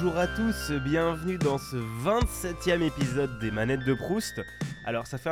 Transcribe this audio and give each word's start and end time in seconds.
Bonjour 0.00 0.16
à 0.16 0.28
tous, 0.28 0.70
bienvenue 0.84 1.38
dans 1.38 1.58
ce 1.58 1.74
27e 1.74 2.82
épisode 2.82 3.40
des 3.40 3.50
Manettes 3.50 3.84
de 3.84 3.94
Proust. 3.94 4.40
Alors 4.84 5.08
ça 5.08 5.18
fait 5.18 5.30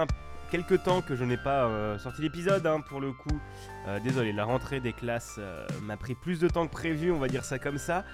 quelques 0.50 0.82
temps 0.82 1.02
que 1.02 1.14
je 1.14 1.22
n'ai 1.22 1.36
pas 1.36 1.66
euh, 1.66 2.00
sorti 2.00 2.22
l'épisode 2.22 2.66
hein, 2.66 2.80
pour 2.80 3.00
le 3.00 3.12
coup. 3.12 3.38
Euh, 3.86 4.00
désolé, 4.00 4.32
la 4.32 4.44
rentrée 4.44 4.80
des 4.80 4.92
classes 4.92 5.36
euh, 5.38 5.64
m'a 5.82 5.96
pris 5.96 6.16
plus 6.16 6.40
de 6.40 6.48
temps 6.48 6.66
que 6.66 6.72
prévu, 6.72 7.12
on 7.12 7.20
va 7.20 7.28
dire 7.28 7.44
ça 7.44 7.60
comme 7.60 7.78
ça. 7.78 8.04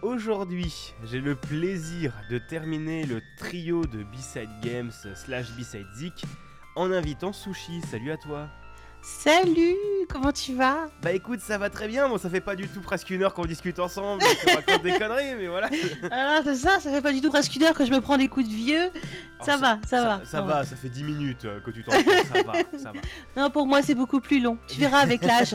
Aujourd'hui, 0.00 0.94
j'ai 1.04 1.20
le 1.20 1.34
plaisir 1.36 2.14
de 2.30 2.38
terminer 2.38 3.04
le 3.04 3.20
trio 3.36 3.84
de 3.84 4.02
B-Side 4.02 4.48
Games 4.62 4.90
slash 5.14 5.52
B-Side 5.52 5.86
Zik 5.94 6.24
en 6.74 6.90
invitant 6.90 7.34
Sushi. 7.34 7.82
Salut 7.82 8.12
à 8.12 8.16
toi 8.16 8.48
Salut, 9.02 9.99
comment 10.10 10.32
tu 10.32 10.54
vas 10.54 10.88
Bah 11.02 11.12
écoute, 11.12 11.40
ça 11.40 11.58
va 11.58 11.70
très 11.70 11.88
bien. 11.88 12.08
Bon, 12.08 12.18
ça 12.18 12.28
fait 12.28 12.40
pas 12.40 12.56
du 12.56 12.68
tout 12.68 12.80
presque 12.80 13.10
une 13.10 13.22
heure 13.22 13.34
qu'on 13.34 13.46
discute 13.46 13.78
ensemble, 13.78 14.22
qu'on 14.44 14.54
raconte 14.54 14.82
des 14.82 14.98
conneries, 14.98 15.34
mais 15.36 15.46
voilà. 15.46 15.68
Ah, 16.10 16.40
c'est 16.44 16.56
ça, 16.56 16.80
ça 16.80 16.90
fait 16.90 17.00
pas 17.00 17.12
du 17.12 17.20
tout 17.20 17.30
presque 17.30 17.54
une 17.54 17.62
heure 17.62 17.74
que 17.74 17.84
je 17.84 17.90
me 17.90 18.00
prends 18.00 18.18
des 18.18 18.28
coups 18.28 18.48
de 18.48 18.52
vieux. 18.52 18.90
ça, 19.42 19.56
va, 19.56 19.78
ça, 19.86 20.02
va. 20.02 20.24
Ça, 20.24 20.42
va, 20.42 20.64
ça 20.64 20.76
fait 20.76 20.88
10 20.88 21.04
minutes 21.04 21.44
euh, 21.44 21.60
que 21.60 21.70
tu 21.70 21.82
t'en 21.84 21.92
ça 21.92 22.42
va, 22.42 22.52
ça 22.78 22.92
va. 22.92 23.00
Non, 23.36 23.50
pour 23.50 23.66
moi, 23.66 23.82
c'est 23.82 23.94
beaucoup 23.94 24.20
plus 24.20 24.40
long. 24.40 24.58
Tu 24.66 24.80
verras 24.80 24.98
avec 24.98 25.24
l'âge. 25.24 25.54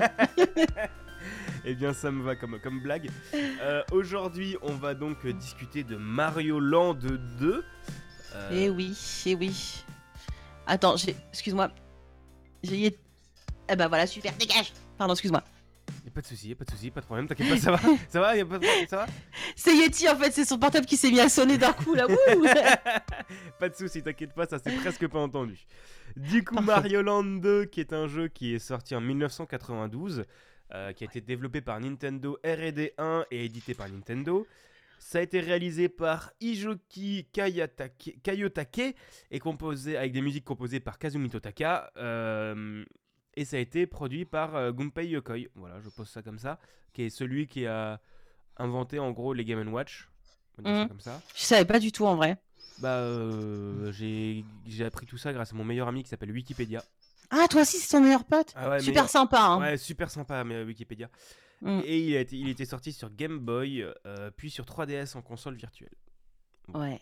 eh 1.66 1.76
bien, 1.76 1.94
ça 1.94 2.12
me 2.12 2.24
va 2.24 2.36
comme, 2.36 2.60
comme 2.60 2.80
blague. 2.80 3.10
Euh, 3.34 3.84
aujourd'hui, 3.92 4.58
on 4.62 4.74
va 4.74 4.94
donc 4.94 5.26
discuter 5.28 5.84
de 5.84 5.98
Mario 5.98 6.60
Land 6.60 6.96
2. 7.40 7.64
Euh... 8.36 8.50
Eh 8.52 8.70
oui, 8.70 8.98
eh 9.26 9.36
oui. 9.36 9.84
Attends, 10.68 10.96
excuse-moi. 11.32 11.70
J'ai 12.64 12.98
eh 13.70 13.76
ben 13.76 13.88
voilà, 13.88 14.08
super, 14.08 14.34
dégage 14.34 14.74
Pardon, 14.98 15.14
excuse-moi. 15.14 15.44
Y'a 16.04 16.12
pas 16.12 16.22
de 16.22 16.26
soucis, 16.28 16.50
y'a 16.50 16.56
pas 16.56 16.66
de 16.66 16.72
soucis, 16.72 16.92
pas 16.92 17.02
de 17.02 17.06
problème, 17.06 17.28
t'inquiète 17.28 17.50
pas, 17.50 17.58
ça 17.58 17.72
va 17.72 17.80
Ça 18.10 18.20
va, 18.20 18.36
y'a 18.36 18.46
pas 18.46 18.58
de 18.58 18.66
problème, 18.66 18.88
ça 18.88 18.98
va 18.98 19.08
C'est 19.56 19.76
Yeti 19.76 20.08
en 20.10 20.16
fait, 20.16 20.32
c'est 20.32 20.46
son 20.46 20.58
portable 20.58 20.86
qui 20.86 20.98
s'est 20.98 21.12
mis 21.12 21.20
à 21.20 21.30
sonner 21.30 21.58
d'un 21.58 21.74
coup 21.74 21.94
là, 21.94 22.08
Pas 23.60 23.70
de 23.70 23.76
soucis, 23.76 24.02
t'inquiète 24.02 24.34
pas, 24.34 24.46
ça 24.46 24.60
s'est 24.60 24.72
presque 24.72 25.08
pas 25.08 25.20
entendu. 25.20 25.66
Du 26.16 26.44
coup, 26.44 26.62
Mario 26.62 27.02
Land 27.02 27.24
2, 27.24 27.66
qui 27.66 27.82
est 27.82 27.94
un 27.94 28.08
jeu 28.08 28.28
qui 28.28 28.56
est 28.56 28.60
sorti 28.60 28.96
en 28.96 29.02
1992, 29.02 30.24
euh, 30.74 30.94
qui 30.94 31.04
a 31.04 31.08
été 31.08 31.22
développé 31.22 31.62
par 31.62 31.80
Nintendo 31.80 32.40
R&D 32.44 32.94
1 32.98 33.26
et 33.32 33.46
édité 33.46 33.74
par 33.74 33.90
Nintendo. 33.90 34.48
Ça 34.98 35.20
a 35.20 35.22
été 35.22 35.40
réalisé 35.40 35.90
par 35.90 36.32
Ijoki 36.40 37.28
Kayotake 37.32 38.96
et 39.30 39.40
composé 39.40 39.98
avec 39.98 40.14
des 40.14 40.22
musiques 40.22 40.46
composées 40.46 40.80
par 40.80 40.98
Kazumi 40.98 41.30
Totaka. 41.30 41.92
Euh, 41.98 42.84
et 43.36 43.46
ça 43.46 43.58
a 43.58 43.60
été 43.60 43.86
produit 43.88 44.26
par 44.26 44.56
euh, 44.56 44.72
Gunpei 44.72 45.08
Yokoi. 45.08 45.50
Voilà, 45.56 45.80
je 45.82 45.90
pose 45.90 46.10
ça 46.10 46.22
comme 46.22 46.40
ça. 46.40 46.60
Qui 46.94 47.04
est 47.04 47.10
celui 47.10 47.48
qui 47.48 47.66
a 47.66 48.00
inventé 48.58 49.00
en 49.00 49.12
gros 49.12 49.34
les 49.34 49.46
Game 49.46 49.72
Watch. 49.74 50.10
Mhm. 50.64 50.88
comme 50.88 51.00
ça. 51.00 51.22
Je 51.36 51.42
savais 51.42 51.66
pas 51.66 51.80
du 51.80 51.92
tout 51.92 52.06
en 52.06 52.16
vrai. 52.16 52.38
Bah, 52.80 52.98
euh, 53.00 53.92
j'ai 53.92 54.86
appris 54.86 55.06
tout 55.06 55.18
ça 55.18 55.34
grâce 55.34 55.54
à 55.54 55.56
mon 55.56 55.64
meilleur 55.64 55.88
ami 55.88 56.04
qui 56.04 56.10
s'appelle 56.10 56.32
Wikipédia. 56.32 56.84
Ah, 57.30 57.48
toi 57.50 57.62
aussi, 57.62 57.78
c'est 57.78 57.90
ton 57.90 58.02
meilleur 58.02 58.26
pote 58.26 58.54
ah 58.56 58.80
Super 58.80 59.10
sympa, 59.10 59.42
hein. 59.42 59.60
Ouais, 59.60 59.78
super 59.78 60.12
sympa, 60.12 60.44
mais 60.44 60.56
euh, 60.56 60.66
Wikipédia. 60.66 61.10
Mm. 61.62 61.82
Et 61.86 62.00
il, 62.00 62.16
a 62.16 62.20
été, 62.20 62.36
il 62.36 62.50
était 62.50 62.66
sorti 62.66 62.92
sur 62.92 63.10
Game 63.10 63.40
Boy, 63.40 63.82
euh, 64.06 64.30
puis 64.36 64.50
sur 64.50 64.66
3DS 64.66 65.18
en 65.18 65.22
console 65.22 65.56
virtuelle. 65.56 65.96
Ouais. 66.74 67.02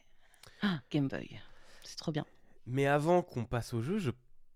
Ah, 0.61 0.79
Game 0.91 1.07
Boy. 1.07 1.41
C'est 1.83 1.97
trop 1.97 2.11
bien. 2.11 2.25
Mais 2.65 2.85
avant 2.85 3.21
qu'on 3.21 3.43
passe 3.43 3.73
au 3.73 3.81
jeu, 3.81 3.97
je 3.97 4.11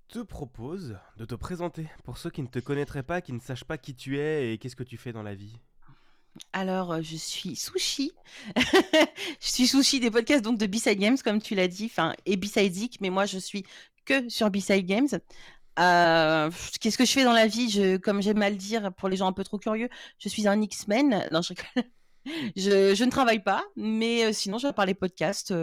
te 0.07 0.19
propose 0.19 0.97
de 1.17 1.25
te 1.25 1.35
présenter 1.35 1.87
pour 2.03 2.17
ceux 2.17 2.29
qui 2.29 2.41
ne 2.41 2.47
te 2.47 2.59
connaîtraient 2.59 3.03
pas, 3.03 3.21
qui 3.21 3.33
ne 3.33 3.39
sachent 3.39 3.65
pas 3.65 3.77
qui 3.77 3.95
tu 3.95 4.19
es 4.19 4.53
et 4.53 4.57
qu'est-ce 4.57 4.75
que 4.75 4.83
tu 4.83 4.97
fais 4.97 5.11
dans 5.11 5.23
la 5.23 5.35
vie. 5.35 5.57
Alors, 6.53 6.91
euh, 6.91 7.01
je 7.01 7.15
suis 7.15 7.55
Sushi. 7.55 8.11
je 8.55 9.47
suis 9.47 9.67
Sushi 9.67 9.99
des 9.99 10.11
podcasts 10.11 10.43
donc 10.43 10.57
de 10.57 10.65
B-Side 10.65 10.99
Games, 10.99 11.17
comme 11.23 11.41
tu 11.41 11.55
l'as 11.55 11.67
dit, 11.67 11.91
et 12.25 12.37
B-Side 12.37 12.73
Zik, 12.73 13.01
mais 13.01 13.09
moi 13.09 13.25
je 13.25 13.39
suis 13.39 13.65
que 14.05 14.29
sur 14.29 14.49
B-Side 14.49 14.85
Games. 14.85 15.07
Euh, 15.79 16.49
qu'est-ce 16.79 16.97
que 16.97 17.05
je 17.05 17.11
fais 17.11 17.23
dans 17.23 17.33
la 17.33 17.47
vie? 17.47 17.69
Je, 17.69 17.97
Comme 17.97 18.21
j'aime 18.21 18.39
mal 18.39 18.57
dire, 18.57 18.93
pour 18.93 19.09
les 19.09 19.17
gens 19.17 19.27
un 19.27 19.33
peu 19.33 19.43
trop 19.43 19.57
curieux, 19.57 19.89
je 20.19 20.29
suis 20.29 20.47
un 20.47 20.61
X-Men. 20.61 21.27
Non, 21.31 21.41
je, 21.41 21.53
je, 22.93 23.03
ne 23.03 23.09
travaille 23.09 23.41
pas, 23.41 23.63
mais 23.75 24.25
euh, 24.25 24.33
sinon, 24.33 24.57
je 24.57 24.67
parler 24.69 24.93
podcasts. 24.93 25.53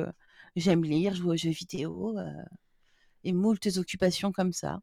J'aime 0.57 0.85
lire, 0.85 1.15
jouer 1.15 1.35
aux 1.35 1.37
jeux 1.37 1.51
vidéo 1.51 2.17
et 3.25 3.33
moult 3.33 3.67
occupations 3.77 4.33
comme 4.33 4.53
ça. 4.53 4.81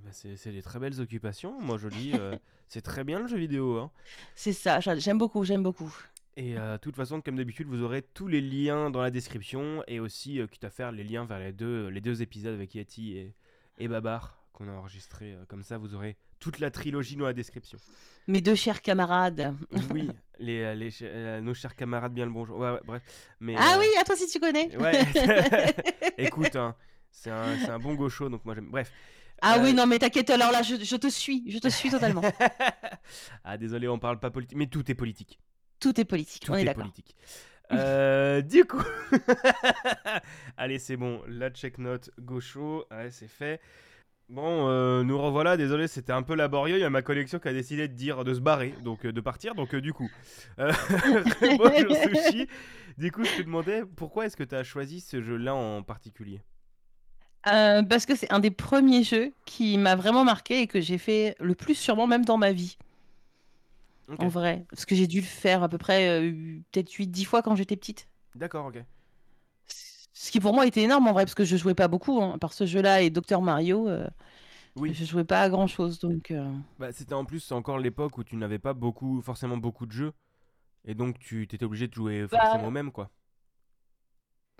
ben 0.02 0.12
c'est 0.12 0.52
des 0.52 0.62
très 0.62 0.78
belles 0.78 1.00
occupations. 1.00 1.60
Moi, 1.60 1.76
je 1.78 1.88
dis, 1.88 2.12
euh, 2.14 2.36
c'est 2.68 2.80
très 2.80 3.04
bien 3.04 3.20
le 3.20 3.26
jeu 3.26 3.38
vidéo. 3.38 3.78
Hein. 3.78 3.90
C'est 4.34 4.52
ça, 4.52 4.80
j'aime 4.80 5.18
beaucoup, 5.18 5.44
j'aime 5.44 5.62
beaucoup. 5.62 5.94
Et 6.36 6.56
euh, 6.56 6.74
de 6.74 6.78
toute 6.78 6.96
façon, 6.96 7.20
comme 7.20 7.36
d'habitude, 7.36 7.66
vous 7.68 7.82
aurez 7.82 8.02
tous 8.02 8.28
les 8.28 8.40
liens 8.40 8.90
dans 8.90 9.02
la 9.02 9.10
description 9.10 9.82
et 9.88 10.00
aussi, 10.00 10.40
euh, 10.40 10.46
quitte 10.46 10.64
à 10.64 10.70
faire 10.70 10.92
les 10.92 11.04
liens 11.04 11.24
vers 11.24 11.38
les 11.38 11.52
deux, 11.52 11.88
les 11.88 12.00
deux 12.00 12.22
épisodes 12.22 12.54
avec 12.54 12.74
Yeti 12.74 13.16
et, 13.16 13.34
et 13.78 13.88
Babar 13.88 14.36
qu'on 14.52 14.68
a 14.68 14.72
enregistré. 14.72 15.36
comme 15.48 15.62
ça, 15.62 15.78
vous 15.78 15.94
aurez 15.94 16.16
toute 16.38 16.58
la 16.58 16.70
trilogie 16.70 17.16
dans 17.16 17.26
la 17.26 17.32
description. 17.32 17.78
Mes 18.26 18.40
deux 18.40 18.54
chers 18.54 18.82
camarades. 18.82 19.54
oui, 19.94 20.08
les, 20.38 20.74
les, 20.74 21.40
nos 21.40 21.54
chers 21.54 21.74
camarades, 21.74 22.12
bien 22.12 22.26
le 22.26 22.32
bonjour. 22.32 22.58
Ouais, 22.58 22.78
bref. 22.84 23.02
Mais, 23.40 23.54
ah 23.58 23.76
oui, 23.78 23.86
à 24.00 24.04
toi 24.04 24.16
si 24.16 24.26
tu 24.26 24.38
connais. 24.38 24.74
Ouais. 24.76 25.02
Écoute, 26.18 26.56
hein, 26.56 26.74
c'est 27.10 27.30
un, 27.30 27.78
bon 27.78 27.94
gaucho, 27.94 28.28
donc 28.28 28.44
moi 28.44 28.54
j'aime. 28.54 28.70
Bref. 28.70 28.92
Ah 29.42 29.58
oui, 29.60 29.70
euh, 29.70 29.72
non, 29.72 29.86
mais 29.86 29.98
t'inquiète, 29.98 30.30
alors 30.30 30.52
là, 30.52 30.62
je, 30.62 30.96
te 30.96 31.08
suis, 31.08 31.50
je 31.50 31.58
te 31.58 31.68
suis 31.68 31.90
totalement. 31.90 32.22
ah, 33.44 33.56
désolé, 33.56 33.88
on 33.88 33.98
parle 33.98 34.20
pas 34.20 34.30
politique, 34.30 34.56
mais 34.56 34.66
tout 34.66 34.90
est 34.90 34.94
politique. 34.94 35.40
Tout 35.80 35.98
est 35.98 36.04
politique, 36.04 36.44
tout 36.44 36.52
on 36.52 36.56
est, 36.56 36.66
est 36.66 36.74
politique. 36.74 37.16
Euh, 37.72 38.42
du 38.42 38.64
coup, 38.64 38.82
allez, 40.56 40.78
c'est 40.78 40.96
bon, 40.96 41.22
la 41.26 41.50
check 41.50 41.78
note 41.78 42.10
gaucho, 42.18 42.84
ouais, 42.90 43.10
c'est 43.10 43.28
fait. 43.28 43.60
Bon, 44.28 44.68
euh, 44.68 45.02
nous 45.02 45.20
revoilà, 45.20 45.56
désolé, 45.56 45.88
c'était 45.88 46.12
un 46.12 46.22
peu 46.22 46.34
laborieux. 46.34 46.76
Il 46.76 46.80
y 46.80 46.84
a 46.84 46.90
ma 46.90 47.02
collection 47.02 47.38
qui 47.38 47.48
a 47.48 47.52
décidé 47.52 47.88
de 47.88 47.94
dire 47.94 48.24
de 48.24 48.34
se 48.34 48.40
barrer, 48.40 48.74
donc 48.84 49.04
de 49.06 49.20
partir. 49.20 49.54
Donc, 49.54 49.74
du 49.74 49.92
coup, 49.92 50.10
bonjour 50.58 51.96
Sushi. 51.96 52.46
Du 52.96 53.10
coup, 53.10 53.24
je 53.24 53.38
te 53.38 53.42
demandais 53.42 53.82
pourquoi 53.96 54.26
est-ce 54.26 54.36
que 54.36 54.44
tu 54.44 54.54
as 54.54 54.62
choisi 54.62 55.00
ce 55.00 55.20
jeu-là 55.20 55.54
en 55.54 55.82
particulier? 55.82 56.42
Euh, 57.46 57.82
parce 57.82 58.04
que 58.04 58.14
c'est 58.14 58.30
un 58.32 58.38
des 58.38 58.50
premiers 58.50 59.02
jeux 59.02 59.32
qui 59.46 59.78
m'a 59.78 59.96
vraiment 59.96 60.24
marqué 60.24 60.60
et 60.60 60.66
que 60.66 60.80
j'ai 60.80 60.98
fait 60.98 61.36
le 61.40 61.54
plus 61.54 61.74
sûrement 61.74 62.06
même 62.06 62.24
dans 62.24 62.36
ma 62.36 62.52
vie. 62.52 62.76
En 64.18 64.28
vrai. 64.28 64.66
Parce 64.70 64.84
que 64.84 64.94
j'ai 64.94 65.06
dû 65.06 65.20
le 65.20 65.26
faire 65.26 65.62
à 65.62 65.68
peu 65.68 65.78
près 65.78 66.08
euh, 66.08 66.32
peut-être 66.72 66.90
8-10 66.90 67.24
fois 67.24 67.42
quand 67.42 67.54
j'étais 67.54 67.76
petite. 67.76 68.08
D'accord, 68.34 68.66
ok. 68.66 68.82
Ce 69.66 70.30
qui 70.30 70.40
pour 70.40 70.52
moi 70.52 70.66
était 70.66 70.82
énorme 70.82 71.06
en 71.06 71.12
vrai, 71.12 71.24
parce 71.24 71.34
que 71.34 71.44
je 71.44 71.56
jouais 71.56 71.74
pas 71.74 71.88
beaucoup 71.88 72.20
hein, 72.20 72.36
par 72.38 72.52
ce 72.52 72.66
jeu-là 72.66 73.02
et 73.02 73.10
Dr 73.10 73.40
Mario. 73.40 73.88
Euh, 73.88 74.06
oui. 74.76 74.92
Je 74.92 75.04
jouais 75.04 75.24
pas 75.24 75.40
à 75.40 75.48
grand 75.48 75.66
chose 75.66 75.98
donc. 75.98 76.32
Bah, 76.78 76.92
c'était 76.92 77.14
en 77.14 77.24
plus 77.24 77.52
encore 77.52 77.78
l'époque 77.78 78.18
où 78.18 78.24
tu 78.24 78.36
n'avais 78.36 78.58
pas 78.58 78.74
beaucoup, 78.74 79.22
forcément 79.22 79.56
beaucoup 79.56 79.86
de 79.86 79.92
jeux. 79.92 80.12
Et 80.84 80.94
donc 80.94 81.18
tu 81.18 81.44
étais 81.44 81.64
obligé 81.64 81.88
de 81.88 81.94
jouer 81.94 82.26
bah, 82.30 82.38
forcément 82.40 82.70
même 82.70 82.92
quoi. 82.92 83.10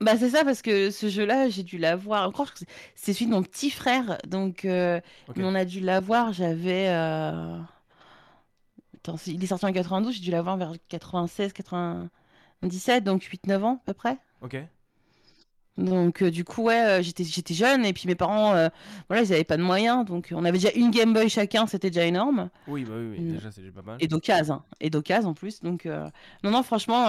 Bah 0.01 0.17
c'est 0.17 0.31
ça 0.31 0.45
parce 0.45 0.63
que 0.63 0.91
ce 0.91 1.09
jeu-là, 1.09 1.51
j'ai 1.51 1.63
dû 1.63 1.77
l'avoir. 1.77 2.27
Encore, 2.27 2.49
c'est 2.95 3.13
celui 3.13 3.27
de 3.27 3.33
mon 3.33 3.43
petit 3.43 3.71
frère, 3.71 4.17
donc 4.27 4.65
euh, 4.65 5.01
on 5.37 5.55
a 5.55 5.67
dû 5.67 5.81
l'avoir. 5.81 6.33
J'avais, 6.33 6.89
euh, 6.89 7.59
Attends, 8.97 9.17
il 9.27 9.43
est 9.43 9.47
sorti 9.47 9.67
en 9.67 9.73
92, 9.73 10.15
j'ai 10.15 10.21
dû 10.21 10.31
l'avoir 10.31 10.57
vers 10.57 10.73
96, 10.89 11.53
97, 11.53 13.05
donc 13.05 13.23
8-9 13.23 13.63
ans 13.63 13.81
à 13.83 13.87
peu 13.87 13.95
près. 13.95 14.19
Ok. 14.43 14.57
Donc 15.79 16.23
euh, 16.23 16.31
du 16.31 16.45
coup 16.45 16.65
ouais, 16.65 16.85
euh, 16.85 17.03
j'étais 17.03 17.25
j'étais 17.25 17.55
jeune 17.55 17.85
et 17.85 17.93
puis 17.93 18.07
mes 18.07 18.15
parents 18.15 18.55
euh, 18.55 18.69
voilà, 19.09 19.23
ils 19.23 19.33
avaient 19.33 19.45
pas 19.45 19.57
de 19.57 19.63
moyens 19.63 20.05
donc 20.05 20.29
on 20.33 20.45
avait 20.45 20.59
déjà 20.59 20.73
une 20.75 20.91
Game 20.91 21.15
Boy 21.15 21.29
chacun, 21.29 21.67
c'était 21.67 21.91
déjà 21.91 22.05
énorme. 22.05 22.51
Oui, 22.67 22.85
bah 22.85 22.95
oui, 22.97 23.21
mm. 23.21 23.33
déjà 23.35 23.51
c'est 23.51 23.63
déjà 23.63 23.73
pas 23.73 23.83
mal. 23.83 23.97
Et 24.01 24.09
d'occasion, 24.09 24.57
hein, 24.57 24.65
et 24.81 24.91
d'occasion 24.91 25.31
en 25.31 25.35
plus. 25.35 25.61
Donc 25.61 25.87
non 25.87 26.51
non, 26.51 26.63
franchement 26.63 27.05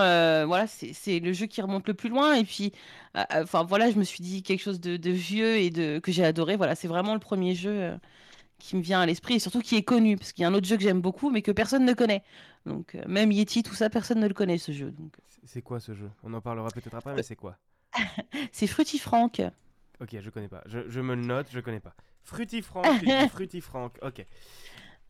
voilà, 0.46 0.68
c'est 0.68 1.20
le 1.20 1.34
jeu 1.34 1.48
qui 1.48 1.62
remonte 1.62 1.88
le 1.88 1.94
plus 1.94 2.10
loin 2.10 2.34
et 2.34 2.44
puis 2.44 2.72
enfin 3.16 3.64
voilà, 3.64 3.92
je 3.92 3.98
me 3.98 4.04
suis 4.04 4.24
dit 4.24 4.44
quelque 4.44 4.62
chose 4.62 4.80
de, 4.80 4.96
de 4.96 5.12
vieux 5.12 5.58
et 5.58 5.70
de 5.70 6.00
que 6.00 6.12
j'ai 6.12 6.24
adoré. 6.24 6.56
Voilà, 6.56 6.76
c'est 6.76 6.88
vraiment 6.88 7.14
le 7.14 7.20
premier 7.20 7.56
jeu 7.56 7.98
qui 8.60 8.76
me 8.78 8.82
vient 8.82 9.02
à 9.02 9.06
l'esprit 9.06 9.36
et 9.36 9.40
surtout 9.40 9.60
qui 9.60 9.76
est 9.76 9.84
connu 9.84 10.16
parce 10.18 10.32
qu'il 10.32 10.44
y 10.44 10.46
a 10.46 10.48
un 10.48 10.54
autre 10.54 10.68
jeu 10.68 10.78
que 10.78 10.84
j'aime 10.84 11.02
beaucoup 11.02 11.30
mais 11.30 11.42
que 11.42 11.52
personne 11.52 11.84
ne 11.84 11.94
connaît. 11.94 12.24
Donc 12.66 12.96
même 13.08 13.32
Yeti 13.32 13.64
tout 13.64 13.74
ça 13.74 13.90
personne 13.90 14.20
ne 14.20 14.28
le 14.28 14.34
connaît 14.34 14.60
ce 14.60 14.72
jeu. 14.72 14.92
Donc 14.92 15.18
c'est 15.44 15.64
quoi 15.64 15.80
ce 15.80 15.94
jeu? 15.94 16.10
On 16.24 16.34
en 16.34 16.42
parlera 16.42 16.70
peut-être 16.70 16.96
après 16.96 17.16
mais 17.16 17.24
c'est 17.24 17.36
quoi? 17.36 17.58
c'est 18.52 18.68
Fruity-Frank. 18.68 19.42
Ok, 20.02 20.18
je 20.20 20.30
connais 20.30 20.48
pas. 20.48 20.64
Je, 20.66 21.00
me 21.00 21.16
le 21.16 21.22
note, 21.22 21.48
je 21.52 21.60
connais 21.60 21.80
pas. 21.80 21.96
Fruity-Frank, 22.24 23.04
Fruity-Frank, 23.30 23.98
ok. 24.02 24.26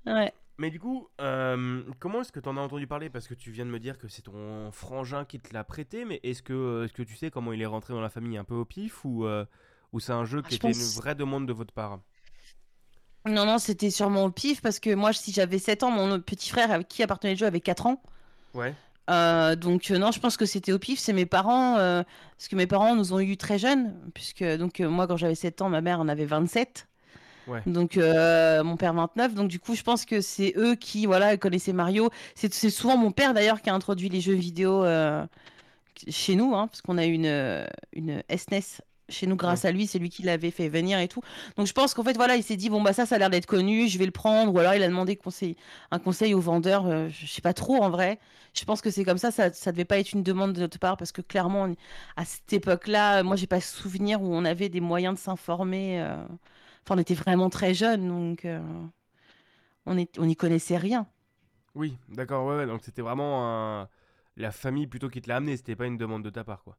Ouais. 0.06 0.34
Mais 0.58 0.70
du 0.70 0.80
coup, 0.80 1.08
euh, 1.20 1.82
comment 2.00 2.22
est-ce 2.22 2.32
que 2.32 2.40
tu 2.40 2.48
en 2.48 2.58
as 2.58 2.62
entendu 2.62 2.88
parler? 2.88 3.10
Parce 3.10 3.28
que 3.28 3.34
tu 3.34 3.52
viens 3.52 3.66
de 3.66 3.72
me 3.72 3.80
dire 3.80 3.98
que 3.98 4.08
c'est 4.08 4.24
ton 4.24 4.72
frangin 4.72 5.26
qui 5.26 5.40
te 5.40 5.54
l'a 5.54 5.64
prêté, 5.64 6.06
mais 6.06 6.20
est-ce 6.24 6.44
que, 6.44 6.86
est 6.86 6.94
que 6.94 7.04
tu 7.04 7.16
sais 7.16 7.32
comment 7.32 7.54
il 7.54 7.62
est 7.62 7.66
rentré 7.66 7.94
dans 7.94 8.02
la 8.02 8.10
famille 8.10 8.38
un 8.38 8.44
peu 8.44 8.56
au 8.56 8.66
pif 8.66 9.04
ou, 9.06 9.26
euh, 9.26 9.46
ou 9.94 10.00
c'est 10.00 10.12
un 10.12 10.26
jeu 10.26 10.42
ah, 10.44 10.48
qui 10.48 10.56
était 10.56 10.72
une 10.72 10.96
vraie 10.96 11.16
demande 11.16 11.48
de 11.48 11.54
votre 11.54 11.74
part? 11.74 12.00
Non, 13.26 13.46
non, 13.46 13.60
c'était 13.60 13.92
sûrement 13.92 14.26
au 14.26 14.32
pif 14.32 14.62
parce 14.62 14.80
que 14.80 14.94
moi, 14.94 15.14
si 15.14 15.32
j'avais 15.32 15.60
7 15.60 15.84
ans, 15.84 15.92
mon 15.92 16.20
petit 16.20 16.50
frère 16.50 16.86
qui 16.88 17.04
appartenait 17.04 17.34
au 17.34 17.38
jeu 17.38 17.46
avait 17.46 17.62
4 17.62 17.86
ans. 17.86 18.02
Ouais. 18.54 18.76
Euh, 19.12 19.56
donc 19.56 19.90
non, 19.90 20.12
je 20.12 20.20
pense 20.20 20.38
que 20.38 20.46
c'était 20.46 20.72
au 20.72 20.80
pif. 20.80 21.00
C'est 21.00 21.14
mes 21.14 21.26
parents, 21.26 21.76
parce 21.76 22.48
que 22.50 22.56
mes 22.56 22.68
parents 22.68 22.96
nous 22.96 23.14
ont 23.14 23.20
eu 23.20 23.38
très 23.38 23.60
jeunes, 23.60 23.94
puisque 24.14 24.44
donc 24.44 24.80
moi 24.80 25.08
quand 25.08 25.18
j'avais 25.18 25.36
7 25.36 25.62
ans, 25.62 25.70
ma 25.70 25.82
mère 25.82 26.00
en 26.00 26.08
avait 26.08 26.26
27. 26.26 26.88
Donc 27.66 27.98
mon 27.98 28.78
père 28.78 28.94
29. 28.94 29.34
Donc 29.34 29.50
du 29.50 29.60
coup, 29.60 29.76
je 29.76 29.84
pense 29.84 30.06
que 30.06 30.22
c'est 30.22 30.54
eux 30.56 30.76
qui 30.76 31.06
voilà 31.06 31.36
connaissaient 31.38 31.74
Mario. 31.74 32.10
C'est 32.36 32.70
souvent 32.70 32.98
mon 32.98 33.12
père 33.12 33.34
d'ailleurs 33.34 33.62
qui 33.62 33.70
a 33.70 33.74
introduit 33.74 34.10
les 34.10 34.22
jeux 34.22 34.36
vidéo 34.36 34.86
chez 36.08 36.36
nous, 36.36 36.56
hein, 36.56 36.68
parce 36.68 36.82
qu'on 36.82 36.98
a 36.98 37.06
une 37.06 37.68
une 37.94 38.24
SNES 38.30 38.82
chez 39.12 39.28
nous 39.28 39.36
grâce 39.36 39.66
à 39.66 39.72
lui, 39.72 39.88
c'est 39.88 40.00
lui 40.00 40.10
qui 40.10 40.24
l'avait 40.24 40.52
fait 40.52 40.70
venir 40.70 41.00
et 41.00 41.08
tout. 41.08 41.22
Donc 41.58 41.68
je 41.68 41.74
pense 41.74 41.94
qu'en 41.94 42.04
fait 42.04 42.16
voilà, 42.16 42.36
il 42.36 42.44
s'est 42.44 42.56
dit 42.56 42.70
bon 42.70 42.82
bah 42.82 42.94
ça 42.94 43.06
ça 43.06 43.16
a 43.16 43.18
l'air 43.20 43.30
d'être 43.30 43.46
connu, 43.46 43.88
je 43.88 43.98
vais 43.98 44.06
le 44.06 44.12
prendre 44.12 44.54
ou 44.54 44.60
alors 44.60 44.74
il 44.74 44.84
a 44.84 44.88
demandé 44.88 45.16
conseil, 45.16 45.56
un 45.92 46.00
conseil 46.00 46.34
au 46.34 46.40
vendeur, 46.40 46.86
euh, 46.88 47.10
je 47.10 47.26
sais 47.26 47.42
pas 47.42 47.54
trop 47.54 47.82
en 47.84 47.90
vrai. 47.90 48.20
Je 48.54 48.66
pense 48.66 48.82
que 48.82 48.90
c'est 48.90 49.04
comme 49.04 49.18
ça, 49.18 49.32
ça 49.32 49.52
ça 49.54 49.72
devait 49.72 49.86
pas 49.86 50.00
être 50.00 50.14
une 50.14 50.24
demande 50.24 50.54
de 50.54 50.62
notre 50.62 50.80
part 50.80 50.98
parce 50.98 51.12
que 51.12 51.22
clairement 51.22 51.68
à 52.16 52.26
cette 52.26 52.52
époque-là, 52.54 53.24
moi 53.24 53.36
j'ai 53.36 53.48
pas 53.48 53.62
souvenir 53.62 54.22
où 54.22 54.34
on 54.34 54.46
avait 54.46 54.70
des 54.70 54.82
moyens 54.82 55.16
de 55.16 55.20
s'informer 55.20 56.02
euh, 56.02 56.24
enfin 56.86 56.96
on 56.96 56.98
était 56.98 57.14
vraiment 57.14 57.50
très 57.50 57.74
jeunes 57.74 58.08
donc 58.08 58.46
euh, 58.46 58.60
on 59.86 59.98
est 59.98 60.18
on 60.20 60.26
n'y 60.26 60.36
connaissait 60.36 60.78
rien. 60.78 61.08
Oui, 61.76 61.98
d'accord, 62.10 62.46
ouais, 62.46 62.58
ouais 62.58 62.66
donc 62.66 62.82
c'était 62.84 63.02
vraiment 63.02 63.88
la 64.38 64.52
famille 64.52 64.88
plutôt 64.88 65.10
qui 65.10 65.22
te 65.22 65.30
l'a 65.30 65.38
amené, 65.38 65.58
c'était 65.58 65.76
pas 65.76 65.86
une 65.86 65.98
demande 65.98 66.24
de 66.24 66.30
ta 66.30 66.44
part 66.44 66.64
quoi. 66.64 66.78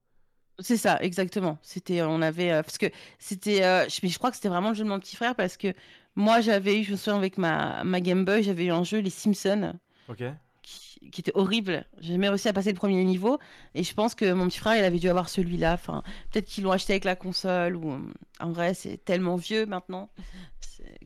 C'est 0.59 0.77
ça, 0.77 0.99
exactement. 1.01 1.59
C'était, 1.63 2.03
on 2.03 2.23
avait, 2.23 2.53
euh, 2.53 2.63
parce 2.63 2.79
que 2.79 2.87
c'était, 3.19 3.65
euh, 3.65 3.89
je, 3.89 4.01
mais 4.03 4.09
je 4.09 4.19
crois 4.19 4.31
que 4.31 4.37
c'était 4.37 4.49
vraiment 4.49 4.69
le 4.71 4.75
jeu 4.75 4.85
de 4.85 4.89
mon 4.89 4.99
petit 5.01 5.17
frère 5.17 5.35
parce 5.35 5.57
que 5.57 5.73
moi 6.15 6.41
j'avais 6.41 6.79
eu, 6.81 6.85
je 6.85 6.93
me 6.93 6.97
souviens 6.97 7.17
avec 7.17 7.39
ma, 7.39 7.83
ma 7.85 8.01
Game 8.01 8.25
Boy, 8.25 8.43
j'avais 8.43 8.67
eu 8.67 8.71
un 8.71 8.85
jeu, 8.85 8.99
les 8.99 9.11
Simpsons, 9.11 9.73
Ok. 10.09 10.23
qui, 10.63 11.11
qui 11.11 11.21
était 11.23 11.33
horrible. 11.35 11.85
J'ai 12.01 12.13
jamais 12.13 12.29
réussi 12.29 12.49
à 12.49 12.53
passer 12.53 12.71
le 12.71 12.77
premier 12.77 13.03
niveau 13.03 13.39
et 13.75 13.83
je 13.83 13.95
pense 13.95 14.15
que 14.15 14.33
mon 14.33 14.47
petit 14.49 14.59
frère 14.59 14.77
il 14.77 14.85
avait 14.85 14.99
dû 14.99 15.09
avoir 15.09 15.29
celui-là. 15.31 15.73
Enfin, 15.73 16.03
peut-être 16.31 16.45
qu'ils 16.47 16.65
l'ont 16.65 16.73
acheté 16.73 16.93
avec 16.93 17.05
la 17.05 17.17
console 17.17 17.75
ou 17.77 17.99
en 18.39 18.51
vrai 18.51 18.75
c'est 18.75 18.99
tellement 19.05 19.37
vieux 19.37 19.65
maintenant 19.67 20.11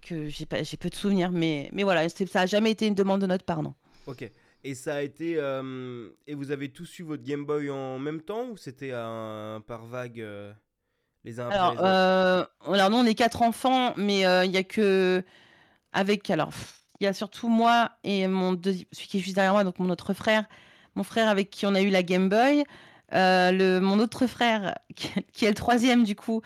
que 0.02 0.28
j'ai 0.28 0.46
pas, 0.46 0.62
j'ai 0.62 0.76
peu 0.76 0.90
de 0.90 0.94
souvenirs. 0.94 1.30
Mais, 1.30 1.70
mais 1.72 1.82
voilà, 1.84 2.08
ça 2.08 2.40
a 2.40 2.46
jamais 2.46 2.70
été 2.72 2.86
une 2.86 2.94
demande 2.94 3.20
de 3.20 3.26
notre 3.26 3.44
part, 3.44 3.62
non. 3.62 3.74
Ok. 4.06 4.28
Et 4.66 4.74
ça 4.74 4.96
a 4.96 5.02
été. 5.02 5.36
Euh, 5.36 6.08
et 6.26 6.34
vous 6.34 6.50
avez 6.50 6.70
tous 6.70 6.98
eu 6.98 7.04
votre 7.04 7.22
Game 7.22 7.44
Boy 7.44 7.70
en 7.70 8.00
même 8.00 8.20
temps 8.20 8.46
ou 8.50 8.56
c'était 8.56 8.90
par 8.90 9.86
vague 9.86 10.20
euh, 10.20 10.52
les 11.22 11.38
uns 11.38 11.46
après 11.46 11.56
alors, 11.56 11.70
les 11.70 11.78
autres? 11.78 11.86
euh, 11.86 12.44
alors, 12.72 12.90
nous, 12.90 12.96
on 12.96 13.06
est 13.06 13.14
quatre 13.14 13.42
enfants, 13.42 13.94
mais 13.96 14.22
il 14.22 14.50
n'y 14.50 14.56
a 14.56 14.64
que. 14.64 15.22
Avec. 15.92 16.28
Alors, 16.30 16.50
il 16.98 17.04
y 17.04 17.06
a 17.06 17.12
surtout 17.12 17.48
moi 17.48 17.92
et 18.02 18.26
mon 18.26 18.60
celui 18.60 18.86
qui 18.90 19.18
est 19.18 19.20
juste 19.20 19.36
derrière 19.36 19.52
moi, 19.52 19.62
donc 19.62 19.78
mon 19.78 19.88
autre 19.88 20.14
frère. 20.14 20.46
Mon 20.96 21.04
frère 21.04 21.28
avec 21.28 21.50
qui 21.50 21.64
on 21.64 21.76
a 21.76 21.80
eu 21.80 21.90
la 21.90 22.02
Game 22.02 22.28
Boy. 22.28 22.64
le, 23.12 23.78
mon 23.78 24.00
autre 24.00 24.26
frère, 24.26 24.74
qui, 25.32 25.44
est 25.44 25.48
le 25.48 25.54
troisième 25.54 26.02
du 26.02 26.16
coup, 26.16 26.42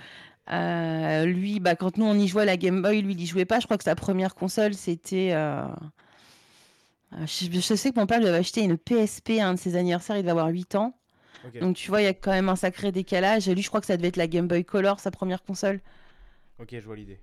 lui, 0.46 1.58
bah, 1.58 1.74
quand 1.74 1.96
nous 1.96 2.04
on 2.04 2.18
y 2.18 2.28
jouait 2.28 2.42
à 2.42 2.46
la 2.46 2.58
Game 2.58 2.82
Boy, 2.82 3.00
lui 3.00 3.14
il 3.14 3.22
y 3.22 3.26
jouait 3.26 3.46
pas. 3.46 3.60
Je 3.60 3.64
crois 3.64 3.78
que 3.78 3.84
sa 3.84 3.94
première 3.94 4.34
console 4.34 4.74
c'était 4.74 5.32
euh, 7.14 7.26
je, 7.26 7.60
sais 7.60 7.90
que 7.90 7.98
mon 7.98 8.06
père 8.06 8.20
lui 8.20 8.28
avait 8.28 8.38
acheté 8.38 8.62
une 8.62 8.78
PSP 8.78 9.38
à 9.40 9.48
un 9.48 9.54
de 9.54 9.58
ses 9.58 9.76
anniversaires, 9.76 10.16
il 10.16 10.22
devait 10.22 10.30
avoir 10.30 10.48
8 10.48 10.74
ans. 10.76 10.94
Donc 11.60 11.76
tu 11.76 11.88
vois, 11.88 12.02
il 12.02 12.04
y 12.04 12.08
a 12.08 12.14
quand 12.14 12.32
même 12.32 12.48
un 12.50 12.56
sacré 12.56 12.92
décalage. 12.92 13.48
Et 13.48 13.54
lui, 13.54 13.62
je 13.62 13.68
crois 13.68 13.80
que 13.80 13.86
ça 13.86 13.96
devait 13.96 14.08
être 14.08 14.16
la 14.16 14.26
Game 14.26 14.46
Boy 14.46 14.64
Color, 14.64 15.00
sa 15.00 15.10
première 15.10 15.42
console. 15.42 15.80
Ok, 16.58 16.68
je 16.72 16.84
vois 16.84 16.96
l'idée. 16.96 17.18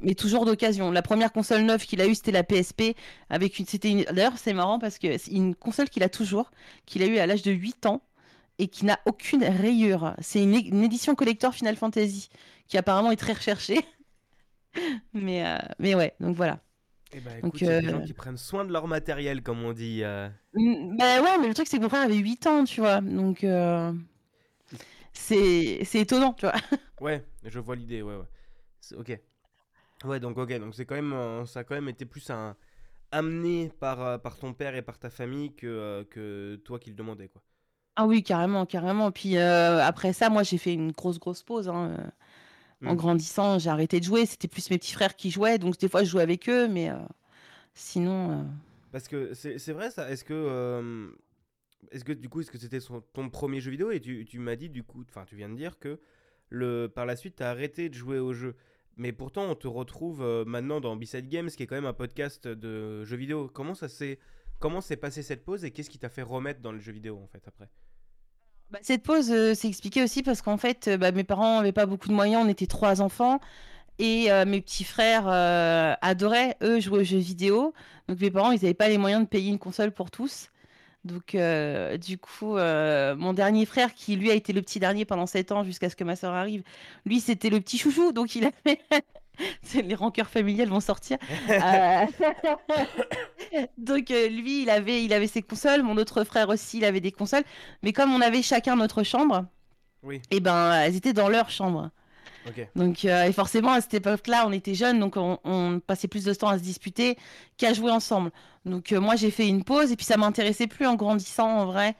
Mais 0.00 0.14
toujours 0.14 0.46
d'occasion. 0.46 0.90
La 0.90 1.02
première 1.02 1.32
console 1.32 1.62
neuve 1.62 1.84
qu'il 1.84 2.00
a 2.00 2.06
eue, 2.06 2.14
c'était 2.14 2.32
la 2.32 2.44
PSP. 2.44 2.96
Avec 3.28 3.58
une... 3.58 3.66
c'était 3.66 3.90
une... 3.90 4.04
D'ailleurs, 4.04 4.38
c'est 4.38 4.54
marrant 4.54 4.78
parce 4.78 4.98
que 4.98 5.18
c'est 5.18 5.32
une 5.32 5.54
console 5.54 5.90
qu'il 5.90 6.02
a 6.02 6.08
toujours, 6.08 6.50
qu'il 6.86 7.02
a 7.02 7.06
eue 7.06 7.18
à 7.18 7.26
l'âge 7.26 7.42
de 7.42 7.50
8 7.50 7.86
ans 7.86 8.02
et 8.58 8.68
qui 8.68 8.86
n'a 8.86 8.98
aucune 9.06 9.44
rayure. 9.44 10.14
C'est 10.20 10.42
une... 10.42 10.54
édition 10.82 11.14
collector 11.14 11.52
Final 11.54 11.76
Fantasy 11.76 12.30
qui 12.68 12.78
apparemment 12.78 13.10
est 13.10 13.16
très 13.16 13.34
recherchée. 13.34 13.80
mais, 15.12 15.44
euh, 15.46 15.58
mais 15.78 15.94
ouais, 15.94 16.14
donc 16.20 16.36
voilà. 16.36 16.60
Eh 17.12 17.20
ben, 17.20 17.38
écoute, 17.38 17.60
il 17.60 17.66
y 17.66 17.70
a 17.70 17.80
des 17.80 17.88
gens 17.88 18.00
euh, 18.00 18.04
qui 18.04 18.12
prennent 18.12 18.36
soin 18.36 18.64
de 18.64 18.72
leur 18.72 18.86
matériel, 18.86 19.42
comme 19.42 19.64
on 19.64 19.72
dit. 19.72 20.02
Euh. 20.04 20.28
Bah 20.54 21.22
ouais, 21.22 21.38
mais 21.40 21.48
le 21.48 21.54
truc, 21.54 21.66
c'est 21.66 21.78
que 21.78 21.82
mon 21.82 21.88
frère 21.88 22.02
avait 22.02 22.16
8 22.16 22.46
ans, 22.46 22.64
tu 22.64 22.80
vois. 22.80 23.00
Donc, 23.00 23.44
euh, 23.44 23.92
c'est 25.12 25.80
étonnant, 25.94 26.32
tu 26.34 26.46
vois. 26.46 26.54
Ouais, 27.00 27.24
je 27.44 27.60
vois 27.60 27.76
l'idée, 27.76 28.02
ouais, 28.02 28.16
ouais. 28.16 28.96
Ok. 28.98 29.20
Ouais, 30.04 30.20
donc, 30.20 30.36
ok, 30.36 30.52
donc 30.58 30.74
c'est 30.74 30.84
quand 30.84 31.00
même, 31.00 31.46
ça 31.46 31.60
a 31.60 31.64
quand 31.64 31.76
même 31.76 31.88
été 31.88 32.04
plus 32.04 32.28
un 32.30 32.56
amené 33.12 33.70
par, 33.80 34.20
par 34.20 34.36
ton 34.36 34.52
père 34.52 34.74
et 34.74 34.82
par 34.82 34.98
ta 34.98 35.08
famille 35.08 35.54
que, 35.54 36.06
que 36.10 36.56
toi 36.64 36.78
qui 36.78 36.90
le 36.90 36.96
demandais, 36.96 37.28
quoi. 37.28 37.40
Ah 37.94 38.06
oui, 38.06 38.22
carrément, 38.22 38.66
carrément. 38.66 39.10
Puis 39.12 39.38
après 39.38 40.12
ça, 40.12 40.28
moi, 40.28 40.42
j'ai 40.42 40.58
fait 40.58 40.74
une 40.74 40.92
grosse, 40.92 41.18
grosse 41.18 41.42
pause. 41.42 41.68
Hein. 41.68 42.12
En 42.84 42.94
mmh. 42.94 42.96
grandissant, 42.96 43.58
j'ai 43.58 43.70
arrêté 43.70 43.98
de 43.98 44.04
jouer. 44.04 44.24
C'était 44.24 44.48
plus 44.48 44.70
mes 44.70 44.78
petits 44.78 44.92
frères 44.92 45.16
qui 45.16 45.30
jouaient, 45.30 45.58
donc 45.58 45.78
des 45.78 45.88
fois 45.88 46.04
je 46.04 46.10
jouais 46.10 46.22
avec 46.22 46.48
eux, 46.48 46.68
mais 46.68 46.90
euh, 46.90 46.96
sinon. 47.74 48.30
Euh, 48.30 48.42
Parce 48.92 49.08
que 49.08 49.34
c'est 49.34 49.72
vrai 49.72 49.90
ça. 49.90 50.08
Est-ce 50.10 50.24
que 50.24 50.34
euh, 50.34 51.08
est-ce 51.90 52.04
que 52.04 52.12
du 52.12 52.28
coup 52.28 52.40
est-ce 52.40 52.50
que 52.50 52.58
c'était 52.58 52.78
ton 53.12 53.30
premier 53.30 53.60
jeu 53.60 53.72
vidéo? 53.72 53.90
Et 53.90 54.00
tu, 54.00 54.24
tu 54.24 54.38
m'as 54.38 54.54
dit 54.54 54.70
du 54.70 54.84
coup, 54.84 55.04
enfin 55.08 55.24
tu 55.26 55.34
viens 55.34 55.48
de 55.48 55.56
dire 55.56 55.78
que 55.78 55.98
le 56.50 56.86
par 56.86 57.04
la 57.04 57.16
suite 57.16 57.36
tu 57.36 57.42
as 57.42 57.50
arrêté 57.50 57.88
de 57.88 57.94
jouer 57.94 58.20
au 58.20 58.32
jeu. 58.32 58.54
Mais 58.96 59.12
pourtant 59.12 59.44
on 59.50 59.54
te 59.56 59.66
retrouve 59.66 60.24
maintenant 60.46 60.80
dans 60.80 60.96
B-Side 60.96 61.28
Games, 61.28 61.50
qui 61.50 61.64
est 61.64 61.66
quand 61.66 61.76
même 61.76 61.84
un 61.84 61.92
podcast 61.92 62.46
de 62.46 63.04
jeux 63.04 63.16
vidéo. 63.16 63.50
Comment 63.52 63.74
ça 63.74 63.88
s'est 63.88 64.20
comment 64.60 64.80
s'est 64.80 64.96
passé 64.96 65.22
cette 65.22 65.44
pause 65.44 65.64
et 65.64 65.72
qu'est-ce 65.72 65.90
qui 65.90 65.98
t'a 65.98 66.08
fait 66.08 66.22
remettre 66.22 66.60
dans 66.60 66.72
le 66.72 66.78
jeu 66.78 66.92
vidéo 66.92 67.18
en 67.18 67.26
fait 67.26 67.46
après? 67.48 67.68
Bah, 68.70 68.78
cette 68.82 69.02
pause 69.02 69.30
euh, 69.30 69.54
s'est 69.54 69.68
expliquée 69.68 70.02
aussi 70.02 70.22
parce 70.22 70.42
qu'en 70.42 70.58
fait, 70.58 70.88
euh, 70.88 70.96
bah, 70.98 71.10
mes 71.10 71.24
parents 71.24 71.58
n'avaient 71.58 71.72
pas 71.72 71.86
beaucoup 71.86 72.08
de 72.08 72.12
moyens, 72.12 72.44
on 72.44 72.48
était 72.48 72.66
trois 72.66 73.00
enfants. 73.00 73.40
Et 73.98 74.30
euh, 74.30 74.44
mes 74.44 74.60
petits 74.60 74.84
frères 74.84 75.26
adoraient, 76.02 76.56
eux, 76.62 76.78
jouer 76.80 77.00
aux 77.00 77.04
jeux 77.04 77.18
vidéo. 77.18 77.74
Donc 78.08 78.20
mes 78.20 78.30
parents, 78.30 78.52
ils 78.52 78.60
n'avaient 78.62 78.74
pas 78.74 78.88
les 78.88 78.98
moyens 78.98 79.22
de 79.22 79.28
payer 79.28 79.50
une 79.50 79.58
console 79.58 79.90
pour 79.92 80.10
tous. 80.10 80.50
Donc 81.04 81.36
du 82.00 82.18
coup, 82.18 82.56
mon 82.56 83.32
dernier 83.32 83.66
frère, 83.66 83.94
qui 83.94 84.16
lui 84.16 84.30
a 84.30 84.34
été 84.34 84.52
le 84.52 84.62
petit 84.62 84.78
dernier 84.78 85.04
pendant 85.04 85.26
sept 85.26 85.50
ans 85.52 85.64
jusqu'à 85.64 85.90
ce 85.90 85.96
que 85.96 86.04
ma 86.04 86.14
soeur 86.14 86.34
arrive, 86.34 86.62
lui, 87.06 87.20
c'était 87.20 87.50
le 87.50 87.60
petit 87.60 87.78
chouchou. 87.78 88.12
Donc 88.12 88.36
il 88.36 88.44
avait 88.66 88.80
les 89.74 89.94
rancœurs 89.94 90.28
familiales 90.28 90.68
vont 90.68 90.80
sortir. 90.80 91.18
Euh, 91.50 92.06
donc 93.78 94.10
euh, 94.10 94.28
lui, 94.28 94.62
il 94.62 94.70
avait, 94.70 95.02
il 95.02 95.12
avait 95.12 95.26
ses 95.26 95.42
consoles. 95.42 95.82
Mon 95.82 95.96
autre 95.96 96.24
frère 96.24 96.48
aussi, 96.48 96.78
il 96.78 96.84
avait 96.84 97.00
des 97.00 97.12
consoles. 97.12 97.42
Mais 97.82 97.92
comme 97.92 98.12
on 98.14 98.20
avait 98.20 98.42
chacun 98.42 98.76
notre 98.76 99.02
chambre, 99.02 99.46
oui. 100.02 100.16
et 100.30 100.36
eh 100.36 100.40
ben, 100.40 100.72
elles 100.74 100.96
étaient 100.96 101.12
dans 101.12 101.28
leur 101.28 101.50
chambre. 101.50 101.90
Donc, 102.76 103.04
euh, 103.04 103.24
et 103.24 103.32
forcément, 103.32 103.72
à 103.72 103.80
cette 103.80 103.94
époque-là, 103.94 104.44
on 104.46 104.52
était 104.52 104.74
jeunes, 104.74 105.00
donc 105.00 105.16
on, 105.16 105.80
passait 105.86 106.08
plus 106.08 106.24
de 106.24 106.32
temps 106.32 106.48
à 106.48 106.56
se 106.56 106.62
disputer 106.62 107.18
qu'à 107.58 107.74
jouer 107.74 107.90
ensemble. 107.90 108.30
Donc, 108.64 108.92
moi, 108.92 109.16
j'ai 109.16 109.30
fait 109.30 109.46
une 109.46 109.64
pause, 109.64 109.92
et 109.92 109.96
puis 109.96 110.06
ça 110.06 110.16
m'intéressait 110.16 110.66
plus 110.66 110.86
en 110.86 110.94
grandissant, 110.94 111.48
en 111.48 111.66
vrai. 111.66 111.94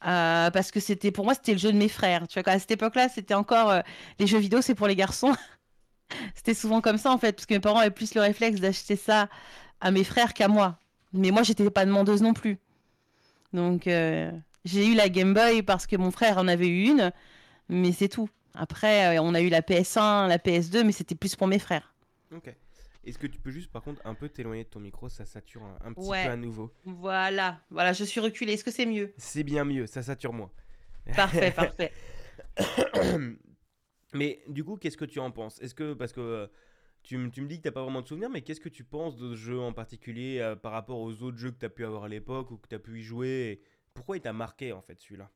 parce 0.00 0.70
que 0.70 0.80
c'était 0.80 1.10
pour 1.10 1.24
moi 1.24 1.34
c'était 1.34 1.52
le 1.52 1.58
jeu 1.58 1.72
de 1.72 1.76
mes 1.76 1.88
frères 1.88 2.26
tu 2.26 2.40
vois 2.40 2.52
à 2.52 2.58
cette 2.58 2.70
époque-là 2.70 3.10
c'était 3.10 3.34
encore 3.34 3.82
les 4.18 4.26
jeux 4.26 4.38
vidéo 4.38 4.62
c'est 4.62 4.74
pour 4.74 4.86
les 4.86 4.96
garçons 4.96 5.34
C'était 6.34 6.54
souvent 6.54 6.80
comme 6.80 6.98
ça 6.98 7.10
en 7.10 7.18
fait, 7.18 7.32
parce 7.32 7.46
que 7.46 7.54
mes 7.54 7.60
parents 7.60 7.78
avaient 7.78 7.90
plus 7.90 8.14
le 8.14 8.20
réflexe 8.20 8.60
d'acheter 8.60 8.96
ça 8.96 9.28
à 9.80 9.90
mes 9.90 10.04
frères 10.04 10.34
qu'à 10.34 10.48
moi. 10.48 10.78
Mais 11.12 11.30
moi, 11.30 11.42
j'étais 11.42 11.68
pas 11.70 11.84
demandeuse 11.84 12.22
non 12.22 12.34
plus. 12.34 12.58
Donc, 13.52 13.86
euh, 13.86 14.30
j'ai 14.64 14.86
eu 14.86 14.94
la 14.94 15.08
Game 15.08 15.34
Boy 15.34 15.62
parce 15.62 15.86
que 15.86 15.96
mon 15.96 16.10
frère 16.10 16.38
en 16.38 16.46
avait 16.46 16.68
eu 16.68 16.84
une, 16.84 17.12
mais 17.68 17.92
c'est 17.92 18.08
tout. 18.08 18.28
Après, 18.54 19.16
euh, 19.16 19.22
on 19.22 19.34
a 19.34 19.40
eu 19.40 19.48
la 19.48 19.60
PS1, 19.60 20.28
la 20.28 20.38
PS2, 20.38 20.84
mais 20.84 20.92
c'était 20.92 21.14
plus 21.14 21.36
pour 21.36 21.46
mes 21.46 21.58
frères. 21.58 21.94
Ok. 22.34 22.54
Est-ce 23.04 23.18
que 23.18 23.26
tu 23.26 23.40
peux 23.40 23.50
juste, 23.50 23.70
par 23.72 23.82
contre, 23.82 24.00
un 24.04 24.14
peu 24.14 24.28
t'éloigner 24.28 24.64
de 24.64 24.68
ton 24.68 24.80
micro? 24.80 25.08
Ça 25.08 25.24
sature 25.24 25.62
un, 25.84 25.92
petit 25.92 26.06
peu 26.06 26.14
à 26.14 26.36
nouveau. 26.36 26.70
Voilà, 26.84 27.58
voilà, 27.70 27.92
je 27.92 28.04
suis 28.04 28.20
reculée. 28.20 28.52
Est-ce 28.52 28.64
que 28.64 28.70
c'est 28.70 28.86
mieux? 28.86 29.12
C'est 29.16 29.42
bien 29.42 29.64
mieux, 29.64 29.86
ça 29.86 30.02
sature 30.02 30.32
moins. 30.32 30.50
Parfait, 31.16 31.50
parfait. 31.56 31.92
Mais 34.12 34.42
du 34.48 34.64
coup, 34.64 34.76
qu'est-ce 34.76 34.96
que 34.96 35.04
tu 35.04 35.20
en 35.20 35.30
penses? 35.30 35.60
Est-ce 35.60 35.74
que, 35.74 35.94
parce 35.94 36.12
que 36.12 36.20
euh, 36.20 36.46
tu, 37.02 37.16
me 37.16 37.28
dis 37.28 37.58
que 37.58 37.62
tu 37.62 37.68
n'as 37.68 37.72
pas 37.72 37.82
vraiment 37.82 38.02
de 38.02 38.08
souvenirs, 38.08 38.30
mais 38.30 38.42
qu'est-ce 38.42 38.60
que 38.60 38.68
tu 38.68 38.84
penses 38.84 39.16
de 39.16 39.34
ce 39.34 39.36
jeu 39.36 39.60
en 39.60 39.72
particulier 39.72 40.38
euh, 40.40 40.56
par 40.56 40.72
rapport 40.72 40.98
aux 40.98 41.22
autres 41.22 41.38
jeux 41.38 41.50
que 41.50 41.58
tu 41.58 41.66
as 41.66 41.70
pu 41.70 41.84
avoir 41.84 42.04
à 42.04 42.08
l'époque 42.08 42.50
ou 42.50 42.56
que 42.56 42.68
tu 42.68 42.74
as 42.74 42.78
pu 42.78 43.00
y 43.00 43.02
jouer 43.02 43.62
Pourquoi 43.94 44.16
il 44.16 44.20
t'a 44.20 44.32
marqué 44.32 44.72
en 44.72 44.82
fait 44.82 45.00
celui-là? 45.00 45.30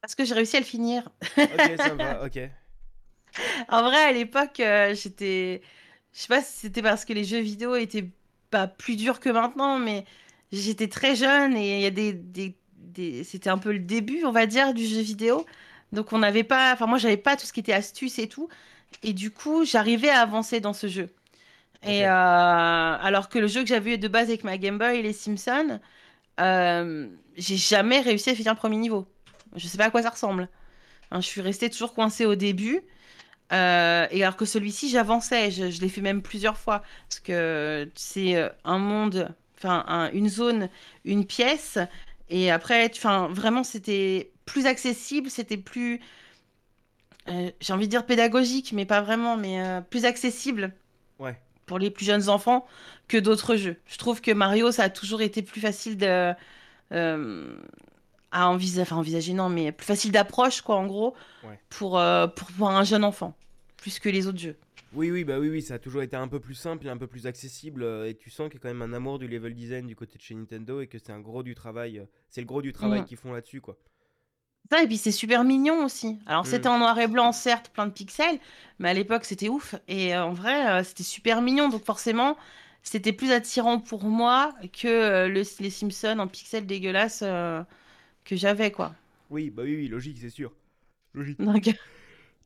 Parce 0.00 0.14
que 0.14 0.24
j'ai 0.24 0.34
réussi 0.34 0.56
à 0.56 0.60
le 0.60 0.66
finir. 0.66 1.08
ok, 1.36 1.76
ça 1.78 1.94
va, 1.94 2.24
ok. 2.24 2.38
En 3.68 3.82
vrai, 3.82 3.98
à 3.98 4.12
l'époque, 4.12 4.60
euh, 4.60 4.94
j'étais. 4.94 5.60
Je 6.12 6.20
sais 6.20 6.28
pas 6.28 6.40
si 6.40 6.52
c'était 6.60 6.80
parce 6.80 7.04
que 7.04 7.12
les 7.12 7.24
jeux 7.24 7.40
vidéo 7.40 7.74
étaient 7.74 8.08
pas 8.50 8.66
plus 8.66 8.96
durs 8.96 9.20
que 9.20 9.28
maintenant, 9.28 9.78
mais 9.78 10.04
j'étais 10.52 10.88
très 10.88 11.16
jeune 11.16 11.56
et 11.56 11.78
il 11.78 11.82
y 11.82 11.86
a 11.86 11.90
des, 11.90 12.12
des, 12.12 12.56
des... 12.76 13.24
c'était 13.24 13.50
un 13.50 13.58
peu 13.58 13.72
le 13.72 13.80
début, 13.80 14.24
on 14.24 14.32
va 14.32 14.46
dire, 14.46 14.72
du 14.72 14.86
jeu 14.86 15.00
vidéo. 15.00 15.44
Donc 15.92 16.12
on 16.12 16.18
n'avait 16.18 16.44
pas, 16.44 16.72
enfin 16.72 16.86
moi 16.86 16.98
j'avais 16.98 17.16
pas 17.16 17.36
tout 17.36 17.46
ce 17.46 17.52
qui 17.52 17.60
était 17.60 17.72
astuce 17.72 18.18
et 18.18 18.28
tout, 18.28 18.48
et 19.02 19.12
du 19.12 19.30
coup 19.30 19.64
j'arrivais 19.64 20.10
à 20.10 20.20
avancer 20.20 20.60
dans 20.60 20.72
ce 20.72 20.88
jeu. 20.88 21.10
Et 21.82 22.04
euh, 22.04 22.08
alors 22.10 23.28
que 23.28 23.38
le 23.38 23.46
jeu 23.46 23.62
que 23.62 23.68
j'avais 23.68 23.94
eu 23.94 23.98
de 23.98 24.08
base 24.08 24.28
avec 24.28 24.44
ma 24.44 24.58
Game 24.58 24.78
Boy, 24.78 25.02
les 25.02 25.12
Simpsons, 25.12 25.78
euh, 26.40 27.08
j'ai 27.36 27.56
jamais 27.56 28.00
réussi 28.00 28.30
à 28.30 28.34
finir 28.34 28.52
le 28.52 28.58
premier 28.58 28.76
niveau. 28.76 29.06
Je 29.54 29.66
sais 29.68 29.78
pas 29.78 29.86
à 29.86 29.90
quoi 29.90 30.02
ça 30.02 30.10
ressemble. 30.10 30.48
Hein, 31.10 31.20
je 31.20 31.26
suis 31.26 31.40
restée 31.40 31.70
toujours 31.70 31.94
coincée 31.94 32.26
au 32.26 32.34
début. 32.34 32.80
Euh, 33.52 34.06
et 34.10 34.24
alors 34.24 34.36
que 34.36 34.44
celui-ci, 34.44 34.90
j'avançais. 34.90 35.52
Je, 35.52 35.70
je 35.70 35.80
l'ai 35.80 35.88
fait 35.88 36.00
même 36.00 36.22
plusieurs 36.22 36.56
fois. 36.56 36.82
Parce 37.08 37.20
que 37.20 37.88
c'est 37.94 38.50
un 38.64 38.78
monde, 38.78 39.32
enfin, 39.56 40.10
une 40.12 40.28
zone, 40.28 40.68
une 41.04 41.24
pièce. 41.24 41.78
Et 42.28 42.50
après, 42.50 42.90
enfin, 42.96 43.28
vraiment, 43.30 43.62
c'était 43.62 44.32
plus 44.46 44.64
accessible. 44.66 45.28
C'était 45.30 45.58
plus. 45.58 46.00
euh, 47.28 47.50
j'ai 47.60 47.72
envie 47.72 47.86
de 47.86 47.90
dire 47.90 48.06
pédagogique, 48.06 48.72
mais 48.72 48.86
pas 48.86 49.02
vraiment, 49.02 49.36
mais 49.36 49.60
euh, 49.60 49.80
plus 49.80 50.04
accessible 50.04 50.72
Ouais. 51.18 51.38
pour 51.66 51.78
les 51.78 51.90
plus 51.90 52.04
jeunes 52.06 52.28
enfants 52.28 52.66
que 53.08 53.16
d'autres 53.18 53.56
jeux. 53.56 53.76
Je 53.86 53.98
trouve 53.98 54.20
que 54.20 54.30
Mario, 54.30 54.70
ça 54.72 54.84
a 54.84 54.90
toujours 54.90 55.20
été 55.22 55.42
plus 55.42 55.60
facile 55.60 55.96
de, 55.96 56.32
euh, 56.92 57.58
à 58.30 58.48
envisager, 58.48 58.82
enfin 58.82 58.96
envisager, 58.96 59.32
non, 59.34 59.48
mais 59.48 59.72
plus 59.72 59.86
facile 59.86 60.12
d'approche, 60.12 60.60
quoi, 60.62 60.76
en 60.76 60.86
gros, 60.86 61.14
Ouais. 61.42 61.58
pour, 61.68 62.00
pour, 62.36 62.48
pour 62.56 62.70
un 62.70 62.84
jeune 62.84 63.04
enfant, 63.04 63.34
plus 63.76 63.98
que 63.98 64.08
les 64.08 64.26
autres 64.28 64.38
jeux. 64.38 64.56
Oui, 64.92 65.10
oui, 65.10 65.24
bah 65.24 65.38
oui, 65.40 65.48
oui, 65.48 65.62
ça 65.62 65.74
a 65.74 65.78
toujours 65.80 66.02
été 66.02 66.16
un 66.16 66.28
peu 66.28 66.38
plus 66.38 66.54
simple 66.54 66.86
et 66.86 66.90
un 66.90 66.96
peu 66.96 67.08
plus 67.08 67.26
accessible. 67.26 67.82
euh, 67.82 68.08
et 68.08 68.14
tu 68.14 68.30
sens 68.30 68.46
qu'il 68.48 68.54
y 68.54 68.56
a 68.58 68.60
quand 68.62 68.72
même 68.74 68.82
un 68.82 68.94
amour 68.96 69.18
du 69.18 69.26
level 69.26 69.52
design 69.54 69.86
du 69.86 69.96
côté 69.96 70.16
de 70.16 70.22
chez 70.22 70.34
Nintendo 70.34 70.80
et 70.80 70.86
que 70.86 70.98
c'est 70.98 71.10
un 71.12 71.20
gros 71.20 71.42
du 71.42 71.54
travail. 71.56 71.98
euh, 71.98 72.04
c'est 72.30 72.40
le 72.40 72.46
gros 72.46 72.62
du 72.62 72.72
travail 72.72 73.02
Mm. 73.02 73.04
qu'ils 73.04 73.16
font 73.16 73.32
là-dessus, 73.32 73.60
quoi. 73.60 73.76
Ça, 74.70 74.82
et 74.82 74.86
puis 74.86 74.96
c'est 74.96 75.12
super 75.12 75.44
mignon 75.44 75.84
aussi. 75.84 76.18
Alors, 76.26 76.44
Mm. 76.44 76.48
c'était 76.48 76.68
en 76.68 76.78
noir 76.78 76.98
et 76.98 77.06
blanc, 77.06 77.32
certes, 77.32 77.70
plein 77.72 77.86
de 77.86 77.92
pixels, 77.92 78.38
mais 78.78 78.88
à 78.90 78.94
l'époque, 78.94 79.24
c'était 79.24 79.48
ouf. 79.48 79.74
Et 79.88 80.14
euh, 80.14 80.24
en 80.24 80.32
vrai, 80.32 80.80
euh, 80.80 80.84
c'était 80.84 81.02
super 81.04 81.40
mignon. 81.42 81.68
Donc, 81.68 81.84
forcément, 81.84 82.36
c'était 82.82 83.12
plus 83.12 83.30
attirant 83.32 83.78
pour 83.78 84.04
moi 84.04 84.54
que 84.72 84.88
euh, 84.88 85.28
le- 85.28 85.42
les 85.60 85.70
Simpsons 85.70 86.18
en 86.18 86.26
pixels 86.26 86.66
dégueulasses 86.66 87.22
que 88.24 88.36
j'avais, 88.36 88.72
quoi. 88.72 88.94
Oui, 89.30 89.50
bah 89.50 89.62
oui, 89.64 89.76
oui, 89.76 89.88
logique, 89.88 90.18
c'est 90.20 90.30
sûr. 90.30 90.52
Logique. 91.14 91.40
Donc, 91.40 91.64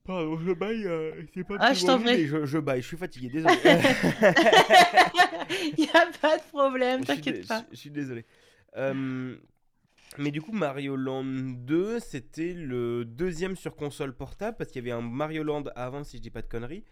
Pardon, 0.07 0.39
je 0.45 0.53
baille, 0.53 0.89
c'est 1.35 1.45
pas 1.45 1.57
Ah, 1.61 1.75
je 1.75 1.85
t'en 1.85 2.01
prie. 2.01 2.27
je, 2.27 2.45
je 2.47 2.59
baille, 2.59 2.81
je 2.83 2.87
suis 2.87 2.97
fatigué, 2.97 3.29
désolé. 3.29 3.55
il 5.79 5.85
n'y 5.85 5.91
a 5.91 6.07
pas 6.21 6.39
de 6.39 6.43
problème, 6.51 7.05
t'inquiète 7.05 7.47
pas. 7.47 7.65
Je, 7.71 7.77
je 7.77 7.81
suis 7.81 7.91
désolé. 7.91 8.25
Euh, 8.77 9.37
mais 10.19 10.31
du 10.31 10.43
coup, 10.43 10.53
Mario 10.53 10.97
Land 10.97 11.25
2, 11.25 12.01
c'était 12.01 12.53
le 12.53 13.05
deuxième 13.05 13.57
sur 13.57 13.77
console 13.77 14.13
portable 14.15 14.57
parce 14.57 14.71
qu'il 14.71 14.85
y 14.85 14.91
avait 14.91 14.99
un 15.01 15.07
Mario 15.07 15.43
Land 15.45 15.65
avant, 15.77 16.03
si 16.05 16.17
je 16.17 16.23
dis 16.23 16.31
pas 16.31 16.43
de 16.43 16.49
conneries. 16.49 16.85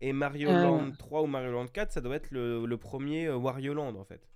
Et 0.00 0.12
Mario 0.12 0.48
Euh. 0.48 0.62
Land 0.62 0.90
3 0.98 1.22
ou 1.22 1.26
Mario 1.26 1.52
Land 1.52 1.68
4, 1.68 1.92
ça 1.92 2.00
doit 2.00 2.16
être 2.16 2.30
le, 2.30 2.66
le 2.66 2.76
premier 2.76 3.26
euh, 3.26 3.36
Wario 3.36 3.74
Land 3.74 3.94
en 3.96 4.04
fait. 4.04 4.28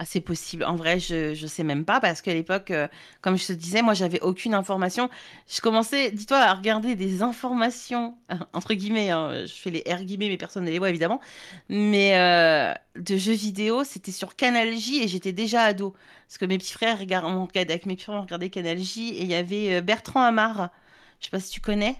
Ah, 0.00 0.04
c'est 0.04 0.20
possible. 0.20 0.62
En 0.62 0.76
vrai, 0.76 1.00
je, 1.00 1.34
je 1.34 1.46
sais 1.48 1.64
même 1.64 1.84
pas 1.84 1.98
parce 1.98 2.22
qu'à 2.22 2.32
l'époque, 2.32 2.70
euh, 2.70 2.86
comme 3.20 3.36
je 3.36 3.48
te 3.48 3.52
disais, 3.52 3.82
moi, 3.82 3.94
j'avais 3.94 4.20
aucune 4.20 4.54
information. 4.54 5.10
Je 5.48 5.60
commençais, 5.60 6.12
dis-toi, 6.12 6.38
à 6.38 6.54
regarder 6.54 6.94
des 6.94 7.22
informations, 7.24 8.16
entre 8.52 8.74
guillemets, 8.74 9.10
hein, 9.10 9.44
je 9.44 9.52
fais 9.52 9.70
les 9.70 9.82
R 9.92 10.04
guillemets, 10.04 10.28
mais 10.28 10.36
personne 10.36 10.64
ne 10.64 10.70
les 10.70 10.78
voit 10.78 10.90
évidemment, 10.90 11.20
mais 11.68 12.16
euh, 12.16 12.72
de 12.94 13.16
jeux 13.16 13.32
vidéo, 13.32 13.82
c'était 13.82 14.12
sur 14.12 14.36
Canal 14.36 14.72
J 14.76 15.02
et 15.02 15.08
j'étais 15.08 15.32
déjà 15.32 15.62
ado. 15.62 15.96
Parce 16.28 16.38
que 16.38 16.44
mes 16.44 16.58
petits 16.58 16.74
frères 16.74 16.98
regardait- 17.00 17.58
avec 17.72 17.84
mes 17.86 17.96
petits 17.96 18.04
frères, 18.04 18.18
on 18.18 18.22
regardait 18.22 18.50
Canal 18.50 18.78
J 18.78 19.08
et 19.08 19.22
il 19.22 19.28
y 19.28 19.34
avait 19.34 19.74
euh, 19.78 19.80
Bertrand 19.80 20.22
Amar. 20.22 20.70
Je 21.18 21.24
sais 21.24 21.30
pas 21.32 21.40
si 21.40 21.50
tu 21.50 21.60
connais. 21.60 21.96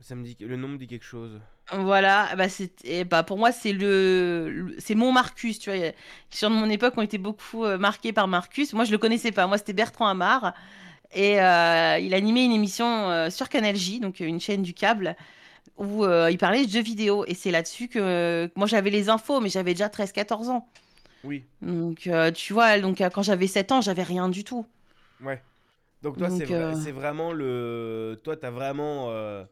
Ça 0.00 0.14
me 0.14 0.22
dit, 0.24 0.36
le 0.40 0.56
nom 0.56 0.68
me 0.68 0.78
dit 0.78 0.86
quelque 0.86 1.04
chose. 1.04 1.40
Voilà, 1.72 2.34
bah 2.36 2.48
c'est, 2.48 2.84
et 2.84 3.04
bah 3.04 3.22
pour 3.22 3.38
moi 3.38 3.52
c'est 3.52 3.72
le, 3.72 4.50
le- 4.50 4.74
c'est 4.80 4.96
mon 4.96 5.12
Marcus, 5.12 5.60
tu 5.60 5.70
vois. 5.70 5.78
Les 5.78 5.94
gens 6.36 6.50
de 6.50 6.56
mon 6.56 6.68
époque 6.68 6.98
ont 6.98 7.02
été 7.02 7.16
beaucoup 7.16 7.64
euh, 7.64 7.78
marqués 7.78 8.12
par 8.12 8.26
Marcus. 8.26 8.72
Moi 8.72 8.82
je 8.84 8.90
le 8.90 8.98
connaissais 8.98 9.30
pas. 9.30 9.46
Moi 9.46 9.56
c'était 9.56 9.72
Bertrand 9.72 10.08
Amar 10.08 10.52
et 11.14 11.40
euh, 11.40 11.98
il 12.00 12.14
animait 12.14 12.44
une 12.46 12.52
émission 12.52 13.10
euh, 13.10 13.30
sur 13.30 13.48
Canal 13.48 13.76
J, 13.76 14.00
donc 14.00 14.20
euh, 14.20 14.26
une 14.26 14.40
chaîne 14.40 14.62
du 14.62 14.74
câble 14.74 15.16
où 15.78 16.04
euh, 16.04 16.30
il 16.30 16.38
parlait 16.38 16.66
de 16.66 16.70
jeux 16.72 16.82
vidéo 16.82 17.24
et 17.26 17.34
c'est 17.34 17.50
là-dessus 17.52 17.88
que, 17.88 18.50
moi 18.56 18.66
j'avais 18.68 18.90
les 18.90 19.08
infos, 19.10 19.40
mais 19.40 19.50
j'avais 19.50 19.74
déjà 19.74 19.88
13-14 19.88 20.50
ans. 20.50 20.68
Oui, 21.22 21.48
Donc 21.62 22.06
euh, 22.08 22.32
tu 22.32 22.52
vois, 22.54 22.80
donc 22.80 23.00
euh, 23.00 23.10
quand 23.10 23.22
j'avais 23.22 23.46
7 23.48 23.72
ans, 23.72 23.80
j'avais 23.82 24.02
rien 24.04 24.28
du 24.28 24.44
tout. 24.44 24.66
ouais. 25.20 25.42
Donc 26.02 26.18
toi, 26.18 26.30
c'est 26.30 26.46
Donc, 26.46 26.50
euh, 26.50 26.74
c'est 26.74 26.92
vraiment 26.92 27.32
le. 27.32 28.20
Toi, 28.24 28.36
t'as 28.36 28.50
vraiment 28.50 29.10
euh, 29.10 29.44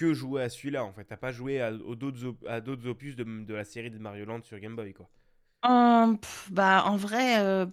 que 0.00 0.14
joué 0.14 0.42
à 0.42 0.48
celui-là 0.48 0.84
en 0.84 0.92
fait. 0.92 1.04
T'as 1.04 1.16
pas 1.16 1.32
joué 1.32 1.60
à, 1.60 1.72
aux 1.72 1.94
d'autres 1.96 2.36
à 2.48 2.60
d'autres 2.60 2.88
opus 2.88 3.16
de, 3.16 3.24
de 3.24 3.54
la 3.54 3.64
série 3.64 3.90
de 3.90 3.98
Mario 3.98 4.24
Land 4.26 4.42
sur 4.42 4.58
Game 4.58 4.76
Boy 4.76 4.92
quoi. 4.94 5.08
Hum, 5.62 6.18
pff, 6.18 6.48
bah 6.50 6.84
en 6.86 6.96
vrai, 6.96 7.38
euh, 7.40 7.66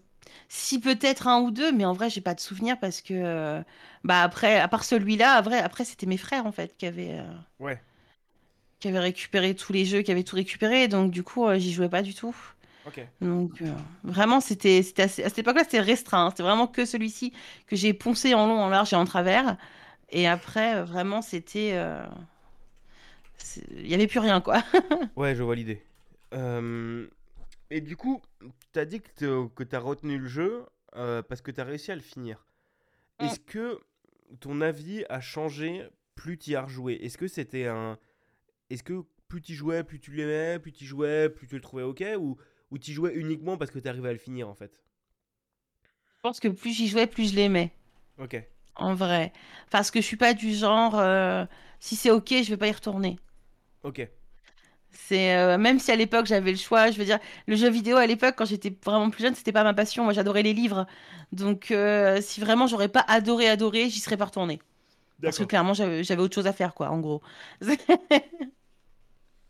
si 0.50 0.80
peut-être 0.80 1.28
un 1.28 1.40
ou 1.42 1.52
deux, 1.52 1.72
mais 1.72 1.86
en 1.86 1.94
vrai 1.94 2.10
j'ai 2.10 2.20
pas 2.22 2.34
de 2.36 2.40
souvenir 2.42 2.78
parce 2.80 3.02
que 3.02 3.14
euh, 3.14 3.64
bah 4.04 4.24
après, 4.24 4.60
à 4.60 4.68
part 4.68 4.84
celui-là, 4.84 5.36
après 5.36 5.86
c'était 5.86 6.06
mes 6.06 6.18
frères 6.18 6.46
en 6.46 6.52
fait 6.52 6.76
qui 6.78 6.86
avaient, 6.86 7.18
euh, 7.20 7.24
Ouais, 7.60 7.80
qui 8.80 8.88
avaient 8.88 9.00
récupéré 9.00 9.56
tous 9.56 9.74
les 9.74 9.86
jeux, 9.86 10.02
qui 10.02 10.12
avaient 10.12 10.24
tout 10.24 10.36
récupéré, 10.36 10.88
donc 10.88 11.12
du 11.12 11.24
coup 11.24 11.48
j'y 11.58 11.72
jouais 11.74 11.90
pas 11.90 12.02
du 12.04 12.14
tout. 12.14 12.36
ok. 12.84 12.98
Donc 13.22 13.62
euh, 13.62 13.76
vraiment 14.04 14.42
c'était, 14.42 14.84
c'était 14.84 15.04
assez- 15.04 15.24
à 15.24 15.30
cette 15.30 15.40
époque-là 15.40 15.64
c'était 15.66 15.82
restreint, 15.82 16.28
hein. 16.28 16.32
C'était 16.32 16.44
vraiment 16.44 16.68
que 16.68 16.86
celui-ci 16.86 17.34
que 17.68 17.76
j'ai 17.76 17.94
poncé 17.94 18.34
en 18.36 18.48
long, 18.48 18.60
en 18.62 18.70
large 18.70 18.94
et 18.94 18.98
en 18.98 19.06
travers. 19.06 19.58
Et 20.10 20.28
après 20.28 20.76
euh, 20.78 20.84
vraiment 20.86 21.22
c'était, 21.22 21.72
euh, 21.74 22.06
c'est- 23.38 23.66
il 23.72 23.88
y 23.88 23.94
avait 23.94 24.08
plus 24.08 24.20
rien 24.20 24.42
quoi. 24.42 24.64
Ouais, 25.16 25.36
je 25.36 25.44
vois 25.44 25.56
l'idée. 25.56 25.82
Euh, 26.34 27.08
Et 27.72 27.82
du 27.82 27.98
coup, 27.98 28.22
t'as 28.74 28.86
dit 28.86 29.02
que 29.02 29.10
t'as- 29.16 29.50
que 29.56 29.64
t'as 29.64 29.80
retenu 29.80 30.20
le 30.20 30.28
jeu 30.28 30.66
euh, 30.98 31.22
parce 31.24 31.42
que 31.42 31.52
t'as 31.52 31.64
réussi 31.66 31.92
à 31.92 31.96
le 31.96 32.02
finir. 32.02 32.46
Mm. 33.20 33.26
Est-ce 33.26 33.40
que 33.40 33.80
ton 34.42 34.62
avis 34.62 35.06
a 35.10 35.22
changé 35.22 35.88
plus 36.16 36.38
t'y 36.38 36.56
as 36.56 36.64
rejoué? 36.64 36.96
Est-ce 37.06 37.18
que 37.18 37.28
c'était 37.28 37.68
un... 37.68 38.00
Est-ce 38.72 38.84
que 38.84 39.06
plus 39.30 39.42
t'y 39.42 39.56
jouais, 39.56 39.84
plus 39.84 40.00
tu 40.02 40.12
l'aimais, 40.14 40.60
plus 40.60 40.74
t'y 40.74 40.86
jouais, 40.86 41.30
plus 41.30 41.48
tu 41.48 41.56
le 41.56 41.62
trouvais 41.62 41.84
ok 41.84 42.04
Ou, 42.20 42.38
ou 42.72 42.78
t'y 42.80 42.94
jouais 42.94 43.14
uniquement 43.16 43.58
parce 43.58 43.72
que 43.72 43.80
t'arrivais 43.80 44.10
à 44.10 44.14
le 44.14 44.20
finir 44.20 44.50
en 44.50 44.56
fait? 44.56 44.82
Je 46.18 46.22
pense 46.22 46.40
que 46.40 46.48
plus 46.48 46.74
j'y 46.74 46.88
jouais, 46.90 47.08
plus 47.08 47.32
je 47.32 47.36
l'aimais. 47.36 47.72
Ok, 48.18 48.36
En 48.78 48.94
vrai. 48.96 49.34
Parce 49.72 49.92
que 49.92 50.02
je 50.02 50.06
suis 50.06 50.18
pas 50.18 50.34
du 50.34 50.54
genre, 50.54 50.98
euh, 51.00 51.46
si 51.80 51.96
c'est 51.96 52.12
ok, 52.12 52.30
je 52.44 52.50
vais 52.50 52.58
pas 52.58 52.68
y 52.68 52.72
retourner. 52.72 53.20
ok. 53.84 54.00
C'est 54.92 55.36
euh, 55.36 55.58
même 55.58 55.80
si 55.80 55.92
à 55.92 55.96
l'époque 55.96 56.26
j'avais 56.26 56.52
le 56.52 56.58
choix, 56.58 56.90
je 56.92 56.98
veux 56.98 57.06
dire, 57.06 57.20
le 57.48 57.56
jeu 57.56 57.70
vidéo 57.70 57.98
à 57.98 58.08
l'époque 58.08 58.36
quand 58.38 58.46
j'étais 58.46 58.76
vraiment 58.86 59.10
plus 59.10 59.24
jeune, 59.24 59.36
c'était 59.36 59.52
pas 59.52 59.64
ma 59.64 59.74
passion. 59.74 60.04
Moi, 60.04 60.14
j'adorais 60.14 60.44
les 60.44 60.54
livres. 60.54 60.88
Donc, 61.32 61.72
euh, 61.72 62.20
si 62.22 62.40
vraiment 62.42 62.68
j'aurais 62.68 62.90
pas 62.90 63.06
adoré 63.08 63.48
adoré, 63.50 63.90
j'y 63.90 64.00
serais 64.00 64.18
pas 64.18 64.26
retournée. 64.26 64.60
Parce 65.24 65.40
que 65.40 65.44
clairement, 65.46 65.74
j'avais 65.76 66.18
autre 66.20 66.36
chose 66.36 66.48
à 66.48 66.54
faire, 66.54 66.74
quoi, 66.76 66.90
en 66.92 67.00
gros. 67.00 67.22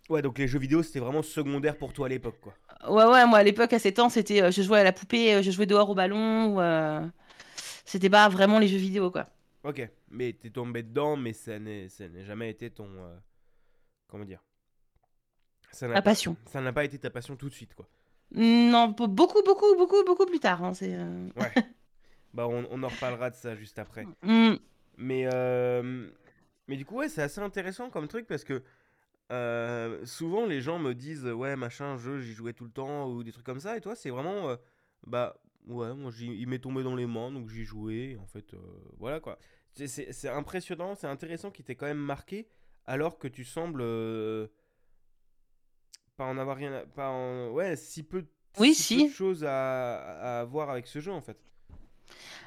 Ouais, 0.09 0.21
donc 0.21 0.37
les 0.37 0.49
jeux 0.49 0.59
vidéo 0.59 0.83
c'était 0.83 0.99
vraiment 0.99 1.23
secondaire 1.23 1.77
pour 1.77 1.93
toi 1.93 2.07
à 2.07 2.09
l'époque 2.09 2.39
quoi. 2.41 2.57
Ouais, 2.87 3.05
ouais, 3.05 3.25
moi 3.25 3.39
à 3.39 3.43
l'époque, 3.43 3.73
à 3.73 3.79
7 3.79 3.99
ans, 3.99 4.09
c'était, 4.09 4.41
euh, 4.43 4.51
je 4.51 4.61
jouais 4.61 4.79
à 4.79 4.83
la 4.83 4.93
poupée, 4.93 5.41
je 5.43 5.51
jouais 5.51 5.65
dehors 5.65 5.89
au 5.89 5.95
ballon, 5.95 6.55
ou, 6.57 6.61
c'était 7.87 8.09
pas 8.09 8.29
vraiment 8.29 8.59
les 8.59 8.67
jeux 8.67 8.77
vidéo, 8.77 9.09
quoi. 9.11 9.27
Ok, 9.63 9.89
mais 10.11 10.33
t'es 10.33 10.49
tombé 10.49 10.83
dedans, 10.83 11.17
mais 11.17 11.33
ça 11.33 11.57
n'est 11.59 11.89
jamais 12.23 12.49
été 12.51 12.69
ton... 12.69 12.87
euh, 12.87 13.17
Comment 14.07 14.25
dire? 14.25 14.43
Ça 15.71 15.87
pas- 15.89 16.01
passion. 16.01 16.35
Ça 16.45 16.61
n'a 16.61 16.71
pas 16.73 16.85
été 16.85 16.97
ta 16.97 17.09
passion 17.09 17.35
tout 17.35 17.49
de 17.49 17.53
suite 17.53 17.75
quoi. 17.75 17.87
Non, 18.31 18.89
be- 18.89 19.07
beaucoup, 19.07 19.41
beaucoup, 19.43 19.75
beaucoup, 19.75 20.03
beaucoup 20.05 20.25
plus 20.25 20.39
tard. 20.39 20.63
hein, 20.63 20.73
c'est, 20.73 20.95
euh, 20.95 21.29
Ouais. 21.35 21.51
bah 22.33 22.47
on, 22.47 22.65
on 22.71 22.83
en 22.83 22.87
reparlera 22.87 23.29
de 23.29 23.35
ça 23.35 23.55
juste 23.55 23.79
après. 23.79 24.05
hmm. 24.23 24.55
Mais, 24.97 25.29
euh, 25.31 26.09
mais 26.67 26.75
du 26.77 26.85
coup, 26.85 26.95
ouais, 26.97 27.09
c'est 27.09 27.21
assez 27.21 27.39
intéressant 27.41 27.89
comme 27.89 28.07
truc 28.07 28.25
parce 28.27 28.43
que 28.43 28.63
euh, 29.31 30.05
souvent 30.05 30.45
les 30.45 30.61
gens 30.61 30.79
me 30.79 30.93
disent 30.93 31.25
ouais, 31.25 31.55
machin, 31.55 31.97
jeu, 31.97 32.21
j'y 32.21 32.33
jouais 32.33 32.53
tout 32.53 32.63
le 32.63 32.71
temps 32.71 33.07
ou 33.09 33.23
des 33.23 33.31
trucs 33.31 33.45
comme 33.45 33.59
ça. 33.59 33.77
Et 33.77 33.81
toi, 33.81 33.95
c'est 33.95 34.09
vraiment 34.09 34.49
euh, 34.49 34.55
bah 35.05 35.35
ouais, 35.67 35.93
moi 35.93 36.11
il 36.19 36.47
m'est 36.47 36.59
tombé 36.59 36.83
dans 36.83 36.95
les 36.95 37.05
mains 37.07 37.31
donc 37.31 37.49
j'y 37.49 37.63
jouais. 37.63 38.17
En 38.21 38.27
fait, 38.27 38.53
euh, 38.53 38.57
voilà 38.97 39.19
quoi. 39.19 39.37
C'est- 39.73 40.27
impressionnant, 40.29 40.95
c'est 40.95 41.07
intéressant 41.07 41.51
qu'il 41.51 41.65
t'ait 41.65 41.75
quand 41.75 41.85
même 41.85 41.97
marqué 41.97 42.47
alors 42.85 43.19
que 43.19 43.27
tu 43.27 43.43
sembles 43.45 43.81
euh, 43.81 44.47
pas 46.15 46.25
en 46.25 46.37
avoir 46.37 46.57
rien 46.57 46.73
à, 46.73 46.79
pas 46.85 47.09
en, 47.09 47.49
ouais, 47.51 47.75
si 47.75 48.03
peu, 48.03 48.25
Oui, 48.59 48.73
si 48.73 48.83
si. 48.83 48.95
peu 48.95 49.03
de 49.03 49.13
choses 49.13 49.43
à, 49.43 50.39
à 50.39 50.45
voir 50.45 50.69
avec 50.69 50.87
ce 50.87 50.99
jeu 50.99 51.11
en 51.11 51.21
fait. 51.21 51.37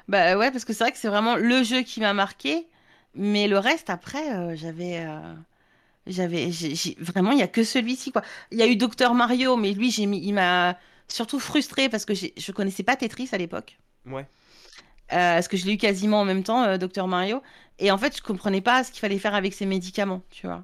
Bah 0.07 0.37
ouais, 0.37 0.51
parce 0.51 0.65
que 0.65 0.73
c'est 0.73 0.83
vrai 0.83 0.91
que 0.91 0.97
c'est 0.97 1.07
vraiment 1.07 1.35
le 1.35 1.63
jeu 1.63 1.81
qui 1.83 1.99
m'a 2.01 2.13
marqué, 2.13 2.67
mais 3.15 3.47
le 3.47 3.57
reste 3.57 3.89
après, 3.89 4.35
euh, 4.35 4.55
j'avais, 4.55 4.99
euh, 5.05 5.33
j'avais, 6.07 6.49
vraiment, 6.99 7.31
il 7.31 7.39
y 7.39 7.43
a 7.43 7.47
que 7.47 7.63
celui-ci 7.63 8.11
quoi. 8.11 8.23
Il 8.51 8.57
y 8.59 8.63
a 8.63 8.67
eu 8.67 8.75
Docteur 8.75 9.13
Mario, 9.15 9.57
mais 9.57 9.73
lui, 9.73 9.91
j'ai 9.91 10.05
mis, 10.05 10.19
il 10.25 10.33
m'a 10.33 10.77
surtout 11.11 11.39
frustré 11.39 11.89
parce 11.89 12.05
que 12.05 12.13
je 12.15 12.51
connaissais 12.51 12.83
pas 12.83 12.95
Tetris 12.95 13.29
à 13.33 13.37
l'époque, 13.37 13.79
Ouais, 14.05 14.27
euh, 15.13 15.35
parce 15.35 15.47
que 15.47 15.57
je 15.57 15.65
l'ai 15.65 15.73
eu 15.73 15.77
quasiment 15.77 16.21
en 16.21 16.25
même 16.25 16.43
temps, 16.43 16.63
euh, 16.63 16.77
Docteur 16.77 17.07
Mario, 17.07 17.41
et 17.79 17.91
en 17.91 17.97
fait, 17.97 18.15
je 18.17 18.21
comprenais 18.21 18.61
pas 18.61 18.83
ce 18.83 18.91
qu'il 18.91 18.99
fallait 18.99 19.19
faire 19.19 19.35
avec 19.35 19.53
ses 19.53 19.65
médicaments, 19.65 20.21
tu 20.29 20.47
vois. 20.47 20.63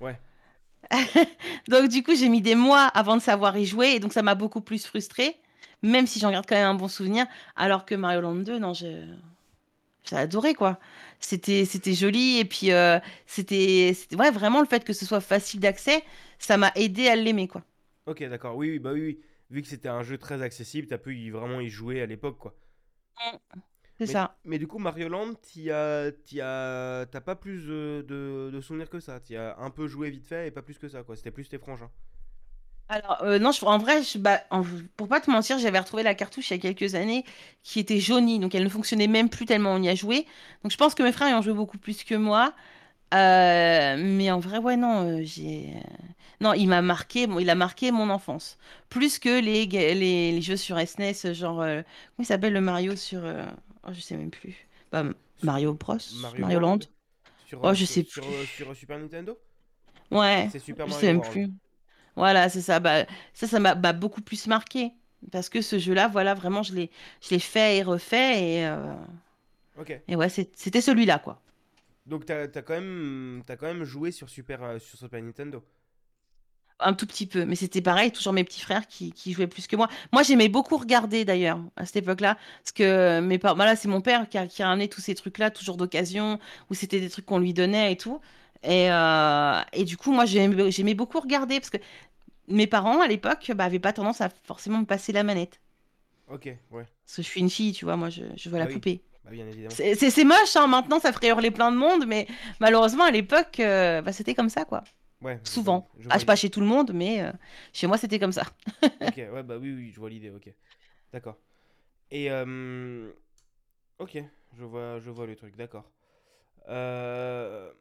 ouais, 0.00 0.18
Donc 1.68 1.88
du 1.88 2.02
coup, 2.02 2.14
j'ai 2.14 2.28
mis 2.28 2.40
des 2.42 2.54
mois 2.54 2.82
avant 2.86 3.16
de 3.16 3.22
savoir 3.22 3.56
y 3.56 3.66
jouer, 3.66 3.92
et 3.94 4.00
donc 4.00 4.12
ça 4.12 4.22
m'a 4.22 4.34
beaucoup 4.34 4.60
plus 4.60 4.86
frustré. 4.86 5.36
même 5.82 6.06
si 6.06 6.18
j'en 6.20 6.30
garde 6.30 6.46
quand 6.46 6.54
même 6.56 6.66
un 6.68 6.74
bon 6.74 6.88
souvenir. 6.88 7.26
Alors 7.56 7.84
que 7.86 7.94
Mario 7.94 8.20
Land 8.20 8.36
2, 8.36 8.58
non, 8.58 8.72
j'ai 8.74 9.02
j'ai 10.04 10.16
adoré 10.16 10.54
quoi. 10.54 10.78
C'était 11.20 11.64
c'était 11.64 11.94
joli 11.94 12.38
et 12.38 12.44
puis 12.44 12.72
euh, 12.72 12.98
c'était 13.26 13.92
c'était- 13.94 14.16
ouais 14.16 14.30
vraiment 14.30 14.60
le 14.60 14.66
fait 14.66 14.84
que 14.84 14.92
ce 14.92 15.06
soit 15.06 15.20
facile 15.20 15.60
d'accès, 15.60 16.04
ça 16.38 16.56
m'a 16.58 16.72
aidé 16.76 17.08
à 17.08 17.16
l'aimer 17.16 17.48
quoi. 17.48 17.62
Ok, 18.06 18.22
d'accord. 18.24 18.56
Oui, 18.56 18.70
oui, 18.70 18.78
bah 18.78 18.92
oui, 18.92 19.00
oui. 19.02 19.20
Vu 19.54 19.62
que 19.62 19.68
c'était 19.68 19.88
un 19.88 20.02
jeu 20.02 20.18
très 20.18 20.42
accessible, 20.42 20.88
t'as 20.88 20.98
pu 20.98 21.16
y- 21.16 21.30
vraiment 21.30 21.60
y 21.60 21.70
jouer 21.70 22.02
à 22.02 22.06
l'époque, 22.06 22.38
quoi. 22.38 22.54
C'est 23.98 24.06
Mais, 24.06 24.18
ça. 24.18 24.36
mais 24.44 24.58
du 24.58 24.66
coup, 24.66 24.78
Mario 24.78 25.08
Land, 25.08 25.34
as, 25.70 26.10
as, 26.42 27.06
t'as 27.10 27.20
pas 27.20 27.36
plus 27.36 27.66
de, 27.66 28.04
de, 28.06 28.50
de 28.52 28.60
souvenirs 28.60 28.90
que 28.90 29.00
ça. 29.00 29.20
T'y 29.20 29.36
as 29.36 29.56
un 29.58 29.70
peu 29.70 29.88
joué 29.88 30.10
vite 30.10 30.26
fait 30.26 30.48
et 30.48 30.50
pas 30.50 30.62
plus 30.62 30.78
que 30.78 30.88
ça, 30.88 31.02
quoi. 31.02 31.16
C'était 31.16 31.30
plus 31.30 31.48
tes 31.48 31.58
frangins. 31.58 31.90
Alors 32.88 33.22
euh, 33.22 33.38
non, 33.38 33.50
je- 33.52 33.64
en 33.64 33.78
vrai, 33.78 34.02
je- 34.02 34.18
bah, 34.18 34.42
en- 34.50 34.62
pour 34.96 35.08
pas 35.08 35.20
te 35.20 35.30
mentir, 35.30 35.58
j'avais 35.58 35.78
retrouvé 35.78 36.02
la 36.02 36.14
cartouche 36.14 36.50
il 36.50 36.54
y 36.54 36.56
a 36.58 36.60
quelques 36.74 36.94
années 36.94 37.24
qui 37.62 37.80
était 37.80 37.98
jaunie, 37.98 38.38
donc 38.38 38.54
elle 38.54 38.64
ne 38.64 38.68
fonctionnait 38.68 39.06
même 39.06 39.30
plus 39.30 39.46
tellement 39.46 39.72
on 39.72 39.82
y 39.82 39.88
a 39.88 39.94
joué. 39.94 40.26
Donc 40.62 40.70
je 40.72 40.76
pense 40.76 40.94
que 40.94 41.02
mes 41.02 41.12
frères 41.12 41.30
y 41.30 41.34
ont 41.34 41.40
joué 41.42 41.54
beaucoup 41.54 41.78
plus 41.78 42.04
que 42.04 42.14
moi. 42.14 42.52
Euh, 43.14 43.96
mais 43.98 44.30
en 44.32 44.40
vrai, 44.40 44.58
ouais, 44.58 44.76
non, 44.76 45.20
euh, 45.20 45.22
j'ai. 45.24 45.74
Non, 46.40 46.52
il 46.54 46.66
m'a 46.68 46.82
marqué, 46.82 47.26
bon, 47.26 47.38
il 47.38 47.50
a 47.50 47.54
marqué 47.54 47.90
mon 47.92 48.10
enfance. 48.10 48.58
Plus 48.88 49.18
que 49.18 49.40
les, 49.40 49.66
ga- 49.68 49.94
les, 49.94 50.32
les 50.32 50.42
jeux 50.42 50.56
sur 50.56 50.78
SNES, 50.78 51.32
genre. 51.34 51.60
euh, 51.62 51.82
comment 51.82 52.24
il 52.24 52.26
s'appelle 52.26 52.52
le 52.52 52.60
Mario 52.60 52.96
sur. 52.96 53.24
euh, 53.24 53.46
Oh, 53.86 53.90
je 53.92 54.00
sais 54.00 54.16
même 54.16 54.30
plus. 54.30 54.66
Bah, 54.92 55.04
Mario 55.42 55.74
Bros? 55.74 55.98
Mario 56.08 56.46
Mario 56.46 56.58
Land? 56.60 56.78
Sur, 57.36 57.64
Oh, 57.64 57.72
euh, 57.72 57.74
je 57.74 57.84
sur, 57.84 57.86
sais 57.86 58.04
plus. 58.04 58.22
sur 58.46 58.74
Super 58.76 58.98
Nintendo? 58.98 59.38
Ouais, 60.10 60.50
C'est 60.50 60.58
Super 60.60 60.86
je 60.86 60.90
Mario 60.90 61.06
sais 61.06 61.06
même 61.06 61.20
World. 61.20 61.22
plus. 61.22 61.48
Voilà, 62.16 62.48
c'est 62.50 62.62
ça. 62.62 62.80
Bah, 62.80 63.06
ça, 63.34 63.48
ça 63.48 63.60
m'a 63.60 63.74
bah, 63.76 63.92
beaucoup 63.92 64.22
plus 64.22 64.46
marqué. 64.48 64.92
Parce 65.32 65.48
que 65.50 65.62
ce 65.62 65.78
jeu-là, 65.78 66.08
voilà, 66.08 66.34
vraiment, 66.34 66.62
je 66.64 66.74
l'ai, 66.74 66.90
je 67.22 67.38
fait 67.38 67.78
et 67.78 67.84
refait. 67.84 68.42
Et, 68.60 68.66
euh, 68.66 68.94
et 70.08 70.16
ouais, 70.16 70.28
c'était 70.30 70.80
celui-là, 70.80 71.18
quoi. 71.18 71.40
Donc 72.06 72.26
t'as, 72.26 72.48
t'as 72.48 72.62
quand 72.62 72.74
même, 72.74 73.42
quand 73.46 73.66
même 73.66 73.84
joué 73.84 74.10
sur 74.10 74.28
Super, 74.28 74.80
sur 74.80 74.98
Super 74.98 75.22
Nintendo. 75.22 75.64
Un 76.80 76.92
tout 76.92 77.06
petit 77.06 77.26
peu. 77.26 77.44
Mais 77.44 77.54
c'était 77.54 77.80
pareil, 77.80 78.10
toujours 78.10 78.32
mes 78.32 78.44
petits 78.44 78.60
frères 78.60 78.86
qui, 78.88 79.12
qui 79.12 79.32
jouaient 79.32 79.46
plus 79.46 79.66
que 79.66 79.76
moi. 79.76 79.88
Moi, 80.12 80.22
j'aimais 80.24 80.48
beaucoup 80.48 80.76
regarder, 80.76 81.24
d'ailleurs, 81.24 81.60
à 81.76 81.86
cette 81.86 81.96
époque-là. 81.96 82.36
Parce 82.62 82.72
que 82.72 83.20
mes 83.20 83.38
parents, 83.38 83.54
voilà, 83.54 83.76
c'est 83.76 83.88
mon 83.88 84.00
père 84.00 84.28
qui 84.28 84.38
a, 84.38 84.46
qui 84.46 84.62
a 84.62 84.66
ramené 84.68 84.88
tous 84.88 85.00
ces 85.00 85.14
trucs-là, 85.14 85.50
toujours 85.50 85.76
d'occasion, 85.76 86.38
où 86.70 86.74
c'était 86.74 87.00
des 87.00 87.08
trucs 87.10 87.26
qu'on 87.26 87.38
lui 87.38 87.54
donnait 87.54 87.92
et 87.92 87.96
tout. 87.96 88.20
Et, 88.64 88.90
euh, 88.90 89.60
et 89.72 89.84
du 89.84 89.96
coup, 89.96 90.12
moi, 90.12 90.24
j'aimais, 90.26 90.94
beaucoup 90.94 91.20
regarder. 91.20 91.60
Parce 91.60 91.70
que 91.70 91.78
mes 92.48 92.66
parents, 92.66 93.00
à 93.00 93.06
l'époque, 93.06 93.52
bah, 93.54 93.64
avaient 93.64 93.78
pas 93.78 93.92
tendance 93.92 94.20
à 94.20 94.28
forcément 94.44 94.78
me 94.80 94.84
passer 94.86 95.12
la 95.12 95.22
manette. 95.22 95.60
Ok, 96.28 96.46
ouais. 96.46 96.86
Parce 97.04 97.16
que 97.16 97.22
je 97.22 97.28
suis 97.28 97.40
une 97.40 97.50
fille, 97.50 97.72
tu 97.72 97.84
vois, 97.84 97.96
moi 97.96 98.08
je, 98.08 98.22
je 98.34 98.48
veux 98.48 98.54
Bah 98.54 98.60
la 98.60 98.66
oui, 98.66 98.72
poupée. 98.74 99.02
bah 99.24 99.30
bien 99.30 99.46
évidemment. 99.46 99.74
C'est 99.74 99.94
c'est- 99.94 100.08
c'est 100.10 100.24
moche, 100.24 100.56
hein, 100.56 100.66
maintenant 100.66 100.98
ça 100.98 101.12
ferait 101.12 101.28
hurler 101.28 101.50
plein 101.50 101.70
de 101.70 101.76
monde, 101.76 102.06
mais 102.06 102.26
malheureusement 102.60 103.04
à 103.04 103.10
l'époque, 103.10 103.60
euh, 103.60 104.00
bah, 104.00 104.12
c'était 104.12 104.34
comme 104.34 104.48
ça, 104.48 104.64
quoi. 104.64 104.82
Ouais, 105.24 105.40
Souvent. 105.42 105.88
je 105.98 106.08
Ah, 106.10 106.18
je 106.18 106.26
pas 106.26 106.36
chez 106.36 106.50
tout 106.50 106.60
le 106.60 106.66
monde, 106.66 106.92
mais 106.92 107.22
euh, 107.22 107.32
chez 107.72 107.86
moi 107.86 107.96
c'était 107.96 108.18
comme 108.18 108.32
ça. 108.32 108.44
Ok, 109.00 109.16
ouais, 109.16 109.42
bah 109.42 109.56
oui, 109.58 109.72
oui, 109.72 109.90
je 109.90 109.98
vois 109.98 110.10
l'idée, 110.10 110.30
ok. 110.30 110.52
D'accord. 111.12 111.38
Et, 112.10 112.30
euh, 112.30 113.10
ok, 113.98 114.18
je 114.56 114.64
vois, 114.64 115.00
je 115.00 115.10
vois 115.10 115.26
le 115.26 115.34
truc, 115.34 115.56
d'accord. 115.56 115.90
Euh, 116.68 117.72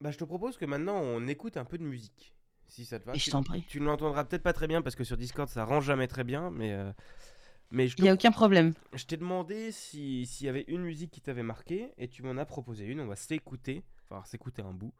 bah, 0.00 0.10
je 0.10 0.18
te 0.18 0.24
propose 0.24 0.56
que 0.56 0.64
maintenant 0.64 0.96
on 1.00 1.26
écoute 1.26 1.56
un 1.56 1.64
peu 1.64 1.78
de 1.78 1.82
musique, 1.84 2.34
si 2.66 2.84
ça 2.84 2.98
te 3.00 3.04
va. 3.06 3.14
Et 3.14 3.18
je 3.18 3.30
t'en 3.30 3.42
prie. 3.42 3.64
tu 3.68 3.80
ne 3.80 3.86
l'entendras 3.86 4.24
peut-être 4.24 4.42
pas 4.42 4.52
très 4.52 4.66
bien 4.66 4.82
parce 4.82 4.94
que 4.96 5.04
sur 5.04 5.16
Discord 5.16 5.48
ça 5.48 5.64
rend 5.64 5.80
jamais 5.80 6.06
très 6.06 6.24
bien, 6.24 6.50
mais, 6.50 6.72
euh, 6.72 6.92
mais 7.70 7.88
je 7.88 7.96
Il 7.98 8.02
n'y 8.02 8.08
a 8.10 8.14
aucun 8.14 8.30
problème. 8.32 8.74
je 8.94 9.04
t'ai 9.06 9.16
demandé 9.16 9.72
si- 9.72 10.26
s'il 10.26 10.46
y 10.46 10.50
avait 10.50 10.64
une 10.68 10.82
musique 10.82 11.10
qui 11.10 11.20
t'avait 11.20 11.42
marqué 11.42 11.92
et 11.98 12.08
tu 12.08 12.22
m'en 12.22 12.36
as 12.36 12.46
proposé 12.46 12.84
une. 12.84 13.00
On 13.00 13.06
va 13.06 13.16
s'écouter, 13.16 13.82
enfin 14.08 14.24
s'écouter 14.24 14.62
un 14.62 14.72
bout 14.72 14.92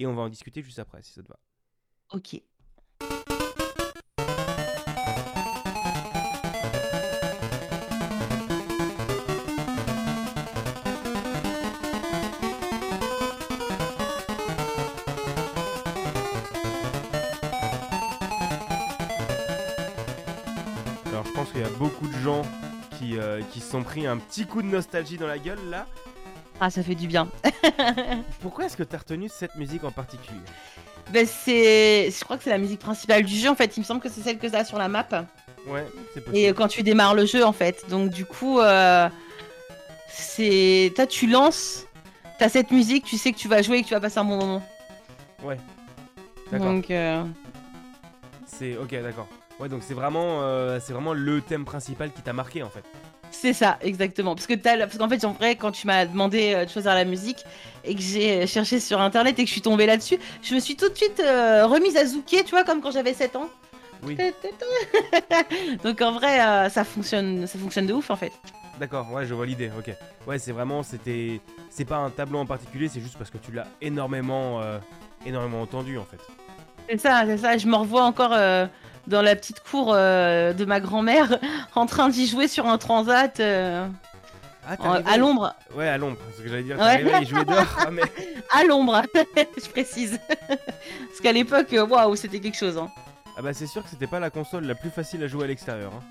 et 0.00 0.06
on 0.06 0.14
va 0.14 0.22
en 0.22 0.30
discuter 0.30 0.62
juste 0.62 0.78
après 0.78 1.02
si 1.02 1.12
ça 1.12 1.22
te 1.22 1.28
va. 1.28 1.38
Ok. 2.12 2.40
Alors 21.06 21.26
je 21.26 21.32
pense 21.32 21.50
qu'il 21.50 21.60
y 21.60 21.64
a 21.64 21.68
beaucoup 21.78 22.08
de 22.08 22.12
gens 22.14 22.42
qui, 22.98 23.18
euh, 23.18 23.42
qui 23.42 23.60
se 23.60 23.70
sont 23.70 23.82
pris 23.82 24.06
un 24.06 24.16
petit 24.16 24.46
coup 24.46 24.62
de 24.62 24.66
nostalgie 24.68 25.18
dans 25.18 25.26
la 25.26 25.38
gueule 25.38 25.68
là. 25.68 25.86
Ah, 26.60 26.68
ça 26.70 26.82
fait 26.82 26.94
du 26.94 27.06
bien. 27.06 27.28
Pourquoi 28.42 28.66
est-ce 28.66 28.76
que 28.76 28.82
tu 28.82 28.94
as 28.94 28.98
retenu 28.98 29.28
cette 29.28 29.54
musique 29.56 29.82
en 29.84 29.90
particulier? 29.90 30.40
Ben, 31.10 31.26
c'est... 31.26 32.10
Je 32.10 32.22
crois 32.24 32.36
que 32.36 32.44
c'est 32.44 32.50
la 32.50 32.58
musique 32.58 32.80
principale 32.80 33.24
du 33.24 33.34
jeu, 33.34 33.48
en 33.48 33.54
fait. 33.54 33.76
Il 33.76 33.80
me 33.80 33.84
semble 33.84 34.00
que 34.00 34.08
c'est 34.10 34.20
celle 34.20 34.38
que 34.38 34.48
ça 34.48 34.64
sur 34.64 34.78
la 34.78 34.88
map. 34.88 35.06
Ouais, 35.66 35.86
c'est 36.14 36.20
Et 36.20 36.22
possible. 36.22 36.46
euh, 36.48 36.52
quand 36.52 36.68
tu 36.68 36.82
démarres 36.82 37.14
le 37.14 37.24
jeu, 37.26 37.44
en 37.44 37.52
fait. 37.52 37.84
Donc 37.88 38.10
du 38.10 38.24
coup, 38.26 38.60
euh, 38.60 39.08
c'est... 40.08 40.92
Toi, 40.94 41.06
tu 41.06 41.26
lances, 41.26 41.86
t'as 42.38 42.48
cette 42.48 42.70
musique, 42.70 43.04
tu 43.04 43.16
sais 43.16 43.32
que 43.32 43.38
tu 43.38 43.48
vas 43.48 43.62
jouer 43.62 43.78
et 43.78 43.82
que 43.82 43.88
tu 43.88 43.94
vas 43.94 44.00
passer 44.00 44.18
un 44.18 44.24
bon 44.24 44.36
moment. 44.36 44.62
Ouais. 45.42 45.56
D'accord. 46.52 46.66
Donc... 46.68 46.90
euh, 46.90 47.22
C'est 48.46 48.76
ok, 48.76 48.90
d'accord. 49.02 49.28
Ouais, 49.58 49.68
donc 49.68 49.82
c'est 49.82 49.94
vraiment, 49.94 50.42
euh, 50.42 50.78
c'est 50.82 50.92
vraiment 50.92 51.12
le 51.12 51.40
thème 51.42 51.64
principal 51.64 52.12
qui 52.12 52.22
t'a 52.22 52.32
marqué 52.32 52.62
en 52.62 52.70
fait. 52.70 52.84
C'est 53.30 53.52
ça, 53.52 53.78
exactement. 53.80 54.34
Parce 54.34 54.46
que 54.46 54.54
t'as, 54.54 54.76
parce 54.78 54.98
qu'en 54.98 55.08
fait, 55.08 55.24
en 55.24 55.32
vrai, 55.32 55.56
quand 55.56 55.70
tu 55.70 55.86
m'as 55.86 56.04
demandé 56.06 56.52
euh, 56.54 56.64
de 56.64 56.70
choisir 56.70 56.94
la 56.94 57.04
musique 57.04 57.44
et 57.84 57.94
que 57.94 58.00
j'ai 58.00 58.46
cherché 58.46 58.80
sur 58.80 59.00
internet 59.00 59.38
et 59.38 59.42
que 59.42 59.48
je 59.48 59.52
suis 59.52 59.62
tombée 59.62 59.86
là-dessus, 59.86 60.18
je 60.42 60.54
me 60.54 60.60
suis 60.60 60.76
tout 60.76 60.88
de 60.88 60.96
suite 60.96 61.20
euh, 61.20 61.66
remise 61.66 61.96
à 61.96 62.04
zouker, 62.06 62.44
tu 62.44 62.50
vois, 62.50 62.64
comme 62.64 62.80
quand 62.80 62.90
j'avais 62.90 63.14
7 63.14 63.36
ans. 63.36 63.48
Oui. 64.02 64.16
Donc 65.84 66.00
en 66.00 66.12
vrai, 66.12 66.40
euh, 66.40 66.68
ça 66.68 66.84
fonctionne, 66.84 67.46
ça 67.46 67.58
fonctionne 67.58 67.86
de 67.86 67.92
ouf 67.92 68.10
en 68.10 68.16
fait. 68.16 68.32
D'accord, 68.78 69.12
ouais, 69.12 69.26
je 69.26 69.34
vois 69.34 69.44
l'idée, 69.44 69.70
ok. 69.78 69.94
Ouais, 70.26 70.38
c'est 70.38 70.52
vraiment, 70.52 70.82
c'était. 70.82 71.40
C'est 71.68 71.84
pas 71.84 71.98
un 71.98 72.10
tableau 72.10 72.38
en 72.38 72.46
particulier, 72.46 72.88
c'est 72.88 73.00
juste 73.00 73.16
parce 73.16 73.30
que 73.30 73.38
tu 73.38 73.52
l'as 73.52 73.66
énormément, 73.80 74.60
euh, 74.60 74.78
énormément 75.26 75.60
entendu 75.60 75.98
en 75.98 76.04
fait. 76.04 76.18
C'est 76.88 76.98
ça, 76.98 77.22
c'est 77.26 77.36
ça. 77.36 77.58
Je 77.58 77.66
me 77.66 77.76
revois 77.76 78.02
encore 78.04 78.32
euh, 78.32 78.66
dans 79.10 79.20
la 79.22 79.36
petite 79.36 79.60
cour 79.60 79.92
euh, 79.94 80.52
de 80.54 80.64
ma 80.64 80.80
grand-mère 80.80 81.38
en 81.74 81.84
train 81.86 82.08
d'y 82.08 82.26
jouer 82.26 82.48
sur 82.48 82.66
un 82.66 82.78
transat 82.78 83.38
euh, 83.40 83.86
Ah, 84.66 84.76
en- 84.78 84.92
à 85.04 85.16
l'ombre. 85.18 85.54
Ouais, 85.74 85.88
à 85.88 85.98
l'ombre, 85.98 86.16
c'est 86.30 86.38
ce 86.38 86.42
que 86.42 86.48
j'allais 86.48 86.62
dire. 86.62 86.78
Ouais. 86.78 87.02
Y 87.22 87.26
jouer 87.26 87.44
dehors, 87.44 87.66
ah, 87.78 87.90
mais. 87.90 88.02
À 88.52 88.64
l'ombre, 88.64 89.02
je 89.36 89.68
précise. 89.68 90.18
Parce 90.48 91.20
qu'à 91.22 91.30
l'époque, 91.32 91.72
euh, 91.72 91.86
waouh, 91.86 92.16
c'était 92.16 92.40
quelque 92.40 92.56
chose. 92.58 92.76
Hein. 92.78 92.88
Ah 93.38 93.42
bah, 93.42 93.52
c'est 93.52 93.66
sûr 93.68 93.82
que 93.84 93.88
c'était 93.90 94.08
pas 94.08 94.18
la 94.18 94.30
console 94.30 94.64
la 94.64 94.74
plus 94.74 94.90
facile 94.90 95.22
à 95.22 95.28
jouer 95.28 95.44
à 95.44 95.46
l'extérieur. 95.46 95.92
hein. 95.94 96.02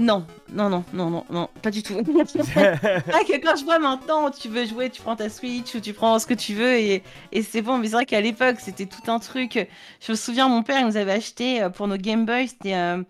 Non, 0.00 0.26
non, 0.50 0.70
non, 0.70 0.82
non, 0.94 1.10
non, 1.10 1.24
non, 1.30 1.48
pas 1.62 1.70
du 1.70 1.82
tout. 1.82 1.94
Vrai 2.02 3.24
que 3.26 3.38
quand 3.42 3.54
je 3.56 3.64
vois 3.64 3.78
maintenant, 3.78 4.30
tu 4.30 4.48
veux 4.48 4.64
jouer, 4.64 4.88
tu 4.88 5.02
prends 5.02 5.14
ta 5.14 5.28
Switch 5.28 5.74
ou 5.74 5.80
tu 5.80 5.92
prends 5.92 6.18
ce 6.18 6.26
que 6.26 6.32
tu 6.34 6.54
veux 6.54 6.74
et, 6.78 7.02
et 7.32 7.42
c'est 7.42 7.60
bon. 7.60 7.76
Mais 7.78 7.88
c'est 7.88 7.92
vrai 7.94 8.06
qu'à 8.06 8.20
l'époque, 8.20 8.56
c'était 8.60 8.86
tout 8.86 9.10
un 9.10 9.18
truc. 9.18 9.68
Je 10.00 10.12
me 10.12 10.16
souviens, 10.16 10.48
mon 10.48 10.62
père 10.62 10.80
il 10.80 10.86
nous 10.86 10.96
avait 10.96 11.12
acheté 11.12 11.62
euh, 11.62 11.68
pour 11.68 11.86
nos 11.86 11.98
Game 11.98 12.24
Boy, 12.24 12.48
c'était 12.48 12.74
euh, 12.74 13.02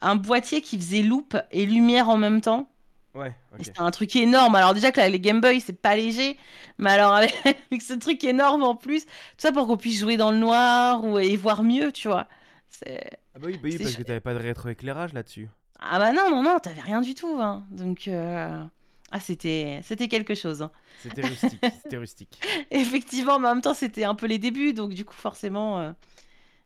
un 0.00 0.14
boîtier 0.16 0.60
qui 0.60 0.76
faisait 0.78 1.02
loupe 1.02 1.36
et 1.50 1.66
lumière 1.66 2.08
en 2.08 2.16
même 2.18 2.40
temps. 2.40 2.68
ouais. 3.14 3.64
C'était 3.64 3.80
un 3.80 3.90
truc 3.90 4.14
énorme. 4.14 4.54
Alors 4.54 4.74
déjà 4.74 4.92
que 4.92 5.00
là, 5.00 5.08
les 5.08 5.18
Game 5.20 5.40
Boy, 5.40 5.60
c'est 5.60 5.72
pas 5.80 5.96
léger, 5.96 6.38
mais 6.78 6.90
alors 6.90 7.14
avec, 7.14 7.34
avec 7.70 7.82
ce 7.82 7.94
truc 7.94 8.22
énorme 8.22 8.62
en 8.62 8.76
plus, 8.76 9.04
tout 9.06 9.10
ça 9.38 9.50
pour 9.50 9.66
qu'on 9.66 9.76
puisse 9.76 9.98
jouer 9.98 10.16
dans 10.16 10.30
le 10.30 10.38
noir 10.38 11.02
ou 11.04 11.18
et 11.18 11.36
voir 11.36 11.64
mieux, 11.64 11.90
tu 11.90 12.06
vois. 12.06 12.28
C'est- 12.70 13.10
Ah 13.34 13.38
bah 13.40 13.46
oui, 13.48 13.54
bah 13.54 13.60
oui 13.64 13.78
parce 13.78 13.96
que 13.96 14.02
t'avais 14.02 14.20
pas 14.20 14.34
de 14.34 14.38
rétroéclairage 14.38 15.12
là-dessus. 15.14 15.48
Ah 15.78 15.98
bah 15.98 16.12
non, 16.12 16.30
non, 16.30 16.42
non, 16.42 16.58
t'avais 16.58 16.80
rien 16.80 17.00
du 17.00 17.14
tout. 17.14 17.38
hein. 17.40 17.66
Donc, 17.70 18.08
euh, 18.08 18.64
ah, 19.10 19.20
c'était, 19.20 19.80
c'était 19.84 20.08
quelque 20.08 20.34
chose. 20.34 20.62
hein. 20.62 20.70
C'était 20.96 21.22
rustique, 21.22 21.64
c'était 21.82 21.96
rustique. 21.96 22.40
Effectivement, 22.70 23.38
mais 23.38 23.48
en 23.48 23.54
même 23.54 23.62
temps, 23.62 23.74
c'était 23.74 24.04
un 24.04 24.14
peu 24.14 24.26
les 24.26 24.38
débuts, 24.38 24.72
donc 24.72 24.92
du 24.94 25.04
coup, 25.04 25.14
forcément, 25.14 25.78
euh, 25.80 25.92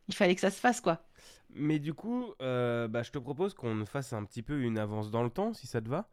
il 0.08 0.14
fallait 0.14 0.34
que 0.34 0.40
ça 0.40 0.50
se 0.50 0.60
fasse, 0.60 0.80
quoi. 0.80 1.02
Mais 1.54 1.78
du 1.78 1.94
coup, 1.94 2.32
euh, 2.40 2.88
bah, 2.88 3.02
je 3.02 3.10
te 3.10 3.18
propose 3.18 3.54
qu'on 3.54 3.84
fasse 3.86 4.12
un 4.12 4.24
petit 4.24 4.42
peu 4.42 4.60
une 4.62 4.78
avance 4.78 5.10
dans 5.10 5.22
le 5.22 5.30
temps, 5.30 5.52
si 5.52 5.66
ça 5.66 5.80
te 5.80 5.88
va. 5.88 6.08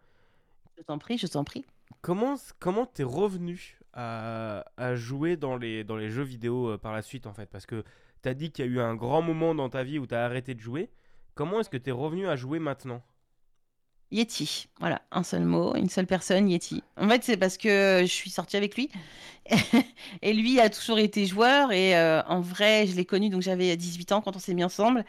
Je 0.77 0.83
t'en 0.83 0.97
prie, 0.97 1.17
je 1.17 1.27
t'en 1.27 1.43
prie. 1.43 1.65
Comment 2.01 2.35
comment 2.59 2.85
t'es 2.85 3.03
revenu 3.03 3.79
à, 3.93 4.63
à 4.77 4.95
jouer 4.95 5.35
dans 5.37 5.57
les, 5.57 5.83
dans 5.83 5.97
les 5.97 6.09
jeux 6.09 6.23
vidéo 6.23 6.77
par 6.77 6.93
la 6.93 7.01
suite 7.01 7.27
en 7.27 7.33
fait? 7.33 7.47
Parce 7.49 7.65
que 7.65 7.83
t'as 8.21 8.33
dit 8.33 8.51
qu'il 8.51 8.65
y 8.65 8.67
a 8.67 8.71
eu 8.71 8.79
un 8.79 8.95
grand 8.95 9.21
moment 9.21 9.55
dans 9.55 9.69
ta 9.69 9.83
vie 9.83 9.99
où 9.99 10.05
t'as 10.05 10.23
arrêté 10.25 10.53
de 10.53 10.59
jouer. 10.59 10.89
Comment 11.39 11.61
est-ce 11.61 11.69
que 11.69 11.77
t'es 11.77 11.91
revenu 11.91 12.27
à 12.27 12.35
jouer 12.35 12.59
maintenant? 12.59 13.01
Yeti, 14.11 14.67
voilà, 14.81 15.01
un 15.09 15.23
seul 15.23 15.45
mot, 15.45 15.73
une 15.73 15.87
seule 15.87 16.05
personne, 16.05 16.49
Yeti. 16.49 16.83
En 16.97 17.07
fait, 17.07 17.23
c'est 17.23 17.37
parce 17.37 17.57
que 17.57 17.99
je 18.01 18.11
suis 18.11 18.29
sortie 18.29 18.57
avec 18.57 18.75
lui. 18.75 18.89
et 20.21 20.33
lui 20.33 20.59
a 20.59 20.69
toujours 20.69 20.99
été 20.99 21.25
joueur. 21.25 21.71
Et 21.71 21.95
euh, 21.95 22.21
en 22.23 22.41
vrai, 22.41 22.87
je 22.87 22.95
l'ai 22.97 23.05
connu, 23.05 23.29
donc 23.29 23.41
j'avais 23.41 23.77
18 23.77 24.11
ans 24.11 24.19
quand 24.19 24.35
on 24.35 24.39
s'est 24.39 24.53
mis 24.53 24.65
ensemble. 24.65 25.05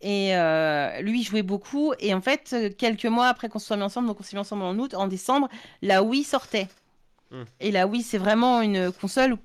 Et 0.00 0.34
euh, 0.34 1.02
lui, 1.02 1.22
jouait 1.22 1.42
beaucoup. 1.42 1.92
Et 2.00 2.14
en 2.14 2.22
fait, 2.22 2.74
quelques 2.78 3.04
mois 3.04 3.26
après 3.26 3.50
qu'on 3.50 3.58
se 3.58 3.66
soit 3.66 3.76
mis 3.76 3.82
ensemble, 3.82 4.08
donc 4.08 4.20
on 4.20 4.22
s'est 4.22 4.36
mis 4.36 4.40
ensemble 4.40 4.62
en 4.62 4.78
août, 4.78 4.94
en 4.94 5.06
décembre, 5.06 5.50
la 5.82 6.02
Wii 6.02 6.24
sortait. 6.24 6.68
Hmm. 7.30 7.42
Et 7.60 7.72
la 7.72 7.86
Wii, 7.86 8.02
c'est 8.02 8.16
vraiment 8.16 8.62
une 8.62 8.90
console 8.90 9.36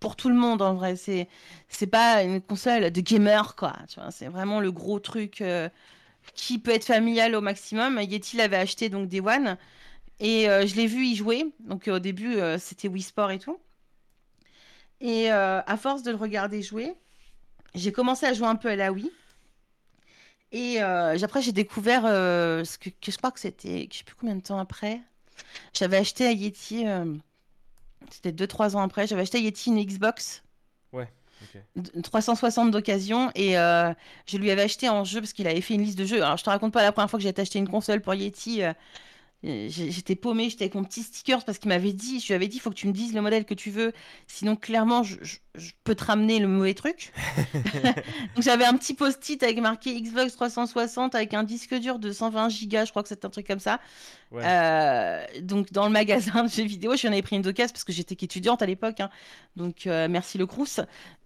pour 0.00 0.16
tout 0.16 0.28
le 0.28 0.34
monde 0.34 0.62
en 0.62 0.74
vrai. 0.74 0.96
C'est 0.96 1.86
pas 1.86 2.22
une 2.22 2.40
console 2.40 2.90
de 2.90 3.00
gamer 3.00 3.56
quoi. 3.56 3.74
C'est 4.10 4.28
vraiment 4.28 4.60
le 4.60 4.72
gros 4.72 5.00
truc 5.00 5.40
euh, 5.40 5.68
qui 6.34 6.58
peut 6.58 6.72
être 6.72 6.84
familial 6.84 7.34
au 7.34 7.40
maximum. 7.40 8.00
Yeti 8.00 8.36
l'avait 8.36 8.56
acheté 8.56 8.88
donc 8.88 9.08
Day 9.08 9.20
One 9.20 9.56
et 10.20 10.48
euh, 10.48 10.66
je 10.66 10.74
l'ai 10.76 10.86
vu 10.86 11.04
y 11.04 11.16
jouer. 11.16 11.46
Donc 11.60 11.88
au 11.88 11.98
début 11.98 12.36
euh, 12.36 12.58
c'était 12.58 12.88
Wii 12.88 13.02
Sport 13.02 13.30
et 13.30 13.38
tout. 13.38 13.58
Et 15.00 15.30
à 15.30 15.76
force 15.76 16.02
de 16.02 16.10
le 16.10 16.16
regarder 16.16 16.60
jouer, 16.60 16.92
j'ai 17.76 17.92
commencé 17.92 18.26
à 18.26 18.32
jouer 18.34 18.48
un 18.48 18.56
peu 18.56 18.68
à 18.68 18.74
la 18.74 18.90
Wii. 18.90 19.12
Et 20.50 20.80
après 20.80 21.40
j'ai 21.40 21.52
découvert 21.52 22.02
ce 22.02 22.78
que, 22.78 22.90
je 23.06 23.16
crois 23.16 23.30
que 23.30 23.38
c'était, 23.38 23.88
je 23.92 23.98
sais 23.98 24.04
plus 24.04 24.16
combien 24.16 24.34
de 24.34 24.40
temps 24.40 24.58
après, 24.58 25.00
j'avais 25.72 25.98
acheté 25.98 26.26
à 26.26 26.32
Yeti 26.32 26.84
c'était 28.10 28.32
2-3 28.32 28.76
ans 28.76 28.80
après. 28.80 29.06
J'avais 29.06 29.22
acheté 29.22 29.40
Yeti 29.40 29.70
une 29.70 29.84
Xbox. 29.84 30.42
Ouais. 30.92 31.08
360 32.02 32.70
d'occasion 32.70 33.30
et 33.34 33.58
euh, 33.58 33.92
je 34.26 34.36
lui 34.38 34.50
avais 34.50 34.62
acheté 34.62 34.88
en 34.88 35.04
jeu 35.04 35.20
parce 35.20 35.32
qu'il 35.32 35.46
avait 35.46 35.60
fait 35.60 35.74
une 35.74 35.82
liste 35.82 35.98
de 35.98 36.04
jeux. 36.04 36.22
Alors 36.22 36.36
je 36.36 36.44
te 36.44 36.50
raconte 36.50 36.72
pas 36.72 36.82
la 36.82 36.92
première 36.92 37.08
fois 37.08 37.18
que 37.18 37.22
j'ai 37.22 37.32
acheté 37.36 37.58
une 37.58 37.68
console 37.68 38.00
pour 38.00 38.14
Yeti. 38.14 38.62
Euh, 38.62 38.72
J'étais 39.44 40.16
paumée, 40.16 40.50
j'étais 40.50 40.64
avec 40.64 40.74
mon 40.74 40.82
petit 40.82 41.04
sticker 41.04 41.44
parce 41.44 41.58
qu'il 41.58 41.68
m'avait 41.68 41.92
dit, 41.92 42.18
je 42.18 42.26
lui 42.26 42.34
avais 42.34 42.48
dit, 42.48 42.56
il 42.56 42.60
faut 42.60 42.70
que 42.70 42.74
tu 42.74 42.88
me 42.88 42.92
dises 42.92 43.14
le 43.14 43.20
modèle 43.20 43.44
que 43.44 43.54
tu 43.54 43.70
veux, 43.70 43.92
sinon 44.26 44.56
clairement 44.56 45.04
je, 45.04 45.16
peux 45.84 45.94
te 45.94 46.04
ramener 46.04 46.40
le 46.40 46.48
mauvais 46.48 46.74
truc. 46.74 47.12
donc 48.34 48.42
j'avais 48.42 48.64
un 48.64 48.76
petit 48.76 48.94
post-it 48.94 49.40
avec 49.44 49.60
marqué 49.60 50.00
Xbox 50.00 50.34
360 50.34 51.14
avec 51.14 51.34
un 51.34 51.44
disque 51.44 51.72
dur 51.76 52.00
de 52.00 52.10
120 52.10 52.48
Go, 52.48 52.78
je 52.84 52.90
crois 52.90 53.04
que 53.04 53.08
c'est 53.08 53.24
un 53.24 53.30
truc 53.30 53.46
comme 53.46 53.60
ça. 53.60 53.78
Euh, 54.34 55.24
donc 55.40 55.70
dans 55.70 55.86
le 55.86 55.92
magasin 55.92 56.42
de 56.42 56.50
jeux 56.50 56.64
vidéo, 56.64 56.96
j'en 56.96 57.12
avais 57.12 57.22
pris 57.22 57.36
une 57.36 57.42
d'occasion 57.42 57.72
parce 57.72 57.84
que 57.84 57.92
j'étais 57.92 58.16
qu'étudiante 58.16 58.60
à 58.60 58.66
l'époque, 58.66 58.98
hein. 58.98 59.08
donc 59.54 59.86
euh, 59.86 60.08
merci 60.10 60.38
le 60.38 60.46
Crous. 60.46 60.80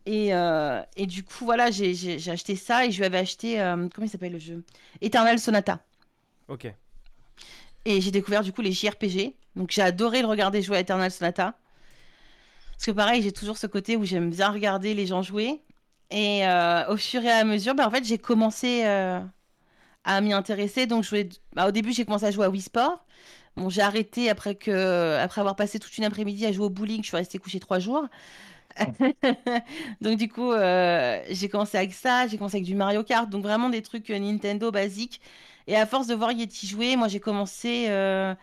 Et, 0.05 0.35
euh, 0.35 0.83
et, 0.97 1.07
du 1.07 1.23
coup 1.25 1.47
voilà, 1.47 1.71
j'ai 1.71 2.19
acheté 2.29 2.57
ça 2.57 2.85
et 2.85 2.91
je 2.91 2.99
lui 2.99 3.07
avais 3.07 3.19
acheté, 3.19 3.57
comment 3.95 4.07
il 4.07 4.11
s'appelle 4.11 4.33
le 4.33 4.39
jeu? 4.39 4.65
Eternal 5.01 5.39
Sonata. 5.39 5.83
Ok. 6.49 6.75
Et 7.85 8.01
j'ai 8.01 8.11
découvert 8.11 8.43
du 8.43 8.53
coup 8.53 8.63
les 8.63 8.73
JRPG. 8.73 9.35
Donc 9.57 9.71
j'ai 9.71 9.83
adoré 9.83 10.23
le 10.23 10.29
regarder 10.29 10.63
jouer 10.63 10.79
à 10.79 10.81
Eternal 10.81 11.11
Sonata. 11.11 11.55
Parce 12.73 12.87
que 12.87 12.91
pareil, 12.91 13.23
j'ai 13.23 13.33
toujours 13.33 13.59
ce 13.59 13.67
côté 13.67 13.97
où 13.97 14.05
j'aime 14.05 14.31
bien 14.31 14.51
regarder 14.51 14.95
les 14.95 15.07
gens 15.07 15.23
jouer. 15.23 15.63
Et 16.11 16.47
euh, 16.47 16.87
au 16.89 16.97
fur 16.97 17.23
et 17.23 17.31
à 17.31 17.45
mesure, 17.45 17.75
bah, 17.75 17.87
en 17.87 17.91
fait, 17.91 18.05
j'ai 18.05 18.19
commencé 18.19 18.83
euh, 18.85 19.21
à 20.05 20.21
m'y 20.21 20.33
intéresser. 20.33 20.87
Donc 20.87 21.07
bah, 21.55 21.69
au 21.69 21.71
début, 21.71 21.93
j'ai 21.93 22.05
commencé 22.05 22.27
à 22.27 22.31
jouer 22.31 22.47
à 22.47 22.51
Wii 22.51 22.63
Sport. 22.63 23.05
Bon, 23.57 23.69
j'ai 23.69 23.83
arrêté 23.83 24.31
après, 24.31 24.55
que... 24.55 25.17
après 25.19 25.41
avoir 25.41 25.57
passé 25.57 25.79
toute 25.79 25.97
une 25.99 26.05
après-midi 26.05 26.47
à 26.47 26.53
jouer 26.53 26.67
au 26.67 26.71
bowling. 26.71 27.03
Je 27.03 27.09
suis 27.09 27.17
restée 27.17 27.39
couchée 27.39 27.61
trois 27.61 27.79
jours. 27.79 28.07
donc 30.01 30.17
du 30.19 30.29
coup, 30.29 30.51
euh, 30.51 31.23
j'ai 31.31 31.49
commencé 31.49 31.77
avec 31.77 31.93
ça. 31.93 32.27
J'ai 32.27 32.39
commencé 32.39 32.57
avec 32.57 32.67
du 32.67 32.75
Mario 32.75 33.05
Kart. 33.05 33.29
Donc 33.29 33.43
vraiment 33.43 33.71
des 33.71 33.83
trucs 33.83 34.09
Nintendo 34.11 34.71
basiques. 34.71 35.21
Et 35.67 35.77
à 35.77 35.87
force 35.87 36.07
de 36.07 36.15
voir 36.15 36.33
Yeti 36.33 36.67
jouer, 36.67 36.97
moi 36.97 37.09
j'ai 37.09 37.21
commencé 37.21 37.87
euh, 37.89 38.35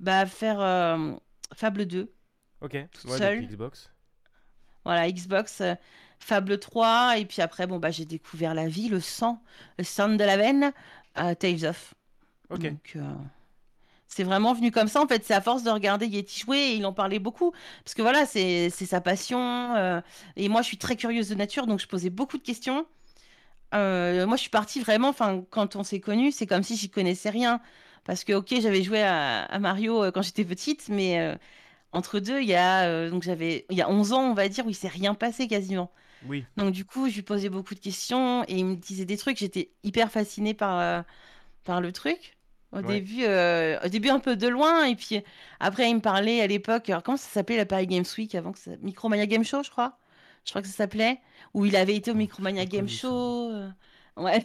bah, 0.00 0.20
à 0.20 0.26
faire 0.26 0.60
euh, 0.60 1.12
Fable 1.54 1.86
2. 1.86 2.12
Ok, 2.60 2.76
seul. 2.94 3.46
Xbox. 3.46 3.90
Voilà, 4.84 5.10
Xbox, 5.10 5.60
euh, 5.60 5.74
Fable 6.18 6.58
3. 6.58 7.18
Et 7.18 7.24
puis 7.24 7.42
après, 7.42 7.66
bon, 7.66 7.78
bah, 7.78 7.90
j'ai 7.90 8.04
découvert 8.04 8.54
la 8.54 8.66
vie, 8.66 8.88
le 8.88 9.00
sang, 9.00 9.42
le 9.78 9.84
sang 9.84 10.08
de 10.08 10.24
la 10.24 10.36
veine, 10.36 10.72
Tales 11.14 11.64
of. 11.64 11.94
Ok. 12.50 12.62
Donc, 12.62 12.98
c'est 14.06 14.24
vraiment 14.24 14.52
venu 14.52 14.70
comme 14.70 14.88
ça. 14.88 15.02
En 15.02 15.06
fait, 15.06 15.24
c'est 15.24 15.34
à 15.34 15.40
force 15.40 15.62
de 15.62 15.70
regarder 15.70 16.06
Yeti 16.06 16.40
jouer 16.40 16.58
et 16.58 16.74
il 16.76 16.86
en 16.86 16.92
parlait 16.92 17.18
beaucoup. 17.18 17.52
Parce 17.84 17.94
que 17.94 18.02
voilà, 18.02 18.26
c'est 18.26 18.70
sa 18.70 19.00
passion. 19.00 20.02
et 20.36 20.48
moi, 20.48 20.62
je 20.62 20.66
suis 20.66 20.78
très 20.78 20.96
curieuse 20.96 21.28
de 21.28 21.34
nature, 21.34 21.66
donc 21.66 21.80
je 21.80 21.86
posais 21.86 22.10
beaucoup 22.10 22.38
de 22.38 22.42
questions. 22.42 22.86
Euh, 23.74 24.26
moi, 24.26 24.36
je 24.36 24.42
suis 24.42 24.50
partie 24.50 24.80
vraiment, 24.80 25.08
enfin, 25.08 25.44
quand 25.50 25.76
on 25.76 25.82
s'est 25.82 26.00
connus, 26.00 26.32
c'est 26.32 26.46
comme 26.46 26.62
si 26.62 26.76
j'y 26.76 26.90
connaissais 26.90 27.30
rien. 27.30 27.60
Parce 28.04 28.24
que, 28.24 28.32
ok, 28.34 28.54
j'avais 28.60 28.82
joué 28.82 29.02
à, 29.02 29.58
Mario 29.58 30.04
euh, 30.04 30.10
quand 30.10 30.22
j'étais 30.22 30.44
petite, 30.44 30.88
mais 30.88 31.18
euh, 31.18 31.34
entre 31.92 32.20
deux, 32.20 32.40
il 32.40 32.48
y 32.48 32.54
a, 32.54 33.08
donc 33.08 33.22
j'avais, 33.22 33.64
il 33.70 33.76
y 33.76 33.82
a 33.82 33.90
11 33.90 34.12
ans, 34.12 34.30
on 34.30 34.34
va 34.34 34.48
dire, 34.48 34.66
où 34.66 34.70
il 34.70 34.74
s'est 34.74 34.88
rien 34.88 35.14
passé 35.14 35.48
quasiment. 35.48 35.90
Oui. 36.26 36.44
Donc, 36.56 36.72
du 36.72 36.84
coup, 36.84 37.08
je 37.08 37.16
lui 37.16 37.22
posais 37.22 37.48
beaucoup 37.48 37.74
de 37.74 37.80
questions 37.80 38.44
et 38.44 38.56
il 38.56 38.64
me 38.64 38.76
disait 38.76 39.04
des 39.04 39.16
trucs. 39.16 39.38
J'étais 39.38 39.70
hyper 39.82 40.10
fascinée 40.10 40.54
par, 40.54 41.04
par 41.64 41.80
le 41.80 41.92
truc. 41.92 42.36
Au, 42.72 42.82
début, 42.82 43.24
au 43.24 43.88
début, 43.88 44.08
un 44.08 44.18
peu 44.18 44.34
de 44.34 44.48
loin. 44.48 44.84
Et 44.84 44.96
puis 44.96 45.22
après, 45.60 45.88
il 45.90 45.96
me 45.96 46.00
parlait 46.00 46.40
à 46.40 46.46
l'époque, 46.46 46.90
comment 47.04 47.16
ça 47.16 47.28
s'appelait 47.28 47.56
la 47.56 47.66
Paris 47.66 47.86
Games 47.86 48.04
Week 48.16 48.34
avant 48.34 48.52
que 48.52 48.58
ça... 48.58 48.72
Micromania 48.82 49.26
Game 49.26 49.44
Show, 49.44 49.62
je 49.62 49.70
crois? 49.70 49.98
Je 50.44 50.50
crois 50.50 50.62
que 50.62 50.68
ça 50.68 50.74
s'appelait, 50.74 51.20
où 51.54 51.64
il 51.66 51.76
avait 51.76 51.96
été 51.96 52.10
au 52.10 52.14
Micromania 52.14 52.64
Game 52.66 52.88
Show. 52.88 53.50
Euh, 53.50 53.70
ouais, 54.16 54.44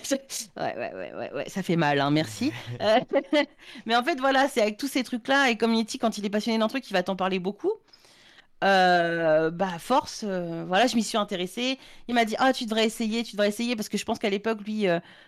ouais, 0.57 0.73
ouais, 0.75 1.13
ouais, 1.13 1.33
ouais, 1.33 1.49
ça 1.49 1.63
fait 1.63 1.75
mal, 1.75 1.99
hein, 1.99 2.11
merci. 2.11 2.51
Euh, 2.81 2.99
mais 3.85 3.95
en 3.95 4.03
fait, 4.03 4.19
voilà, 4.19 4.47
c'est 4.47 4.61
avec 4.61 4.77
tous 4.77 4.87
ces 4.87 5.03
trucs-là, 5.03 5.49
et 5.49 5.57
comme 5.57 5.73
Yeti, 5.73 5.99
quand 5.99 6.17
il 6.17 6.25
est 6.25 6.29
passionné 6.29 6.57
d'un 6.57 6.67
truc, 6.67 6.89
il 6.89 6.93
va 6.93 7.03
t'en 7.03 7.15
parler 7.15 7.39
beaucoup. 7.39 7.73
Euh, 8.63 9.51
bah, 9.51 9.79
force, 9.79 10.23
voilà, 10.23 10.87
je 10.87 10.95
m'y 10.95 11.03
suis 11.03 11.17
intéressée. 11.17 11.79
Il 12.07 12.15
m'a 12.15 12.25
dit, 12.25 12.35
ah, 12.39 12.53
tu 12.53 12.65
devrais 12.65 12.85
essayer, 12.85 13.23
tu 13.23 13.33
devrais 13.33 13.49
essayer, 13.49 13.75
parce 13.75 13.89
que 13.89 13.97
je 13.97 14.05
pense 14.05 14.19
qu'à 14.19 14.29
l'époque, 14.29 14.61
lui, 14.65 14.85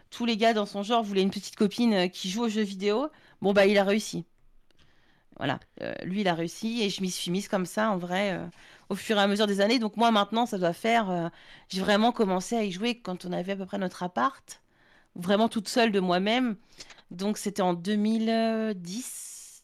tous 0.09 0.25
les 0.25 0.37
gars 0.37 0.53
dans 0.53 0.65
son 0.65 0.83
genre 0.83 1.03
voulaient 1.03 1.21
une 1.21 1.31
petite 1.31 1.55
copine 1.55 2.09
qui 2.09 2.29
joue 2.29 2.43
aux 2.43 2.49
jeux 2.49 2.61
vidéo. 2.63 3.09
Bon, 3.41 3.53
bah, 3.53 3.65
il 3.65 3.77
a 3.77 3.83
réussi. 3.83 4.25
Voilà, 5.41 5.59
lui, 6.03 6.21
il 6.21 6.27
a 6.27 6.35
réussi, 6.35 6.83
et 6.83 6.91
je 6.91 7.01
m'y 7.01 7.09
suis 7.09 7.31
mise 7.31 7.47
comme 7.47 7.65
ça, 7.65 7.89
en 7.89 7.97
vrai 7.97 8.39
au 8.91 8.95
fur 8.95 9.17
et 9.17 9.21
à 9.21 9.27
mesure 9.27 9.47
des 9.47 9.61
années. 9.61 9.79
Donc 9.79 9.95
moi 9.95 10.11
maintenant, 10.11 10.45
ça 10.45 10.57
doit 10.57 10.73
faire... 10.73 11.09
Euh, 11.09 11.29
j'ai 11.69 11.79
vraiment 11.79 12.11
commencé 12.11 12.57
à 12.57 12.63
y 12.63 12.71
jouer 12.71 12.99
quand 12.99 13.23
on 13.25 13.31
avait 13.31 13.53
à 13.53 13.55
peu 13.55 13.65
près 13.65 13.77
notre 13.77 14.03
appart, 14.03 14.61
vraiment 15.15 15.47
toute 15.47 15.69
seule 15.69 15.93
de 15.93 16.01
moi-même. 16.01 16.57
Donc 17.09 17.37
c'était 17.37 17.61
en 17.61 17.73
2010. 17.73 19.63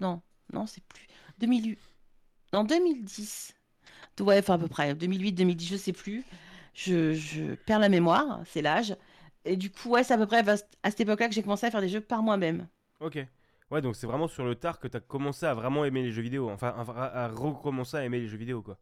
Non, 0.00 0.22
non, 0.52 0.66
c'est 0.66 0.82
plus. 0.84 1.06
2008. 1.38 1.78
En 2.54 2.64
2010. 2.64 3.54
Ouais, 4.20 4.38
enfin 4.38 4.54
à 4.54 4.58
peu 4.58 4.68
près. 4.68 4.94
2008, 4.94 5.32
2010, 5.32 5.68
je 5.68 5.76
sais 5.76 5.92
plus. 5.92 6.24
Je, 6.72 7.12
je 7.12 7.54
perds 7.54 7.80
la 7.80 7.90
mémoire, 7.90 8.40
c'est 8.46 8.62
l'âge. 8.62 8.96
Et 9.44 9.56
du 9.56 9.70
coup, 9.70 9.90
ouais, 9.90 10.04
c'est 10.04 10.14
à 10.14 10.18
peu 10.18 10.26
près 10.26 10.42
à 10.48 10.56
cette 10.90 11.00
époque-là 11.00 11.28
que 11.28 11.34
j'ai 11.34 11.42
commencé 11.42 11.66
à 11.66 11.70
faire 11.70 11.82
des 11.82 11.88
jeux 11.90 12.00
par 12.00 12.22
moi-même. 12.22 12.66
Ok. 13.00 13.18
Ouais, 13.70 13.82
donc 13.82 13.96
c'est 13.96 14.06
vraiment 14.06 14.28
sur 14.28 14.44
le 14.44 14.54
tard 14.54 14.78
que 14.80 14.88
tu 14.88 14.96
as 14.96 15.00
commencé 15.00 15.44
à 15.44 15.52
vraiment 15.52 15.84
aimer 15.84 16.02
les 16.02 16.10
jeux 16.10 16.22
vidéo, 16.22 16.48
enfin 16.50 16.74
à, 16.74 17.28
recommencer 17.28 17.98
à 17.98 18.04
aimer 18.04 18.20
les 18.20 18.28
jeux 18.28 18.38
vidéo, 18.38 18.62
quoi. 18.62 18.78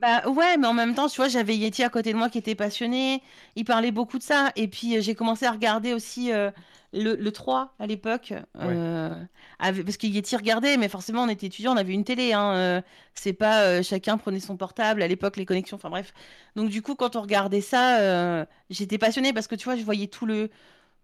Bah 0.00 0.28
ouais, 0.28 0.56
mais 0.56 0.66
en 0.68 0.74
même 0.74 0.94
temps, 0.94 1.08
tu 1.08 1.16
vois, 1.16 1.28
j'avais 1.28 1.56
Yeti 1.56 1.82
à 1.82 1.88
côté 1.88 2.12
de 2.12 2.18
moi 2.18 2.28
qui 2.28 2.38
était 2.38 2.54
passionné, 2.54 3.20
il 3.56 3.64
parlait 3.64 3.90
beaucoup 3.90 4.18
de 4.18 4.22
ça, 4.22 4.52
et 4.54 4.68
puis 4.68 4.96
euh, 4.96 5.00
j'ai 5.00 5.16
commencé 5.16 5.44
à 5.44 5.50
regarder 5.50 5.92
aussi 5.92 6.32
euh, 6.32 6.52
le, 6.92 7.16
le, 7.16 7.32
3 7.32 7.74
à 7.80 7.86
l'époque, 7.88 8.32
euh, 8.60 9.24
parce 9.58 9.96
que 9.96 10.06
Yeti 10.06 10.36
regardait, 10.36 10.76
mais 10.76 10.88
forcément 10.88 11.24
on 11.24 11.28
était 11.28 11.46
étudiants, 11.46 11.74
on 11.74 11.76
avait 11.76 11.94
une 11.94 12.04
télé, 12.04 12.32
hein, 12.32 12.82
c'est 13.14 13.32
pas 13.32 13.82
chacun 13.82 14.18
prenait 14.18 14.40
son 14.40 14.56
portable, 14.56 15.02
à 15.02 15.08
l'époque 15.08 15.36
les 15.36 15.44
connexions, 15.44 15.76
enfin 15.76 15.90
bref. 15.90 16.12
Donc 16.54 16.70
du 16.70 16.80
coup, 16.80 16.94
quand 16.94 17.16
on 17.16 17.20
regardait 17.20 17.60
ça, 17.60 18.46
j'étais 18.70 18.98
passionnée 18.98 19.32
parce 19.32 19.48
que 19.48 19.56
tu 19.56 19.64
vois, 19.64 19.76
je 19.76 19.82
voyais 19.82 20.06
tout 20.06 20.26
le 20.26 20.48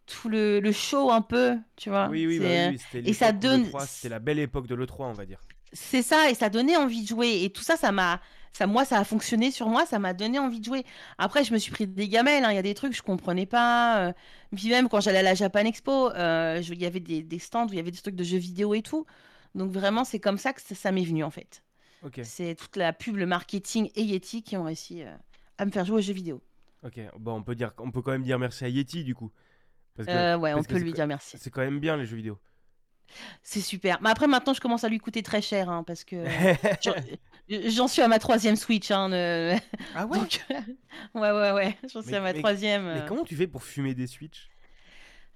tout 0.06 0.28
le, 0.28 0.60
le, 0.60 0.72
show 0.72 1.10
un 1.10 1.22
peu, 1.22 1.56
tu 1.76 1.90
vois. 1.90 2.08
Oui, 2.08 2.26
oui, 2.26 2.38
bah 2.38 2.70
oui, 2.70 3.02
et 3.04 3.12
ça 3.12 3.32
donne. 3.32 3.66
C'était 3.86 4.08
la 4.08 4.18
belle 4.18 4.38
époque 4.38 4.66
de 4.66 4.74
l'E3, 4.74 5.06
on 5.06 5.12
va 5.12 5.26
dire. 5.26 5.40
C'est 5.72 6.02
ça, 6.02 6.30
et 6.30 6.34
ça 6.34 6.50
donnait 6.50 6.76
envie 6.76 7.02
de 7.02 7.08
jouer. 7.08 7.42
Et 7.42 7.50
tout 7.50 7.62
ça, 7.62 7.76
ça 7.76 7.92
m'a. 7.92 8.20
Ça, 8.52 8.68
moi, 8.68 8.84
ça 8.84 9.00
a 9.00 9.04
fonctionné 9.04 9.50
sur 9.50 9.68
moi, 9.68 9.84
ça 9.84 9.98
m'a 9.98 10.14
donné 10.14 10.38
envie 10.38 10.60
de 10.60 10.64
jouer. 10.64 10.84
Après, 11.18 11.42
je 11.42 11.52
me 11.52 11.58
suis 11.58 11.72
pris 11.72 11.88
des 11.88 12.08
gamelles, 12.08 12.44
hein. 12.44 12.52
il 12.52 12.54
y 12.54 12.58
a 12.58 12.62
des 12.62 12.74
trucs 12.74 12.92
que 12.92 12.96
je 12.96 13.02
comprenais 13.02 13.46
pas. 13.46 13.98
Euh. 13.98 14.12
Puis 14.54 14.68
même 14.68 14.88
quand 14.88 15.00
j'allais 15.00 15.18
à 15.18 15.22
la 15.22 15.34
Japan 15.34 15.64
Expo, 15.64 16.10
euh, 16.10 16.62
il 16.62 16.80
y 16.80 16.86
avait 16.86 17.00
des, 17.00 17.24
des, 17.24 17.38
stands 17.40 17.66
où 17.66 17.72
il 17.72 17.76
y 17.76 17.80
avait 17.80 17.90
des 17.90 17.98
trucs 17.98 18.14
de 18.14 18.22
jeux 18.22 18.38
vidéo 18.38 18.74
et 18.74 18.82
tout. 18.82 19.06
Donc 19.56 19.72
vraiment, 19.72 20.04
c'est 20.04 20.20
comme 20.20 20.38
ça 20.38 20.52
que 20.52 20.60
ça, 20.62 20.92
m'est 20.92 21.04
venu 21.04 21.24
en 21.24 21.30
fait. 21.30 21.64
C'est 22.22 22.54
toute 22.54 22.76
la 22.76 22.92
pub, 22.92 23.16
le 23.16 23.26
marketing 23.26 23.90
et 23.96 24.02
Yeti 24.02 24.42
qui 24.42 24.56
ont 24.56 24.64
réussi 24.64 25.02
euh, 25.02 25.16
à 25.58 25.64
me 25.64 25.72
faire 25.72 25.84
jouer 25.84 25.98
aux 25.98 26.02
jeux 26.02 26.12
vidéo. 26.12 26.40
Ok, 26.84 27.00
bon, 27.18 27.36
on 27.36 27.42
peut, 27.42 27.54
dire, 27.54 27.72
on 27.78 27.90
peut 27.90 28.02
quand 28.02 28.12
même 28.12 28.22
dire 28.22 28.38
merci 28.38 28.64
à 28.64 28.68
Yeti 28.68 29.02
du 29.02 29.14
coup. 29.14 29.32
Euh, 30.00 30.36
ouais, 30.36 30.54
on 30.54 30.62
peut 30.62 30.78
lui 30.78 30.92
dire 30.92 31.06
merci. 31.06 31.36
C'est 31.38 31.50
quand 31.50 31.60
même 31.60 31.80
bien 31.80 31.96
les 31.96 32.06
jeux 32.06 32.16
vidéo. 32.16 32.38
C'est 33.42 33.60
super. 33.60 34.00
Mais 34.02 34.10
après, 34.10 34.26
maintenant, 34.26 34.54
je 34.54 34.60
commence 34.60 34.82
à 34.82 34.88
lui 34.88 34.98
coûter 34.98 35.22
très 35.22 35.40
cher 35.40 35.68
hein, 35.70 35.84
parce 35.84 36.04
que 36.04 36.24
j'en 37.48 37.86
suis 37.86 38.02
à 38.02 38.08
ma 38.08 38.18
troisième 38.18 38.56
Switch. 38.56 38.90
Hein, 38.90 39.10
Ah 39.94 40.06
ouais 40.06 40.18
Ouais, 41.14 41.30
ouais, 41.30 41.52
ouais. 41.52 41.78
J'en 41.92 42.02
suis 42.02 42.14
à 42.14 42.20
ma 42.20 42.34
troisième. 42.34 42.84
Mais 42.84 43.00
euh. 43.00 43.06
comment 43.06 43.24
tu 43.24 43.36
fais 43.36 43.46
pour 43.46 43.62
fumer 43.62 43.94
des 43.94 44.06
Switch? 44.06 44.50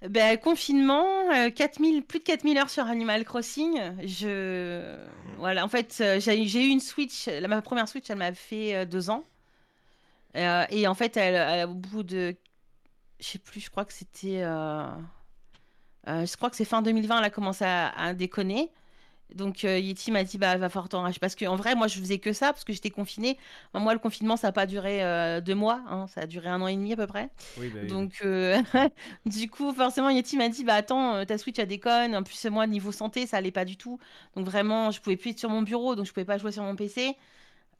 Ben, 0.09 0.37
confinement, 0.37 1.05
4000, 1.55 1.97
euh, 1.97 2.01
plus 2.01 2.19
de 2.19 2.23
4000 2.23 2.57
heures 2.57 2.69
sur 2.69 2.85
Animal 2.85 3.25
Crossing. 3.25 3.79
Je... 4.05 4.97
Voilà, 5.37 5.65
en 5.65 5.67
fait, 5.67 6.01
j'ai 6.19 6.65
eu 6.65 6.69
une 6.69 6.79
Switch. 6.79 7.27
ma 7.27 7.61
première 7.61 7.87
Switch, 7.87 8.09
elle 8.09 8.17
m'a 8.17 8.33
fait 8.33 8.85
deux 8.85 9.09
ans. 9.09 9.25
et 10.35 10.87
en 10.87 10.93
fait, 10.95 11.17
elle, 11.17 11.67
au 11.67 11.73
bout 11.73 12.03
de 12.03 12.35
je 13.19 13.25
sais 13.27 13.39
plus, 13.39 13.59
je 13.61 13.69
crois 13.69 13.85
que 13.85 13.93
c'était. 13.93 14.41
euh, 14.43 14.85
euh, 16.07 16.25
je 16.25 16.37
crois 16.37 16.49
que 16.49 16.55
c'est 16.55 16.65
fin 16.65 16.81
2020, 16.81 17.19
elle 17.19 17.25
a 17.25 17.29
commencé 17.29 17.65
à, 17.65 17.89
à 17.89 18.13
déconner. 18.13 18.71
Donc 19.35 19.63
euh, 19.65 19.79
Yeti 19.79 20.11
m'a 20.11 20.23
dit 20.23 20.37
bah 20.39 20.57
va 20.57 20.69
falloir 20.69 20.89
t'en 20.89 21.03
racheter 21.03 21.19
parce 21.19 21.35
qu'en 21.35 21.55
vrai 21.55 21.75
moi 21.75 21.87
je 21.87 21.99
faisais 21.99 22.19
que 22.19 22.33
ça 22.33 22.47
parce 22.53 22.63
que 22.65 22.73
j'étais 22.73 22.89
confinée. 22.89 23.37
Enfin, 23.73 23.83
moi 23.83 23.93
le 23.93 23.99
confinement 23.99 24.37
ça 24.37 24.47
a 24.49 24.51
pas 24.51 24.65
duré 24.65 25.03
euh, 25.05 25.39
deux 25.41 25.55
mois, 25.55 25.81
hein, 25.87 26.07
ça 26.07 26.21
a 26.21 26.27
duré 26.27 26.49
un 26.49 26.61
an 26.61 26.67
et 26.67 26.75
demi 26.75 26.93
à 26.93 26.95
peu 26.97 27.07
près. 27.07 27.29
Oui, 27.55 27.69
bah. 27.69 27.85
Donc 27.85 28.21
euh, 28.25 28.59
du 29.27 29.49
coup 29.49 29.71
forcément 29.73 30.09
Yeti 30.09 30.37
m'a 30.37 30.49
dit 30.49 30.63
bah 30.63 30.75
attends 30.75 31.25
ta 31.25 31.37
Switch 31.37 31.59
elle 31.59 31.67
déconne. 31.67 32.15
En 32.15 32.23
plus 32.23 32.43
moi 32.45 32.67
niveau 32.67 32.91
santé 32.91 33.27
ça 33.27 33.37
allait 33.37 33.51
pas 33.51 33.65
du 33.65 33.77
tout. 33.77 33.99
Donc 34.35 34.45
vraiment 34.47 34.91
je 34.91 34.99
pouvais 35.01 35.17
plus 35.17 35.31
être 35.31 35.39
sur 35.39 35.49
mon 35.51 35.61
bureau 35.61 35.95
donc 35.95 36.07
je 36.07 36.11
pouvais 36.13 36.25
pas 36.25 36.39
jouer 36.39 36.51
sur 36.51 36.63
mon 36.63 36.75
PC. 36.75 37.15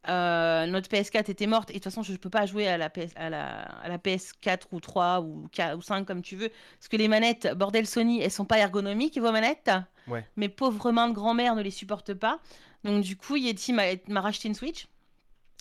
Euh, 0.08 0.66
notre 0.66 0.88
PS4 0.88 1.30
était 1.30 1.46
morte. 1.46 1.70
Et 1.70 1.74
de 1.74 1.78
toute 1.78 1.84
façon 1.84 2.02
je 2.02 2.14
peux 2.16 2.30
pas 2.30 2.46
jouer 2.46 2.66
à 2.68 2.78
la, 2.78 2.88
PS, 2.88 3.12
à 3.16 3.28
la, 3.28 3.62
à 3.62 3.88
la 3.88 3.98
PS4 3.98 4.62
ou 4.72 4.80
3 4.80 5.20
ou, 5.20 5.48
4 5.52 5.76
ou 5.76 5.82
5 5.82 6.06
comme 6.06 6.22
tu 6.22 6.36
veux. 6.36 6.48
Parce 6.78 6.88
que 6.88 6.96
les 6.96 7.08
manettes 7.08 7.52
bordel 7.54 7.86
Sony 7.86 8.20
elles 8.20 8.30
sont 8.30 8.46
pas 8.46 8.58
ergonomiques 8.58 9.18
vos 9.18 9.32
manettes. 9.32 9.70
Ouais. 10.08 10.26
mes 10.36 10.48
pauvres 10.48 10.90
mains 10.90 11.08
de 11.08 11.14
grand-mère 11.14 11.54
ne 11.54 11.62
les 11.62 11.70
supportent 11.70 12.14
pas. 12.14 12.40
Donc 12.84 13.02
du 13.02 13.16
coup 13.16 13.36
Yeti 13.36 13.72
m'a 13.72 13.84
m'a 14.08 14.20
racheté 14.20 14.48
une 14.48 14.54
Switch. 14.54 14.86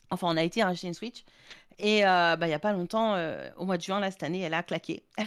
Enfin 0.09 0.27
on 0.29 0.37
a 0.37 0.43
été 0.43 0.63
racheter 0.63 0.87
une 0.87 0.93
Switch. 0.93 1.25
Et 1.77 2.05
euh, 2.05 2.35
bah 2.35 2.47
il 2.47 2.51
y 2.51 2.53
a 2.53 2.59
pas 2.59 2.73
longtemps 2.73 3.15
euh, 3.15 3.49
au 3.57 3.65
mois 3.65 3.77
de 3.77 3.81
juin 3.81 3.99
là 3.99 4.09
cette 4.11 4.23
année 4.23 4.39
elle 4.39 4.53
a 4.53 4.63
claqué. 4.63 5.03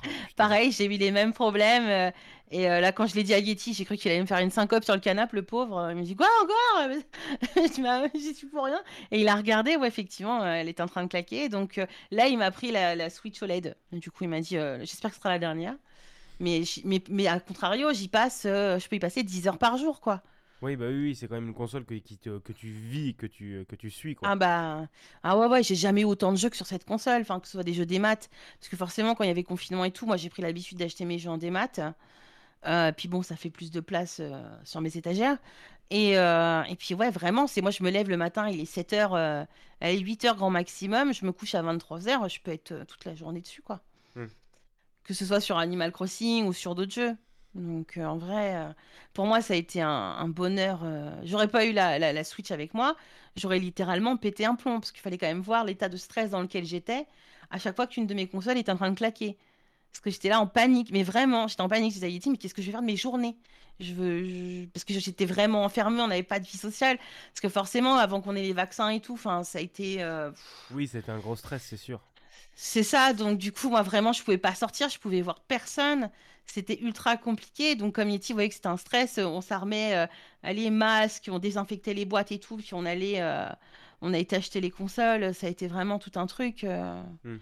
Oh, 0.00 0.08
pareil 0.36 0.70
j'ai 0.70 0.84
eu 0.84 0.90
les 0.90 1.10
mêmes 1.10 1.32
problèmes 1.32 1.88
euh, 1.88 2.12
et 2.50 2.70
euh, 2.70 2.80
là 2.80 2.92
quand 2.92 3.06
je 3.06 3.14
l'ai 3.14 3.22
dit 3.22 3.34
à 3.34 3.38
Yeti 3.38 3.74
j'ai 3.74 3.84
cru 3.84 3.96
qu'il 3.96 4.10
allait 4.10 4.20
me 4.20 4.26
faire 4.26 4.38
une 4.38 4.50
syncope 4.50 4.84
sur 4.84 4.94
le 4.94 5.00
canapé 5.00 5.36
le 5.36 5.42
pauvre. 5.42 5.88
Il 5.90 5.96
me 5.96 6.02
dit 6.02 6.16
quoi 6.16 6.28
encore? 6.42 6.96
Bah, 7.82 8.02
j'y 8.14 8.34
suis 8.34 8.46
pour 8.46 8.64
rien. 8.64 8.82
Et 9.10 9.20
il 9.20 9.28
a 9.28 9.34
regardé 9.36 9.76
ouais 9.76 9.88
effectivement 9.88 10.42
euh, 10.42 10.46
elle 10.54 10.68
était 10.68 10.82
en 10.82 10.86
train 10.88 11.02
de 11.04 11.08
claquer. 11.08 11.48
Donc 11.48 11.78
euh, 11.78 11.86
là 12.10 12.26
il 12.28 12.38
m'a 12.38 12.50
pris 12.50 12.70
la, 12.70 12.94
la 12.96 13.10
Switch 13.10 13.42
OLED 13.42 13.76
du 13.92 14.10
coup 14.10 14.24
il 14.24 14.28
m'a 14.30 14.40
dit 14.40 14.56
euh, 14.56 14.78
j'espère 14.80 15.10
que 15.10 15.16
ce 15.16 15.20
sera 15.20 15.30
la 15.30 15.38
dernière. 15.38 15.74
Mais, 16.40 16.62
mais, 16.84 17.02
mais 17.10 17.26
à 17.26 17.40
contrario 17.40 17.92
j'y 17.92 18.08
passe 18.08 18.42
je 18.44 18.88
peux 18.88 18.96
y 18.96 19.00
passer 19.00 19.22
10 19.22 19.48
heures 19.48 19.58
par 19.58 19.76
jour 19.76 20.00
quoi. 20.00 20.22
Oui, 20.60 20.74
bah 20.74 20.86
oui, 20.88 20.94
oui, 20.96 21.14
c'est 21.14 21.28
quand 21.28 21.36
même 21.36 21.46
une 21.46 21.54
console 21.54 21.84
que, 21.84 21.94
qui 21.94 22.18
te- 22.18 22.38
que 22.40 22.52
tu 22.52 22.66
vis, 22.66 23.14
que 23.14 23.26
tu, 23.26 23.64
que 23.68 23.76
tu 23.76 23.90
suis, 23.90 24.16
quoi. 24.16 24.28
Ah 24.30 24.34
bah 24.34 24.88
ah 25.22 25.38
ouais 25.38 25.46
ouais 25.46 25.62
j'ai 25.62 25.76
jamais 25.76 26.00
eu 26.00 26.04
autant 26.04 26.32
de 26.32 26.36
jeux 26.36 26.48
que 26.50 26.56
sur 26.56 26.66
cette 26.66 26.84
console. 26.84 27.20
Enfin 27.22 27.38
que 27.38 27.46
ce 27.46 27.52
soit 27.52 27.62
des 27.62 27.74
jeux 27.74 27.86
des 27.86 28.00
maths. 28.00 28.28
Parce 28.58 28.68
que 28.68 28.76
forcément 28.76 29.14
quand 29.14 29.22
il 29.24 29.28
y 29.28 29.30
avait 29.30 29.44
confinement 29.44 29.84
et 29.84 29.92
tout 29.92 30.06
moi 30.06 30.16
j'ai 30.16 30.28
pris 30.30 30.42
l'habitude 30.42 30.78
d'acheter 30.78 31.04
mes 31.04 31.18
jeux 31.18 31.30
en 31.30 31.38
démat 31.38 31.68
euh, 32.66 32.92
puis 32.92 33.08
bon 33.08 33.22
ça 33.22 33.36
fait 33.36 33.50
plus 33.50 33.70
de 33.70 33.80
place 33.80 34.18
euh, 34.20 34.42
sur 34.64 34.80
mes 34.80 34.96
étagères. 34.96 35.36
Et, 35.90 36.18
euh, 36.18 36.62
et 36.64 36.76
puis 36.76 36.94
ouais 36.94 37.10
vraiment 37.10 37.46
c'est 37.46 37.62
moi 37.62 37.70
je 37.70 37.82
me 37.82 37.90
lève 37.90 38.10
le 38.10 38.18
matin 38.18 38.46
il 38.50 38.60
est 38.60 38.70
7h 38.70 39.10
euh, 39.14 39.44
allez 39.80 39.98
8h 39.98 40.36
grand 40.36 40.50
maximum 40.50 41.14
je 41.14 41.24
me 41.24 41.32
couche 41.32 41.54
à 41.54 41.62
23h 41.62 42.28
je 42.28 42.40
peux 42.42 42.50
être 42.50 42.84
toute 42.86 43.06
la 43.06 43.14
journée 43.14 43.40
dessus 43.40 43.62
quoi. 43.62 43.80
Hmm. 44.14 44.26
que 45.04 45.14
ce 45.14 45.24
soit 45.24 45.40
sur 45.40 45.56
Animal 45.56 45.90
Crossing 45.92 46.44
ou 46.44 46.52
sur 46.52 46.74
d'autres 46.74 46.92
jeux. 46.92 47.16
Donc 47.54 47.96
en 47.96 48.18
vrai 48.18 48.74
pour 49.14 49.24
moi 49.24 49.40
ça 49.40 49.54
a 49.54 49.56
été 49.56 49.80
un, 49.80 49.88
un 49.88 50.28
bonheur 50.28 50.84
j'aurais 51.24 51.48
pas 51.48 51.64
eu 51.64 51.72
la, 51.72 51.98
la 51.98 52.12
la 52.12 52.24
Switch 52.24 52.50
avec 52.50 52.74
moi. 52.74 52.94
J'aurais 53.36 53.58
littéralement 53.58 54.16
pété 54.18 54.44
un 54.44 54.56
plomb 54.56 54.80
parce 54.80 54.92
qu'il 54.92 55.00
fallait 55.00 55.16
quand 55.16 55.26
même 55.26 55.40
voir 55.40 55.64
l'état 55.64 55.88
de 55.88 55.96
stress 55.96 56.30
dans 56.30 56.42
lequel 56.42 56.64
j'étais. 56.66 57.06
À 57.50 57.58
chaque 57.58 57.76
fois 57.76 57.86
qu'une 57.86 58.06
de 58.06 58.12
mes 58.12 58.26
consoles 58.26 58.58
était 58.58 58.72
en 58.72 58.76
train 58.76 58.90
de 58.90 58.96
claquer. 58.96 59.38
Parce 59.92 60.00
que 60.00 60.10
j'étais 60.10 60.28
là 60.28 60.40
en 60.40 60.46
panique, 60.46 60.90
mais 60.92 61.02
vraiment, 61.02 61.48
j'étais 61.48 61.62
en 61.62 61.68
panique. 61.68 61.90
Je 61.90 61.94
disais 61.96 62.06
à 62.06 62.10
Yeti, 62.10 62.30
mais 62.30 62.36
qu'est-ce 62.36 62.54
que 62.54 62.62
je 62.62 62.66
vais 62.66 62.72
faire 62.72 62.82
de 62.82 62.86
mes 62.86 62.96
journées? 62.96 63.36
Je 63.80 63.92
veux, 63.94 64.24
je- 64.24 64.66
Parce 64.66 64.84
que 64.84 64.92
j'étais 64.98 65.24
vraiment 65.26 65.64
enfermée, 65.64 66.00
on 66.00 66.08
n'avait 66.08 66.22
pas 66.22 66.38
de 66.40 66.46
vie 66.46 66.56
sociale. 66.58 66.98
Parce 67.32 67.40
que 67.40 67.48
forcément, 67.48 67.96
avant 67.96 68.20
qu'on 68.20 68.36
ait 68.36 68.42
les 68.42 68.52
vaccins 68.52 68.90
et 68.90 69.00
tout, 69.00 69.16
ça 69.16 69.40
a 69.54 69.60
été. 69.60 70.02
euh, 70.02 70.30
Oui, 70.72 70.86
c'était 70.88 71.10
un 71.10 71.18
gros 71.18 71.36
stress, 71.36 71.62
c'est 71.68 71.76
sûr. 71.76 72.00
C'est 72.54 72.82
ça, 72.82 73.12
donc 73.12 73.38
du 73.38 73.52
coup, 73.52 73.68
moi 73.68 73.82
vraiment, 73.82 74.12
je 74.12 74.22
pouvais 74.22 74.36
pas 74.38 74.54
sortir, 74.54 74.88
je 74.88 74.98
pouvais 74.98 75.22
voir 75.22 75.40
personne. 75.40 76.10
C'était 76.46 76.80
ultra 76.80 77.16
compliqué. 77.16 77.76
Donc, 77.76 77.94
comme 77.94 78.08
Yeti 78.10 78.32
voyait 78.32 78.48
que 78.48 78.54
c'était 78.54 78.68
un 78.68 78.76
stress, 78.78 79.18
euh, 79.18 79.24
on 79.26 79.40
s'armait, 79.40 79.94
euh, 79.96 80.06
allez, 80.42 80.70
masques, 80.70 81.28
on 81.30 81.38
désinfectait 81.38 81.94
les 81.94 82.04
boîtes 82.04 82.32
et 82.32 82.40
tout, 82.40 82.56
puis 82.56 82.70
on 82.72 82.84
allait, 82.86 83.20
euh, 83.20 83.46
on 84.00 84.12
a 84.14 84.18
été 84.18 84.34
acheter 84.36 84.60
les 84.60 84.70
consoles. 84.70 85.34
Ça 85.34 85.46
a 85.46 85.50
été 85.50 85.68
vraiment 85.68 85.98
tout 85.98 86.12
un 86.16 86.26
truc. 86.26 86.64
euh, 86.64 87.00
Hmm. 87.24 87.36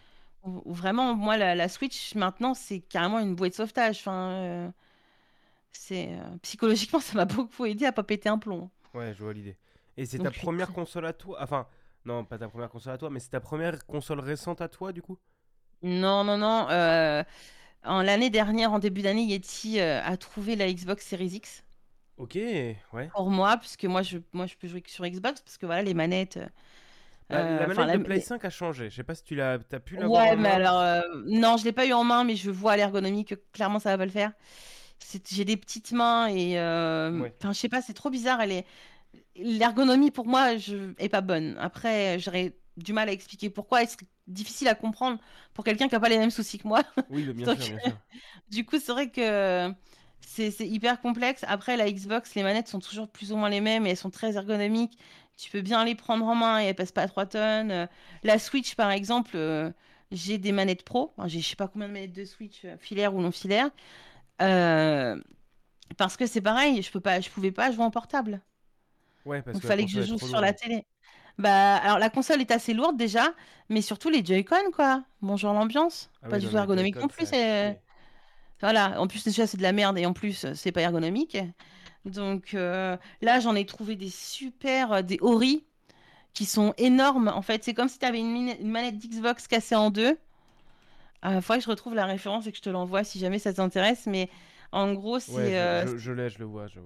Où 0.46 0.72
vraiment, 0.74 1.14
moi, 1.14 1.36
la, 1.36 1.54
la 1.54 1.68
Switch, 1.68 2.14
maintenant, 2.14 2.54
c'est 2.54 2.80
carrément 2.80 3.18
une 3.20 3.34
bouée 3.34 3.50
de 3.50 3.54
sauvetage. 3.54 3.98
Enfin, 4.00 4.30
euh, 4.32 4.70
c'est 5.72 6.08
euh, 6.12 6.36
psychologiquement, 6.42 7.00
ça 7.00 7.14
m'a 7.14 7.24
beaucoup 7.24 7.64
aidé 7.66 7.86
à 7.86 7.92
pas 7.92 8.02
péter 8.02 8.28
un 8.28 8.38
plomb. 8.38 8.70
Ouais, 8.94 9.14
je 9.14 9.22
vois 9.22 9.32
l'idée. 9.32 9.56
Et 9.96 10.06
c'est 10.06 10.18
ta 10.20 10.30
Donc, 10.30 10.34
je 10.34 10.38
suis 10.38 10.50
première 10.50 10.72
très- 10.72 10.72
console 10.72 11.06
à 11.06 11.12
toi? 11.12 11.38
Enfin, 11.42 11.66
non, 12.04 12.24
pas 12.24 12.38
ta 12.38 12.48
première 12.48 12.68
console 12.70 12.94
à 12.94 12.98
toi, 12.98 13.10
mais 13.10 13.20
c'est 13.20 13.30
ta 13.30 13.40
première 13.40 13.86
console 13.86 14.20
récente 14.20 14.60
à 14.60 14.68
toi, 14.68 14.92
du 14.92 15.02
coup? 15.02 15.18
Non, 15.82 16.24
non, 16.24 16.38
non. 16.38 16.68
euh, 16.70 17.22
en 17.84 18.02
l'année 18.02 18.30
dernière, 18.30 18.72
en 18.72 18.78
début 18.80 19.02
d'année, 19.02 19.24
Yeti 19.24 19.80
euh, 19.80 20.02
a 20.04 20.16
trouvé 20.16 20.56
la 20.56 20.72
Xbox 20.72 21.06
Series 21.06 21.28
X 21.36 21.64
Ok, 22.18 22.34
ouais. 22.92 23.12
pour 23.14 23.30
moi, 23.30 23.56
puisque 23.56 23.84
moi, 23.84 24.02
je, 24.02 24.18
moi, 24.32 24.46
je 24.46 24.54
peux 24.56 24.68
jouer 24.68 24.82
que 24.82 24.90
sur 24.90 25.06
Xbox, 25.06 25.40
parce 25.40 25.58
que 25.58 25.66
voilà, 25.66 25.82
les 25.82 25.94
manettes. 25.94 26.36
euh, 26.38 26.48
La, 27.28 27.44
la 27.54 27.66
euh, 27.66 27.66
manette 27.66 27.90
de 27.90 27.98
la- 27.98 27.98
Play 27.98 28.18
les- 28.18 28.20
5 28.20 28.44
a 28.44 28.50
changé. 28.50 28.90
Je 28.90 28.96
sais 28.96 29.04
pas 29.04 29.14
si 29.14 29.24
tu 29.24 29.34
l'as, 29.34 29.58
t'as 29.58 29.80
pu 29.80 29.96
l'avoir 29.96 30.26
Ouais, 30.26 30.30
en 30.30 30.36
mais 30.36 30.48
main. 30.48 30.50
alors, 30.50 30.80
euh, 30.80 31.00
non, 31.26 31.56
je 31.56 31.64
l'ai 31.64 31.72
pas 31.72 31.86
eu 31.86 31.92
en 31.92 32.04
main, 32.04 32.24
mais 32.24 32.36
je 32.36 32.50
vois 32.50 32.72
à 32.72 32.76
l'ergonomie 32.76 33.24
que 33.24 33.34
clairement 33.52 33.78
ça 33.78 33.90
va 33.90 33.98
pas 33.98 34.04
le 34.04 34.10
faire. 34.10 34.32
J'ai 35.30 35.44
des 35.44 35.56
petites 35.56 35.92
mains 35.92 36.28
et, 36.28 36.58
euh, 36.58 37.10
Ouais. 37.20 37.34
enfin, 37.40 37.52
je 37.52 37.58
sais 37.58 37.68
pas, 37.68 37.82
c'est 37.82 37.94
trop 37.94 38.10
bizarre. 38.10 38.40
Elle 38.40 38.52
est, 38.52 38.66
l'ergonomie 39.36 40.10
pour 40.12 40.26
moi, 40.26 40.56
je 40.58 40.94
est 40.98 41.08
pas 41.10 41.22
bonne. 41.22 41.56
Après, 41.60 42.18
j'aurais 42.20 42.56
du 42.76 42.92
mal 42.92 43.08
à 43.08 43.12
expliquer 43.12 43.50
pourquoi. 43.50 43.82
Elle 43.82 43.88
serait 43.90 44.06
difficile 44.28 44.68
à 44.68 44.74
comprendre 44.76 45.18
pour 45.54 45.64
quelqu'un 45.64 45.88
qui 45.88 45.94
a 45.96 46.00
pas 46.00 46.08
les 46.10 46.18
mêmes 46.18 46.30
soucis 46.32 46.58
que 46.58 46.68
moi. 46.68 46.82
Oui, 47.08 47.24
bien 47.34 47.46
Donc, 47.46 47.58
sûr, 47.58 47.66
bien 47.66 47.80
sûr. 47.80 48.00
Du 48.50 48.64
coup, 48.66 48.78
c'est 48.80 48.92
vrai 48.92 49.10
que 49.10 49.72
c'est 50.20 50.50
c'est 50.50 50.66
hyper 50.68 51.00
complexe. 51.00 51.44
Après, 51.48 51.76
la 51.76 51.90
Xbox, 51.90 52.34
les 52.34 52.42
manettes 52.42 52.68
sont 52.68 52.80
toujours 52.80 53.08
plus 53.08 53.32
ou 53.32 53.36
moins 53.36 53.48
les 53.50 53.60
mêmes 53.60 53.86
et 53.86 53.90
elles 53.90 53.96
sont 53.96 54.10
très 54.10 54.36
ergonomiques. 54.36 54.98
Tu 55.36 55.50
peux 55.50 55.60
bien 55.60 55.84
les 55.84 55.94
prendre 55.94 56.24
en 56.26 56.34
main 56.34 56.60
et 56.62 56.64
elles 56.66 56.74
pèsent 56.74 56.92
pas 56.92 57.06
3 57.08 57.26
tonnes. 57.26 57.70
Euh, 57.70 57.86
La 58.22 58.38
Switch, 58.38 58.74
par 58.74 58.90
exemple, 58.90 59.32
euh, 59.36 59.70
j'ai 60.10 60.38
des 60.38 60.52
manettes 60.52 60.82
pro. 60.84 61.12
Enfin, 61.16 61.28
j'ai 61.28 61.40
je 61.40 61.48
sais 61.48 61.56
pas 61.56 61.68
combien 61.68 61.88
de 61.88 61.92
manettes 61.92 62.12
de 62.12 62.24
Switch, 62.24 62.64
euh, 62.64 62.76
filaires 62.78 63.14
ou 63.14 63.20
non 63.20 63.30
filaires. 63.32 63.70
Euh, 64.42 65.20
parce 65.98 66.16
que 66.16 66.26
c'est 66.26 66.42
pareil, 66.42 66.82
je 66.82 66.90
peux 66.92 67.00
pas, 67.00 67.20
je 67.20 67.30
pouvais 67.30 67.52
pas 67.52 67.72
jouer 67.72 67.84
en 67.84 67.90
portable. 67.92 68.42
Ouais, 69.24 69.42
parce 69.42 69.58
Donc, 69.58 69.62
que 69.62 69.66
fallait 69.66 69.84
que 69.84 69.90
je 69.90 70.02
joue 70.02 70.18
sur 70.18 70.40
la 70.40 70.52
télé. 70.52 70.86
Bah, 71.38 71.76
alors 71.76 71.98
la 71.98 72.10
console 72.10 72.40
est 72.40 72.50
assez 72.50 72.74
lourde 72.74 72.96
déjà, 72.96 73.34
mais 73.68 73.82
surtout 73.82 74.08
les 74.10 74.24
Joy-Con, 74.24 74.70
quoi. 74.74 75.04
Bonjour 75.22 75.52
l'ambiance. 75.52 76.10
Ah 76.22 76.28
Pas 76.28 76.38
oui, 76.38 76.40
du 76.40 76.48
tout 76.48 76.56
ergonomique 76.56 77.00
non 77.00 77.08
plus. 77.08 77.32
à 77.32 77.74
voilà, 78.60 79.00
en 79.00 79.06
plus 79.06 79.24
déjà 79.24 79.46
c'est 79.46 79.58
de 79.58 79.62
la 79.62 79.72
merde 79.72 79.98
et 79.98 80.06
en 80.06 80.12
plus 80.14 80.46
c'est 80.54 80.72
pas 80.72 80.80
ergonomique. 80.82 81.36
Donc 82.06 82.54
euh, 82.54 82.96
là 83.20 83.40
j'en 83.40 83.54
ai 83.54 83.66
trouvé 83.66 83.96
des 83.96 84.08
super, 84.08 84.92
euh, 84.92 85.02
des 85.02 85.18
Ori 85.20 85.64
qui 86.32 86.44
sont 86.44 86.72
énormes. 86.78 87.28
En 87.28 87.42
fait 87.42 87.64
c'est 87.64 87.74
comme 87.74 87.88
si 87.88 87.98
tu 87.98 88.06
avais 88.06 88.20
une, 88.20 88.54
manette 88.62 88.98
d'Xbox 88.98 89.46
cassée 89.48 89.74
en 89.74 89.90
deux. 89.90 90.16
Il 91.24 91.42
faudrait 91.42 91.58
que 91.58 91.64
je 91.64 91.70
retrouve 91.70 91.94
la 91.94 92.06
référence 92.06 92.46
et 92.46 92.52
que 92.52 92.56
je 92.56 92.62
te 92.62 92.70
l'envoie 92.70 93.02
si 93.02 93.18
jamais 93.18 93.40
ça 93.40 93.52
t'intéresse. 93.52 94.06
Mais 94.06 94.30
en 94.70 94.92
gros 94.94 95.18
c'est 95.18 95.32
Ouais, 95.32 95.50
je, 95.50 95.56
euh, 95.56 95.86
je- 95.86 95.96
je 95.98 96.12
l'ai, 96.12 96.30
je 96.30 96.38
le 96.38 96.44
vois, 96.44 96.68
je 96.68 96.78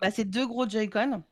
bah, 0.00 0.10
c'est 0.10 0.24
deux 0.24 0.46
gros 0.46 0.68
Joy-Con. 0.68 1.22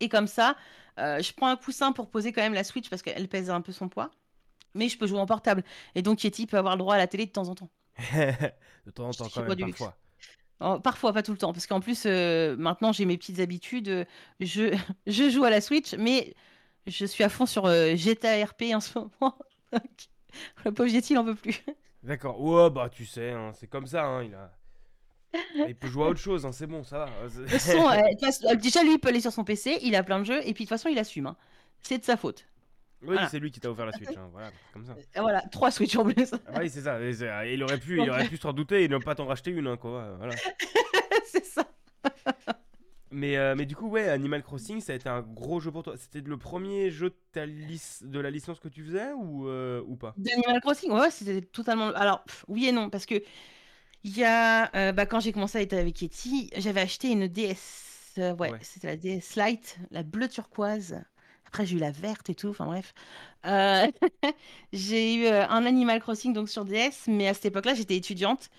Et 0.00 0.08
comme 0.08 0.26
ça, 0.26 0.56
euh, 0.98 1.20
je 1.20 1.32
prends 1.32 1.48
un 1.48 1.56
coussin 1.56 1.92
pour 1.92 2.08
poser 2.08 2.32
quand 2.32 2.42
même 2.42 2.54
la 2.54 2.64
Switch 2.64 2.88
parce 2.88 3.02
qu'elle 3.02 3.28
pèse 3.28 3.50
un 3.50 3.60
peu 3.60 3.72
son 3.72 3.88
poids. 3.88 4.10
Mais 4.74 4.88
je 4.88 4.98
peux 4.98 5.06
jouer 5.06 5.18
en 5.18 5.26
portable. 5.26 5.64
Et 5.94 6.02
donc 6.02 6.22
Yeti 6.22 6.46
peut 6.46 6.58
avoir 6.58 6.74
le 6.74 6.78
droit 6.78 6.94
à 6.94 6.98
la 6.98 7.06
télé 7.06 7.26
de 7.26 7.32
temps 7.32 7.48
en 7.48 7.54
temps. 7.54 7.70
De 8.86 8.90
temps 8.92 9.08
en 9.08 9.12
temps, 9.12 9.28
quand 9.34 9.42
même, 9.42 9.58
luxe. 9.58 9.82
Parfois. 10.58 10.76
Oh, 10.76 10.80
parfois, 10.80 11.12
pas 11.12 11.22
tout 11.22 11.32
le 11.32 11.38
temps, 11.38 11.52
parce 11.52 11.66
qu'en 11.66 11.80
plus, 11.80 12.04
euh, 12.06 12.56
maintenant, 12.56 12.92
j'ai 12.92 13.04
mes 13.04 13.16
petites 13.18 13.40
habitudes. 13.40 13.88
euh, 13.88 14.04
Je, 14.40 14.76
je 15.06 15.30
joue 15.30 15.44
à 15.44 15.50
la 15.50 15.60
Switch, 15.60 15.94
mais 15.94 16.34
je 16.86 17.04
suis 17.06 17.24
à 17.24 17.28
fond 17.28 17.46
sur 17.46 17.66
euh, 17.66 17.94
GTA 17.96 18.44
RP 18.44 18.64
en 18.74 18.80
ce 18.80 18.98
moment. 19.20 19.36
Donc, 19.72 19.82
Le 20.64 20.72
pauvre 20.72 20.88
Yeti, 20.88 21.14
il 21.14 21.18
en 21.18 21.24
veut 21.24 21.34
plus. 21.34 21.62
D'accord. 22.02 22.40
Ouais, 22.40 22.70
bah 22.70 22.88
tu 22.88 23.04
sais, 23.06 23.32
hein, 23.32 23.52
c'est 23.54 23.66
comme 23.66 23.86
ça. 23.86 24.04
Hein, 24.04 24.24
il 24.24 24.34
a... 24.34 24.52
Il 25.68 25.74
peut 25.76 25.88
jouer 25.88 26.04
à 26.04 26.08
autre 26.08 26.20
chose, 26.20 26.46
hein, 26.46 26.52
c'est 26.52 26.66
bon, 26.66 26.82
ça 26.82 26.98
va. 26.98 27.28
De 27.28 27.40
toute 27.42 27.48
façon, 27.48 27.88
euh, 27.90 28.54
déjà, 28.56 28.82
lui, 28.82 28.94
il 28.94 28.98
peut 28.98 29.08
aller 29.08 29.20
sur 29.20 29.32
son 29.32 29.44
PC, 29.44 29.78
il 29.82 29.94
a 29.94 30.02
plein 30.02 30.20
de 30.20 30.24
jeux, 30.24 30.38
et 30.40 30.54
puis 30.54 30.64
de 30.64 30.68
toute 30.68 30.68
façon, 30.70 30.88
il 30.88 30.98
assume. 30.98 31.34
C'est 31.82 31.98
de 31.98 32.04
sa 32.04 32.16
faute. 32.16 32.46
Oui, 33.02 33.08
Voilà. 33.08 33.28
c'est 33.28 33.38
lui 33.38 33.50
qui 33.50 33.60
t'a 33.60 33.70
offert 33.70 33.86
la 33.86 33.92
Switch, 33.92 34.16
hein, 34.16 34.28
voilà, 34.32 34.50
comme 34.72 34.84
ça. 34.86 34.96
Et 35.14 35.20
voilà, 35.20 35.42
trois 35.52 35.70
Switch 35.70 35.94
en 35.96 36.04
plus. 36.04 36.32
Ah 36.46 36.58
oui, 36.60 36.70
c'est 36.70 36.80
ça. 36.80 36.98
c'est- 37.12 37.52
Il 37.54 37.62
aurait 37.62 37.78
pu, 37.78 38.00
il 38.02 38.08
aurait 38.10 38.26
pu 38.28 38.36
s'en 38.38 38.52
douter 38.52 38.84
et 38.84 38.88
ne 38.88 38.98
pas 38.98 39.14
t'en 39.14 39.26
racheter 39.26 39.50
une, 39.50 39.66
hein, 39.66 39.76
quoi. 39.76 40.14
Voilà. 40.16 40.34
C'est 41.26 41.44
ça. 41.44 41.66
Mais, 43.10 43.36
euh, 43.36 43.54
mais 43.56 43.66
du 43.66 43.76
coup, 43.76 43.88
ouais, 43.88 44.08
Animal 44.08 44.42
Crossing, 44.42 44.80
ça 44.80 44.92
a 44.92 44.96
été 44.96 45.08
un 45.08 45.22
gros 45.22 45.60
jeu 45.60 45.70
pour 45.70 45.82
toi. 45.82 45.94
C'était 45.96 46.20
le 46.26 46.36
premier 46.36 46.90
jeu 46.90 47.10
de, 47.10 47.16
ta 47.32 47.46
lic- 47.46 48.02
de 48.02 48.18
la 48.20 48.30
licence 48.30 48.58
que 48.60 48.68
tu 48.68 48.82
faisais 48.84 49.12
ou, 49.12 49.48
euh, 49.48 49.82
ou 49.86 49.96
pas? 49.96 50.12
D'Animal 50.16 50.60
Crossing, 50.60 50.90
ouais, 50.92 51.10
c'était 51.10 51.40
totalement. 51.42 51.88
Alors, 51.94 52.24
pff, 52.24 52.44
oui 52.48 52.66
et 52.66 52.72
non, 52.72 52.90
parce 52.90 53.06
que 53.06 53.14
il 54.04 54.16
y 54.16 54.24
a. 54.24 54.74
euh, 54.76 54.92
bah, 54.92 55.06
quand 55.06 55.20
j'ai 55.20 55.32
commencé 55.32 55.58
à 55.58 55.62
être 55.62 55.72
avec 55.72 56.00
Yeti, 56.02 56.50
j'avais 56.56 56.80
acheté 56.80 57.10
une 57.10 57.28
DS. 57.28 58.14
euh, 58.18 58.34
ouais, 58.36 58.50
Ouais. 58.50 58.58
c'était 58.62 58.88
la 58.88 58.96
DS 58.96 59.36
Lite, 59.36 59.78
la 59.90 60.02
bleue 60.02 60.28
turquoise, 60.28 61.02
Après, 61.46 61.66
j'ai 61.66 61.76
eu 61.76 61.80
la 61.80 61.90
verte 61.90 62.30
et 62.30 62.34
tout, 62.34 62.48
enfin 62.48 62.66
bref. 62.66 62.92
Euh, 63.46 63.86
j'ai 64.72 65.14
eu 65.14 65.26
euh, 65.26 65.46
un 65.48 65.64
Animal 65.66 66.00
Crossing 66.00 66.32
donc 66.32 66.48
sur 66.48 66.64
DS, 66.64 67.06
mais 67.08 67.28
à 67.28 67.34
cette 67.34 67.46
époque-là, 67.46 67.74
j'étais 67.74 67.96
étudiante. 67.96 68.50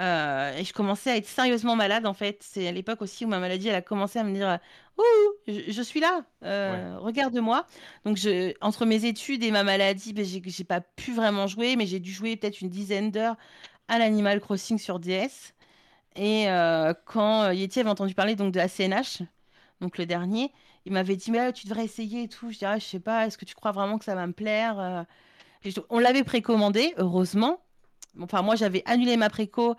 Euh, 0.00 0.56
et 0.56 0.64
je 0.64 0.72
commençais 0.72 1.10
à 1.10 1.16
être 1.16 1.26
sérieusement 1.26 1.76
malade 1.76 2.06
en 2.06 2.14
fait. 2.14 2.38
C'est 2.40 2.66
à 2.66 2.72
l'époque 2.72 3.02
aussi 3.02 3.24
où 3.26 3.28
ma 3.28 3.38
maladie 3.38 3.68
elle 3.68 3.74
a 3.74 3.82
commencé 3.82 4.18
à 4.18 4.24
me 4.24 4.32
dire 4.32 4.58
Ouh, 4.98 5.02
je, 5.46 5.70
je 5.70 5.82
suis 5.82 6.00
là, 6.00 6.24
euh, 6.44 6.98
regarde-moi. 6.98 7.66
Donc 8.04 8.16
je, 8.16 8.54
entre 8.60 8.86
mes 8.86 9.04
études 9.04 9.44
et 9.44 9.50
ma 9.50 9.64
maladie, 9.64 10.12
ben, 10.14 10.24
j'ai 10.24 10.42
j'ai 10.44 10.64
pas 10.64 10.80
pu 10.80 11.12
vraiment 11.12 11.46
jouer, 11.46 11.76
mais 11.76 11.86
j'ai 11.86 12.00
dû 12.00 12.10
jouer 12.12 12.36
peut-être 12.36 12.60
une 12.62 12.70
dizaine 12.70 13.10
d'heures 13.10 13.36
à 13.88 13.98
l'Animal 13.98 14.40
Crossing 14.40 14.78
sur 14.78 14.98
DS. 14.98 15.54
Et 16.16 16.48
euh, 16.50 16.94
quand 17.06 17.50
Yeti 17.50 17.80
avait 17.80 17.90
entendu 17.90 18.14
parler 18.14 18.36
donc 18.36 18.52
de 18.52 18.58
la 18.58 18.68
CNH, 18.68 19.22
donc 19.80 19.98
le 19.98 20.06
dernier, 20.06 20.52
il 20.86 20.92
m'avait 20.92 21.16
dit 21.16 21.30
mais 21.30 21.38
ah, 21.38 21.52
tu 21.52 21.66
devrais 21.66 21.84
essayer 21.84 22.24
et 22.24 22.28
tout. 22.28 22.50
Je 22.50 22.58
dirais 22.58 22.80
je 22.80 22.84
sais 22.86 23.00
pas, 23.00 23.26
est-ce 23.26 23.38
que 23.38 23.44
tu 23.44 23.54
crois 23.54 23.72
vraiment 23.72 23.98
que 23.98 24.04
ça 24.04 24.14
va 24.14 24.26
me 24.26 24.32
plaire 24.32 24.78
euh 24.78 25.02
je- 25.64 25.80
On 25.90 25.98
l'avait 26.00 26.24
précommandé, 26.24 26.92
heureusement. 26.96 27.60
Enfin 28.20 28.42
moi 28.42 28.56
j'avais 28.56 28.82
annulé 28.86 29.16
ma 29.16 29.30
préco 29.30 29.76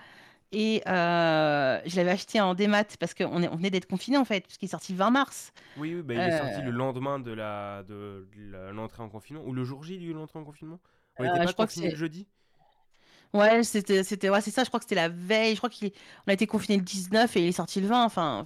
et 0.54 0.82
euh, 0.88 1.80
je 1.86 1.96
l'avais 1.96 2.12
acheté 2.12 2.40
en 2.40 2.54
démat 2.54 2.84
parce 3.00 3.14
qu'on 3.14 3.44
on 3.44 3.56
venait 3.56 3.70
d'être 3.72 3.88
confiné 3.88 4.18
en 4.18 4.26
fait, 4.26 4.42
puisqu'il 4.46 4.66
est 4.66 4.70
sorti 4.70 4.92
le 4.94 5.00
20 5.00 5.10
mars. 5.10 5.52
Oui, 5.78 5.96
oui, 5.96 6.02
bah, 6.04 6.14
il 6.14 6.20
est 6.20 6.38
sorti 6.38 6.60
Euh, 6.60 6.64
le 6.66 6.72
lendemain 6.72 7.20
de 7.20 7.32
la 7.32 7.84
de 7.84 8.28
l'entrée 8.72 9.02
en 9.04 9.10
confinement 9.10 9.42
ou 9.46 9.52
le 9.54 9.64
jour 9.64 9.84
J 9.84 9.98
de 9.98 10.14
l'entrée 10.14 10.40
en 10.40 10.44
confinement. 10.44 10.80
On 11.18 11.24
euh, 11.24 11.28
n'était 11.28 11.46
pas 11.46 11.54
confiné 11.54 11.88
le 11.88 11.92
c'est 11.92 11.98
jeudi? 11.98 12.28
ouais 13.34 13.64
c'était 13.64 14.04
c'était 14.04 14.30
ouais 14.30 14.42
c'est 14.42 14.52
ça. 14.52 14.64
Je 14.64 14.70
crois 14.70 14.80
que 14.80 14.86
c'était 14.86 14.96
la 14.96 15.10
veille. 15.10 15.54
Je 15.54 15.58
crois 15.58 15.70
qu'on 15.70 15.88
a 16.28 16.34
été 16.34 16.48
confiné 16.48 16.78
le 16.78 16.84
19 16.84 17.36
et 17.36 17.42
il 17.42 17.48
est 17.48 17.52
sorti 17.52 17.82
le 17.82 17.88
20. 17.88 18.06
Enfin. 18.06 18.46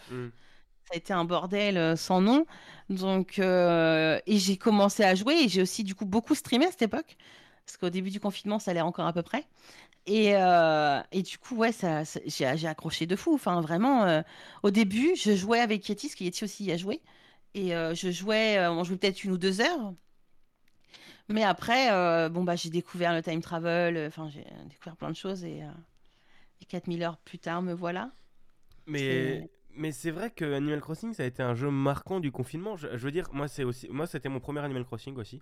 Ça 0.88 0.94
a 0.94 0.98
été 0.98 1.14
un 1.14 1.26
bordel 1.26 1.78
euh, 1.78 1.96
sans 1.96 2.22
nom. 2.22 2.46
Donc, 2.90 3.40
euh, 3.40 4.20
et 4.26 4.38
j'ai 4.40 4.58
commencé 4.58 5.04
à 5.04 5.16
jouer 5.16 5.36
et 5.44 5.50
j'ai 5.50 5.62
aussi 5.62 5.84
du 5.84 5.96
coup 5.96 6.06
beaucoup 6.06 6.36
streamé 6.36 6.66
à 6.66 6.72
cette 6.72 6.84
époque. 6.84 7.18
Parce 7.66 7.78
qu'au 7.78 7.90
début 7.90 8.10
du 8.12 8.20
confinement, 8.22 8.60
ça 8.60 8.72
allait 8.72 8.82
encore 8.82 9.06
à 9.08 9.14
peu 9.14 9.24
près. 9.24 9.46
Et, 10.08 10.36
euh, 10.38 11.02
et 11.14 11.24
du 11.24 11.38
coup, 11.40 11.56
ouais, 11.58 11.72
ça, 11.74 12.06
ça- 12.06 12.22
j'ai 12.28 12.68
accroché 12.68 13.08
de 13.08 13.16
fou. 13.16 13.36
Enfin, 13.36 13.62
vraiment, 13.62 14.06
euh, 14.06 14.22
au 14.64 14.72
début, 14.72 15.16
je 15.18 15.36
jouais 15.36 15.60
avec 15.62 15.90
Yeti, 15.90 16.08
parce 16.08 16.16
que 16.16 16.24
Yeti 16.26 16.44
aussi 16.46 16.66
y 16.66 16.72
a 16.74 16.78
joué. 16.78 17.02
Et 17.56 17.72
je 17.72 18.12
jouais, 18.12 18.68
on 18.70 18.84
jouait 18.86 18.98
peut-être 18.98 19.24
une 19.26 19.32
ou 19.34 19.38
deux 19.40 19.62
heures. 19.62 19.94
Mais 21.30 21.44
après, 21.44 21.90
bon, 22.30 22.44
bah, 22.44 22.56
j'ai 22.56 22.70
découvert 22.70 23.14
le 23.14 23.22
time 23.22 23.42
travel. 23.42 24.06
Enfin, 24.08 24.30
j'ai 24.30 24.46
découvert 24.70 24.96
plein 24.96 25.10
de 25.12 25.16
choses. 25.16 25.44
Et, 25.44 25.62
et 26.62 26.66
4000 26.66 27.04
heures 27.04 27.18
plus 27.18 27.40
tard, 27.40 27.62
me 27.62 27.74
voilà. 27.74 28.12
Mais. 28.88 29.50
Mais 29.78 29.92
c'est 29.92 30.12
vrai 30.12 30.32
que 30.32 30.46
Animal 30.54 30.82
Crossing 30.82 31.14
ça 31.14 31.24
a 31.24 31.26
été 31.26 31.42
un 31.44 31.56
jeu 31.56 31.70
marquant 31.72 32.20
du 32.20 32.32
confinement. 32.32 32.76
Je, 32.76 32.88
je 32.92 32.98
veux 33.06 33.12
dire, 33.12 33.30
moi 33.34 33.48
c'est 33.48 33.64
aussi 33.64 33.88
moi 33.90 34.08
c'était 34.08 34.30
mon 34.30 34.40
premier 34.40 34.60
Animal 34.62 34.84
Crossing 34.86 35.16
aussi. 35.18 35.42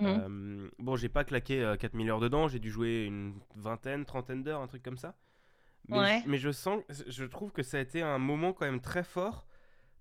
Mhm. 0.00 0.06
Euh, 0.06 0.68
bon, 0.78 0.96
j'ai 0.96 1.08
pas 1.08 1.24
claqué 1.24 1.62
euh, 1.62 1.76
4000 1.76 2.10
heures 2.10 2.20
dedans, 2.20 2.48
j'ai 2.48 2.58
dû 2.60 2.70
jouer 2.70 3.04
une 3.04 3.34
vingtaine, 3.56 4.04
trentaine 4.04 4.42
d'heures, 4.42 4.60
un 4.60 4.66
truc 4.68 4.82
comme 4.82 4.96
ça. 4.98 5.14
Mais, 5.88 5.96
je- 5.96 6.02
Ouais. 6.02 6.22
mais 6.26 6.38
je 6.38 6.52
sens, 6.52 6.82
je 7.08 7.24
trouve 7.24 7.50
que 7.52 7.62
ça 7.62 7.78
a 7.78 7.80
été 7.80 8.02
un 8.02 8.18
moment 8.18 8.52
quand 8.52 8.66
même 8.66 8.80
très 8.80 9.02
fort 9.02 9.46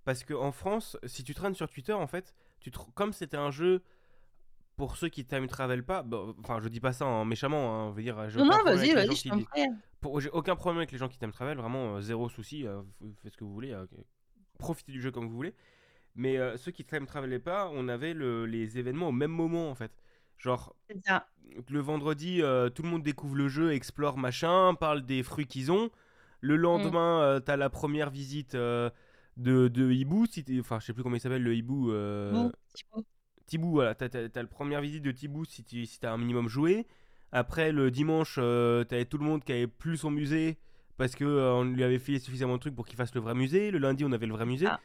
parce 0.05 0.23
que 0.23 0.33
en 0.33 0.51
France, 0.51 0.97
si 1.05 1.23
tu 1.23 1.33
traînes 1.33 1.55
sur 1.55 1.69
Twitter, 1.69 1.93
en 1.93 2.07
fait, 2.07 2.35
tu 2.59 2.69
te- 2.71 2.77
comme 2.93 3.13
c'était 3.13 3.37
un 3.37 3.49
jeu 3.51 3.81
pour 4.79 4.95
ceux 4.95 5.09
qui 5.09 5.25
time 5.25 5.45
travel 5.47 5.83
pas, 5.83 6.03
bon, 6.03 6.33
enfin, 6.39 6.61
je 6.61 6.69
dis 6.69 6.79
pas 6.79 6.93
ça 6.93 7.05
en 7.05 7.25
méchamment, 7.25 7.75
hein, 7.75 7.87
on 7.89 7.91
veut 7.91 8.01
dire, 8.01 8.29
j'ai 8.29 8.39
Non, 8.39 8.45
aucun 8.45 8.53
non, 8.53 8.59
problème 8.63 8.77
vas-y, 8.77 8.91
avec 8.91 8.95
les 8.95 8.95
vas-y, 8.95 9.05
gens 9.07 9.13
je 9.13 9.21
qui, 9.21 9.47
pour- 9.99 10.21
j'ai 10.21 10.29
aucun 10.29 10.55
problème 10.55 10.77
avec 10.77 10.93
les 10.93 10.97
gens 10.97 11.09
qui 11.09 11.17
time 11.19 11.31
travel, 11.33 11.57
vraiment 11.57 11.97
euh, 11.97 12.01
zéro 12.01 12.29
souci, 12.29 12.65
euh, 12.65 12.81
faites 13.21 13.33
ce 13.33 13.37
que 13.37 13.43
vous 13.43 13.51
voulez, 13.51 13.73
euh, 13.73 13.85
profitez 14.57 14.93
du 14.93 15.01
jeu 15.01 15.11
comme 15.11 15.27
vous 15.27 15.35
voulez. 15.35 15.53
Mais 16.15 16.37
ceux 16.57 16.71
qui 16.71 16.85
time 16.85 17.05
travelaient 17.05 17.39
pas, 17.39 17.69
on 17.73 17.89
avait 17.89 18.13
le- 18.13 18.45
les 18.45 18.77
événements 18.79 19.09
au 19.09 19.11
même 19.11 19.31
moment 19.31 19.69
en 19.69 19.75
fait. 19.75 19.91
Genre, 20.37 20.73
ça. 21.05 21.27
le 21.69 21.79
vendredi, 21.81 22.37
tout 22.73 22.83
le 22.83 22.89
monde 22.89 23.03
découvre 23.03 23.35
le 23.35 23.49
jeu, 23.49 23.73
explore 23.73 24.17
machin, 24.17 24.75
parle 24.75 25.05
des 25.05 25.23
fruits 25.23 25.45
qu'ils 25.47 25.73
ont. 25.73 25.89
Le 26.39 26.55
Mm. 26.55 26.61
lendemain, 26.61 27.21
euh, 27.21 27.39
t'as 27.41 27.57
la 27.57 27.69
première 27.69 28.11
visite 28.11 28.55
de, 28.55 28.91
de 29.37 29.91
Hibou, 29.91 30.25
si 30.25 30.45
enfin 30.61 30.79
je 30.79 30.85
sais 30.85 30.93
plus 30.93 31.03
comment 31.03 31.17
il 31.17 31.21
s'appelle 31.21 31.43
le 31.43 31.53
Hibou. 31.53 31.91
euh, 31.91 32.49
Thibou, 33.49 33.71
voilà, 33.71 33.95
t'as, 33.95 34.07
la 34.33 34.47
première 34.47 34.81
visite 34.81 35.03
de 35.03 35.11
Thibou 35.11 35.43
si, 35.43 35.63
tu, 35.63 35.85
si 35.85 35.99
t'as 35.99 36.11
un 36.11 36.17
minimum 36.17 36.47
joué. 36.47 36.87
Après, 37.31 37.71
le 37.71 37.91
dimanche, 37.91 38.35
euh, 38.37 38.83
t'avais 38.83 39.05
tout 39.05 39.17
le 39.17 39.25
monde 39.25 39.43
qui 39.43 39.51
avait 39.51 39.67
plus 39.67 39.97
son 39.97 40.11
musée 40.11 40.57
parce 40.97 41.15
que 41.15 41.23
euh, 41.23 41.53
on 41.53 41.63
lui 41.63 41.83
avait 41.83 41.99
filé 41.99 42.19
suffisamment 42.19 42.55
de 42.55 42.59
trucs 42.59 42.75
pour 42.75 42.85
qu'il 42.85 42.97
fasse 42.97 43.13
le 43.13 43.21
vrai 43.21 43.35
musée. 43.35 43.71
Le 43.71 43.79
lundi, 43.79 44.05
on 44.05 44.11
avait 44.11 44.25
le 44.25 44.33
vrai 44.33 44.45
musée. 44.45 44.67
Ah. 44.67 44.79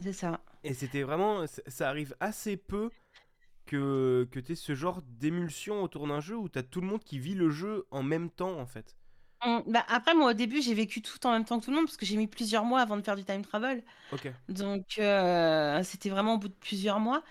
C'est 0.00 0.12
ça. 0.12 0.40
Et 0.64 0.74
c'était 0.74 1.02
vraiment, 1.02 1.44
ça 1.66 1.88
arrive 1.88 2.14
assez 2.20 2.56
peu 2.56 2.90
que, 3.66 4.26
que 4.30 4.40
tu 4.40 4.56
ce 4.56 4.74
genre 4.74 5.02
d'émulsion 5.02 5.82
autour 5.82 6.06
d'un 6.06 6.20
jeu 6.20 6.36
où 6.36 6.48
t'as 6.48 6.62
tout 6.62 6.80
le 6.80 6.86
monde 6.86 7.02
qui 7.02 7.18
vit 7.18 7.34
le 7.34 7.50
jeu 7.50 7.86
en 7.90 8.02
même 8.02 8.30
temps 8.30 8.58
en 8.58 8.66
fait. 8.66 8.96
Bah, 9.66 9.84
après, 9.88 10.14
moi, 10.14 10.30
au 10.30 10.32
début, 10.34 10.60
j'ai 10.62 10.74
vécu 10.74 11.00
tout 11.02 11.24
en 11.26 11.32
même 11.32 11.44
temps 11.44 11.60
que 11.60 11.64
tout 11.64 11.70
le 11.70 11.76
monde 11.76 11.86
parce 11.86 11.96
que 11.96 12.06
j'ai 12.06 12.16
mis 12.16 12.26
plusieurs 12.26 12.64
mois 12.64 12.80
avant 12.80 12.96
de 12.96 13.02
faire 13.02 13.16
du 13.16 13.24
time 13.24 13.42
travel. 13.42 13.82
Ok. 14.10 14.28
Donc, 14.48 14.98
euh, 14.98 15.82
c'était 15.84 16.10
vraiment 16.10 16.34
au 16.34 16.38
bout 16.38 16.48
de 16.48 16.54
plusieurs 16.54 17.00
mois. 17.00 17.22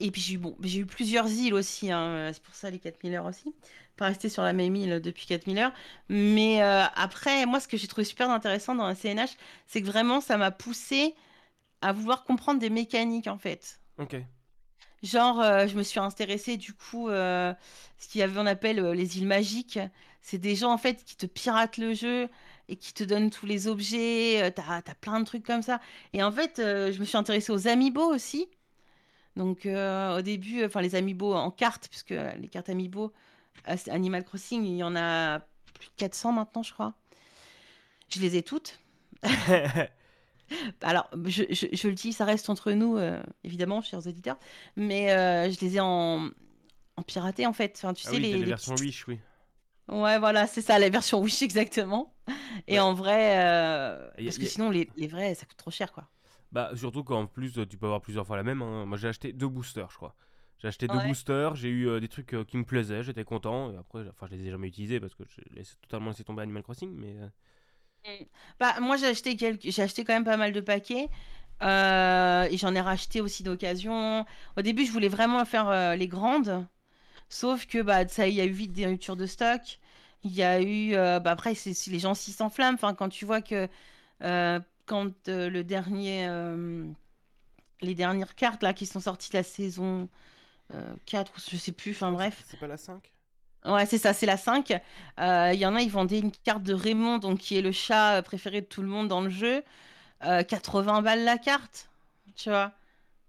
Et 0.00 0.10
puis, 0.10 0.20
j'ai 0.22 0.34
eu, 0.34 0.38
bon, 0.38 0.56
j'ai 0.62 0.80
eu 0.80 0.86
plusieurs 0.86 1.28
îles 1.30 1.54
aussi. 1.54 1.92
hein, 1.92 2.30
C'est 2.32 2.42
pour 2.42 2.54
ça 2.54 2.70
les 2.70 2.78
4000 2.80 3.14
heures 3.14 3.26
aussi. 3.26 3.54
Pas 3.96 4.06
rester 4.06 4.28
sur 4.28 4.42
la 4.42 4.52
même 4.52 4.76
île 4.76 5.00
depuis 5.00 5.26
4000 5.26 5.58
heures. 5.58 5.72
Mais 6.08 6.62
euh, 6.62 6.84
après, 6.96 7.46
moi, 7.46 7.60
ce 7.60 7.68
que 7.68 7.76
j'ai 7.76 7.88
trouvé 7.88 8.04
super 8.04 8.30
intéressant 8.30 8.74
dans 8.74 8.86
la 8.88 8.94
CNH, 8.94 9.36
c'est 9.66 9.82
que 9.82 9.86
vraiment, 9.86 10.20
ça 10.20 10.36
m'a 10.38 10.50
poussé 10.52 11.14
à 11.82 11.92
vouloir 11.92 12.24
comprendre 12.24 12.60
des 12.60 12.70
mécaniques 12.70 13.28
en 13.28 13.38
fait. 13.38 13.80
Ok. 13.98 14.14
Genre, 15.02 15.40
euh, 15.40 15.66
je 15.68 15.76
me 15.76 15.82
suis 15.82 16.00
intéressée 16.00 16.56
du 16.56 16.72
coup, 16.74 17.08
euh, 17.08 17.54
ce 17.98 18.08
qu'il 18.08 18.20
y 18.20 18.22
avait, 18.24 18.38
on 18.40 18.46
appelle 18.46 18.80
euh, 18.80 18.94
les 18.94 19.18
îles 19.18 19.26
magiques. 19.26 19.78
C'est 20.20 20.38
des 20.38 20.56
gens 20.56 20.72
en 20.72 20.78
fait 20.78 21.04
qui 21.04 21.16
te 21.16 21.26
piratent 21.26 21.78
le 21.78 21.94
jeu 21.94 22.28
et 22.68 22.76
qui 22.76 22.92
te 22.92 23.02
donnent 23.04 23.30
tous 23.30 23.46
les 23.46 23.66
objets. 23.66 24.42
euh, 24.42 24.50
t'as, 24.50 24.82
t'as 24.82 24.94
plein 24.94 25.20
de 25.20 25.24
trucs 25.24 25.44
comme 25.44 25.62
ça. 25.62 25.80
Et 26.12 26.22
en 26.22 26.30
fait, 26.32 26.58
euh, 26.58 26.92
je 26.92 27.00
me 27.00 27.04
suis 27.04 27.16
intéressée 27.16 27.52
aux 27.52 27.66
amiibo 27.68 28.02
aussi. 28.02 28.46
Donc, 29.36 29.66
euh, 29.66 30.18
au 30.18 30.22
début, 30.22 30.64
enfin, 30.64 30.80
les 30.82 30.94
amiibo 30.96 31.32
en 31.34 31.50
cartes, 31.50 31.88
puisque 31.88 32.10
les 32.10 32.48
cartes 32.48 32.68
amiibo, 32.68 33.12
Animal 33.88 34.24
Crossing, 34.24 34.64
il 34.64 34.76
y 34.76 34.82
en 34.82 34.96
a 34.96 35.40
plus 35.74 35.86
de 35.88 35.92
400 35.96 36.32
maintenant, 36.32 36.62
je 36.62 36.72
crois. 36.72 36.94
Je 38.08 38.20
les 38.20 38.36
ai 38.36 38.42
toutes. 38.42 38.80
Alors, 40.80 41.10
je, 41.26 41.44
je- 41.50 41.66
je 41.72 41.88
le 41.88 41.94
dis, 41.94 42.12
ça 42.12 42.24
reste 42.24 42.48
entre 42.48 42.72
nous, 42.72 42.96
euh, 42.96 43.22
évidemment, 43.44 43.82
chers 43.82 44.06
auditeurs, 44.06 44.38
mais 44.76 45.12
euh, 45.12 45.50
je 45.50 45.60
les 45.60 45.76
ai 45.76 45.80
en, 45.80 46.30
en 46.96 47.02
piraté, 47.02 47.46
en 47.46 47.52
fait. 47.52 47.74
Enfin, 47.76 47.92
tu 47.92 48.04
ah 48.06 48.10
sais, 48.10 48.16
oui, 48.16 48.22
les, 48.22 48.30
t'as 48.30 48.36
les 48.38 48.44
les 48.44 48.48
versions 48.48 48.72
petites- 48.74 48.86
Wish, 48.86 49.06
oui. 49.08 49.18
Ouais, 49.88 50.18
voilà, 50.18 50.46
c'est 50.46 50.60
ça, 50.62 50.78
la 50.78 50.90
version 50.90 51.20
Wish, 51.20 51.42
exactement. 51.42 52.14
Et 52.66 52.78
Ouais. 52.78 52.80
en 52.80 52.94
vrai, 52.94 53.38
euh, 53.38 54.10
parce 54.24 54.38
que 54.38 54.46
sinon, 54.46 54.70
les, 54.70 54.90
les 54.96 55.06
vrais, 55.08 55.34
ça 55.34 55.46
coûte 55.46 55.56
trop 55.56 55.70
cher, 55.70 55.92
quoi. 55.92 56.08
Bah 56.52 56.70
surtout 56.76 57.04
qu'en 57.04 57.26
plus 57.26 57.58
euh, 57.58 57.66
tu 57.66 57.76
peux 57.76 57.86
avoir 57.86 58.00
plusieurs 58.00 58.26
fois 58.26 58.36
la 58.36 58.42
même. 58.42 58.62
hein. 58.62 58.86
Moi 58.86 58.96
j'ai 58.98 59.08
acheté 59.08 59.32
deux 59.32 59.48
boosters, 59.48 59.90
je 59.90 59.96
crois. 59.96 60.14
J'ai 60.58 60.68
acheté 60.68 60.88
deux 60.88 60.98
boosters, 61.00 61.54
j'ai 61.54 61.68
eu 61.68 61.88
euh, 61.88 62.00
des 62.00 62.08
trucs 62.08 62.34
euh, 62.34 62.44
qui 62.44 62.56
me 62.56 62.64
plaisaient, 62.64 63.02
j'étais 63.02 63.24
content. 63.24 63.72
Et 63.72 63.76
après, 63.76 64.06
enfin 64.08 64.26
je 64.30 64.34
les 64.36 64.46
ai 64.46 64.50
jamais 64.50 64.68
utilisés 64.68 64.98
parce 65.00 65.14
que 65.14 65.24
j'ai 65.28 65.62
totalement 65.82 66.08
laissé 66.10 66.24
tomber 66.24 66.42
Animal 66.42 66.62
Crossing, 66.62 66.90
mais 66.96 67.16
euh, 67.18 67.28
Bah, 68.60 68.80
moi, 68.80 68.96
j'ai 68.96 69.06
acheté 69.06 69.36
quelques... 69.36 69.62
j'ai 69.70 69.82
acheté 69.82 70.04
quand 70.04 70.12
même 70.14 70.24
pas 70.24 70.36
mal 70.36 70.52
de 70.52 70.60
paquets. 70.60 71.08
et 71.62 72.56
j'en 72.58 72.74
ai 72.74 72.80
racheté 72.80 73.20
aussi 73.20 73.42
d'occasion. 73.42 74.24
Au 74.56 74.62
début, 74.62 74.86
je 74.86 74.92
voulais 74.92 75.08
vraiment 75.08 75.44
faire 75.44 75.96
les 75.96 76.08
grandes. 76.08 76.66
Sauf 77.28 77.66
que 77.66 77.82
bah, 77.82 78.06
ça, 78.08 78.28
il 78.28 78.34
y 78.34 78.40
a 78.40 78.46
eu 78.46 78.50
vite 78.50 78.72
des 78.72 78.86
ruptures 78.86 79.16
de 79.16 79.26
stock. 79.26 79.78
Il 80.24 80.32
y 80.34 80.42
a 80.42 80.60
eu. 80.62 80.94
euh, 80.94 81.20
bah, 81.20 81.32
après, 81.32 81.54
c'est 81.54 81.74
les 81.90 81.98
gens 81.98 82.14
s'y 82.14 82.32
s'enflamment. 82.32 82.74
Enfin, 82.74 82.94
quand 82.94 83.08
tu 83.08 83.24
vois 83.24 83.42
que. 83.42 83.68
euh, 84.22 84.60
quand 84.86 85.28
euh, 85.28 85.50
le 85.50 85.64
dernier. 85.64 86.26
euh, 86.28 86.84
les 87.80 87.94
dernières 87.94 88.34
cartes 88.34 88.62
là 88.62 88.74
qui 88.74 88.86
sont 88.86 89.00
sorties 89.00 89.30
de 89.30 89.36
la 89.36 89.42
saison 89.42 90.08
euh, 90.74 90.94
4, 91.06 91.32
ou 91.36 91.40
je 91.50 91.56
sais 91.56 91.72
plus. 91.72 91.92
Enfin, 91.92 92.12
bref. 92.12 92.44
c'est 92.48 92.58
pas 92.58 92.66
la 92.68 92.76
5 92.78 93.12
Ouais, 93.64 93.86
c'est 93.86 93.98
ça, 93.98 94.14
c'est 94.14 94.26
la 94.26 94.36
5. 94.36 94.72
Euh, 95.18 95.50
Il 95.52 95.58
y 95.60 95.66
en 95.66 95.74
a, 95.74 95.82
ils 95.82 95.90
vendaient 95.90 96.18
une 96.20 96.30
carte 96.32 96.62
de 96.62 96.72
Raymond, 96.74 97.18
donc 97.18 97.38
qui 97.40 97.56
est 97.58 97.62
le 97.62 97.72
chat 97.72 98.22
préféré 98.22 98.60
de 98.62 98.66
tout 98.66 98.82
le 98.82 98.88
monde 98.88 99.08
dans 99.08 99.20
le 99.20 99.30
jeu. 99.30 99.64
Euh, 100.24 100.42
80 100.44 101.02
balles 101.02 101.24
la 101.24 101.38
carte, 101.38 101.90
tu 102.36 102.50
vois. 102.50 102.72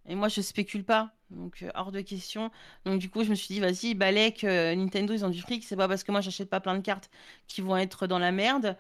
Et 0.08 0.16
moi, 0.16 0.30
je 0.30 0.42
spécule 0.42 0.86
pas, 0.86 1.12
donc 1.32 1.62
euh, 1.64 1.70
hors 1.76 1.92
de 1.92 2.02
question. 2.02 2.52
Donc 2.86 3.00
du 3.00 3.10
coup, 3.10 3.24
je 3.24 3.30
me 3.30 3.36
suis 3.36 3.54
dit, 3.54 3.60
vas-y, 3.60 3.94
Balek, 3.96 4.44
euh, 4.44 4.76
Nintendo, 4.76 5.14
ils 5.14 5.26
ont 5.26 5.30
du 5.30 5.42
fric. 5.42 5.64
C'est 5.66 5.76
pas 5.76 5.88
parce 5.88 6.04
que 6.04 6.12
moi, 6.12 6.22
j'achète 6.22 6.50
pas 6.50 6.60
plein 6.60 6.76
de 6.76 6.82
cartes 6.82 7.10
qui 7.48 7.62
vont 7.62 7.78
être 7.78 8.08
dans 8.08 8.20
la 8.20 8.32
merde. 8.32 8.78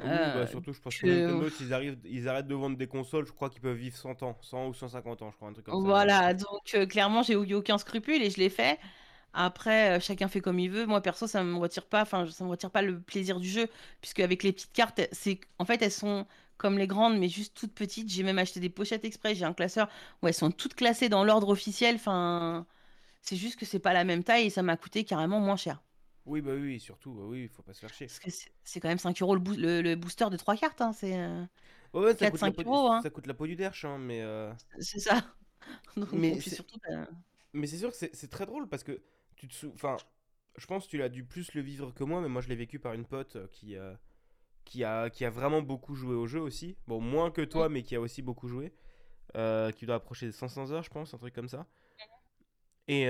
Oui, 0.00 0.28
bah, 0.30 0.46
Euh, 0.46 0.46
surtout 0.46 0.72
je 0.72 0.80
pense 0.80 0.96
que 0.96 1.06
Nintendo 1.06 1.48
s'ils 1.50 1.72
arrivent, 1.74 1.98
ils 2.04 2.28
arrêtent 2.28 2.46
de 2.46 2.54
vendre 2.54 2.76
des 2.76 2.86
consoles, 2.88 3.26
je 3.26 3.32
crois 3.32 3.50
qu'ils 3.50 3.60
peuvent 3.60 3.76
vivre 3.76 3.96
100 3.96 4.22
ans, 4.22 4.38
100 4.42 4.68
ou 4.68 4.74
150 4.74 5.22
ans, 5.22 5.30
je 5.30 5.36
crois 5.36 5.48
un 5.48 5.52
truc 5.52 5.66
comme 5.66 5.78
ça. 5.78 5.92
Voilà, 5.92 6.32
donc 6.34 6.74
clairement, 6.88 7.22
j'ai 7.22 7.34
eu 7.34 7.54
aucun 7.54 7.76
scrupule 7.78 8.22
et 8.22 8.30
je 8.30 8.38
l'ai 8.38 8.48
fait. 8.48 8.78
Après, 9.34 10.00
chacun 10.00 10.28
fait 10.28 10.40
comme 10.40 10.58
il 10.58 10.70
veut. 10.70 10.86
Moi, 10.86 11.00
perso, 11.02 11.26
ça 11.26 11.44
me 11.44 11.56
retire 11.56 11.86
pas, 11.86 12.02
enfin, 12.02 12.26
ça 12.26 12.44
me 12.44 12.50
retire 12.50 12.70
pas 12.70 12.82
le 12.82 13.00
plaisir 13.02 13.38
du 13.40 13.48
jeu, 13.48 13.68
puisque 14.00 14.20
avec 14.20 14.42
les 14.42 14.52
petites 14.52 14.72
cartes, 14.72 15.00
c'est, 15.12 15.40
en 15.58 15.64
fait, 15.66 15.82
elles 15.82 15.92
sont 15.92 16.26
comme 16.58 16.76
les 16.76 16.86
grandes, 16.86 17.18
mais 17.18 17.28
juste 17.28 17.56
toutes 17.56 17.72
petites. 17.72 18.10
J'ai 18.10 18.22
même 18.22 18.38
acheté 18.38 18.60
des 18.60 18.68
pochettes 18.68 19.04
exprès. 19.04 19.34
J'ai 19.34 19.44
un 19.44 19.54
classeur 19.54 19.88
où 20.22 20.28
elles 20.28 20.34
sont 20.34 20.50
toutes 20.50 20.74
classées 20.74 21.08
dans 21.08 21.24
l'ordre 21.24 21.48
officiel. 21.48 21.94
Enfin, 21.94 22.66
c'est 23.22 23.36
juste 23.36 23.58
que 23.58 23.64
c'est 23.64 23.78
pas 23.78 23.92
la 23.92 24.04
même 24.04 24.24
taille 24.24 24.46
et 24.46 24.50
ça 24.50 24.62
m'a 24.62 24.76
coûté 24.76 25.04
carrément 25.04 25.40
moins 25.40 25.56
cher. 25.56 25.82
Oui, 26.26 26.42
bah 26.42 26.52
oui, 26.54 26.78
surtout, 26.78 27.14
bah 27.14 27.22
oui, 27.24 27.44
il 27.44 27.48
faut 27.48 27.62
pas 27.62 27.72
se 27.72 27.80
faire 27.80 27.94
chier. 27.94 28.06
Parce 28.06 28.18
que 28.18 28.30
c'est 28.62 28.80
quand 28.80 28.88
même 28.88 28.98
5 28.98 29.22
euros 29.22 29.34
le, 29.34 29.80
le, 29.80 29.94
booster 29.96 30.26
de 30.30 30.36
3 30.36 30.56
cartes. 30.56 30.80
Hein, 30.82 30.92
c'est 30.92 31.18
euh, 31.18 31.42
ouais, 31.94 32.14
coûte 32.14 32.38
5 32.38 32.58
euros, 32.66 32.88
hein. 32.92 33.00
ça 33.02 33.08
coûte 33.08 33.26
la 33.26 33.32
peau 33.32 33.46
du 33.46 33.56
derche, 33.56 33.86
hein, 33.86 33.96
mais. 33.98 34.20
Euh, 34.20 34.52
c'est 34.78 34.98
ça. 34.98 35.24
mais 36.12 36.38
c'est 36.40 36.50
surtout. 36.50 36.78
Mais 37.54 37.66
c'est 37.66 37.78
sûr 37.78 37.90
que 37.90 37.96
c'est 37.96 38.30
très 38.30 38.44
drôle 38.44 38.68
parce 38.68 38.84
que 38.84 39.00
tu 39.36 39.48
te 39.48 39.66
Enfin, 39.66 39.96
je 40.58 40.66
pense 40.66 40.84
que 40.84 40.90
tu 40.90 40.98
l'as 40.98 41.08
dû 41.08 41.24
plus 41.24 41.54
le 41.54 41.62
vivre 41.62 41.92
que 41.94 42.04
moi, 42.04 42.20
mais 42.20 42.28
moi 42.28 42.42
je 42.42 42.48
l'ai 42.48 42.56
vécu 42.56 42.78
par 42.78 42.92
une 42.92 43.06
pote 43.06 43.36
euh, 43.36 43.94
qui, 44.68 44.84
a, 44.84 45.10
qui 45.10 45.24
a 45.24 45.30
vraiment 45.30 45.62
beaucoup 45.62 45.94
joué 45.94 46.14
au 46.14 46.26
jeu 46.26 46.40
aussi. 46.40 46.76
Bon, 46.86 47.00
moins 47.00 47.30
que 47.30 47.42
toi, 47.42 47.68
mais 47.68 47.82
qui 47.82 47.96
a 47.96 48.00
aussi 48.00 48.22
beaucoup 48.22 48.48
joué. 48.48 48.72
qui 49.34 49.86
doit 49.86 49.96
approcher 49.96 50.26
des 50.26 50.32
500 50.32 50.70
heures, 50.72 50.82
je 50.82 50.90
pense, 50.90 51.14
un 51.14 51.18
truc 51.18 51.34
comme 51.34 51.48
ça. 51.48 51.66
Et 52.86 53.08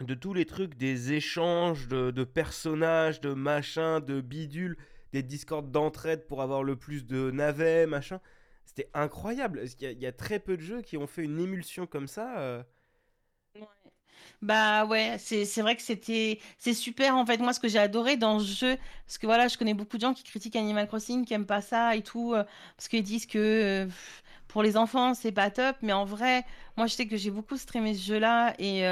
de 0.00 0.14
tous 0.14 0.34
les 0.34 0.46
trucs, 0.46 0.76
des 0.76 1.12
échanges 1.12 1.88
de, 1.88 2.24
personnages, 2.24 3.20
de 3.20 3.32
machins, 3.34 4.00
de 4.00 4.20
bidules, 4.20 4.76
des 5.12 5.22
discords 5.22 5.62
d'entraide 5.62 6.26
pour 6.26 6.42
avoir 6.42 6.62
le 6.62 6.76
plus 6.76 7.06
de 7.06 7.30
navets, 7.30 7.86
machin. 7.86 8.20
C'était 8.64 8.90
incroyable. 8.94 9.64
Il 9.80 9.98
y, 9.98 10.06
a, 10.06 10.12
très 10.12 10.38
peu 10.38 10.56
de 10.56 10.62
jeux 10.62 10.82
qui 10.82 10.96
ont 10.96 11.06
fait 11.06 11.24
une 11.24 11.38
émulsion 11.38 11.86
comme 11.86 12.06
ça. 12.06 12.38
Euh. 12.38 12.62
Bah 14.42 14.84
ouais, 14.86 15.16
c'est 15.18 15.44
vrai 15.62 15.76
que 15.76 15.82
c'était 15.82 16.40
c'est 16.58 16.74
super 16.74 17.16
en 17.16 17.24
fait. 17.26 17.38
Moi, 17.38 17.52
ce 17.52 17.60
que 17.60 17.68
j'ai 17.68 17.78
adoré 17.78 18.16
dans 18.16 18.40
ce 18.40 18.44
jeu, 18.46 18.76
parce 19.06 19.18
que 19.18 19.26
voilà, 19.26 19.48
je 19.48 19.56
connais 19.58 19.74
beaucoup 19.74 19.96
de 19.96 20.02
gens 20.02 20.14
qui 20.14 20.24
critiquent 20.24 20.56
Animal 20.56 20.86
Crossing, 20.88 21.24
qui 21.24 21.34
aiment 21.34 21.46
pas 21.46 21.60
ça 21.60 21.96
et 21.96 22.02
tout, 22.02 22.34
euh, 22.34 22.44
parce 22.76 22.88
qu'ils 22.88 23.02
disent 23.02 23.26
que 23.26 23.38
euh, 23.38 23.88
pour 24.48 24.62
les 24.62 24.76
enfants, 24.76 25.14
c'est 25.14 25.32
pas 25.32 25.50
top. 25.50 25.76
Mais 25.82 25.92
en 25.92 26.04
vrai, 26.04 26.44
moi, 26.76 26.86
je 26.86 26.94
sais 26.94 27.06
que 27.06 27.16
j'ai 27.16 27.30
beaucoup 27.30 27.56
streamé 27.56 27.94
ce 27.94 28.02
jeu-là 28.06 28.54
et 28.58 28.84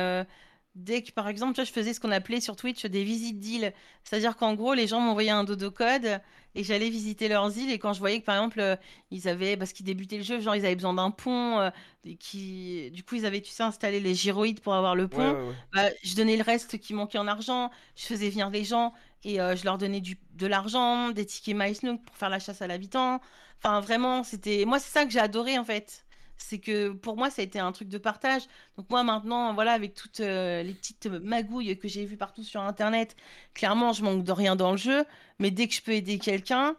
dès 0.75 1.03
que, 1.03 1.12
par 1.12 1.29
exemple, 1.29 1.55
tu 1.55 1.61
vois, 1.61 1.64
je 1.64 1.73
faisais 1.73 1.93
ce 1.93 2.01
qu'on 2.01 2.11
appelait 2.11 2.41
sur 2.41 2.57
Twitch 2.57 2.87
des 2.87 3.05
visites 3.05 3.39
d'îles. 3.39 3.73
C'est-à-dire 4.05 4.37
qu'en 4.37 4.55
gros, 4.55 4.75
les 4.75 4.87
gens 4.87 5.01
m'envoyaient 5.01 5.31
un 5.31 5.45
dodo 5.45 5.71
code 5.71 6.21
et 6.55 6.64
j'allais 6.64 6.91
visiter 6.91 7.29
leurs 7.29 7.57
îles. 7.57 7.71
Et 7.71 7.79
quand 7.79 7.93
je 7.93 7.99
voyais 7.99 8.21
que, 8.21 8.25
par 8.25 8.37
exemple, 8.37 8.61
euh, 8.61 8.77
ils 9.11 9.29
avaient, 9.29 9.57
parce 9.57 9.73
qu'ils 9.73 9.87
débutaient 9.87 10.18
le 10.18 10.23
jeu, 10.23 10.41
genre, 10.41 10.57
ils 10.57 10.64
avaient 10.64 10.77
besoin 10.77 10.95
d'un 10.95 11.11
pont, 11.11 11.59
euh, 11.59 11.71
et 12.05 12.16
qui, 12.16 12.91
du 12.93 13.03
coup, 13.03 13.16
ils 13.16 13.27
avaient, 13.27 13.41
tu 13.41 13.51
sais, 13.51 13.62
installé 13.62 14.01
les 14.01 14.14
gyroïdes 14.14 14.61
pour 14.61 14.75
avoir 14.75 14.95
le 14.95 15.09
pont. 15.09 15.37
Bah, 15.75 15.89
je 16.03 16.14
donnais 16.14 16.37
le 16.37 16.43
reste 16.43 16.79
qui 16.79 16.95
manquait 16.95 17.18
en 17.18 17.27
argent. 17.27 17.71
Je 17.97 18.05
faisais 18.05 18.31
venir 18.31 18.51
des 18.51 18.64
gens 18.64 18.93
et 19.25 19.41
euh, 19.41 19.57
je 19.57 19.64
leur 19.64 19.77
donnais 19.77 20.01
du, 20.01 20.18
de 20.35 20.47
l'argent, 20.47 21.11
des 21.11 21.27
tickets 21.27 21.57
MySnook 21.57 22.03
pour 22.05 22.16
faire 22.16 22.31
la 22.31 22.39
chasse 22.39 22.62
à 22.62 22.66
l'habitant. 22.66 23.21
Enfin, 23.59 23.81
vraiment, 23.81 24.25
c'était. 24.25 24.64
Moi, 24.64 24.79
c'est 24.79 24.91
ça 24.91 25.05
que 25.05 25.11
j'ai 25.11 25.18
adoré, 25.21 25.59
en 25.59 25.64
fait 25.64 26.05
c'est 26.43 26.59
que 26.59 26.91
pour 26.91 27.16
moi, 27.16 27.30
ça 27.30 27.43
a 27.43 27.45
été 27.45 27.59
un 27.59 27.72
truc 27.72 27.88
de 27.88 27.99
partage. 27.99 28.43
Donc 28.76 28.88
moi, 28.91 29.03
maintenant, 29.05 29.55
voilà, 29.55 29.72
avec 29.72 29.95
toutes 29.95 30.20
euh, 30.20 30.62
les 30.62 30.72
petites 30.72 31.07
magouilles 31.07 31.76
que 31.78 31.88
j'ai 31.88 32.05
vues 32.05 32.16
partout 32.16 32.43
sur 32.43 32.61
Internet, 32.62 33.16
clairement, 33.55 33.93
je 33.93 34.03
manque 34.03 34.24
de 34.24 34.32
rien 34.32 34.57
dans 34.57 34.72
le 34.72 34.76
jeu. 34.76 35.05
Mais 35.38 35.51
dès 35.51 35.68
que 35.68 35.74
je 35.74 35.82
peux 35.82 35.93
aider 35.93 36.18
quelqu'un, 36.18 36.76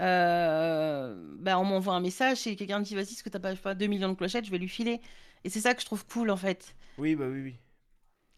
euh, 0.00 1.14
bah, 1.38 1.58
on 1.58 1.64
m'envoie 1.64 1.94
un 1.94 2.00
message 2.00 2.46
et 2.46 2.56
quelqu'un 2.56 2.78
me 2.78 2.84
dit, 2.84 2.94
vas-y, 2.94 3.12
est-ce 3.12 3.22
que 3.22 3.28
t'as 3.28 3.38
pas, 3.38 3.54
pas 3.54 3.74
2 3.74 3.86
millions 3.86 4.08
de 4.08 4.14
clochettes, 4.14 4.46
je 4.46 4.50
vais 4.50 4.58
lui 4.58 4.68
filer. 4.68 5.00
Et 5.44 5.50
c'est 5.50 5.60
ça 5.60 5.74
que 5.74 5.80
je 5.80 5.86
trouve 5.86 6.06
cool, 6.06 6.30
en 6.30 6.36
fait. 6.36 6.74
Oui, 6.98 7.14
bah 7.14 7.26
oui, 7.28 7.42
oui. 7.42 7.56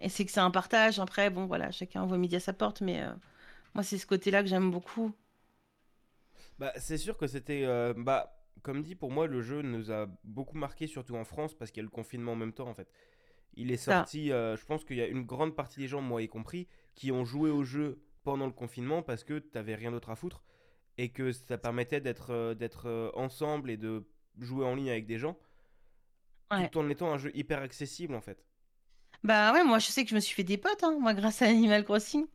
Et 0.00 0.08
c'est 0.08 0.24
que 0.24 0.32
c'est 0.32 0.40
un 0.40 0.50
partage. 0.50 0.98
Après, 0.98 1.30
bon, 1.30 1.46
voilà, 1.46 1.70
chacun 1.70 2.04
voit 2.04 2.18
midi 2.18 2.36
à 2.36 2.40
sa 2.40 2.52
porte, 2.52 2.80
mais 2.80 3.02
euh, 3.02 3.12
moi, 3.74 3.84
c'est 3.84 3.98
ce 3.98 4.06
côté-là 4.06 4.42
que 4.42 4.48
j'aime 4.48 4.70
beaucoup. 4.70 5.12
Bah, 6.58 6.72
c'est 6.76 6.98
sûr 6.98 7.16
que 7.16 7.26
c'était... 7.26 7.64
bah 7.96 8.34
comme 8.64 8.82
dit, 8.82 8.94
pour 8.94 9.12
moi, 9.12 9.26
le 9.26 9.42
jeu 9.42 9.60
nous 9.60 9.92
a 9.92 10.06
beaucoup 10.24 10.56
marqué, 10.56 10.86
surtout 10.86 11.14
en 11.16 11.24
France, 11.24 11.54
parce 11.54 11.70
qu'il 11.70 11.82
y 11.82 11.84
a 11.84 11.88
le 11.88 11.90
confinement 11.90 12.32
en 12.32 12.36
même 12.36 12.54
temps, 12.54 12.66
en 12.66 12.74
fait. 12.74 12.88
Il 13.56 13.70
est 13.70 13.76
sorti, 13.76 14.32
euh, 14.32 14.56
je 14.56 14.64
pense 14.64 14.84
qu'il 14.84 14.96
y 14.96 15.02
a 15.02 15.06
une 15.06 15.22
grande 15.22 15.54
partie 15.54 15.78
des 15.78 15.86
gens, 15.86 16.00
moi 16.00 16.22
y 16.22 16.28
compris, 16.28 16.66
qui 16.94 17.12
ont 17.12 17.24
joué 17.26 17.50
au 17.50 17.62
jeu 17.62 18.00
pendant 18.24 18.46
le 18.46 18.52
confinement 18.52 19.02
parce 19.02 19.22
que 19.22 19.38
t'avais 19.38 19.74
rien 19.74 19.92
d'autre 19.92 20.08
à 20.08 20.16
foutre 20.16 20.42
et 20.96 21.10
que 21.10 21.30
ça 21.30 21.58
permettait 21.58 22.00
d'être 22.00 22.30
euh, 22.30 22.54
d'être 22.54 22.88
euh, 22.88 23.10
ensemble 23.14 23.70
et 23.70 23.76
de 23.76 24.08
jouer 24.38 24.64
en 24.64 24.74
ligne 24.74 24.88
avec 24.88 25.06
des 25.06 25.18
gens, 25.18 25.38
tout 26.50 26.78
en 26.78 26.88
étant 26.88 27.12
un 27.12 27.18
jeu 27.18 27.30
hyper 27.34 27.60
accessible, 27.60 28.14
en 28.14 28.22
fait. 28.22 28.44
Bah 29.24 29.52
ouais, 29.52 29.62
moi 29.62 29.78
je 29.78 29.86
sais 29.86 30.04
que 30.04 30.10
je 30.10 30.14
me 30.14 30.20
suis 30.20 30.34
fait 30.34 30.42
des 30.42 30.58
potes, 30.58 30.82
hein, 30.82 30.96
moi 30.98 31.12
grâce 31.12 31.42
à 31.42 31.46
Animal 31.46 31.84
Crossing. 31.84 32.26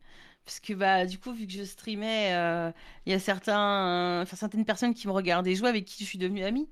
Parce 0.50 0.58
que 0.58 0.72
bah, 0.72 1.06
du 1.06 1.16
coup, 1.20 1.32
vu 1.32 1.46
que 1.46 1.52
je 1.52 1.62
streamais, 1.62 2.34
euh, 2.34 2.72
il 3.06 3.12
y 3.12 3.14
a 3.14 3.20
certains, 3.20 4.24
certaines 4.26 4.64
personnes 4.64 4.94
qui 4.94 5.06
me 5.06 5.12
regardaient 5.12 5.54
jouer 5.54 5.68
avec 5.68 5.84
qui 5.84 6.02
je 6.02 6.08
suis 6.08 6.18
devenue 6.18 6.42
amie. 6.42 6.68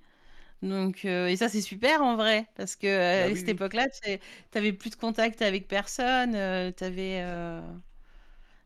Donc, 0.62 1.04
euh, 1.04 1.28
et 1.28 1.36
ça, 1.36 1.48
c'est 1.48 1.60
super 1.62 2.02
en 2.02 2.16
vrai. 2.16 2.48
Parce 2.56 2.76
que 2.76 2.86
bah 2.86 3.32
à 3.32 3.36
cette 3.36 3.48
époque-là, 3.48 3.88
tu 3.90 4.18
n'avais 4.54 4.72
plus 4.72 4.90
de 4.90 4.96
contact 4.96 5.42
avec 5.42 5.68
personne. 5.68 6.34
Euh, 6.34 6.72
t'avais, 6.72 7.24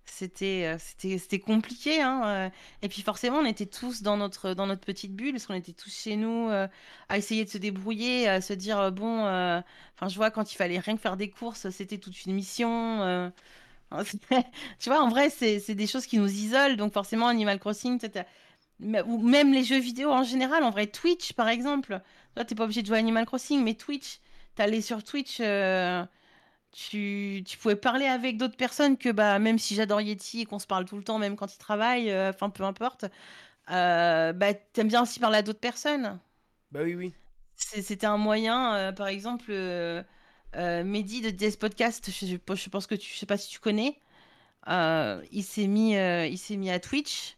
c'était, 0.06 0.76
c'était, 0.78 1.18
c'était 1.18 1.40
compliqué. 1.40 2.00
Hein, 2.00 2.50
et 2.80 2.88
puis 2.88 3.02
forcément, 3.02 3.38
on 3.38 3.46
était 3.46 3.66
tous 3.66 4.02
dans 4.02 4.16
notre, 4.16 4.54
dans 4.54 4.66
notre 4.66 4.82
petite 4.86 5.14
bulle. 5.14 5.32
Parce 5.32 5.46
qu'on 5.46 5.54
était 5.54 5.72
tous 5.74 5.94
chez 5.94 6.16
nous 6.16 6.48
à 6.50 7.18
essayer 7.18 7.44
de 7.44 7.50
se 7.50 7.58
débrouiller, 7.58 8.28
à 8.28 8.40
se 8.40 8.54
dire, 8.54 8.92
bon, 8.92 9.20
enfin, 9.20 10.08
je 10.08 10.16
vois 10.16 10.30
quand 10.30 10.52
il 10.52 10.56
fallait 10.56 10.78
rien 10.78 10.96
que 10.96 11.02
faire 11.02 11.18
des 11.18 11.28
courses, 11.28 11.68
c'était 11.70 11.98
toute 11.98 12.24
une 12.24 12.32
mission. 12.34 13.30
tu 14.78 14.88
vois, 14.88 15.03
en 15.03 15.09
vrai, 15.09 15.30
c'est 15.30 15.74
des 15.74 15.86
choses 15.86 16.07
qui 16.07 16.18
nous 16.18 16.30
isolent. 16.30 16.76
Donc, 16.76 16.93
forcément, 16.93 17.28
Animal 17.28 17.59
Crossing, 17.59 17.99
ou 19.07 19.18
même 19.22 19.53
les 19.53 19.64
jeux 19.64 19.78
vidéo 19.78 20.11
en 20.11 20.24
général. 20.24 20.64
En 20.64 20.70
vrai, 20.70 20.86
Twitch, 20.86 21.32
par 21.34 21.49
exemple. 21.49 22.01
Toi, 22.34 22.45
t'es 22.45 22.55
pas 22.55 22.64
obligé 22.64 22.82
de 22.82 22.86
jouer 22.86 22.99
Animal 22.99 23.26
Crossing, 23.26 23.62
mais 23.62 23.74
Twitch, 23.74 24.20
t'allais 24.55 24.80
sur 24.80 25.05
Twitch, 25.05 25.38
euh, 25.40 26.05
tu, 26.72 27.43
tu, 27.47 27.59
pouvais 27.59 27.76
parler 27.76 28.07
avec 28.07 28.38
d'autres 28.38 28.57
personnes 28.57 28.97
que, 28.97 29.11
bah, 29.11 29.38
même 29.38 29.59
si 29.59 29.74
j'adore 29.74 30.01
Yeti 30.01 30.43
et 30.43 30.45
qu'on 30.47 30.59
se 30.59 30.66
parle 30.66 30.86
tout 30.86 30.97
le 30.97 31.05
temps, 31.05 31.18
même 31.18 31.36
quand 31.36 31.55
il 31.55 31.59
travaille, 31.59 32.11
euh, 32.11 32.30
enfin, 32.30 32.51
peu 32.51 32.64
importe, 32.64 33.05
euh, 33.70 34.32
bah, 34.32 34.55
t'aimes 34.55 34.88
bien 34.88 35.03
aussi 35.03 35.20
parler 35.20 35.38
à 35.38 35.43
d'autres 35.43 35.61
personnes. 35.61 36.18
Bah 36.70 36.80
oui, 36.82 36.95
oui. 36.95 37.12
C'était 37.57 38.07
un 38.07 38.16
moyen, 38.16 38.74
euh, 38.74 38.93
par 38.93 39.09
exemple 39.09 39.53
euh, 40.57 40.84
Mehdi 40.84 41.20
de 41.20 41.30
DS 41.30 41.57
Podcast, 41.57 42.11
je, 42.11 42.26
je, 42.26 42.68
pense 42.68 42.86
que 42.86 42.94
tu, 42.94 43.11
je 43.12 43.18
sais 43.18 43.26
pas 43.26 43.38
si 43.38 43.48
tu 43.48 43.59
connais, 43.59 43.98
euh, 44.68 45.24
il 45.32 45.42
s'est 45.42 45.66
mis, 45.66 45.96
euh, 45.96 46.26
il 46.26 46.38
s'est 46.38 46.57
mis 46.57 46.70
à 46.70 46.78
Twitch 46.78 47.36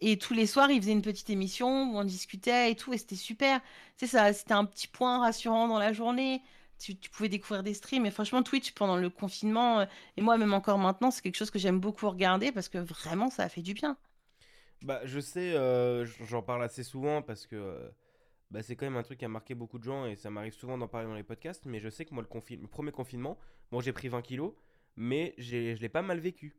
et 0.00 0.16
tous 0.16 0.32
les 0.34 0.46
soirs 0.46 0.70
il 0.70 0.80
faisait 0.80 0.92
une 0.92 1.02
petite 1.02 1.30
émission 1.30 1.92
où 1.92 1.98
on 1.98 2.04
discutait 2.04 2.70
et 2.70 2.74
tout 2.76 2.92
et 2.94 2.98
c'était 2.98 3.16
super. 3.16 3.60
C'est 3.96 4.06
ça, 4.06 4.32
c'était 4.32 4.54
un 4.54 4.64
petit 4.64 4.88
point 4.88 5.18
rassurant 5.18 5.68
dans 5.68 5.78
la 5.78 5.92
journée. 5.92 6.42
Tu, 6.78 6.96
tu, 6.96 7.10
pouvais 7.10 7.28
découvrir 7.28 7.64
des 7.64 7.74
streams 7.74 8.06
et 8.06 8.10
franchement 8.12 8.42
Twitch 8.44 8.70
pendant 8.72 8.96
le 8.96 9.10
confinement 9.10 9.84
et 10.16 10.22
moi 10.22 10.38
même 10.38 10.54
encore 10.54 10.78
maintenant 10.78 11.10
c'est 11.10 11.22
quelque 11.22 11.34
chose 11.34 11.50
que 11.50 11.58
j'aime 11.58 11.80
beaucoup 11.80 12.08
regarder 12.08 12.52
parce 12.52 12.68
que 12.68 12.78
vraiment 12.78 13.30
ça 13.30 13.42
a 13.42 13.48
fait 13.48 13.62
du 13.62 13.74
bien. 13.74 13.96
Bah 14.82 15.00
je 15.04 15.18
sais, 15.18 15.54
j'en 16.28 16.42
parle 16.42 16.62
assez 16.62 16.84
souvent 16.84 17.20
parce 17.20 17.46
que 17.46 17.90
bah, 18.50 18.62
c'est 18.62 18.76
quand 18.76 18.86
même 18.86 18.96
un 18.96 19.02
truc 19.02 19.18
qui 19.18 19.24
a 19.24 19.28
marqué 19.28 19.54
beaucoup 19.54 19.78
de 19.78 19.84
gens 19.84 20.06
et 20.06 20.16
ça 20.16 20.30
m'arrive 20.30 20.54
souvent 20.54 20.78
d'en 20.78 20.88
parler 20.88 21.06
dans 21.06 21.14
les 21.14 21.22
podcasts. 21.22 21.66
Mais 21.66 21.80
je 21.80 21.88
sais 21.88 22.04
que 22.04 22.14
moi, 22.14 22.22
le, 22.22 22.56
le 22.56 22.66
premier 22.66 22.92
confinement, 22.92 23.38
bon, 23.70 23.80
j'ai 23.80 23.92
pris 23.92 24.08
20 24.08 24.22
kilos, 24.22 24.54
mais 24.96 25.34
je 25.38 25.78
l'ai 25.78 25.88
pas 25.88 26.02
mal 26.02 26.18
vécu. 26.18 26.56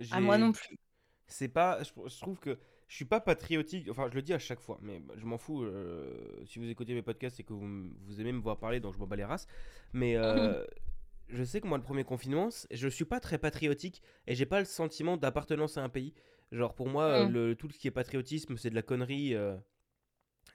À 0.00 0.04
ah, 0.16 0.20
moi 0.20 0.38
non 0.38 0.52
plus. 0.52 0.78
C'est 1.26 1.48
pas, 1.48 1.82
je, 1.82 2.20
trouve 2.20 2.38
que 2.38 2.58
je 2.86 2.94
suis 2.94 3.04
pas 3.04 3.20
patriotique. 3.20 3.88
Enfin, 3.90 4.08
je 4.08 4.14
le 4.14 4.22
dis 4.22 4.32
à 4.32 4.38
chaque 4.38 4.60
fois, 4.60 4.78
mais 4.80 5.02
je 5.16 5.26
m'en 5.26 5.36
fous. 5.36 5.62
Euh, 5.62 6.44
si 6.46 6.58
vous 6.58 6.68
écoutez 6.68 6.94
mes 6.94 7.02
podcasts 7.02 7.40
et 7.40 7.42
que 7.42 7.52
vous, 7.52 7.90
vous 8.06 8.20
aimez 8.20 8.32
me 8.32 8.40
voir 8.40 8.58
parler, 8.58 8.78
donc 8.80 8.94
je 8.94 8.98
m'en 8.98 9.06
bats 9.06 9.16
les 9.16 9.24
races. 9.24 9.48
Mais 9.92 10.16
euh, 10.16 10.64
je 11.28 11.42
sais 11.42 11.60
que 11.60 11.66
moi, 11.66 11.76
le 11.76 11.82
premier 11.84 12.04
confinement, 12.04 12.48
je 12.70 12.88
suis 12.88 13.04
pas 13.04 13.18
très 13.18 13.36
patriotique 13.36 14.00
et 14.26 14.34
j'ai 14.34 14.46
pas 14.46 14.60
le 14.60 14.64
sentiment 14.64 15.16
d'appartenance 15.16 15.76
à 15.76 15.82
un 15.82 15.88
pays. 15.88 16.14
Genre, 16.52 16.74
pour 16.74 16.88
moi, 16.88 17.26
mm. 17.26 17.32
le, 17.32 17.56
tout 17.56 17.68
ce 17.68 17.78
qui 17.78 17.88
est 17.88 17.92
patriotisme, 17.92 18.56
c'est 18.56 18.70
de 18.70 18.76
la 18.76 18.82
connerie. 18.82 19.34
Euh, 19.34 19.56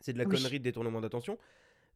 c'est 0.03 0.13
de 0.13 0.17
la 0.17 0.25
connerie 0.25 0.59
de 0.59 0.63
détournement 0.65 0.99
d'attention. 1.01 1.37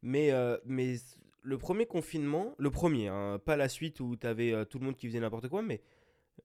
Mais, 0.02 0.32
euh, 0.32 0.56
mais 0.64 0.96
le 1.42 1.58
premier 1.58 1.84
confinement, 1.86 2.54
le 2.58 2.70
premier, 2.70 3.08
hein, 3.08 3.38
pas 3.44 3.56
la 3.56 3.68
suite 3.68 4.00
où 4.00 4.16
tu 4.16 4.26
avais 4.26 4.52
euh, 4.52 4.64
tout 4.64 4.78
le 4.78 4.86
monde 4.86 4.96
qui 4.96 5.06
faisait 5.06 5.20
n'importe 5.20 5.48
quoi, 5.48 5.60
mais 5.62 5.82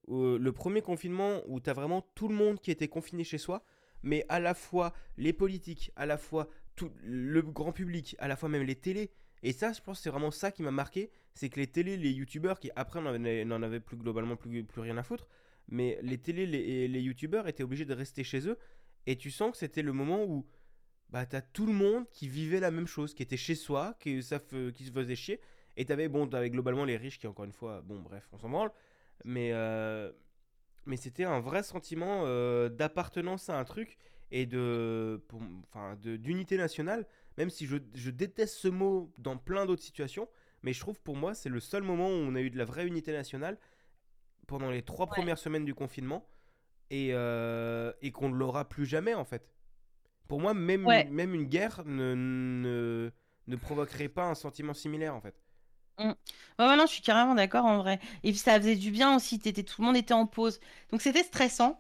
euh, 0.10 0.38
le 0.38 0.52
premier 0.52 0.82
confinement 0.82 1.42
où 1.48 1.62
tu 1.62 1.70
as 1.70 1.74
vraiment 1.74 2.02
tout 2.16 2.28
le 2.28 2.36
monde 2.36 2.60
qui 2.60 2.70
était 2.70 2.90
confiné 2.90 3.24
chez 3.24 3.38
soi, 3.38 3.64
mais 4.02 4.26
à 4.28 4.42
la 4.42 4.54
fois 4.54 4.94
les 5.18 5.32
politiques, 5.32 5.92
à 5.96 6.06
la 6.06 6.18
fois 6.18 6.50
tout 6.76 6.92
le 7.02 7.42
grand 7.42 7.72
public, 7.72 8.16
à 8.20 8.28
la 8.28 8.36
fois 8.36 8.50
même 8.50 8.64
les 8.64 8.76
télés. 8.76 9.12
Et 9.42 9.54
ça, 9.54 9.72
je 9.72 9.82
pense 9.82 10.02
c'est 10.02 10.10
vraiment 10.10 10.32
ça 10.32 10.52
qui 10.52 10.64
m'a 10.64 10.72
marqué, 10.72 11.12
c'est 11.34 11.48
que 11.48 11.60
les 11.60 11.68
télés, 11.68 11.96
les 11.96 12.12
youtubeurs, 12.12 12.60
qui 12.60 12.72
après 12.76 13.02
n'en 13.02 13.62
avaient 13.62 13.80
plus 13.80 13.98
globalement 13.98 14.36
plus, 14.36 14.64
plus 14.66 14.82
rien 14.82 14.98
à 14.98 15.04
foutre, 15.04 15.28
mais 15.70 15.98
les 16.02 16.18
télés, 16.18 16.46
les, 16.46 16.90
les 16.90 17.02
youtubeurs 17.02 17.48
étaient 17.48 17.64
obligés 17.64 17.86
de 17.86 17.94
rester 17.94 18.26
chez 18.26 18.48
eux, 18.50 18.58
et 19.06 19.16
tu 19.16 19.32
sens 19.32 19.52
que 19.52 19.58
c'était 19.58 19.82
le 19.82 19.94
moment 19.94 20.26
où 20.26 20.46
bah 21.14 21.26
t'as 21.28 21.42
tout 21.42 21.68
le 21.68 21.74
monde 21.74 22.10
qui 22.12 22.28
vivait 22.30 22.60
la 22.62 22.72
même 22.72 22.88
chose, 22.88 23.16
qui 23.16 23.24
était 23.24 23.38
chez 23.38 23.56
soi, 23.56 23.96
qui, 24.02 24.24
ça 24.24 24.40
qui 24.76 24.86
se 24.86 24.92
faisait 24.92 25.16
chier. 25.18 25.42
Et 25.78 25.86
t'avais, 25.86 26.10
bon, 26.10 26.28
t'avais 26.28 26.52
globalement 26.52 26.86
les 26.86 26.98
riches 26.98 27.20
qui, 27.20 27.28
encore 27.28 27.46
une 27.46 27.54
fois, 27.54 27.82
bon, 27.84 28.02
bref, 28.02 28.30
on 28.34 28.40
s'en 28.40 28.50
branle. 28.50 28.72
Mais, 29.26 29.52
euh, 29.54 30.12
mais 30.86 30.98
c'était 30.98 31.24
un 31.26 31.40
vrai 31.40 31.64
sentiment 31.64 32.24
euh, 32.26 32.70
d'appartenance 32.70 33.50
à 33.50 33.60
un 33.60 33.64
truc. 33.66 33.98
et 34.36 34.48
de, 34.48 35.24
pour- 35.28 35.42
enfin, 35.70 35.96
de- 36.02 36.18
d'unité 36.18 36.58
nationale, 36.58 37.06
même 37.38 37.52
si 37.52 37.68
je, 37.68 37.78
je 37.94 38.10
déteste 38.12 38.56
ce 38.56 38.68
mot 38.68 39.14
dans 39.20 39.38
plein 39.38 39.68
d'autres 39.68 39.84
situations, 39.84 40.28
mais 40.64 40.74
je 40.74 40.80
trouve 40.80 41.00
pour 41.02 41.16
moi 41.16 41.36
c'est 41.36 41.50
le 41.50 41.60
seul 41.60 41.84
moment 41.84 42.08
où 42.10 42.14
on 42.14 42.34
a 42.36 42.42
eu 42.42 42.50
de 42.50 42.58
la 42.58 42.66
vraie 42.66 42.88
unité 42.88 43.12
nationale 43.14 43.60
pendant 44.48 44.72
les 44.72 44.82
trois 44.84 45.08
Ouais. 45.08 45.12
premières 45.12 45.38
semaines 45.40 45.66
du 45.66 45.76
confinement 45.76 46.28
et, 46.92 47.10
euh, 47.14 47.94
et 48.02 48.12
qu'on 48.12 48.30
ne 48.30 48.36
l'aura 48.36 48.70
plus 48.70 48.86
jamais 48.88 49.14
en 49.16 49.26
fait. 49.26 49.53
Pour 50.28 50.40
moi, 50.42 50.54
même, 50.54 50.86
Ouais. 50.86 51.06
même 51.06 51.34
une 51.36 51.44
guerre 51.46 51.84
ne, 51.86 52.14
ne, 52.16 53.12
ne 53.48 53.56
provoquerait 53.56 54.10
pas 54.10 54.26
un 54.26 54.36
sentiment 54.36 54.74
similaire 54.74 55.16
en 55.16 55.22
fait. 55.22 55.36
Ouais, 56.00 56.06
ouais, 56.60 56.76
non, 56.76 56.86
je 56.88 56.94
suis 56.94 57.02
carrément 57.04 57.36
d'accord 57.36 57.66
en 57.66 57.78
vrai. 57.78 58.00
Et 58.24 58.32
puis 58.32 58.38
ça 58.40 58.58
faisait 58.60 58.76
du 58.76 58.90
bien 58.92 59.16
aussi, 59.16 59.40
t'étais, 59.40 59.64
tout 59.64 59.82
le 59.82 59.86
monde 59.88 59.98
était 59.98 60.14
en 60.14 60.26
pause. 60.26 60.60
Donc 60.92 61.02
c'était 61.02 61.24
stressant. 61.24 61.80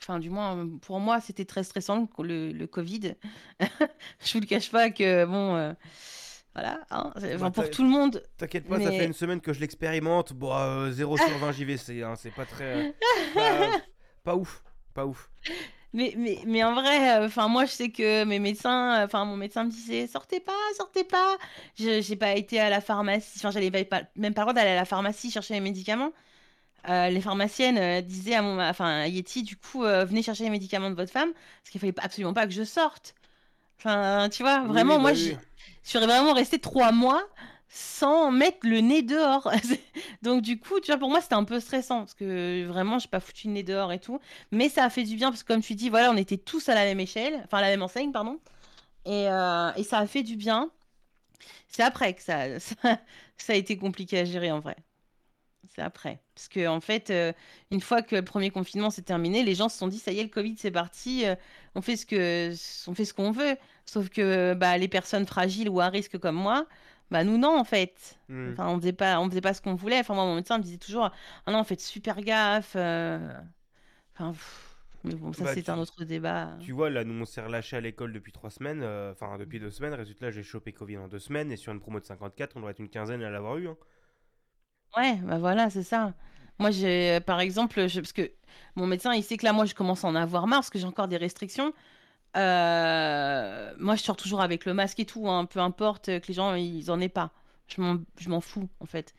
Enfin, 0.00 0.18
du 0.18 0.28
moins, 0.28 0.68
pour 0.82 1.00
moi, 1.00 1.20
c'était 1.20 1.44
très 1.46 1.62
stressant 1.64 2.08
le, 2.18 2.52
le 2.52 2.66
Covid. 2.66 3.14
Je 4.20 4.32
vous 4.34 4.40
le 4.40 4.46
cache 4.46 4.70
pas 4.70 4.90
que, 4.90 5.24
bon, 5.24 5.54
euh, 5.56 5.72
voilà, 6.54 6.80
hein, 6.90 7.12
enfin, 7.34 7.50
pour 7.50 7.70
tout 7.70 7.82
le 7.82 7.88
monde. 7.88 8.22
T'inquiète 8.36 8.66
pas, 8.68 8.80
ça 8.80 8.90
fait 8.90 9.06
une 9.06 9.12
semaine 9.14 9.40
que 9.40 9.52
je 9.54 9.60
l'expérimente. 9.60 10.32
Bon, 10.34 10.52
euh, 10.54 10.90
0 10.90 11.16
sur 11.16 11.38
20 11.38 11.52
JVC, 11.52 12.02
hein, 12.02 12.16
c'est 12.16 12.32
pas 12.32 12.44
très. 12.44 12.88
euh, 12.88 12.92
pas, 13.34 13.70
pas 14.24 14.36
ouf, 14.36 14.62
pas 14.92 15.06
ouf. 15.06 15.30
Mais, 15.94 16.12
mais, 16.16 16.40
mais 16.44 16.64
en 16.64 16.74
vrai, 16.74 17.20
euh, 17.20 17.48
moi, 17.48 17.66
je 17.66 17.70
sais 17.70 17.88
que 17.88 18.24
mes 18.24 18.40
médecins, 18.40 19.02
euh, 19.02 19.04
enfin, 19.06 19.24
mon 19.24 19.36
médecin 19.36 19.62
me 19.62 19.70
disait, 19.70 20.08
sortez 20.08 20.40
pas, 20.40 20.52
sortez 20.76 21.04
pas. 21.04 21.38
Je, 21.78 22.00
j'ai 22.00 22.16
pas 22.16 22.34
été 22.34 22.58
à 22.58 22.68
la 22.68 22.80
pharmacie, 22.80 23.38
enfin, 23.38 23.52
j'allais 23.52 23.70
pas, 23.70 24.02
même 24.16 24.34
pas 24.34 24.42
le 24.42 24.46
droit 24.46 24.52
d'aller 24.52 24.70
à 24.70 24.74
la 24.74 24.84
pharmacie 24.84 25.30
chercher 25.30 25.54
les 25.54 25.60
médicaments. 25.60 26.10
Euh, 26.88 27.08
les 27.10 27.20
pharmaciennes 27.20 28.00
disaient 28.02 28.34
à 28.34 28.42
mon, 28.42 28.60
enfin, 28.60 29.06
Yeti, 29.06 29.44
du 29.44 29.56
coup, 29.56 29.82
venez 29.82 30.22
chercher 30.22 30.42
les 30.42 30.50
médicaments 30.50 30.90
de 30.90 30.96
votre 30.96 31.12
femme, 31.12 31.32
parce 31.32 31.70
qu'il 31.70 31.80
fallait 31.80 31.94
absolument 31.98 32.34
pas 32.34 32.46
que 32.46 32.52
je 32.52 32.64
sorte. 32.64 33.14
Enfin, 33.78 34.28
tu 34.30 34.42
vois, 34.42 34.64
vraiment, 34.64 34.96
oui, 34.96 35.00
moi, 35.00 35.10
bah 35.12 35.16
je 35.16 35.30
oui. 35.30 35.36
je 35.84 35.90
serais 35.90 36.06
vraiment 36.06 36.32
restée 36.34 36.58
trois 36.58 36.90
mois 36.90 37.22
sans 37.68 38.30
mettre 38.30 38.58
le 38.62 38.80
nez 38.80 39.02
dehors. 39.02 39.50
Donc 40.22 40.42
du 40.42 40.58
coup, 40.58 40.80
tu 40.80 40.92
vois, 40.92 40.98
pour 40.98 41.10
moi, 41.10 41.20
c'était 41.20 41.34
un 41.34 41.44
peu 41.44 41.60
stressant 41.60 42.00
parce 42.00 42.14
que 42.14 42.64
vraiment, 42.66 42.98
j'ai 42.98 43.08
pas 43.08 43.20
foutu 43.20 43.48
le 43.48 43.54
nez 43.54 43.62
dehors 43.62 43.92
et 43.92 43.98
tout. 43.98 44.20
Mais 44.52 44.68
ça 44.68 44.84
a 44.84 44.90
fait 44.90 45.04
du 45.04 45.16
bien 45.16 45.30
parce 45.30 45.42
que 45.42 45.52
comme 45.52 45.62
tu 45.62 45.74
dis, 45.74 45.90
voilà, 45.90 46.10
on 46.10 46.16
était 46.16 46.38
tous 46.38 46.68
à 46.68 46.74
la 46.74 46.84
même 46.84 47.00
échelle, 47.00 47.40
enfin 47.44 47.58
à 47.58 47.62
la 47.62 47.68
même 47.68 47.82
enseigne, 47.82 48.12
pardon. 48.12 48.38
Et, 49.06 49.28
euh, 49.28 49.72
et 49.76 49.82
ça 49.84 49.98
a 49.98 50.06
fait 50.06 50.22
du 50.22 50.36
bien. 50.36 50.70
C'est 51.68 51.82
après 51.82 52.14
que 52.14 52.22
ça, 52.22 52.58
ça, 53.36 53.52
a 53.52 53.54
été 53.54 53.76
compliqué 53.76 54.18
à 54.20 54.24
gérer 54.24 54.52
en 54.52 54.60
vrai. 54.60 54.76
C'est 55.74 55.82
après. 55.82 56.20
Parce 56.34 56.48
que 56.48 56.68
en 56.68 56.80
fait, 56.80 57.10
euh, 57.10 57.32
une 57.70 57.80
fois 57.80 58.02
que 58.02 58.14
le 58.14 58.22
premier 58.22 58.50
confinement 58.50 58.90
s'est 58.90 59.02
terminé, 59.02 59.42
les 59.42 59.54
gens 59.54 59.68
se 59.68 59.78
sont 59.78 59.88
dit, 59.88 59.98
ça 59.98 60.12
y 60.12 60.20
est, 60.20 60.22
le 60.22 60.28
Covid, 60.28 60.56
c'est 60.58 60.70
parti, 60.70 61.26
euh, 61.26 61.34
on 61.74 61.82
fait 61.82 61.96
ce 61.96 62.06
que, 62.06 62.54
on 62.88 62.94
fait 62.94 63.04
ce 63.04 63.14
qu'on 63.14 63.32
veut. 63.32 63.56
Sauf 63.86 64.08
que 64.08 64.54
bah, 64.54 64.78
les 64.78 64.88
personnes 64.88 65.26
fragiles 65.26 65.68
ou 65.68 65.80
à 65.80 65.88
risque 65.88 66.18
comme 66.18 66.36
moi, 66.36 66.66
bah 67.14 67.24
nous 67.24 67.38
non 67.38 67.58
en 67.58 67.64
fait. 67.64 68.18
Hmm. 68.28 68.52
Enfin, 68.52 68.68
on 68.68 68.78
faisait 68.80 68.92
pas, 68.92 69.20
on 69.20 69.28
faisait 69.30 69.40
pas 69.40 69.54
ce 69.54 69.62
qu'on 69.62 69.74
voulait. 69.76 70.00
Enfin, 70.00 70.14
moi, 70.14 70.24
mon 70.26 70.34
médecin 70.36 70.58
me 70.58 70.62
disait 70.64 70.78
toujours, 70.78 71.10
ah 71.46 71.52
non, 71.52 71.64
faites 71.64 71.80
super 71.80 72.20
gaffe. 72.22 72.74
euh. 72.76 73.18
Enfin, 74.14 74.32
pff, 74.32 74.76
mais 75.04 75.14
bon, 75.16 75.32
ça 75.32 75.44
Bah, 75.44 75.54
c'est 75.54 75.68
un 75.68 75.78
autre 75.78 76.04
débat. 76.04 76.50
Tu 76.58 76.72
vois, 76.72 76.90
là, 76.90 77.04
nous, 77.04 77.20
on 77.20 77.24
s'est 77.26 77.42
relâché 77.42 77.76
à 77.76 77.80
l'école 77.80 78.12
depuis 78.12 78.32
3 78.32 78.50
semaines, 78.50 78.82
euh, 78.82 79.12
enfin, 79.12 79.38
depuis 79.38 79.60
2 79.60 79.70
semaines. 79.70 79.94
Résultat, 79.94 80.30
j'ai 80.32 80.42
chopé 80.42 80.72
Covid 80.72 80.98
en 80.98 81.08
2 81.08 81.18
semaines, 81.20 81.52
et 81.52 81.56
sur 81.56 81.72
une 81.72 81.80
promo 81.80 82.00
de 82.00 82.04
54, 82.06 82.56
on 82.56 82.60
doit 82.60 82.70
être 82.70 82.80
une 82.80 82.88
quinzaine 82.90 83.22
à 83.22 83.30
l'avoir 83.30 83.56
eu. 83.58 83.68
hein. 83.68 83.76
Ouais, 84.96 85.16
bah 85.22 85.38
voilà, 85.38 85.70
c'est 85.70 85.82
ça. 85.82 86.14
Moi, 86.58 86.70
j'ai, 86.70 87.20
par 87.26 87.40
exemple, 87.40 87.88
je- 87.88 88.00
parce 88.00 88.12
que 88.12 88.30
mon 88.76 88.86
médecin, 88.86 89.12
il 89.14 89.24
sait 89.24 89.36
que 89.36 89.44
là, 89.44 89.52
moi, 89.52 89.64
je 89.64 89.74
commence 89.74 90.04
à 90.04 90.08
en 90.08 90.14
avoir 90.14 90.46
marre 90.46 90.60
parce 90.60 90.70
que 90.70 90.78
j'ai 90.78 90.86
encore 90.86 91.08
des 91.08 91.16
restrictions. 91.16 91.72
Euh, 92.36 93.72
moi, 93.78 93.96
je 93.96 94.02
sors 94.02 94.16
toujours 94.16 94.40
avec 94.40 94.64
le 94.64 94.74
masque 94.74 94.98
et 95.00 95.04
tout, 95.04 95.28
hein, 95.28 95.44
peu 95.44 95.60
importe 95.60 96.06
que 96.06 96.26
les 96.28 96.34
gens 96.34 96.54
ils 96.54 96.90
en 96.90 97.00
aient 97.00 97.08
pas. 97.08 97.30
Je 97.68 97.80
m'en, 97.80 97.98
je 98.18 98.28
m'en 98.28 98.40
fous 98.40 98.68
en 98.80 98.86
fait. 98.86 99.14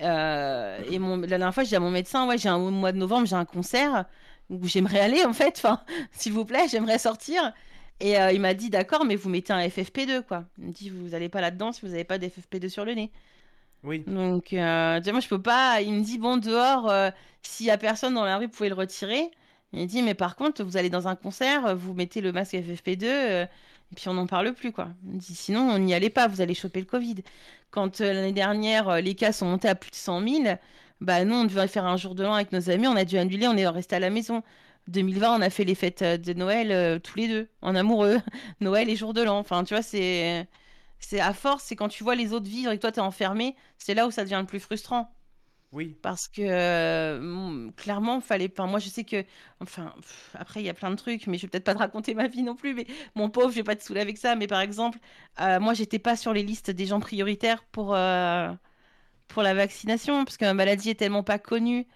Euh, 0.00 0.80
et 0.90 0.98
mon, 0.98 1.16
la 1.18 1.26
dernière 1.26 1.54
fois, 1.54 1.64
j'ai 1.64 1.70
dit 1.70 1.76
à 1.76 1.80
mon 1.80 1.90
médecin, 1.90 2.26
ouais, 2.26 2.38
j'ai 2.38 2.48
un 2.48 2.56
au 2.56 2.70
mois 2.70 2.92
de 2.92 2.98
novembre, 2.98 3.26
j'ai 3.26 3.36
un 3.36 3.44
concert 3.44 4.04
où 4.50 4.66
j'aimerais 4.66 5.00
aller 5.00 5.24
en 5.24 5.32
fait. 5.32 5.54
Enfin, 5.58 5.80
s'il 6.12 6.32
vous 6.32 6.44
plaît, 6.44 6.66
j'aimerais 6.70 6.98
sortir. 6.98 7.52
Et 8.00 8.18
euh, 8.20 8.32
il 8.32 8.40
m'a 8.40 8.54
dit, 8.54 8.70
d'accord, 8.70 9.04
mais 9.04 9.16
vous 9.16 9.28
mettez 9.28 9.52
un 9.52 9.60
FFP2 9.66 10.22
quoi. 10.22 10.44
Il 10.58 10.66
me 10.66 10.72
dit, 10.72 10.90
vous 10.90 11.14
allez 11.14 11.28
pas 11.28 11.40
là-dedans 11.40 11.72
si 11.72 11.80
vous 11.82 11.88
n'avez 11.88 12.04
pas 12.04 12.18
d'FFP2 12.18 12.68
sur 12.68 12.84
le 12.84 12.94
nez. 12.94 13.10
Oui. 13.84 14.00
Donc, 14.06 14.52
moi, 14.52 15.00
je 15.00 15.28
peux 15.28 15.42
pas. 15.42 15.80
Il 15.82 15.92
me 15.94 16.02
dit, 16.02 16.18
bon, 16.18 16.36
dehors, 16.36 16.92
s'il 17.42 17.66
y 17.66 17.70
a 17.70 17.78
personne 17.78 18.14
dans 18.14 18.24
la 18.24 18.38
rue, 18.38 18.46
vous 18.46 18.52
pouvez 18.52 18.68
le 18.68 18.74
retirer. 18.74 19.30
Il 19.72 19.86
dit, 19.86 20.02
mais 20.02 20.14
par 20.14 20.36
contre, 20.36 20.62
vous 20.64 20.76
allez 20.76 20.90
dans 20.90 21.08
un 21.08 21.16
concert, 21.16 21.76
vous 21.76 21.92
mettez 21.94 22.20
le 22.20 22.32
masque 22.32 22.54
FFP2, 22.54 23.04
euh, 23.04 23.44
et 23.44 23.94
puis 23.94 24.08
on 24.08 24.14
n'en 24.14 24.26
parle 24.26 24.52
plus, 24.54 24.72
quoi. 24.72 24.88
Il 25.06 25.18
dit, 25.18 25.34
sinon, 25.34 25.60
on 25.60 25.78
n'y 25.78 25.94
allait 25.94 26.10
pas, 26.10 26.26
vous 26.26 26.40
allez 26.40 26.54
choper 26.54 26.80
le 26.80 26.86
Covid. 26.86 27.16
Quand 27.70 28.00
euh, 28.00 28.12
l'année 28.12 28.32
dernière, 28.32 28.88
euh, 28.88 29.00
les 29.00 29.14
cas 29.14 29.32
sont 29.32 29.46
montés 29.46 29.68
à 29.68 29.74
plus 29.74 29.90
de 29.90 29.96
100 29.96 30.26
000, 30.26 30.56
bah, 31.00 31.24
nous, 31.24 31.34
on 31.34 31.44
devait 31.44 31.68
faire 31.68 31.84
un 31.84 31.96
jour 31.96 32.14
de 32.14 32.24
l'an 32.24 32.34
avec 32.34 32.52
nos 32.52 32.70
amis, 32.70 32.86
on 32.88 32.96
a 32.96 33.04
dû 33.04 33.18
annuler, 33.18 33.46
on 33.46 33.56
est 33.56 33.68
resté 33.68 33.96
à 33.96 34.00
la 34.00 34.10
maison. 34.10 34.42
2020, 34.88 35.38
on 35.38 35.42
a 35.42 35.50
fait 35.50 35.64
les 35.64 35.74
fêtes 35.74 36.02
de 36.02 36.32
Noël 36.32 37.00
tous 37.02 37.18
les 37.18 37.28
deux, 37.28 37.48
en 37.60 37.74
amoureux. 37.74 38.20
Noël 38.60 38.88
et 38.88 38.96
jour 38.96 39.12
de 39.12 39.22
l'an. 39.22 39.38
Enfin, 39.38 39.64
tu 39.64 39.74
vois, 39.74 39.82
c'est. 39.82 40.46
C'est 41.00 41.20
à 41.20 41.32
force, 41.32 41.64
c'est 41.64 41.76
quand 41.76 41.88
tu 41.88 42.02
vois 42.02 42.14
les 42.16 42.32
autres 42.32 42.48
vivre 42.48 42.72
et 42.72 42.76
que 42.76 42.80
toi, 42.80 42.92
t'es 42.92 43.00
enfermé, 43.00 43.54
c'est 43.78 43.94
là 43.94 44.06
où 44.06 44.10
ça 44.10 44.24
devient 44.24 44.38
le 44.40 44.46
plus 44.46 44.60
frustrant. 44.60 45.12
Oui. 45.72 45.96
Parce 46.00 46.28
que 46.28 46.40
euh, 46.42 47.20
mm, 47.20 47.72
clairement, 47.74 48.20
fallait. 48.20 48.50
Enfin, 48.50 48.66
moi, 48.66 48.78
je 48.78 48.88
sais 48.88 49.04
que. 49.04 49.24
Enfin, 49.60 49.92
pff, 50.00 50.30
après, 50.34 50.60
il 50.60 50.66
y 50.66 50.68
a 50.70 50.74
plein 50.74 50.90
de 50.90 50.96
trucs, 50.96 51.26
mais 51.26 51.36
je 51.36 51.42
vais 51.42 51.48
peut-être 51.48 51.64
pas 51.64 51.74
te 51.74 51.78
raconter 51.78 52.14
ma 52.14 52.26
vie 52.26 52.42
non 52.42 52.54
plus. 52.56 52.74
Mais 52.74 52.86
mon 53.14 53.28
pauvre, 53.28 53.50
je 53.50 53.56
vais 53.56 53.64
pas 53.64 53.76
te 53.76 53.82
saouler 53.84 54.00
avec 54.00 54.16
ça. 54.16 54.34
Mais 54.34 54.46
par 54.46 54.60
exemple, 54.60 54.98
euh, 55.40 55.60
moi, 55.60 55.74
j'étais 55.74 55.98
pas 55.98 56.16
sur 56.16 56.32
les 56.32 56.42
listes 56.42 56.70
des 56.70 56.86
gens 56.86 57.00
prioritaires 57.00 57.62
pour, 57.64 57.94
euh, 57.94 58.50
pour 59.28 59.42
la 59.42 59.54
vaccination, 59.54 60.24
parce 60.24 60.36
que 60.38 60.44
ma 60.46 60.54
maladie 60.54 60.90
est 60.90 60.94
tellement 60.94 61.22
pas 61.22 61.38
connue 61.38 61.86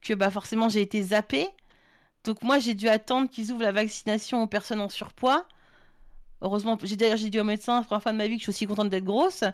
que 0.00 0.14
bah, 0.14 0.30
forcément, 0.30 0.68
j'ai 0.68 0.82
été 0.82 1.02
zappée. 1.02 1.48
Donc, 2.24 2.42
moi, 2.42 2.58
j'ai 2.58 2.74
dû 2.74 2.88
attendre 2.88 3.30
qu'ils 3.30 3.52
ouvrent 3.52 3.62
la 3.62 3.72
vaccination 3.72 4.42
aux 4.42 4.46
personnes 4.48 4.80
en 4.80 4.88
surpoids. 4.88 5.46
Heureusement, 6.42 6.78
j'ai 6.82 6.96
d'ailleurs 6.96 7.18
j'ai 7.18 7.30
dit 7.30 7.38
au 7.40 7.44
médecin, 7.44 7.78
la 7.80 7.84
première 7.84 8.02
fois 8.02 8.12
de 8.12 8.16
ma 8.18 8.26
vie, 8.26 8.34
que 8.36 8.40
je 8.40 8.44
suis 8.44 8.50
aussi 8.50 8.66
contente 8.66 8.88
d'être 8.88 9.04
grosse, 9.04 9.44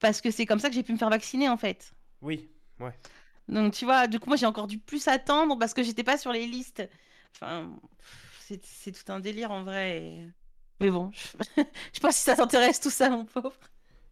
parce 0.00 0.20
que 0.20 0.30
c'est 0.30 0.46
comme 0.46 0.58
ça 0.58 0.68
que 0.68 0.74
j'ai 0.74 0.82
pu 0.82 0.92
me 0.92 0.98
faire 0.98 1.10
vacciner 1.10 1.48
en 1.48 1.56
fait. 1.58 1.92
Oui. 2.22 2.48
Ouais. 2.80 2.92
Donc 3.50 3.74
tu 3.74 3.84
vois, 3.84 4.06
du 4.06 4.18
coup 4.20 4.28
moi 4.28 4.36
j'ai 4.36 4.46
encore 4.46 4.66
dû 4.66 4.78
plus 4.78 5.06
attendre 5.08 5.58
parce 5.58 5.74
que 5.74 5.82
j'étais 5.82 6.04
pas 6.04 6.16
sur 6.16 6.32
les 6.32 6.46
listes. 6.46 6.88
Enfin, 7.34 7.70
c'est 8.38 8.92
tout 8.92 9.12
un 9.12 9.20
délire 9.20 9.50
en 9.50 9.62
vrai. 9.64 9.98
et- 10.02 10.28
Mais 10.80 10.90
bon, 10.90 11.10
je, 11.12 11.20
je 11.56 11.62
sais 11.92 12.00
pas 12.00 12.12
si 12.12 12.22
ça 12.22 12.36
t'intéresse 12.36 12.80
tout 12.80 12.90
ça, 12.90 13.10
mon 13.10 13.24
pauvre. 13.26 13.52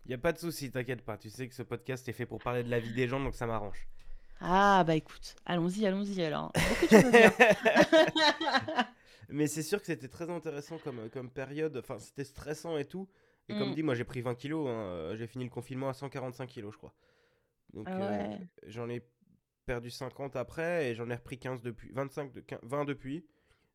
Y 0.06 0.14
a 0.14 0.18
pas 0.18 0.32
de 0.32 0.38
souci, 0.38 0.70
t'inquiète 0.70 1.02
pas. 1.02 1.16
Tu 1.18 1.30
sais 1.30 1.48
que 1.48 1.54
ce 1.54 1.62
podcast 1.62 2.08
est 2.08 2.12
fait 2.12 2.26
pour 2.26 2.38
parler 2.42 2.62
de 2.64 2.70
la 2.70 2.80
vie 2.80 2.92
des 2.94 3.08
gens, 3.08 3.20
donc 3.20 3.34
ça 3.34 3.46
m'arrange. 3.46 3.86
Ah 4.40 4.84
bah 4.86 4.94
écoute, 4.94 5.34
allons-y, 5.46 5.84
allons-y 5.86 6.22
alors. 6.22 6.52
Mais 9.28 9.46
c'est 9.46 9.62
sûr 9.62 9.80
que 9.80 9.86
c'était 9.86 10.08
très 10.08 10.30
intéressant 10.30 10.78
comme, 10.78 11.10
comme 11.10 11.30
période. 11.30 11.76
Enfin, 11.76 11.98
c'était 11.98 12.24
stressant 12.24 12.78
et 12.78 12.84
tout. 12.86 13.08
Et 13.48 13.58
comme 13.58 13.70
Mm. 13.70 13.74
dit, 13.74 13.82
moi 13.82 13.94
j'ai 13.94 14.04
pris 14.04 14.20
20 14.22 14.34
kilos. 14.34 14.68
hein, 14.68 14.72
euh, 14.72 15.16
J'ai 15.16 15.26
fini 15.26 15.44
le 15.44 15.50
confinement 15.50 15.88
à 15.88 15.94
145 15.94 16.46
kilos, 16.46 16.72
je 16.72 16.78
crois. 16.78 16.94
Donc 17.74 17.86
Ah 17.90 17.96
euh, 17.96 18.28
ouais. 18.28 18.38
j'en 18.66 18.88
ai 18.88 19.02
perdu 19.68 19.90
50 19.90 20.34
après 20.34 20.90
et 20.90 20.94
j'en 20.94 21.10
ai 21.10 21.14
repris 21.14 21.38
15 21.38 21.60
depuis. 21.62 21.90
25 21.92 22.32
de 22.32 22.40
15 22.40 22.58
20 22.62 22.84
depuis. 22.86 23.24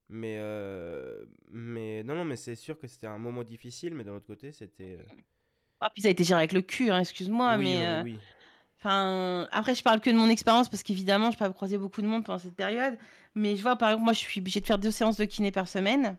Mais, 0.09 0.37
euh, 0.39 1.23
mais 1.51 2.03
non, 2.03 2.15
non, 2.15 2.25
mais 2.25 2.35
c'est 2.35 2.55
sûr 2.55 2.77
que 2.79 2.87
c'était 2.87 3.07
un 3.07 3.19
moment 3.19 3.43
difficile. 3.43 3.93
Mais 3.93 4.03
d'un 4.03 4.13
autre 4.15 4.25
côté, 4.25 4.51
c'était. 4.51 4.97
euh, 4.99 5.13
Ah, 5.79 5.89
puis 5.93 6.01
ça 6.01 6.07
a 6.07 6.11
été 6.11 6.23
géré 6.23 6.39
avec 6.39 6.51
le 6.51 6.61
cul, 6.61 6.89
hein, 6.89 6.99
excuse-moi, 6.99 7.55
oui, 7.57 7.63
mais 7.63 7.87
euh, 7.87 8.03
oui. 8.03 8.19
Enfin, 8.79 9.47
après, 9.51 9.75
je 9.75 9.83
parle 9.83 10.01
que 10.01 10.09
de 10.09 10.15
mon 10.15 10.29
expérience 10.29 10.67
parce 10.67 10.83
qu'évidemment, 10.83 11.27
je 11.31 11.35
n'ai 11.35 11.39
pas 11.39 11.53
croisé 11.53 11.77
beaucoup 11.77 12.01
de 12.01 12.07
monde 12.07 12.25
pendant 12.25 12.39
cette 12.39 12.55
période. 12.55 12.97
Mais 13.35 13.55
je 13.55 13.61
vois, 13.61 13.75
par 13.77 13.89
exemple, 13.89 14.03
moi, 14.05 14.13
je 14.13 14.19
suis 14.19 14.41
obligée 14.41 14.59
de 14.61 14.65
faire 14.65 14.79
deux 14.79 14.91
séances 14.91 15.17
de 15.17 15.25
kiné 15.25 15.51
par 15.51 15.67
semaine. 15.67 16.17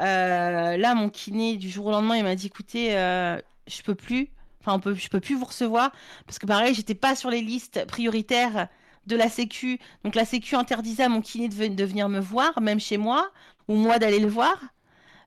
Euh, 0.00 0.76
là, 0.76 0.94
mon 0.94 1.08
kiné, 1.08 1.56
du 1.56 1.70
jour 1.70 1.86
au 1.86 1.90
lendemain, 1.90 2.16
il 2.16 2.24
m'a 2.24 2.34
dit, 2.34 2.46
écoutez, 2.48 2.90
je 2.90 3.82
peux 3.82 3.94
plus. 3.94 4.28
Enfin, 4.68 4.80
on 4.90 4.94
je 4.94 5.08
peux 5.08 5.20
plus 5.20 5.34
vous 5.36 5.44
recevoir 5.46 5.92
parce 6.26 6.38
que 6.38 6.46
pareil, 6.46 6.74
j'étais 6.74 6.94
pas 6.94 7.16
sur 7.16 7.30
les 7.30 7.40
listes 7.42 7.86
prioritaires 7.86 8.68
de 9.06 9.16
la 9.16 9.28
Sécu. 9.28 9.78
Donc 10.04 10.14
la 10.14 10.24
Sécu 10.24 10.54
interdisait 10.56 11.04
à 11.04 11.08
mon 11.08 11.20
kiné 11.22 11.48
de, 11.48 11.54
ve- 11.54 11.74
de 11.74 11.84
venir 11.84 12.08
me 12.08 12.20
voir, 12.20 12.60
même 12.60 12.80
chez 12.80 12.98
moi, 12.98 13.30
ou 13.68 13.74
moi 13.76 13.98
d'aller 13.98 14.20
le 14.20 14.28
voir. 14.28 14.58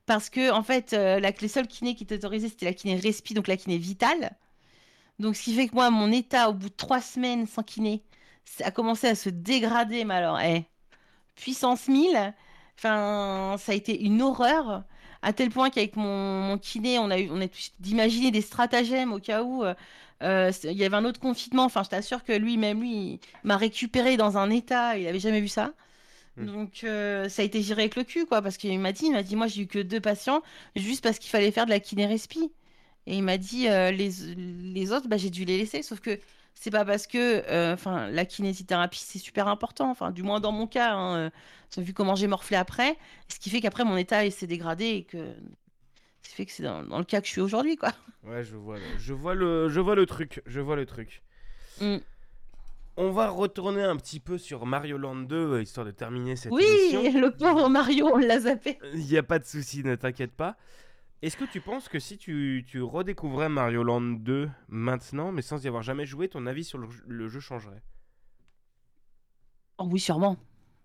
Parce 0.06 0.30
que, 0.30 0.50
en 0.52 0.62
fait, 0.62 0.92
euh, 0.94 1.20
la, 1.20 1.30
les 1.32 1.48
seuls 1.48 1.68
kinés 1.68 1.94
qui 1.94 2.04
étaient 2.04 2.16
autorisés, 2.16 2.48
c'était 2.48 2.66
la 2.66 2.74
kiné 2.74 2.96
respi, 2.96 3.34
donc 3.34 3.48
la 3.48 3.56
kiné 3.56 3.78
vitale. 3.78 4.32
Donc, 5.18 5.36
ce 5.36 5.42
qui 5.44 5.54
fait 5.54 5.68
que 5.68 5.74
moi, 5.74 5.90
mon 5.90 6.10
état, 6.12 6.48
au 6.50 6.54
bout 6.54 6.68
de 6.68 6.74
trois 6.74 7.00
semaines 7.00 7.46
sans 7.46 7.62
kiné, 7.62 8.02
a 8.64 8.70
commencé 8.70 9.06
à 9.08 9.14
se 9.14 9.28
dégrader. 9.30 10.04
Mais 10.04 10.14
alors, 10.14 10.40
eh, 10.40 10.64
puissance 11.36 11.88
1000, 11.88 12.34
enfin, 12.78 13.56
ça 13.58 13.72
a 13.72 13.74
été 13.74 14.00
une 14.02 14.22
horreur. 14.22 14.84
À 15.22 15.32
tel 15.32 15.50
point 15.50 15.70
qu'avec 15.70 15.96
mon, 15.96 16.40
mon 16.40 16.58
kiné, 16.58 16.98
on 16.98 17.10
a 17.10 17.18
eu, 17.18 17.28
on 17.30 17.40
a 17.40 17.46
d'imaginer 17.80 18.30
des 18.30 18.40
stratagèmes 18.40 19.12
au 19.12 19.20
cas 19.20 19.42
où 19.42 19.64
euh, 19.64 19.74
euh, 20.22 20.52
il 20.64 20.72
y 20.72 20.84
avait 20.84 20.96
un 20.96 21.04
autre 21.04 21.20
confinement. 21.20 21.64
Enfin, 21.64 21.82
je 21.84 21.90
t'assure 21.90 22.24
que 22.24 22.32
lui, 22.32 22.56
même 22.56 22.80
lui, 22.80 22.92
il 22.92 23.20
m'a 23.44 23.56
récupéré 23.56 24.16
dans 24.16 24.36
un 24.36 24.50
état, 24.50 24.98
il 24.98 25.06
avait 25.06 25.20
jamais 25.20 25.40
vu 25.40 25.48
ça. 25.48 25.72
Hmm. 26.36 26.46
Donc 26.46 26.84
euh, 26.84 27.28
ça 27.28 27.42
a 27.42 27.44
été 27.44 27.62
géré 27.62 27.82
avec 27.82 27.96
le 27.96 28.04
cul, 28.04 28.26
quoi, 28.26 28.42
parce 28.42 28.56
qu'il 28.56 28.78
m'a 28.80 28.92
dit, 28.92 29.06
il 29.06 29.12
m'a 29.12 29.22
dit, 29.22 29.36
moi 29.36 29.46
j'ai 29.46 29.62
eu 29.62 29.66
que 29.66 29.78
deux 29.78 30.00
patients, 30.00 30.42
juste 30.76 31.02
parce 31.02 31.18
qu'il 31.18 31.30
fallait 31.30 31.52
faire 31.52 31.66
de 31.66 31.70
la 31.70 31.80
kiné-respi. 31.80 32.52
Et 33.06 33.16
il 33.16 33.22
m'a 33.22 33.36
dit, 33.38 33.68
euh, 33.68 33.90
les, 33.90 34.10
les 34.36 34.92
autres, 34.92 35.08
bah, 35.08 35.16
j'ai 35.16 35.30
dû 35.30 35.44
les 35.44 35.58
laisser, 35.58 35.82
sauf 35.82 36.00
que 36.00 36.18
c'est 36.54 36.70
pas 36.70 36.84
parce 36.84 37.06
que, 37.06 37.42
euh, 37.48 37.74
enfin, 37.74 38.08
la 38.08 38.24
kinésithérapie 38.24 39.00
c'est 39.04 39.18
super 39.18 39.48
important, 39.48 39.90
enfin, 39.90 40.10
du 40.10 40.22
moins 40.22 40.40
dans 40.40 40.52
mon 40.52 40.66
cas, 40.66 40.94
hein, 40.94 41.16
euh, 41.16 41.30
vu 41.78 41.92
comment 41.92 42.14
j'ai 42.14 42.26
morflé 42.26 42.56
après, 42.56 42.96
ce 43.28 43.38
qui 43.38 43.50
fait 43.50 43.60
qu'après 43.60 43.84
mon 43.84 43.96
état 43.96 44.28
s'est 44.30 44.46
dégradé 44.46 44.84
et 44.86 45.04
que, 45.04 45.18
ce 46.22 46.28
qui 46.30 46.34
fait 46.34 46.46
que 46.46 46.52
c'est 46.52 46.62
dans, 46.62 46.82
dans 46.82 46.98
le 46.98 47.04
cas 47.04 47.20
que 47.20 47.26
je 47.26 47.32
suis 47.32 47.40
aujourd'hui, 47.40 47.76
quoi. 47.76 47.92
Ouais, 48.24 48.44
je 48.44 48.56
vois, 48.56 48.76
le, 48.78 48.84
je 48.98 49.12
vois 49.12 49.34
le, 49.34 49.68
je 49.68 49.80
vois 49.80 49.94
le 49.94 50.06
truc, 50.06 50.42
je 50.46 50.60
vois 50.60 50.76
le 50.76 50.86
truc. 50.86 51.22
Mm. 51.80 51.96
On 52.98 53.10
va 53.10 53.30
retourner 53.30 53.82
un 53.82 53.96
petit 53.96 54.20
peu 54.20 54.36
sur 54.36 54.66
Mario 54.66 54.98
Land 54.98 55.16
2 55.16 55.36
euh, 55.36 55.62
histoire 55.62 55.86
de 55.86 55.90
terminer 55.92 56.36
cette 56.36 56.52
Oui, 56.52 56.64
émission. 56.92 57.20
le 57.20 57.30
pauvre 57.30 57.68
Mario, 57.70 58.06
on 58.12 58.18
l'a 58.18 58.40
zappé. 58.40 58.78
Il 58.94 59.06
n'y 59.06 59.16
a 59.16 59.22
pas 59.22 59.38
de 59.38 59.46
souci, 59.46 59.82
ne 59.82 59.94
t'inquiète 59.94 60.32
pas. 60.32 60.56
Est-ce 61.22 61.36
que 61.36 61.44
tu 61.44 61.60
penses 61.60 61.88
que 61.88 62.00
si 62.00 62.18
tu, 62.18 62.64
tu 62.66 62.82
redécouvrais 62.82 63.48
Mario 63.48 63.84
Land 63.84 64.00
2 64.00 64.50
maintenant, 64.68 65.30
mais 65.30 65.42
sans 65.42 65.64
y 65.64 65.68
avoir 65.68 65.84
jamais 65.84 66.04
joué, 66.04 66.28
ton 66.28 66.46
avis 66.46 66.64
sur 66.64 66.78
le, 66.78 66.88
le 67.06 67.28
jeu 67.28 67.38
changerait? 67.38 67.80
Oh 69.78 69.86
oui, 69.88 70.00
sûrement. 70.00 70.36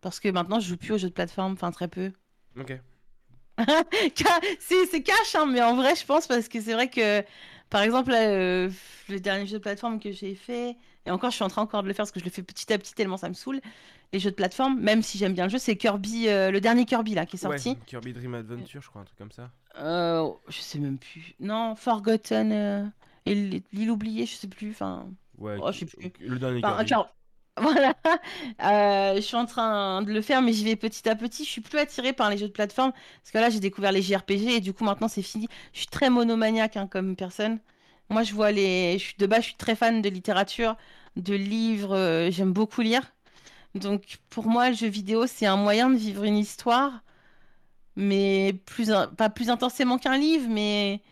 Parce 0.01 0.19
que 0.19 0.29
maintenant, 0.29 0.59
je 0.59 0.69
joue 0.69 0.77
plus 0.77 0.93
aux 0.93 0.97
jeux 0.99 1.09
de 1.09 1.13
plateforme, 1.13 1.53
enfin 1.53 1.71
très 1.71 1.87
peu. 1.87 2.11
Ok. 2.59 2.79
C'est 4.59 4.85
c'est 4.85 5.01
cash, 5.01 5.33
hein, 5.33 5.47
mais 5.47 5.61
en 5.63 5.75
vrai, 5.75 5.95
je 5.95 6.05
pense, 6.05 6.27
parce 6.27 6.47
que 6.47 6.61
c'est 6.61 6.73
vrai 6.73 6.91
que, 6.91 7.23
par 7.71 7.81
exemple, 7.81 8.11
là, 8.11 8.29
euh, 8.29 8.69
le 9.09 9.19
dernier 9.19 9.47
jeu 9.47 9.57
de 9.57 9.63
plateforme 9.63 9.99
que 9.99 10.11
j'ai 10.11 10.35
fait, 10.35 10.77
et 11.07 11.09
encore, 11.09 11.31
je 11.31 11.35
suis 11.37 11.43
en 11.43 11.47
train 11.47 11.63
encore 11.63 11.81
de 11.81 11.87
le 11.87 11.93
faire 11.95 12.03
parce 12.03 12.11
que 12.11 12.19
je 12.19 12.25
le 12.25 12.29
fais 12.29 12.43
petit 12.43 12.71
à 12.71 12.77
petit 12.77 12.93
tellement 12.93 13.17
ça 13.17 13.29
me 13.29 13.33
saoule, 13.33 13.59
les 14.13 14.19
jeux 14.19 14.29
de 14.29 14.35
plateforme, 14.35 14.79
même 14.79 15.01
si 15.01 15.17
j'aime 15.17 15.33
bien 15.33 15.45
le 15.45 15.49
jeu, 15.49 15.57
c'est 15.57 15.75
Kirby, 15.75 16.27
euh, 16.27 16.51
le 16.51 16.61
dernier 16.61 16.85
Kirby 16.85 17.15
là, 17.15 17.25
qui 17.25 17.37
est 17.37 17.39
sorti. 17.39 17.69
Ouais, 17.69 17.77
Kirby 17.87 18.13
Dream 18.13 18.35
Adventure, 18.35 18.81
je 18.83 18.89
crois, 18.89 19.01
un 19.01 19.05
truc 19.05 19.17
comme 19.17 19.31
ça. 19.31 19.51
Euh, 19.77 20.31
je 20.47 20.59
sais 20.61 20.79
même 20.79 20.97
plus. 20.97 21.35
Non, 21.39 21.75
Forgotten, 21.75 22.51
euh, 22.51 22.85
et 23.25 23.35
l'île 23.71 23.91
oubliée, 23.91 24.25
je 24.25 24.35
sais 24.35 24.47
plus, 24.47 24.71
enfin... 24.71 25.07
Ouais, 25.37 25.57
Oh, 25.61 25.71
je 25.71 25.79
sais 25.79 25.85
plus. 25.85 26.11
le 26.19 26.39
dernier 26.39 26.61
Enfin, 26.63 26.83
voilà, 27.59 27.95
Euh, 28.61 29.15
je 29.15 29.21
suis 29.21 29.35
en 29.35 29.45
train 29.45 30.01
de 30.03 30.11
le 30.13 30.21
faire, 30.21 30.41
mais 30.41 30.53
j'y 30.53 30.63
vais 30.65 30.75
petit 30.75 31.07
à 31.09 31.15
petit. 31.15 31.43
Je 31.45 31.49
suis 31.49 31.61
plus 31.61 31.79
attirée 31.79 32.13
par 32.13 32.29
les 32.29 32.37
jeux 32.37 32.47
de 32.47 32.53
plateforme 32.53 32.91
parce 32.91 33.31
que 33.31 33.37
là, 33.39 33.49
j'ai 33.49 33.59
découvert 33.59 33.91
les 33.91 34.01
JRPG 34.01 34.47
et 34.57 34.59
du 34.61 34.73
coup, 34.73 34.83
maintenant, 34.83 35.07
c'est 35.07 35.21
fini. 35.23 35.47
Je 35.73 35.79
suis 35.79 35.87
très 35.87 36.09
monomaniaque 36.09 36.77
hein, 36.77 36.87
comme 36.87 37.15
personne. 37.15 37.59
Moi, 38.09 38.23
je 38.23 38.33
vois 38.33 38.51
les. 38.51 38.93
Je 38.99 39.03
suis, 39.05 39.15
de 39.17 39.25
base, 39.27 39.41
je 39.41 39.47
suis 39.49 39.55
très 39.57 39.75
fan 39.75 40.01
de 40.01 40.09
littérature, 40.09 40.75
de 41.15 41.33
livres. 41.35 42.29
J'aime 42.31 42.53
beaucoup 42.53 42.81
lire. 42.81 43.03
Donc, 43.75 44.17
pour 44.29 44.47
moi, 44.47 44.69
le 44.69 44.75
jeu 44.75 44.87
vidéo, 44.87 45.27
c'est 45.27 45.45
un 45.45 45.57
moyen 45.57 45.89
de 45.89 45.95
vivre 45.97 46.23
une 46.23 46.37
histoire, 46.37 47.01
mais 47.97 48.53
plus, 48.67 48.91
pas 49.17 49.29
plus 49.31 49.51
intensément 49.51 49.99
qu'un 49.99 50.17
livre, 50.19 50.49
mais 50.49 51.03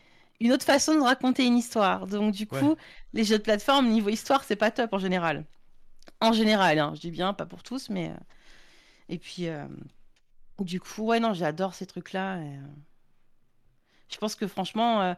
une 0.42 0.54
autre 0.54 0.66
façon 0.66 0.96
de 0.96 1.02
raconter 1.02 1.46
une 1.48 1.58
histoire. 1.58 2.08
Donc, 2.08 2.34
du 2.36 2.48
Ouais. 2.52 2.60
coup, 2.60 2.78
les 3.14 3.26
jeux 3.26 3.40
de 3.40 3.44
plateforme, 3.44 3.90
niveau 3.90 4.10
histoire, 4.12 4.46
c'est 4.46 4.58
pas 4.58 4.72
top 4.72 4.94
en 4.94 5.00
général. 5.00 5.46
En 6.22 6.34
général, 6.34 6.80
hein, 6.80 6.94
je 6.96 7.02
dis 7.02 7.12
bien, 7.12 7.34
pas 7.34 7.46
pour 7.48 7.64
tous, 7.64 7.90
mais. 7.90 8.10
euh, 8.12 8.16
Et 9.10 9.20
puis, 9.20 9.48
euh, 9.50 9.68
du 10.62 10.80
coup, 10.82 11.04
ouais, 11.06 11.20
non, 11.22 11.34
j'adore 11.34 11.76
ces 11.76 11.86
trucs-là. 11.88 12.40
et, 12.42 12.58
euh, 12.58 12.62
Je 14.12 14.18
pense 14.18 14.36
que 14.36 14.48
franchement. 14.48 15.02
euh, 15.02 15.14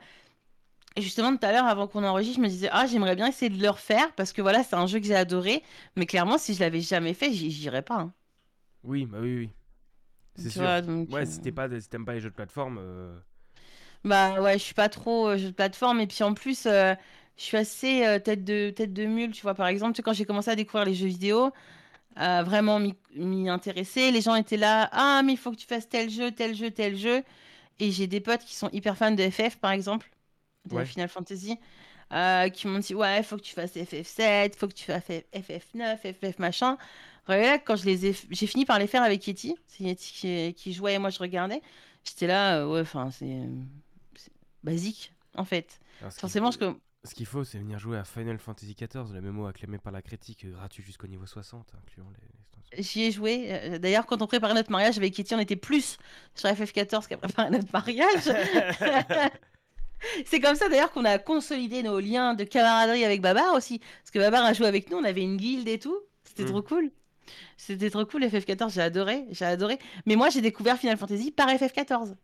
Et 0.98 1.02
justement, 1.02 1.36
tout 1.38 1.46
à 1.46 1.52
l'heure, 1.54 1.66
avant 1.66 1.88
qu'on 1.88 2.04
enregistre, 2.04 2.38
je 2.38 2.42
me 2.42 2.48
disais, 2.50 2.70
ah, 2.72 2.88
j'aimerais 2.88 3.16
bien 3.16 3.28
essayer 3.28 3.50
de 3.50 3.62
le 3.62 3.70
refaire 3.70 4.14
parce 4.16 4.34
que 4.34 4.42
voilà, 4.42 4.64
c'est 4.64 4.76
un 4.76 4.88
jeu 4.88 5.00
que 5.00 5.06
j'ai 5.06 5.16
adoré. 5.16 5.64
Mais 5.96 6.06
clairement, 6.08 6.38
si 6.38 6.54
je 6.56 6.60
l'avais 6.60 6.82
jamais 6.82 7.14
fait, 7.14 7.32
j'irais 7.34 7.84
pas. 7.84 7.96
hein. 7.96 8.14
Oui, 8.84 9.06
bah 9.06 9.20
oui, 9.22 9.36
oui. 9.38 9.54
C'est 10.38 10.50
sûr. 10.50 10.72
vois, 10.72 10.82
donc, 10.82 11.10
Ouais, 11.10 11.26
euh, 11.26 11.26
si 11.26 11.40
t'es 11.42 11.52
pas, 11.52 11.70
si 11.80 11.90
t'aimes 11.90 12.06
pas 12.06 12.14
les 12.14 12.22
jeux 12.22 12.30
de 12.30 12.36
plateforme, 12.36 12.78
euh, 12.80 13.20
Bah 14.04 14.42
ouais, 14.42 14.54
je 14.58 14.64
suis 14.64 14.74
pas 14.74 14.90
trop 14.90 15.28
euh, 15.30 15.38
jeu 15.38 15.48
de 15.48 15.52
plateforme. 15.54 16.00
Et 16.00 16.08
puis 16.08 16.24
en 16.24 16.34
plus, 16.34 16.64
je 16.66 16.96
suis 17.38 17.58
assez 17.58 18.20
tête 18.24 18.44
de, 18.44 18.70
tête 18.70 18.94
de 18.94 19.06
mule. 19.06 19.32
Tu 19.32 19.42
vois, 19.42 19.54
par 19.56 19.68
exemple, 19.68 19.94
tu 19.94 19.98
sais, 19.98 20.04
quand 20.04 20.14
j'ai 20.14 20.26
commencé 20.26 20.50
à 20.52 20.56
découvrir 20.56 20.86
les 20.86 20.96
jeux 20.96 21.08
vidéo, 21.08 21.52
vraiment 22.18 22.80
m'y 23.16 23.50
intéresser, 23.50 24.12
les 24.12 24.22
gens 24.22 24.36
étaient 24.36 24.58
là, 24.58 24.90
ah, 24.94 25.22
mais 25.26 25.34
il 25.34 25.38
faut 25.38 25.52
que 25.52 25.58
tu 25.58 25.68
fasses 25.68 25.90
tel 25.90 26.10
jeu, 26.10 26.32
tel 26.32 26.56
jeu, 26.56 26.72
tel 26.72 26.98
jeu. 26.98 27.24
Et 27.80 27.92
j'ai 27.92 28.08
des 28.08 28.22
potes 28.22 28.44
qui 28.46 28.56
sont 28.56 28.70
hyper 28.72 28.98
fans 28.98 29.12
de 29.12 29.30
FF, 29.30 29.58
par 29.58 29.72
exemple, 29.72 30.10
de 30.66 30.78
Ouais. 30.78 30.86
Final 30.86 31.10
Fantasy, 31.10 31.60
euh, 32.14 32.50
qui 32.50 32.68
m'ont 32.68 32.80
dit, 32.80 32.96
ouais, 32.96 33.20
il 33.20 33.24
faut 33.24 33.38
que 33.38 33.42
tu 33.44 33.54
fasses 33.54 33.74
FF7, 33.74 34.56
il 34.56 34.60
faut 34.60 34.68
que 34.68 34.74
tu 34.74 34.86
fasses 34.86 35.06
FF9, 35.34 36.02
FF 36.02 36.40
machin. 36.40 36.78
Voilà, 37.28 37.60
quand 37.60 37.76
je 37.76 37.86
les 37.86 38.06
ai, 38.08 38.16
j'ai 38.32 38.48
fini 38.48 38.66
par 38.66 38.80
les 38.80 38.88
faire 38.88 39.04
avec 39.04 39.26
Yeti. 39.28 39.56
C'est 39.68 39.84
Yeti 39.84 40.14
qui, 40.14 40.54
qui 40.54 40.74
jouait 40.74 40.94
et 40.96 40.98
moi 41.00 41.10
je 41.10 41.20
regardais. 41.20 41.62
J'étais 42.08 42.28
là, 42.28 42.60
euh, 42.60 42.68
ouais, 42.68 42.82
enfin, 42.82 43.12
c'est 43.12 43.38
basique, 44.64 45.14
en 45.36 45.44
fait. 45.46 45.80
alors, 46.02 46.14
Forcément, 46.14 46.52
je... 46.52 46.58
Ce 47.04 47.14
qu'il 47.14 47.26
faut, 47.26 47.44
c'est 47.44 47.58
venir 47.58 47.80
jouer 47.80 47.98
à 47.98 48.04
Final 48.04 48.38
Fantasy 48.40 48.76
XIV, 48.76 49.14
le 49.14 49.22
mémo 49.22 49.46
acclamé 49.46 49.78
par 49.78 49.92
la 49.94 50.02
critique, 50.02 50.46
euh, 50.46 50.52
gratuit 50.52 50.84
jusqu'au 50.84 51.08
niveau 51.08 51.26
60, 51.26 51.68
incluant 51.84 52.08
les 52.10 52.28
extensions. 52.40 52.92
j'y 52.92 53.04
ai 53.04 53.12
joué. 53.12 53.46
Euh, 53.50 53.78
D'ailleurs, 53.80 54.06
quand 54.06 54.22
on 54.22 54.28
préparait 54.28 54.54
notre 54.54 54.72
mariage 54.72 54.98
avec 54.98 55.18
Yeti, 55.18 55.36
on 55.36 55.40
était 55.40 55.56
plus 55.56 55.98
sur 56.34 56.50
FF14 56.50 57.08
qu'à 57.08 57.18
préparer 57.18 57.50
notre 57.50 57.72
mariage. 57.72 58.24
C'est 60.26 60.40
comme 60.40 60.56
ça 60.56 60.70
d'ailleurs 60.70 60.92
qu'on 60.92 61.06
a 61.06 61.18
consolidé 61.18 61.82
nos 61.82 62.00
liens 62.00 62.36
de 62.36 62.44
camaraderie 62.44 63.04
avec 63.04 63.20
Babar 63.22 63.56
aussi. 63.56 63.80
Parce 63.80 64.12
que 64.12 64.20
Babar 64.20 64.46
a 64.46 64.54
joué 64.54 64.68
avec 64.68 64.92
nous, 64.92 64.98
on 64.98 65.04
avait 65.04 65.24
une 65.24 65.38
guilde 65.38 65.68
et 65.68 65.80
tout. 65.80 65.98
C'était 66.24 66.44
Mm. 66.44 66.48
trop 66.48 66.62
cool. 66.62 66.92
C'était 67.58 67.90
trop 67.90 68.06
cool, 68.06 68.24
FF14, 68.24 68.74
j'ai 68.74 68.82
adoré, 68.82 69.26
j'ai 69.32 69.46
adoré. 69.46 69.80
Mais 70.06 70.16
moi, 70.16 70.30
j'ai 70.30 70.42
découvert 70.42 70.78
Final 70.78 70.98
Fantasy 70.98 71.32
par 71.32 71.48
FF14. 71.50 72.16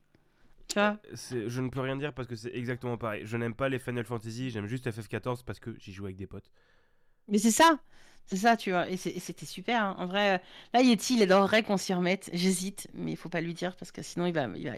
Tu 0.68 0.76
vois 0.80 0.98
C'est- 1.14 1.50
Je 1.50 1.62
ne 1.62 1.70
peux 1.70 1.82
rien 1.82 1.96
dire 1.98 2.14
parce 2.14 2.28
que 2.28 2.36
c'est 2.36 2.54
exactement 2.56 2.98
pareil. 2.98 3.24
Je 3.26 3.38
n'aime 3.38 3.54
pas 3.56 3.70
les 3.70 3.80
Final 3.80 4.06
Fantasy, 4.06 4.50
j'aime 4.50 4.68
juste 4.68 4.90
FF14 4.90 5.44
parce 5.44 5.60
que 5.60 5.76
j'y 5.78 5.92
joue 5.94 6.06
avec 6.06 6.18
des 6.18 6.28
potes. 6.28 6.50
Mais 7.28 7.38
c'est 7.38 7.52
ça, 7.52 7.80
c'est 8.26 8.38
ça, 8.38 8.58
tu 8.58 8.72
vois. 8.72 8.90
Et 8.90 8.98
c'était 8.98 9.46
super. 9.46 9.84
hein. 9.84 9.96
En 10.00 10.08
vrai, 10.08 10.42
là, 10.74 10.82
Yeti, 10.82 11.16
il 11.16 11.22
adorerait 11.24 11.64
qu'on 11.64 11.78
s'y 11.78 11.94
remette. 11.94 12.30
J'hésite, 12.34 12.88
mais 12.94 13.12
il 13.12 13.18
faut 13.18 13.30
pas 13.30 13.42
lui 13.42 13.54
dire 13.54 13.76
parce 13.76 13.92
que 13.92 14.02
sinon, 14.02 14.26
il 14.26 14.34
va, 14.34 14.48
il 14.56 14.68
va, 14.68 14.76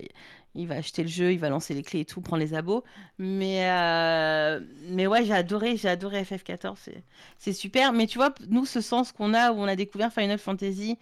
il 0.55 0.67
va 0.67 0.75
acheter 0.75 1.03
le 1.03 1.09
jeu, 1.09 1.31
il 1.31 1.39
va 1.39 1.49
lancer 1.49 1.73
les 1.73 1.83
clés 1.83 2.01
et 2.01 2.05
tout, 2.05 2.21
prendre 2.21 2.41
les 2.41 2.53
abos. 2.53 2.83
Mais, 3.17 3.69
euh, 3.71 4.59
mais 4.89 5.07
ouais, 5.07 5.23
j'ai 5.25 5.33
adoré, 5.33 5.77
j'ai 5.77 5.89
adoré 5.89 6.23
FF14. 6.23 6.75
C'est, 6.77 7.03
c'est 7.37 7.53
super. 7.53 7.93
Mais 7.93 8.07
tu 8.07 8.17
vois, 8.17 8.33
nous, 8.49 8.65
ce 8.65 8.81
sens 8.81 9.11
qu'on 9.11 9.33
a 9.33 9.51
où 9.51 9.55
on 9.57 9.67
a 9.67 9.75
découvert 9.75 10.11
Final 10.11 10.39
Fantasy 10.39 10.97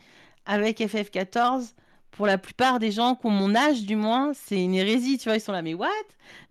avec 0.46 0.80
FF14, 0.80 1.74
pour 2.14 2.28
la 2.28 2.38
plupart 2.38 2.80
des 2.80 2.91
gens 2.91 3.16
qui 3.16 3.26
ont 3.28 3.32
mon 3.32 3.55
âge, 3.55 3.84
du 3.84 3.95
moins, 3.95 4.34
c'est 4.34 4.64
une 4.64 4.74
hérésie. 4.76 5.18
Tu 5.18 5.26
vois, 5.30 5.36
ils 5.38 5.41
sont 5.41 5.51
là, 5.51 5.61
mais 5.61 5.74
what? 5.74 5.89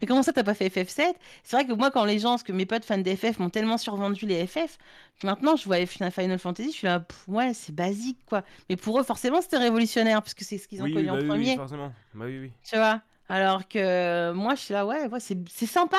Mais 0.01 0.07
comment 0.07 0.23
ça, 0.23 0.33
t'as 0.33 0.43
pas 0.45 0.55
fait 0.55 0.69
FF7? 0.69 1.15
C'est 1.45 1.57
vrai 1.57 1.67
que 1.67 1.73
moi, 1.73 1.91
quand 1.91 2.05
les 2.05 2.19
gens, 2.19 2.31
parce 2.31 2.43
que 2.43 2.53
mes 2.53 2.67
potes 2.67 2.85
fans 2.85 2.99
d'FF 2.99 3.39
m'ont 3.39 3.51
tellement 3.51 3.79
survendu 3.79 4.27
les 4.27 4.47
FF, 4.47 4.79
que 5.21 5.27
maintenant 5.27 5.57
je 5.57 5.65
vois 5.65 5.85
Final 5.87 6.39
Fantasy, 6.39 6.71
je 6.73 6.77
suis 6.77 6.87
là, 6.87 7.01
pff, 7.01 7.29
ouais, 7.29 7.55
c'est 7.55 7.75
basique 7.75 8.19
quoi. 8.27 8.43
Mais 8.69 8.77
pour 8.77 8.99
eux, 9.01 9.05
forcément, 9.05 9.41
c'était 9.41 9.59
révolutionnaire, 9.59 10.23
puisque 10.23 10.43
c'est 10.43 10.59
ce 10.59 10.69
qu'ils 10.69 10.83
ont 10.83 10.85
oui, 10.87 10.95
connu 10.95 11.07
bah 11.07 11.13
en 11.15 11.17
oui, 11.17 11.23
oui, 11.23 11.29
premier, 11.29 11.57
forcément. 11.57 11.93
Bah 12.15 12.25
oui, 12.27 12.39
oui. 12.41 12.53
tu 12.65 12.77
vois? 12.77 13.03
Alors 13.29 13.67
que 13.69 14.33
moi, 14.33 14.55
je 14.55 14.61
suis 14.61 14.75
là, 14.75 14.85
ouais, 14.87 15.07
ouais, 15.09 15.21
c'est 15.21 15.39
c'est 15.49 15.67
sympa, 15.67 15.97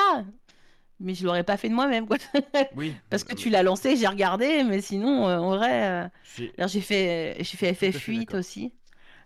mais 1.00 1.14
je 1.14 1.24
l'aurais 1.24 1.44
pas 1.44 1.56
fait 1.56 1.68
de 1.68 1.74
moi-même, 1.74 2.06
quoi. 2.06 2.18
Oui. 2.76 2.94
Parce 3.10 3.24
que 3.24 3.34
tu 3.34 3.50
l'as 3.50 3.62
lancé, 3.62 3.96
j'ai 3.96 4.06
regardé, 4.06 4.62
mais 4.64 4.80
sinon, 4.80 5.28
euh, 5.28 5.38
en 5.38 5.56
vrai, 5.56 6.04
euh, 6.04 6.08
j'ai- 6.36 6.52
alors 6.58 6.68
j'ai 6.68 6.80
fait, 6.80 7.36
j'ai 7.40 7.56
fait 7.56 7.74
fait 7.74 7.92
FF8 7.92 8.18
d'accord. 8.26 8.40
aussi. 8.40 8.72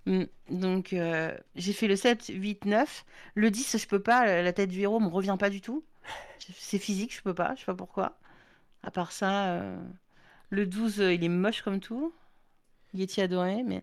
Mm. 0.09 0.25
Donc, 0.51 0.93
euh, 0.95 1.37
j'ai 1.55 1.73
fait 1.73 1.87
le 1.87 1.97
7, 1.97 2.29
8, 2.29 2.65
9. 2.65 3.05
Le 3.35 3.51
10, 3.51 3.77
je 3.79 3.87
peux 3.87 4.01
pas, 4.01 4.43
la 4.43 4.53
tête 4.53 4.71
du 4.71 4.81
héros 4.81 5.01
me 5.01 5.09
revient 5.09 5.37
pas 5.39 5.51
du 5.51 5.61
tout. 5.61 5.85
C'est 6.57 6.79
physique, 6.79 7.15
je 7.15 7.23
peux 7.23 7.35
pas, 7.35 7.55
je 7.55 7.61
sais 7.61 7.67
pas 7.67 7.75
pourquoi. 7.75 8.19
À 8.83 8.91
part 8.91 9.13
ça, 9.13 9.49
euh, 9.49 9.77
le 10.51 10.67
12, 10.67 11.01
euh, 11.01 11.13
il 11.13 11.23
est 11.25 11.29
moche 11.29 11.63
comme 11.63 11.81
tout. 11.81 12.15
Yeti 12.95 13.21
adoré, 13.21 13.63
mais, 13.65 13.83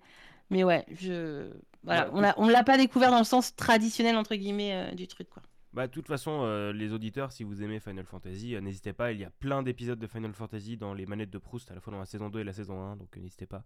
mais 0.50 0.64
ouais, 0.64 0.86
je. 0.92 1.52
Voilà, 1.84 2.12
Ouais, 2.12 2.28
a, 2.30 2.34
on 2.38 2.48
l'a 2.48 2.64
pas 2.64 2.78
découvert 2.78 3.12
dans 3.12 3.20
le 3.20 3.26
sens 3.26 3.56
traditionnel, 3.56 4.16
entre 4.18 4.36
guillemets, 4.36 4.74
euh, 4.74 4.96
du 4.96 5.08
truc, 5.08 5.30
quoi. 5.30 5.44
Bah, 5.76 5.88
de 5.88 5.92
toute 5.92 6.08
façon, 6.08 6.42
euh, 6.44 6.72
les 6.72 6.94
auditeurs, 6.94 7.32
si 7.34 7.44
vous 7.44 7.62
aimez 7.62 7.80
Final 7.82 8.06
Fantasy, 8.06 8.56
euh, 8.56 8.62
n'hésitez 8.62 8.94
pas. 8.94 9.12
Il 9.12 9.20
y 9.20 9.26
a 9.26 9.30
plein 9.30 9.62
d'épisodes 9.62 10.00
de 10.00 10.08
Final 10.08 10.32
Fantasy 10.34 10.78
dans 10.78 10.94
les 10.94 11.06
manettes 11.06 11.30
de 11.32 11.38
Proust, 11.38 11.70
à 11.70 11.76
la 11.76 11.82
fois 11.82 11.92
dans 11.92 12.00
la 12.00 12.06
saison 12.06 12.30
2 12.30 12.40
et 12.40 12.44
la 12.46 12.54
saison 12.54 12.82
1, 12.82 12.96
donc 12.96 13.16
euh, 13.18 13.20
n'hésitez 13.20 13.46
pas. 13.46 13.64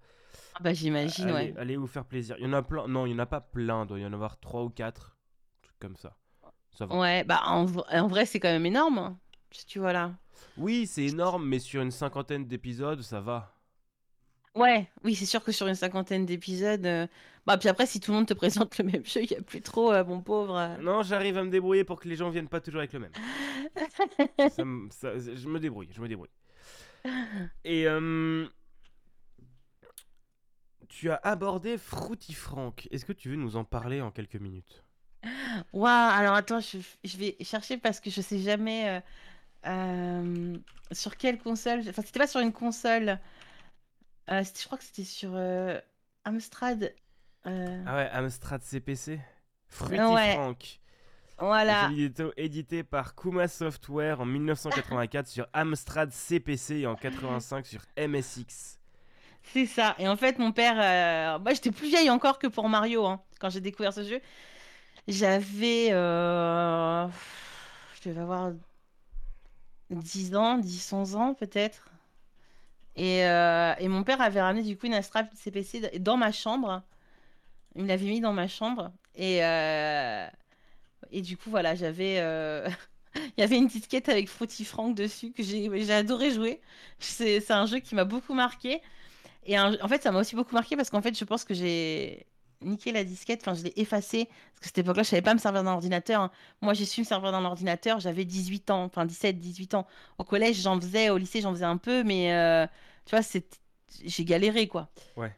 Ah 0.56 0.60
bah, 0.62 0.74
j'imagine, 0.74 1.30
ouais. 1.32 1.54
allez 1.58 1.78
vous 1.78 1.86
faire 1.88 2.06
plaisir. 2.06 2.36
Il 2.40 2.46
y 2.46 2.48
en 2.48 2.54
a 2.54 2.64
plein. 2.64 2.88
Non, 2.88 3.06
il 3.06 3.12
y 3.12 3.16
en 3.16 3.20
a 3.20 3.28
pas 3.28 3.42
plein. 3.42 3.84
Il 3.84 3.88
doit 3.88 4.00
y 4.00 4.06
en 4.06 4.14
avoir 4.14 4.40
3 4.40 4.64
ou 4.64 4.70
4. 4.70 5.18
Trucs 5.62 5.80
comme 5.80 5.96
ça. 5.96 6.18
Ça 6.72 6.88
va. 6.88 6.98
Ouais, 7.00 7.24
bah, 7.24 7.42
en, 7.46 7.68
en 7.68 8.08
vrai, 8.08 8.26
c'est 8.26 8.40
quand 8.40 8.50
même 8.52 8.66
énorme. 8.66 8.98
hein, 8.98 9.20
Si 9.52 9.66
tu 9.68 9.78
vois 9.80 9.94
là. 9.94 10.18
Oui, 10.58 10.88
c'est 10.88 11.06
énorme, 11.06 11.46
mais 11.48 11.60
sur 11.60 11.82
une 11.82 11.92
cinquantaine 11.92 12.48
d'épisodes, 12.48 13.02
ça 13.02 13.22
va. 13.22 13.54
Ouais, 14.56 14.90
oui, 15.04 15.16
c'est 15.16 15.26
sûr 15.26 15.44
que 15.44 15.52
sur 15.52 15.68
une 15.68 15.76
cinquantaine 15.76 16.26
d'épisodes. 16.26 16.86
euh, 16.86 17.08
Bah, 17.46 17.58
puis 17.58 17.70
après, 17.70 17.86
si 17.86 18.00
tout 18.00 18.12
le 18.12 18.18
monde 18.18 18.28
te 18.28 18.34
présente 18.34 18.78
le 18.78 18.86
même 18.86 19.06
jeu, 19.06 19.22
il 19.24 19.30
n'y 19.30 19.38
a 19.38 19.42
plus 19.42 19.62
trop, 19.62 19.92
euh, 19.94 20.04
mon 20.04 20.22
pauvre. 20.22 20.58
euh. 20.58 20.78
Non, 20.78 21.04
j'arrive 21.04 21.38
à 21.38 21.44
me 21.44 21.50
débrouiller 21.50 21.84
pour 21.84 22.00
que 22.00 22.08
les 22.08 22.16
gens 22.16 22.30
viennent 22.30 22.48
pas 22.50 22.62
toujours 22.62 22.80
avec 22.80 22.94
le 22.94 23.00
même. 23.00 23.14
Ça 24.48 24.66
me- 24.66 24.90
ça- 24.92 25.18
je 25.20 25.48
me 25.48 25.60
débrouille, 25.60 25.90
je 25.94 26.02
me 26.02 26.08
débrouille. 26.08 26.30
Et 27.64 27.88
euh, 27.88 28.48
tu 30.90 31.10
as 31.10 31.16
abordé 31.16 31.78
Fruity 31.78 32.34
Frank. 32.34 32.86
Est-ce 32.92 33.06
que 33.06 33.14
tu 33.14 33.30
veux 33.30 33.38
nous 33.38 33.56
en 33.56 33.64
parler 33.64 34.02
en 34.02 34.12
quelques 34.12 34.36
minutes? 34.36 34.84
Waouh, 35.74 35.88
alors 36.12 36.36
attends, 36.36 36.60
je, 36.60 36.78
je 37.04 37.18
vais 37.18 37.38
chercher 37.42 37.78
parce 37.78 38.00
que 38.00 38.10
je 38.10 38.22
sais 38.22 38.40
jamais 38.40 39.02
euh, 39.68 39.70
euh, 39.70 40.58
sur 40.92 41.18
quelle 41.18 41.40
console. 41.40 41.82
Enfin, 41.90 42.02
c'était 42.06 42.20
pas 42.20 42.28
sur 42.28 42.42
une 42.42 42.54
console. 42.54 43.20
Euh, 44.32 44.44
c'était- 44.44 44.60
je 44.62 44.66
crois 44.66 44.78
que 44.78 44.84
c'était 44.84 45.04
sur 45.04 45.32
euh, 45.34 45.80
Amstrad. 46.26 46.94
euh, 47.46 47.84
Ah 47.88 47.96
ouais, 47.96 48.10
Amstrad 48.12 48.62
CPC 48.62 49.20
Fruity 49.68 50.02
Ouais. 50.04 50.34
Frank. 50.34 50.80
voilà. 51.40 51.88
Jeu 51.90 51.96
vidéo 51.96 52.32
édité 52.38 52.84
par 52.84 53.16
Kuma 53.16 53.48
Software 53.48 54.20
en 54.22 54.26
1984 54.26 55.28
sur 55.28 55.48
Amstrad 55.54 56.12
CPC 56.12 56.80
et 56.80 56.88
en 56.88 56.96
85 56.96 57.66
sur 57.66 57.82
MSX. 57.98 58.78
C'est 59.54 59.66
ça. 59.66 59.96
Et 59.98 60.08
en 60.08 60.18
fait, 60.18 60.38
mon 60.38 60.52
père, 60.52 60.76
euh, 60.78 61.40
moi 61.40 61.54
j'étais 61.54 61.72
plus 61.72 61.88
vieille 61.88 62.10
encore 62.10 62.38
que 62.40 62.48
pour 62.48 62.68
Mario 62.70 63.06
hein, 63.06 63.22
quand 63.40 63.50
j'ai 63.50 63.62
découvert 63.62 63.94
ce 63.94 64.04
jeu. 64.04 64.20
J'avais, 65.08 65.88
euh, 65.92 67.08
je 67.96 68.10
devais 68.10 68.22
avoir 68.22 68.52
10 69.90 70.36
ans, 70.36 70.58
10, 70.58 70.94
11 70.94 71.16
ans 71.16 71.34
peut-être. 71.34 71.90
Et, 73.00 73.26
euh, 73.26 73.74
et 73.80 73.88
mon 73.88 74.04
père 74.04 74.22
avait 74.22 74.42
ramené 74.42 74.64
du 74.64 74.78
coup 74.78 74.88
une 74.88 74.94
Amstrad 74.96 75.30
CPC 75.34 76.00
dans 76.00 76.18
ma 76.18 76.32
chambre. 76.34 76.84
Il 77.76 77.88
l'avait 77.88 78.06
mis 78.08 78.22
dans 78.22 78.34
ma 78.34 78.48
chambre. 78.48 78.92
Et, 79.16 79.44
euh, 79.46 80.28
et 81.12 81.22
du 81.22 81.38
coup, 81.38 81.50
voilà, 81.52 81.76
j'avais. 81.76 82.18
euh, 82.20 82.70
Il 83.38 83.42
y 83.42 83.44
avait 83.44 83.58
une 83.58 83.68
disquette 83.68 84.10
avec 84.10 84.30
Fruity 84.30 84.66
Frank 84.66 84.96
dessus 84.96 85.32
que 85.34 85.44
j'ai 85.44 85.92
adoré 85.94 86.32
jouer. 86.32 86.62
C'est 87.00 87.42
c'est 87.42 87.54
un 87.54 87.66
jeu 87.68 87.80
qui 87.80 87.96
m'a 87.96 88.06
beaucoup 88.06 88.34
marqué. 88.36 88.82
Et 89.46 89.60
en 89.60 89.88
fait, 89.90 90.04
ça 90.04 90.12
m'a 90.12 90.20
aussi 90.22 90.36
beaucoup 90.36 90.56
marqué 90.56 90.76
parce 90.78 90.90
qu'en 90.92 91.02
fait, 91.02 91.18
je 91.18 91.26
pense 91.26 91.46
que 91.46 91.54
j'ai 91.56 92.28
niqué 92.62 92.92
la 92.92 93.04
disquette, 93.04 93.42
enfin, 93.42 93.54
je 93.54 93.64
l'ai 93.64 93.74
effacée. 93.78 94.26
Parce 94.26 94.60
que 94.62 94.66
cette 94.68 94.78
époque-là, 94.80 95.04
je 95.04 95.10
savais 95.10 95.22
pas 95.22 95.34
me 95.34 95.40
servir 95.40 95.64
d'un 95.64 95.72
ordinateur. 95.72 96.22
hein. 96.22 96.32
Moi, 96.62 96.74
j'ai 96.74 96.86
su 96.86 97.02
me 97.02 97.06
servir 97.06 97.32
d'un 97.32 97.46
ordinateur, 97.46 98.00
j'avais 98.00 98.26
18 98.26 98.72
ans, 98.72 98.84
enfin 98.84 99.06
17, 99.06 99.40
18 99.40 99.74
ans. 99.76 99.88
Au 100.18 100.24
collège, 100.24 100.62
j'en 100.62 100.80
faisais, 100.80 101.10
au 101.10 101.18
lycée, 101.18 101.42
j'en 101.42 101.52
faisais 101.54 101.66
un 101.66 101.78
peu, 101.78 102.04
mais 102.04 102.34
euh, 102.34 102.68
tu 103.06 103.16
vois, 103.16 103.26
j'ai 104.06 104.26
galéré, 104.26 104.68
quoi. 104.68 104.90
Ouais. 105.16 105.34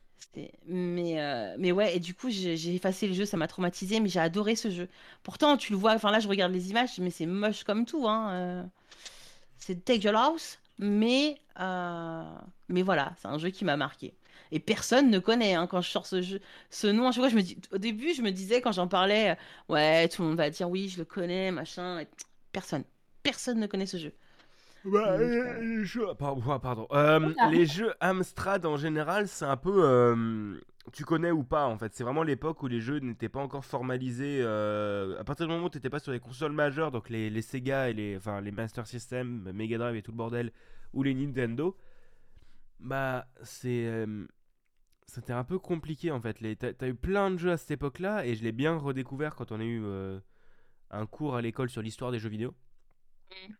Mais, 0.65 1.19
euh, 1.19 1.55
mais 1.59 1.71
ouais, 1.73 1.97
et 1.97 1.99
du 1.99 2.13
coup, 2.13 2.29
j'ai 2.29 2.55
j'ai 2.55 2.73
effacé 2.75 3.05
le 3.05 3.13
jeu, 3.13 3.25
ça 3.25 3.35
m'a 3.35 3.47
traumatisé, 3.47 3.99
mais 3.99 4.07
j'ai 4.07 4.19
adoré 4.21 4.55
ce 4.55 4.69
jeu. 4.69 4.87
Pourtant, 5.23 5.57
tu 5.57 5.73
le 5.73 5.77
vois, 5.77 5.93
enfin 5.93 6.09
là, 6.09 6.19
je 6.21 6.27
regarde 6.29 6.53
les 6.53 6.69
images, 6.69 6.97
mais 6.99 7.09
c'est 7.11 7.25
moche 7.25 7.63
comme 7.65 7.85
tout, 7.85 8.07
hein. 8.07 8.31
euh, 8.31 8.63
C'est 9.57 9.85
dégueulasse, 9.85 10.59
mais, 10.79 11.37
euh, 11.59 12.23
mais 12.69 12.81
voilà, 12.81 13.13
c'est 13.21 13.27
un 13.27 13.37
jeu 13.39 13.49
qui 13.49 13.65
m'a 13.65 13.75
marqué. 13.77 14.13
Et 14.51 14.59
personne 14.59 15.09
ne 15.09 15.19
connaît 15.19 15.53
hein, 15.55 15.67
quand 15.67 15.81
je 15.81 15.89
sors 15.89 16.05
ce 16.05 16.21
jeu, 16.21 16.39
ce 16.69 16.87
nom. 16.87 17.07
À 17.07 17.11
chaque 17.11 17.21
fois, 17.23 17.29
je 17.29 17.35
me 17.35 17.41
dis, 17.41 17.57
au 17.71 17.77
début, 17.77 18.13
je 18.13 18.21
me 18.21 18.31
disais 18.31 18.61
quand 18.61 18.71
j'en 18.73 18.87
parlais, 18.87 19.31
euh, 19.31 19.35
ouais, 19.73 20.07
tout 20.09 20.21
le 20.23 20.29
monde 20.29 20.37
va 20.37 20.49
dire 20.49 20.69
oui, 20.69 20.89
je 20.89 20.97
le 20.99 21.05
connais, 21.05 21.51
machin. 21.51 21.99
et 21.99 22.07
Personne, 22.51 22.83
personne 23.23 23.59
ne 23.59 23.67
connaît 23.67 23.85
ce 23.85 23.97
jeu. 23.97 24.13
Bah, 24.83 25.17
Donc, 25.17 25.21
euh, 25.21 25.59
euh, 25.59 25.59
les 25.61 25.85
jeux, 25.85 26.07
pardon, 26.17 26.59
pardon. 26.59 26.87
Euh, 26.91 27.33
les 27.51 27.65
jeux 27.65 27.93
Amstrad 28.01 28.65
en 28.65 28.77
général, 28.77 29.27
c'est 29.27 29.45
un 29.45 29.55
peu, 29.57 29.83
euh, 29.85 30.59
tu 30.91 31.05
connais 31.05 31.29
ou 31.31 31.43
pas 31.43 31.67
en 31.67 31.77
fait. 31.77 31.93
C'est 31.93 32.03
vraiment 32.03 32.23
l'époque 32.23 32.63
où 32.63 32.67
les 32.67 32.81
jeux 32.81 32.97
n'étaient 32.99 33.29
pas 33.29 33.41
encore 33.41 33.63
formalisés. 33.63 34.41
euh, 34.43 35.19
à 35.19 35.23
partir 35.23 35.45
du 35.45 35.53
moment 35.53 35.67
où 35.67 35.69
tu 35.69 35.77
n'étais 35.77 35.91
pas 35.91 35.99
sur 35.99 36.11
les 36.11 36.19
consoles 36.19 36.51
majeures, 36.51 36.89
donc 36.91 37.09
les, 37.09 37.29
les 37.29 37.41
Sega 37.43 37.89
et 37.89 37.93
les, 37.93 38.17
enfin 38.17 38.41
les 38.41 38.51
Master 38.51 38.87
System, 38.87 39.51
Mega 39.53 39.77
Drive 39.77 39.95
et 39.95 40.01
tout 40.01 40.11
le 40.11 40.17
bordel, 40.17 40.51
ou 40.93 41.03
les 41.03 41.13
Nintendo, 41.13 41.77
bah 42.79 43.27
c'est, 43.43 43.85
euh, 43.85 44.25
c'était 45.07 45.33
un 45.33 45.43
peu 45.43 45.59
compliqué 45.59 46.11
en 46.11 46.21
fait. 46.21 46.39
Les, 46.41 46.55
t'as, 46.55 46.87
eu 46.87 46.95
plein 46.95 47.31
de 47.31 47.37
jeux 47.37 47.51
à 47.51 47.57
cette 47.57 47.71
époque-là 47.71 48.25
et 48.25 48.35
je 48.35 48.43
l'ai 48.43 48.51
bien 48.51 48.77
redécouvert 48.77 49.35
quand 49.35 49.51
on 49.51 49.59
a 49.59 49.63
eu 49.63 49.81
euh, 49.83 50.19
un 50.89 51.05
cours 51.05 51.35
à 51.35 51.41
l'école 51.41 51.69
sur 51.69 51.81
l'histoire 51.81 52.11
des 52.11 52.19
jeux 52.19 52.29
vidéo. 52.29 52.53
Mm. 53.29 53.53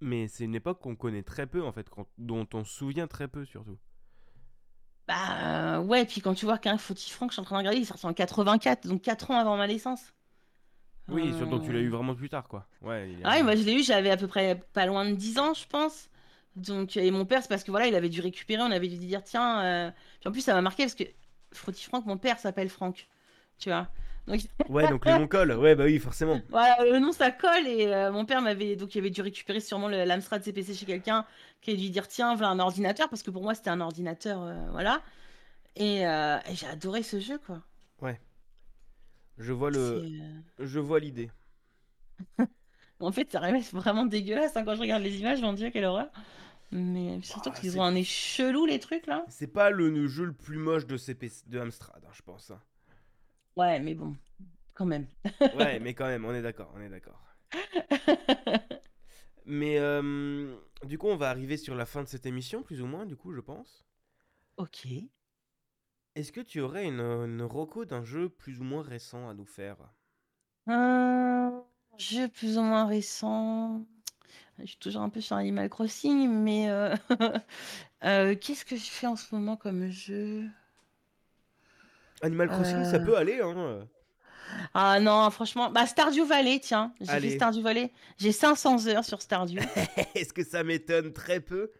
Mais 0.00 0.28
c'est 0.28 0.44
une 0.44 0.54
époque 0.54 0.80
qu'on 0.80 0.96
connaît 0.96 1.22
très 1.22 1.46
peu 1.46 1.64
en 1.64 1.72
fait, 1.72 1.88
dont 2.18 2.46
on 2.54 2.64
se 2.64 2.72
souvient 2.72 3.06
très 3.06 3.28
peu 3.28 3.44
surtout. 3.44 3.78
Bah 5.08 5.80
ouais, 5.80 6.04
puis 6.04 6.20
quand 6.20 6.34
tu 6.34 6.44
vois 6.44 6.58
qu'un 6.58 6.76
Fautif 6.76 7.14
Franck, 7.14 7.30
je 7.30 7.34
suis 7.34 7.40
en 7.40 7.44
train 7.44 7.56
de 7.56 7.60
regarder, 7.60 7.78
il 7.78 7.86
sorti 7.86 8.04
en 8.04 8.12
84, 8.12 8.86
donc 8.86 9.00
4 9.00 9.30
ans 9.30 9.38
avant 9.38 9.56
ma 9.56 9.66
naissance. 9.66 10.12
Oui, 11.08 11.34
surtout 11.34 11.60
que 11.60 11.64
tu 11.64 11.72
l'as 11.72 11.80
eu 11.80 11.86
Euh, 11.86 11.96
vraiment 11.96 12.14
plus 12.14 12.28
tard 12.28 12.46
quoi. 12.46 12.66
Ouais, 12.82 13.10
il 13.10 13.20
y 13.20 13.24
a- 13.24 13.28
Ah 13.30 13.36
oui, 13.36 13.42
moi 13.42 13.56
je 13.56 13.62
l'ai 13.62 13.80
eu, 13.80 13.82
j'avais 13.82 14.10
à 14.10 14.18
peu 14.18 14.28
près 14.28 14.62
pas 14.74 14.84
loin 14.84 15.08
de 15.08 15.14
10 15.14 15.38
ans, 15.38 15.54
je 15.54 15.66
pense. 15.66 16.10
Donc, 16.56 16.96
et 16.96 17.10
mon 17.10 17.24
père, 17.24 17.42
c'est 17.42 17.48
parce 17.48 17.64
que 17.64 17.70
voilà, 17.70 17.86
il 17.86 17.94
avait 17.94 18.08
dû 18.08 18.20
récupérer, 18.20 18.62
on 18.62 18.70
avait 18.70 18.88
dû 18.88 18.98
dire, 18.98 19.22
tiens. 19.22 19.62
euh, 19.64 19.90
Puis 20.20 20.28
en 20.28 20.32
plus, 20.32 20.40
ça 20.40 20.54
m'a 20.54 20.62
marqué 20.62 20.84
parce 20.84 20.94
que 20.94 21.04
Fautif 21.52 21.86
Franck, 21.88 22.06
mon 22.06 22.18
père 22.18 22.38
s'appelle 22.38 22.68
Franck. 22.68 23.06
Tu 23.58 23.68
vois. 23.70 23.88
Donc 24.26 24.40
ouais, 24.68 24.88
donc 24.88 25.06
le 25.06 25.12
nom 25.18 25.26
colle. 25.28 25.52
Ouais, 25.52 25.74
bah 25.74 25.84
oui, 25.84 25.98
forcément. 25.98 26.40
voilà, 26.50 26.84
le 26.84 26.98
nom 26.98 27.12
ça 27.12 27.30
colle 27.30 27.66
et 27.66 27.86
euh, 27.86 28.12
mon 28.12 28.26
père 28.26 28.42
m'avait 28.42 28.76
donc 28.76 28.94
il 28.94 28.98
avait 28.98 29.10
dû 29.10 29.22
récupérer 29.22 29.60
sûrement 29.60 29.88
l'Amstrad 29.88 30.42
CPC 30.42 30.74
chez 30.74 30.84
quelqu'un 30.86 31.24
qui 31.62 31.70
a 31.70 31.76
dû 31.76 31.88
dire 31.90 32.06
tiens, 32.08 32.34
voilà 32.34 32.50
un 32.52 32.58
ordinateur 32.58 33.08
parce 33.08 33.22
que 33.22 33.30
pour 33.30 33.42
moi 33.42 33.54
c'était 33.54 33.70
un 33.70 33.80
ordinateur, 33.80 34.42
euh, 34.42 34.54
voilà. 34.72 35.02
Et, 35.76 36.00
et 36.02 36.54
j'ai 36.54 36.66
adoré 36.66 37.02
ce 37.02 37.20
jeu 37.20 37.38
quoi. 37.38 37.62
Je 39.38 39.52
vois 39.52 39.70
le, 39.70 40.04
je 40.58 40.78
vois 40.80 41.00
l'idée. 41.00 41.30
En 43.00 43.12
fait, 43.12 43.30
ça 43.30 43.40
reste 43.40 43.72
vraiment 43.72 44.06
dégueulasse 44.06 44.56
hein, 44.56 44.64
quand 44.64 44.74
je 44.74 44.80
regarde 44.80 45.02
les 45.02 45.18
images, 45.20 45.40
mon 45.40 45.52
Dieu, 45.52 45.70
quelle 45.70 45.84
horreur. 45.84 46.10
Mais 46.72 47.20
surtout 47.22 47.50
Bah, 47.50 47.56
qu'ils 47.58 47.78
ont 47.78 47.82
un 47.82 47.92
nez 47.92 48.04
chelou, 48.04 48.66
les 48.66 48.80
trucs 48.80 49.06
là. 49.06 49.24
C'est 49.28 49.46
pas 49.46 49.70
le, 49.70 50.06
jeu 50.08 50.24
le 50.24 50.32
plus 50.32 50.58
moche 50.58 50.86
de 50.86 50.96
CPC, 50.96 51.44
de 51.48 51.60
Amstrad, 51.60 52.04
hein, 52.04 52.10
je 52.12 52.22
pense. 52.22 52.50
hein. 52.50 52.60
Ouais, 53.56 53.80
mais 53.80 53.94
bon, 53.94 54.16
quand 54.74 54.86
même. 54.86 55.06
Ouais, 55.52 55.78
mais 55.80 55.94
quand 55.94 56.06
même, 56.06 56.24
on 56.24 56.34
est 56.34 56.42
d'accord, 56.42 56.72
on 56.76 56.80
est 56.80 56.88
d'accord. 56.88 57.20
Mais 59.46 59.78
euh, 59.78 60.56
du 60.84 60.98
coup, 60.98 61.08
on 61.08 61.16
va 61.16 61.30
arriver 61.30 61.56
sur 61.56 61.74
la 61.74 61.86
fin 61.86 62.02
de 62.02 62.08
cette 62.08 62.26
émission, 62.26 62.62
plus 62.62 62.82
ou 62.82 62.86
moins, 62.86 63.06
du 63.06 63.16
coup, 63.16 63.32
je 63.32 63.40
pense. 63.40 63.84
Ok. 64.56 64.86
Est-ce 66.16 66.32
que 66.32 66.42
tu 66.42 66.60
aurais 66.60 66.84
une, 66.84 67.00
une 67.00 67.40
reco 67.40 67.86
d'un 67.86 68.04
jeu 68.04 68.28
plus 68.28 68.60
ou 68.60 68.62
moins 68.64 68.82
récent 68.82 69.26
à 69.26 69.32
nous 69.32 69.46
faire? 69.46 69.78
Un 70.66 71.64
jeu 71.98 72.28
plus 72.28 72.58
ou 72.58 72.62
moins 72.62 72.86
récent. 72.86 73.84
Je 74.60 74.66
suis 74.66 74.78
toujours 74.78 75.02
un 75.02 75.10
peu 75.10 75.20
sur 75.22 75.36
Animal 75.36 75.68
Crossing, 75.70 76.28
mais 76.30 76.70
euh, 76.70 76.96
euh, 78.04 78.36
qu'est-ce 78.36 78.64
que 78.64 78.76
je 78.76 78.84
fais 78.84 79.06
en 79.08 79.16
ce 79.16 79.34
moment 79.34 79.56
comme 79.56 79.90
jeu? 79.90 80.48
Animal 82.22 82.48
Crossing, 82.48 82.84
ça 82.84 83.00
Euh, 83.00 83.00
peut 83.00 83.16
aller, 83.16 83.40
hein. 83.42 83.88
Ah 84.74 85.00
non, 85.00 85.30
franchement, 85.30 85.70
bah 85.70 85.86
Stardew 85.86 86.24
Valley, 86.24 86.60
tiens, 86.60 86.92
j'ai 87.00 87.18
fait 87.18 87.30
Allez. 87.30 87.30
Stardew 87.30 87.60
Valley. 87.62 87.92
J'ai 88.18 88.32
500 88.32 88.86
heures 88.88 89.04
sur 89.04 89.20
Stardew. 89.22 89.58
Est-ce 90.14 90.32
que 90.32 90.44
ça 90.44 90.62
m'étonne 90.64 91.12
très 91.12 91.40
peu? 91.40 91.70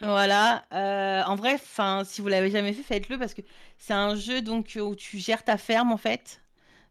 Voilà. 0.00 0.64
euh, 0.72 1.22
en 1.24 1.34
vrai, 1.34 1.54
enfin, 1.54 2.04
si 2.04 2.20
vous 2.20 2.28
l'avez 2.28 2.50
jamais 2.50 2.72
fait, 2.72 2.82
faites-le 2.82 3.18
parce 3.18 3.34
que 3.34 3.42
c'est 3.78 3.92
un 3.94 4.14
jeu 4.14 4.42
donc 4.42 4.78
où 4.80 4.94
tu 4.94 5.18
gères 5.18 5.44
ta 5.44 5.56
ferme 5.58 5.90
en 5.92 5.96
fait. 5.96 6.40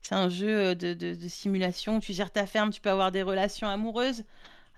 C'est 0.07 0.15
un 0.15 0.29
jeu 0.29 0.67
euh, 0.67 0.73
de, 0.73 1.27
simulation 1.27 1.99
tu 1.99 2.13
gères 2.13 2.31
ta 2.31 2.45
ferme, 2.47 2.69
tu 2.69 2.79
peux 2.79 2.89
avoir 2.89 3.11
des 3.11 3.23
relations 3.23 3.67
amoureuses. 3.67 4.23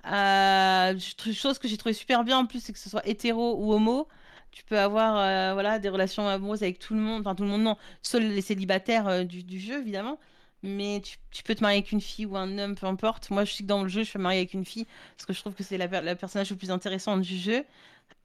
Euh, 0.08 0.98
chose 1.34 1.60
que 1.60 1.68
j'ai 1.68 1.78
trouvé 1.78 1.94
super 1.94 2.24
bien 2.24 2.40
en 2.40 2.48
plus, 2.48 2.62
c'est 2.62 2.74
que 2.74 2.80
ce 2.80 2.90
soit 2.90 3.08
hétéro 3.08 3.56
ou 3.60 3.72
homo. 3.72 4.08
Tu 4.52 4.64
peux 4.64 4.80
avoir 4.80 5.18
euh, 5.18 5.54
voilà, 5.54 5.78
des 5.78 5.90
relations 5.90 6.28
amoureuses 6.28 6.64
avec 6.64 6.80
tout 6.80 6.96
le 6.96 7.00
monde, 7.00 7.20
enfin 7.22 7.36
tout 7.36 7.44
le 7.44 7.50
monde 7.50 7.62
non, 7.62 7.78
seuls 8.02 8.24
les 8.24 8.42
célibataires 8.42 9.08
euh, 9.08 9.24
du, 9.24 9.60
jeu 9.60 9.80
évidemment. 9.80 10.18
Mais 10.64 11.00
tu, 11.32 11.44
peux 11.44 11.54
te 11.54 11.62
marier 11.62 11.78
avec 11.78 11.92
une 11.92 12.02
fille 12.02 12.26
ou 12.26 12.36
un 12.36 12.58
homme, 12.58 12.74
peu 12.74 12.88
importe. 12.88 13.30
Moi, 13.30 13.46
je 13.46 13.56
que 13.56 13.64
dans 13.64 13.84
le 13.84 13.88
jeu, 13.88 14.04
je 14.04 14.12
peux 14.12 14.20
me 14.20 14.26
avec 14.26 14.56
une 14.56 14.66
fille 14.66 14.88
parce 15.16 15.28
que 15.28 15.34
je 15.34 15.42
trouve 15.42 15.54
que 15.54 15.64
c'est 15.64 15.78
la, 15.78 15.88
per- 15.88 16.02
la 16.02 16.16
personnage 16.16 16.50
le 16.50 16.56
plus 16.56 16.72
intéressant 16.72 17.18
du 17.18 17.38
jeu. 17.38 17.64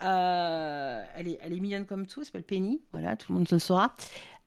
Elle 0.00 1.28
est, 1.28 1.38
elle 1.42 1.52
est 1.52 1.60
mignonne 1.60 1.84
comme 1.84 2.06
tout, 2.06 2.20
elle 2.20 2.26
s'appelle 2.26 2.44
Penny, 2.44 2.80
voilà, 2.92 3.14
tout 3.16 3.30
le 3.30 3.38
monde 3.38 3.48
le 3.50 3.58
saura. 3.58 3.94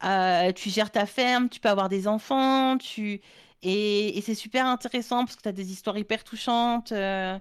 Euh, 0.03 0.51
tu 0.53 0.69
gères 0.69 0.91
ta 0.91 1.05
ferme, 1.05 1.49
tu 1.49 1.59
peux 1.59 1.69
avoir 1.69 1.89
des 1.89 2.07
enfants, 2.07 2.77
tu... 2.77 3.21
et, 3.63 4.17
et 4.17 4.21
c'est 4.21 4.35
super 4.35 4.65
intéressant 4.67 5.25
parce 5.25 5.35
que 5.35 5.41
tu 5.41 5.49
as 5.49 5.51
des 5.53 5.71
histoires 5.71 5.97
hyper 5.97 6.23
touchantes, 6.23 6.91
euh, 6.91 7.39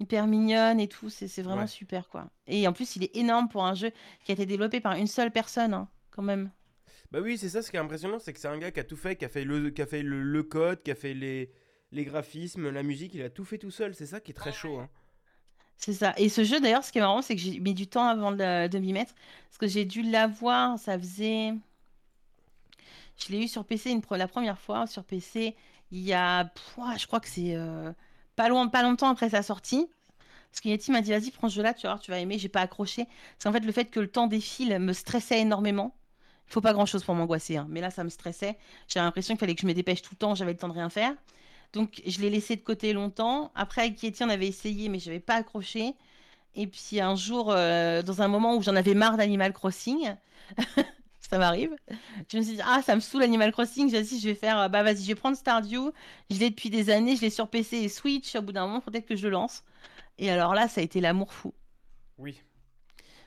hyper 0.00 0.26
mignonnes 0.26 0.80
et 0.80 0.88
tout, 0.88 1.08
c'est 1.10 1.42
vraiment 1.42 1.64
Ouais. 1.64 1.66
super 1.66 2.08
quoi. 2.08 2.30
Et 2.46 2.68
en 2.68 2.72
plus, 2.74 2.96
il 2.96 3.04
est 3.04 3.16
énorme 3.16 3.48
pour 3.48 3.64
un 3.64 3.74
jeu 3.74 3.90
qui 4.24 4.32
a 4.32 4.34
été 4.34 4.46
développé 4.46 4.80
par 4.80 4.94
une 4.94 5.06
seule 5.06 5.30
personne, 5.32 5.72
hein, 5.74 5.88
quand 6.10 6.22
même. 6.22 6.50
Bah 7.10 7.20
oui, 7.22 7.38
c'est 7.38 7.48
ça, 7.48 7.62
ce 7.62 7.70
qui 7.70 7.76
est 7.76 7.80
impressionnant, 7.80 8.18
c'est 8.18 8.32
que 8.32 8.38
c'est 8.40 8.48
un 8.48 8.58
gars 8.58 8.70
qui 8.70 8.80
a 8.80 8.84
tout 8.84 8.96
fait, 8.96 9.16
qui 9.16 9.24
a 9.24 9.28
fait 9.28 9.44
le, 9.44 9.70
qui 9.70 9.80
a 9.82 9.86
fait 9.86 10.02
le, 10.02 10.22
le 10.22 10.42
code, 10.42 10.82
qui 10.82 10.90
a 10.90 10.94
fait 10.94 11.14
les, 11.14 11.50
les 11.92 12.04
graphismes, 12.04 12.70
la 12.70 12.82
musique, 12.82 13.14
il 13.14 13.22
a 13.22 13.30
tout 13.30 13.44
fait 13.44 13.58
tout 13.58 13.70
seul, 13.70 13.94
c'est 13.94 14.06
ça 14.06 14.20
qui 14.20 14.32
est 14.32 14.34
très 14.34 14.52
chaud. 14.52 14.78
Hein. 14.78 14.90
C'est 15.76 15.92
ça. 15.92 16.14
Et 16.16 16.28
ce 16.28 16.44
jeu, 16.44 16.60
d'ailleurs, 16.60 16.84
ce 16.84 16.92
qui 16.92 16.98
est 16.98 17.00
marrant, 17.00 17.22
c'est 17.22 17.34
que 17.36 17.40
j'ai 17.42 17.60
mis 17.60 17.74
du 17.74 17.86
temps 17.86 18.06
avant 18.06 18.32
de, 18.32 18.68
de 18.68 18.78
m'y 18.78 18.92
mettre. 18.92 19.14
Parce 19.48 19.58
que 19.58 19.66
j'ai 19.68 19.84
dû 19.84 20.02
l'avoir, 20.02 20.78
ça 20.78 20.98
faisait. 20.98 21.52
Je 23.16 23.32
l'ai 23.32 23.44
eu 23.44 23.48
sur 23.48 23.64
PC 23.64 23.90
une, 23.90 24.02
la 24.10 24.28
première 24.28 24.58
fois, 24.58 24.86
sur 24.86 25.04
PC, 25.04 25.56
il 25.90 26.00
y 26.00 26.12
a. 26.12 26.50
Je 26.98 27.06
crois 27.06 27.20
que 27.20 27.28
c'est 27.28 27.54
euh, 27.54 27.92
pas 28.36 28.48
loin, 28.48 28.68
pas 28.68 28.82
longtemps 28.82 29.08
après 29.08 29.30
sa 29.30 29.42
sortie. 29.42 29.88
Parce 30.50 30.60
que 30.60 30.68
Yeti 30.68 30.92
m'a 30.92 31.00
dit, 31.00 31.10
vas-y, 31.10 31.32
prends 31.32 31.48
ce 31.48 31.56
jeu-là, 31.56 31.74
tu 31.74 31.82
vas 31.82 31.94
voir, 31.94 32.00
tu 32.00 32.12
vas 32.12 32.18
aimer. 32.20 32.38
J'ai 32.38 32.48
pas 32.48 32.60
accroché. 32.60 33.06
C'est 33.38 33.48
en 33.48 33.52
fait 33.52 33.64
le 33.64 33.72
fait 33.72 33.86
que 33.86 33.98
le 33.98 34.06
temps 34.06 34.28
défile 34.28 34.78
me 34.78 34.92
stressait 34.92 35.40
énormément. 35.40 35.96
Il 36.48 36.52
faut 36.52 36.60
pas 36.60 36.72
grand 36.72 36.86
chose 36.86 37.02
pour 37.02 37.14
m'angoisser, 37.14 37.56
hein. 37.56 37.66
mais 37.70 37.80
là, 37.80 37.90
ça 37.90 38.04
me 38.04 38.08
stressait. 38.08 38.56
J'avais 38.86 39.04
l'impression 39.04 39.34
qu'il 39.34 39.40
fallait 39.40 39.54
que 39.54 39.62
je 39.62 39.66
me 39.66 39.74
dépêche 39.74 40.02
tout 40.02 40.12
le 40.12 40.18
temps, 40.18 40.34
j'avais 40.34 40.52
le 40.52 40.58
temps 40.58 40.68
de 40.68 40.74
rien 40.74 40.90
faire. 40.90 41.12
Donc, 41.72 42.02
je 42.06 42.20
l'ai 42.20 42.30
laissé 42.30 42.54
de 42.54 42.60
côté 42.60 42.92
longtemps. 42.92 43.50
Après, 43.56 43.82
avec 43.82 44.00
Yeti, 44.00 44.22
on 44.22 44.28
avait 44.28 44.46
essayé, 44.46 44.88
mais 44.88 45.00
je 45.00 45.06
n'avais 45.06 45.20
pas 45.20 45.34
accroché. 45.34 45.94
Et 46.54 46.68
puis, 46.68 47.00
un 47.00 47.16
jour, 47.16 47.50
euh, 47.50 48.02
dans 48.02 48.22
un 48.22 48.28
moment 48.28 48.54
où 48.54 48.62
j'en 48.62 48.76
avais 48.76 48.94
marre 48.94 49.16
d'Animal 49.16 49.52
Crossing, 49.52 50.14
ça 51.34 51.38
m'arrive, 51.40 51.74
je 52.30 52.38
me 52.38 52.42
suis 52.42 52.54
dit, 52.54 52.60
ah, 52.64 52.80
ça 52.84 52.94
me 52.94 53.00
saoule 53.00 53.22
Animal 53.24 53.50
Crossing. 53.50 53.90
J'ai 53.90 54.02
dit, 54.02 54.20
je 54.20 54.28
vais 54.28 54.34
faire, 54.36 54.70
bah 54.70 54.84
vas-y, 54.84 55.02
je 55.02 55.08
vais 55.08 55.14
prendre 55.16 55.36
Stardew. 55.36 55.90
Je 56.30 56.38
l'ai 56.38 56.50
depuis 56.50 56.70
des 56.70 56.90
années, 56.90 57.16
je 57.16 57.22
l'ai 57.22 57.30
sur 57.30 57.48
PC 57.48 57.78
et 57.78 57.88
Switch. 57.88 58.36
Au 58.36 58.42
bout 58.42 58.52
d'un 58.52 58.66
moment, 58.66 58.80
peut-être 58.80 59.06
que 59.06 59.16
je 59.16 59.24
le 59.24 59.30
lance. 59.30 59.64
Et 60.18 60.30
alors 60.30 60.54
là, 60.54 60.68
ça 60.68 60.80
a 60.80 60.84
été 60.84 61.00
l'amour 61.00 61.32
fou. 61.32 61.52
Oui. 62.18 62.40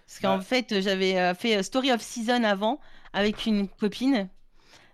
Parce 0.06 0.20
qu'en 0.22 0.38
Bah. 0.38 0.44
fait, 0.44 0.80
j'avais 0.82 1.20
euh, 1.20 1.34
fait 1.34 1.58
euh, 1.58 1.64
Story 1.64 1.92
of 1.92 2.02
Season 2.02 2.44
avant 2.46 2.80
avec 3.12 3.46
une 3.46 3.68
copine. 3.68 4.30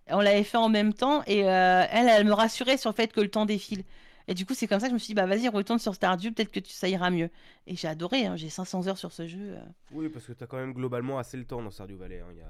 On 0.07 0.19
l'avait 0.19 0.43
fait 0.43 0.57
en 0.57 0.69
même 0.69 0.93
temps 0.93 1.21
et 1.27 1.47
euh, 1.47 1.85
elle, 1.91 2.09
elle 2.09 2.25
me 2.25 2.33
rassurait 2.33 2.77
sur 2.77 2.89
le 2.89 2.95
fait 2.95 3.13
que 3.13 3.21
le 3.21 3.29
temps 3.29 3.45
défile. 3.45 3.83
Et 4.27 4.33
du 4.33 4.45
coup, 4.45 4.53
c'est 4.55 4.67
comme 4.67 4.79
ça 4.79 4.87
que 4.87 4.91
je 4.91 4.93
me 4.95 4.99
suis 4.99 5.07
dit, 5.07 5.13
bah 5.13 5.25
vas-y, 5.25 5.47
retourne 5.49 5.79
sur 5.79 5.93
Stardew, 5.95 6.31
peut-être 6.31 6.49
que 6.51 6.59
tu- 6.61 6.71
ça 6.71 6.87
ira 6.87 7.09
mieux. 7.09 7.29
Et 7.67 7.75
j'ai 7.75 7.87
adoré, 7.89 8.25
hein, 8.25 8.35
j'ai 8.37 8.49
500 8.49 8.87
heures 8.87 8.97
sur 8.97 9.11
ce 9.11 9.27
jeu. 9.27 9.55
euh. 9.57 9.59
Oui, 9.91 10.07
parce 10.09 10.25
que 10.25 10.31
t'as 10.33 10.47
quand 10.47 10.57
même 10.57 10.73
globalement 10.73 11.19
assez 11.19 11.35
le 11.37 11.45
temps 11.45 11.61
dans 11.61 11.69
Stardew 11.71 11.95
Valley. 11.97 12.21
hein, 12.21 12.31
y 12.35 12.41
a- 12.41 12.45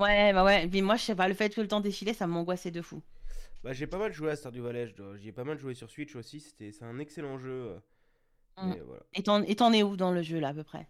Ouais, 0.00 0.32
bah 0.32 0.42
ouais, 0.44 0.66
mais 0.72 0.80
moi, 0.82 0.96
je 0.96 1.02
sais 1.04 1.14
pas, 1.14 1.28
le 1.28 1.34
fait 1.34 1.54
que 1.54 1.60
le 1.60 1.68
temps 1.68 1.80
défilait, 1.80 2.12
ça 2.14 2.26
m'angoissait 2.26 2.70
de 2.72 2.82
fou. 2.82 3.02
Bah, 3.62 3.72
j'ai 3.72 3.86
pas 3.86 3.98
mal 3.98 4.12
joué 4.12 4.30
à 4.30 4.36
Stardew 4.36 4.60
Valley, 4.62 4.86
je 4.88 4.94
dois- 4.94 5.16
j'y 5.16 5.28
ai 5.28 5.32
pas 5.32 5.44
mal 5.44 5.58
joué 5.58 5.74
sur 5.74 5.90
Switch 5.90 6.16
aussi, 6.16 6.40
c'était 6.40 6.72
c'est 6.72 6.84
un 6.84 6.98
excellent 6.98 7.38
jeu. 7.38 7.50
euh, 7.50 7.80
Mm. 8.58 8.74
voilà. 8.86 9.02
Et 9.14 9.22
t'en 9.24 9.42
et 9.42 9.56
t'en 9.56 9.72
es 9.72 9.82
où 9.82 9.96
dans 9.96 10.12
le 10.12 10.22
jeu, 10.22 10.38
là, 10.38 10.48
à 10.48 10.54
peu 10.54 10.62
près? 10.64 10.88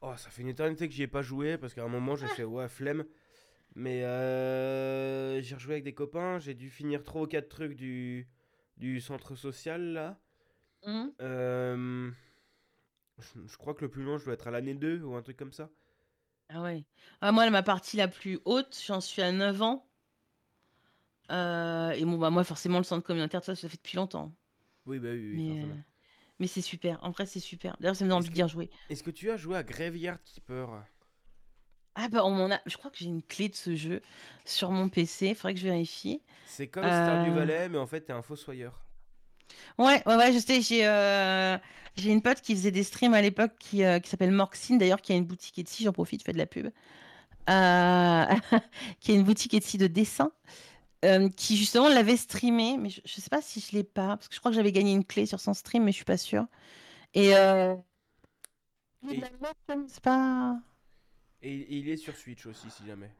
Oh, 0.00 0.14
ça 0.16 0.30
fait 0.30 0.42
une 0.42 0.48
éternité 0.48 0.88
que 0.88 0.94
j'y 0.94 1.02
ai 1.02 1.06
pas 1.06 1.22
joué 1.22 1.56
parce 1.58 1.74
qu'à 1.74 1.84
un 1.84 1.88
moment 1.88 2.16
j'ai 2.16 2.26
fait 2.26 2.44
ouais, 2.44 2.68
flemme. 2.68 3.04
Mais 3.76 4.04
euh, 4.04 5.42
j'ai 5.42 5.54
rejoué 5.56 5.74
avec 5.74 5.84
des 5.84 5.94
copains, 5.94 6.38
j'ai 6.38 6.54
dû 6.54 6.70
finir 6.70 7.02
3 7.04 7.22
ou 7.22 7.26
4 7.26 7.48
trucs 7.48 7.74
du, 7.76 8.28
du 8.78 9.00
centre 9.00 9.36
social 9.36 9.82
là. 9.94 10.20
Hmm 10.84 11.08
Euh, 11.20 12.10
je, 13.18 13.46
je 13.46 13.56
crois 13.56 13.74
que 13.74 13.80
le 13.82 13.90
plus 13.90 14.02
loin 14.02 14.18
je 14.18 14.24
dois 14.24 14.34
être 14.34 14.46
à 14.48 14.50
l'année 14.50 14.74
2 14.74 15.02
ou 15.02 15.14
un 15.14 15.22
truc 15.22 15.36
comme 15.38 15.52
ça. 15.52 15.70
Ah 16.54 16.62
ouais. 16.62 16.84
Ah, 17.20 17.32
moi, 17.32 17.48
ma 17.50 17.62
partie 17.62 17.96
la 17.96 18.08
plus 18.08 18.38
haute, 18.44 18.78
j'en 18.86 19.00
suis 19.00 19.22
à 19.22 19.32
9 19.32 19.62
ans. 19.62 19.86
Euh, 21.30 21.90
et 21.92 22.04
bon, 22.04 22.18
bah 22.18 22.30
moi, 22.30 22.44
forcément, 22.44 22.78
le 22.78 22.84
centre 22.84 23.06
communautaire, 23.06 23.42
ça, 23.44 23.54
ça 23.54 23.68
fait 23.68 23.76
depuis 23.76 23.96
longtemps. 23.96 24.32
Oui, 24.86 24.98
bah 24.98 25.08
oui, 25.12 25.30
oui, 25.34 25.36
Mais, 25.36 25.48
forcément. 25.54 25.74
euh, 25.74 25.82
mais 26.40 26.46
c'est 26.46 26.60
super. 26.60 26.98
En 27.02 27.10
vrai, 27.10 27.26
c'est 27.26 27.40
super. 27.40 27.76
D'ailleurs, 27.80 27.96
ça 27.96 28.04
me 28.04 28.10
donne 28.10 28.18
envie 28.18 28.26
Est-ce 28.26 28.30
que- 28.32 28.34
dire 28.34 28.48
jouer. 28.48 28.70
Est-ce 28.90 29.02
que 29.02 29.10
tu 29.10 29.30
as 29.30 29.36
joué 29.36 29.56
à 29.56 29.62
Graveyard 29.62 30.22
Keeper? 30.24 30.84
Ah 31.94 32.08
bah 32.08 32.24
on 32.24 32.30
m'en 32.30 32.50
a. 32.50 32.58
Je 32.64 32.78
crois 32.78 32.90
que 32.90 32.96
j'ai 32.96 33.04
une 33.04 33.22
clé 33.22 33.50
de 33.50 33.54
ce 33.54 33.76
jeu 33.76 34.00
sur 34.46 34.70
mon 34.70 34.88
PC. 34.88 35.34
Faudrait 35.34 35.52
que 35.52 35.60
je 35.60 35.66
vérifie. 35.68 36.22
C'est 36.46 36.66
comme 36.66 36.84
Stardew 36.84 37.30
Euh. 37.30 37.34
Valley, 37.34 37.68
mais 37.68 37.76
en 37.76 37.86
fait 37.86 38.00
t'es 38.00 38.14
un 38.14 38.22
fossoyeur. 38.22 38.82
Ouais, 39.78 40.02
ouais, 40.06 40.16
ouais. 40.16 40.32
Je 40.32 40.38
sais. 40.38 40.60
J'ai 40.62 40.86
euh, 40.86 41.58
j'ai 41.96 42.10
une 42.10 42.22
pote 42.22 42.40
qui 42.40 42.54
faisait 42.54 42.70
des 42.70 42.84
streams 42.84 43.14
à 43.14 43.22
l'époque 43.22 43.52
qui, 43.58 43.84
euh, 43.84 43.98
qui 44.00 44.08
s'appelle 44.10 44.30
Morxine 44.32 44.78
d'ailleurs, 44.78 45.00
qui 45.02 45.12
a 45.12 45.16
une 45.16 45.24
boutique 45.26 45.58
Etsy. 45.58 45.84
J'en 45.84 45.92
profite, 45.92 46.20
je 46.20 46.24
fais 46.24 46.32
de 46.32 46.38
la 46.38 46.46
pub. 46.46 46.66
Euh, 47.50 48.24
qui 49.00 49.12
a 49.12 49.14
une 49.14 49.24
boutique 49.24 49.54
Etsy 49.54 49.78
de 49.78 49.86
dessin. 49.88 50.32
qui 51.36 51.56
justement 51.56 51.88
l'avait 51.88 52.16
streamé, 52.16 52.76
mais 52.78 52.90
je, 52.90 53.00
je 53.04 53.20
sais 53.20 53.30
pas 53.30 53.42
si 53.42 53.60
je 53.60 53.72
l'ai 53.76 53.84
pas, 53.84 54.16
parce 54.16 54.28
que 54.28 54.34
je 54.34 54.40
crois 54.40 54.50
que 54.52 54.56
j'avais 54.56 54.72
gagné 54.72 54.92
une 54.92 55.04
clé 55.04 55.26
sur 55.26 55.40
son 55.40 55.54
stream, 55.54 55.84
mais 55.84 55.90
je 55.92 55.96
suis 55.96 56.04
pas 56.04 56.16
sûre. 56.16 56.46
Et. 57.14 57.32
Et- 59.10 59.20
c'est 59.88 60.00
pas. 60.02 60.60
Et, 61.42 61.52
et 61.54 61.76
il 61.78 61.88
est 61.88 61.96
sur 61.96 62.16
Switch 62.16 62.46
aussi, 62.46 62.70
si 62.70 62.86
jamais. 62.86 63.10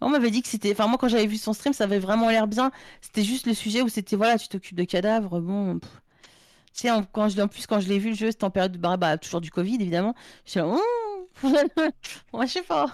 On 0.00 0.08
m'avait 0.10 0.30
dit 0.30 0.42
que 0.42 0.48
c'était. 0.48 0.72
Enfin, 0.72 0.86
moi, 0.86 0.98
quand 0.98 1.08
j'avais 1.08 1.26
vu 1.26 1.36
son 1.36 1.52
stream, 1.52 1.72
ça 1.72 1.84
avait 1.84 1.98
vraiment 1.98 2.28
l'air 2.30 2.46
bien. 2.46 2.70
C'était 3.00 3.22
juste 3.24 3.46
le 3.46 3.54
sujet 3.54 3.82
où 3.82 3.88
c'était 3.88 4.16
voilà, 4.16 4.38
tu 4.38 4.48
t'occupes 4.48 4.76
de 4.76 4.84
cadavres. 4.84 5.40
Bon. 5.40 5.78
pff. 5.78 5.90
Tu 6.74 6.80
sais, 6.82 6.90
en, 6.90 7.04
quand 7.04 7.28
je, 7.28 7.40
en 7.40 7.48
plus, 7.48 7.66
quand 7.66 7.80
je 7.80 7.88
l'ai 7.88 7.98
vu, 7.98 8.10
le 8.10 8.16
jeu, 8.16 8.30
c'était 8.30 8.44
en 8.44 8.50
période 8.50 8.72
de. 8.72 8.78
Bah, 8.78 8.96
bah, 8.96 9.16
toujours 9.18 9.40
du 9.40 9.50
Covid, 9.50 9.76
évidemment. 9.76 10.14
Je 10.44 10.50
suis 10.52 10.60
là. 10.60 10.66
Hum, 10.66 10.80
ouais, 12.32 12.46
je 12.46 12.52
sais 12.52 12.62
pas. 12.62 12.86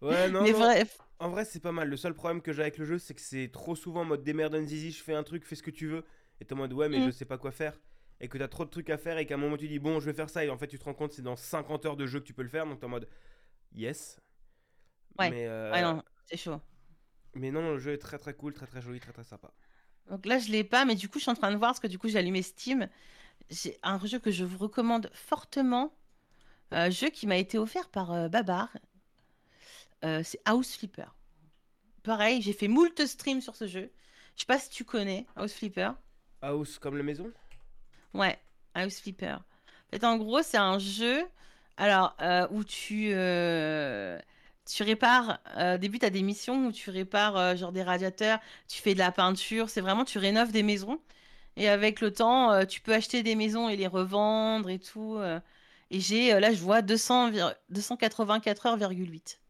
Ouais, 0.00 0.28
non, 0.30 0.42
Mais 0.42 0.52
non. 0.52 0.58
bref. 0.58 0.98
En 1.18 1.28
vrai, 1.30 1.44
c'est 1.44 1.60
pas 1.60 1.72
mal. 1.72 1.88
Le 1.88 1.96
seul 1.96 2.14
problème 2.14 2.42
que 2.42 2.52
j'ai 2.52 2.62
avec 2.62 2.78
le 2.78 2.84
jeu, 2.84 2.98
c'est 2.98 3.14
que 3.14 3.20
c'est 3.20 3.48
trop 3.52 3.76
souvent 3.76 4.00
en 4.02 4.04
mode 4.04 4.22
démerde 4.24 4.56
zizi, 4.64 4.90
je 4.90 5.02
fais 5.02 5.14
un 5.14 5.22
truc, 5.22 5.44
fais 5.44 5.54
ce 5.54 5.62
que 5.62 5.70
tu 5.70 5.86
veux. 5.86 6.04
Et 6.40 6.44
t'es 6.44 6.52
en 6.54 6.56
mode 6.56 6.72
ouais, 6.72 6.88
mais 6.88 6.98
Mm. 6.98 7.06
je 7.06 7.10
sais 7.12 7.24
pas 7.24 7.38
quoi 7.38 7.52
faire. 7.52 7.80
Et 8.20 8.28
que 8.28 8.36
t'as 8.38 8.48
trop 8.48 8.64
de 8.64 8.70
trucs 8.70 8.90
à 8.90 8.98
faire 8.98 9.18
et 9.18 9.26
qu'à 9.26 9.34
un 9.34 9.38
moment 9.38 9.56
tu 9.56 9.68
dis 9.68 9.78
bon, 9.78 10.00
je 10.00 10.06
vais 10.06 10.12
faire 10.14 10.28
ça. 10.30 10.44
Et 10.44 10.50
en 10.50 10.58
fait, 10.58 10.66
tu 10.68 10.78
te 10.78 10.84
rends 10.84 10.94
compte, 10.94 11.12
c'est 11.12 11.22
dans 11.22 11.36
50 11.36 11.86
heures 11.86 11.96
de 11.96 12.06
jeu 12.06 12.20
que 12.20 12.24
tu 12.26 12.34
peux 12.34 12.42
le 12.42 12.48
faire. 12.48 12.66
Donc 12.66 12.80
t'es 12.80 12.86
en 12.86 12.90
mode 12.90 13.08
yes. 13.74 14.18
Ouais. 15.18 15.30
Mais, 15.30 15.46
euh, 15.46 15.72
Ouais, 15.72 15.82
non, 15.82 16.02
c'est 16.26 16.36
chaud. 16.36 16.60
mais 17.34 17.50
non, 17.50 17.70
le 17.72 17.78
jeu 17.78 17.92
est 17.92 17.98
très 17.98 18.18
très 18.18 18.34
cool, 18.34 18.52
très 18.52 18.66
très 18.66 18.82
joli, 18.82 19.00
très 19.00 19.12
très 19.12 19.24
sympa. 19.24 19.50
Donc 20.10 20.26
là, 20.26 20.38
je 20.38 20.50
l'ai 20.50 20.64
pas, 20.64 20.84
mais 20.84 20.94
du 20.94 21.08
coup, 21.08 21.18
je 21.18 21.22
suis 21.24 21.30
en 21.30 21.34
train 21.34 21.50
de 21.52 21.56
voir 21.56 21.70
parce 21.70 21.80
que 21.80 21.86
du 21.86 21.98
coup, 21.98 22.08
j'ai 22.08 22.18
allumé 22.18 22.42
Steam. 22.42 22.88
J'ai 23.50 23.78
un 23.82 23.98
jeu 24.04 24.18
que 24.18 24.30
je 24.30 24.44
vous 24.44 24.58
recommande 24.58 25.10
fortement. 25.14 25.94
Un 26.70 26.90
jeu 26.90 27.10
qui 27.10 27.26
m'a 27.26 27.36
été 27.36 27.58
offert 27.58 27.88
par 27.88 28.12
euh, 28.12 28.28
Babar. 28.28 28.68
Euh, 30.04 30.22
c'est 30.24 30.40
House 30.44 30.76
Flipper. 30.76 31.06
Pareil, 32.02 32.42
j'ai 32.42 32.52
fait 32.52 32.68
moult 32.68 33.06
streams 33.06 33.40
sur 33.40 33.54
ce 33.54 33.66
jeu. 33.66 33.92
Je 34.34 34.40
sais 34.40 34.46
pas 34.46 34.58
si 34.58 34.70
tu 34.70 34.84
connais 34.84 35.26
House 35.36 35.52
Flipper. 35.52 35.92
House 36.40 36.78
comme 36.78 36.96
la 36.96 37.04
maison? 37.04 37.32
Ouais, 38.14 38.38
House 38.74 39.00
Flipper. 39.00 39.36
En 39.36 39.90
fait, 39.90 40.04
en 40.04 40.16
gros, 40.16 40.42
c'est 40.42 40.56
un 40.58 40.78
jeu 40.78 41.24
alors, 41.76 42.14
euh, 42.20 42.46
où 42.50 42.64
tu, 42.64 43.10
euh, 43.12 44.18
tu 44.70 44.82
répares. 44.82 45.40
euh, 45.56 45.78
début, 45.78 45.98
tu 45.98 46.06
as 46.06 46.10
des 46.10 46.22
missions 46.22 46.66
où 46.66 46.72
tu 46.72 46.90
répares 46.90 47.36
euh, 47.36 47.56
genre 47.56 47.72
des 47.72 47.82
radiateurs, 47.82 48.38
tu 48.68 48.80
fais 48.82 48.94
de 48.94 48.98
la 48.98 49.12
peinture. 49.12 49.68
C'est 49.70 49.80
vraiment, 49.80 50.04
tu 50.04 50.18
rénoves 50.18 50.52
des 50.52 50.62
maisons. 50.62 51.00
Et 51.56 51.68
avec 51.68 52.00
le 52.00 52.12
temps, 52.12 52.52
euh, 52.52 52.64
tu 52.66 52.80
peux 52.80 52.94
acheter 52.94 53.22
des 53.22 53.34
maisons 53.36 53.68
et 53.68 53.76
les 53.76 53.86
revendre 53.88 54.70
et 54.70 54.78
tout. 54.80 55.16
euh. 55.18 55.40
et 55.90 56.00
j'ai, 56.00 56.38
là, 56.40 56.52
je 56.52 56.60
vois 56.60 56.82
200, 56.82 57.30
vir- 57.30 57.54
284 57.70 58.66
heures,8. 58.66 59.40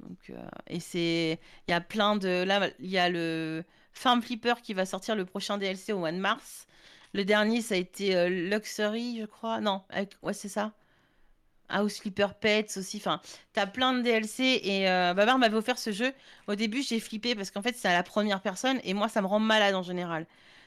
Donc, 0.00 0.32
et 0.66 0.80
c'est, 0.80 1.38
il 1.68 1.70
y 1.70 1.74
a 1.74 1.80
plein 1.80 2.16
de, 2.16 2.44
là, 2.44 2.70
il 2.78 2.88
y 2.90 2.98
a 2.98 3.08
le 3.10 3.64
Farm 3.92 4.22
Flipper 4.22 4.54
qui 4.62 4.74
va 4.74 4.86
sortir 4.86 5.16
le 5.16 5.24
prochain 5.26 5.58
DLC 5.58 5.92
au 5.92 5.98
mois 5.98 6.12
de 6.12 6.18
mars. 6.18 6.66
Le 7.12 7.24
dernier, 7.24 7.60
ça 7.62 7.74
a 7.74 7.78
été 7.78 8.16
euh, 8.16 8.28
Luxury, 8.28 9.18
je 9.20 9.26
crois. 9.26 9.60
Non, 9.60 9.82
ouais, 10.22 10.32
c'est 10.34 10.48
ça. 10.48 10.72
House 11.70 11.98
Flipper 12.00 12.28
Pets 12.40 12.76
aussi. 12.76 12.96
Enfin, 12.98 13.20
t'as 13.52 13.66
plein 13.66 13.92
de 13.94 14.02
DLC 14.02 14.60
et 14.62 14.88
euh, 14.88 15.14
Babar 15.14 15.38
m'avait 15.38 15.56
offert 15.56 15.78
ce 15.78 15.92
jeu. 15.92 16.12
Au 16.48 16.54
début, 16.54 16.82
j'ai 16.82 17.00
flippé 17.00 17.34
parce 17.34 17.50
qu'en 17.50 17.62
fait, 17.62 17.76
c'est 17.76 17.88
à 17.88 17.92
la 17.94 18.02
première 18.02 18.40
personne 18.42 18.80
et 18.84 18.94
moi, 18.94 19.08
ça 19.08 19.22
me 19.22 19.26
rend 19.26 19.38
malade 19.40 19.74
en 19.74 19.82
général. 19.82 20.26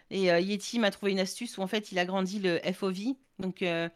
Et 0.10 0.32
euh, 0.32 0.40
Yeti 0.40 0.80
m'a 0.80 0.92
trouvé 0.92 1.12
une 1.12 1.20
astuce 1.20 1.58
où 1.58 1.62
en 1.62 1.68
fait, 1.68 1.92
il 1.92 2.00
a 2.00 2.06
grandi 2.06 2.40
le 2.40 2.60
FOV, 2.74 3.16
donc 3.40 3.62
euh, 3.62 3.90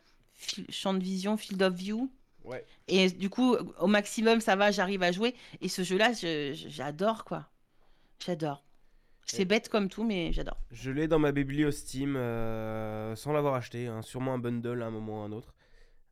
champ 0.70 0.94
de 0.94 1.04
vision, 1.04 1.38
field 1.38 1.62
of 1.62 1.74
view. 1.74 2.12
Ouais. 2.44 2.66
Et 2.88 3.10
du 3.10 3.30
coup, 3.30 3.56
au 3.80 3.88
maximum, 3.88 4.40
ça 4.40 4.56
va, 4.56 4.72
j'arrive 4.72 5.04
à 5.04 5.12
jouer. 5.12 5.36
Et 5.62 5.68
ce 5.70 5.84
jeu-là, 5.84 6.14
je- 6.14 6.54
je- 6.54 6.70
j'adore 6.70 7.26
quoi. 7.26 7.50
J'adore. 8.26 8.64
C'est 9.30 9.44
bête 9.44 9.68
comme 9.68 9.90
tout, 9.90 10.06
mais 10.06 10.32
j'adore. 10.32 10.56
Je 10.72 10.90
l'ai 10.90 11.10
dans 11.10 11.20
ma 11.20 11.34
biblio 11.34 11.70
Steam 11.70 12.16
euh, 12.16 13.14
sans 13.18 13.34
l'avoir 13.34 13.56
acheté. 13.56 13.88
hein, 13.88 14.02
sûrement 14.02 14.34
un 14.36 14.38
bundle 14.40 14.82
à 14.82 14.86
un 14.86 14.90
moment 14.90 15.20
ou 15.20 15.22
à 15.24 15.26
un 15.26 15.34
autre. 15.34 15.54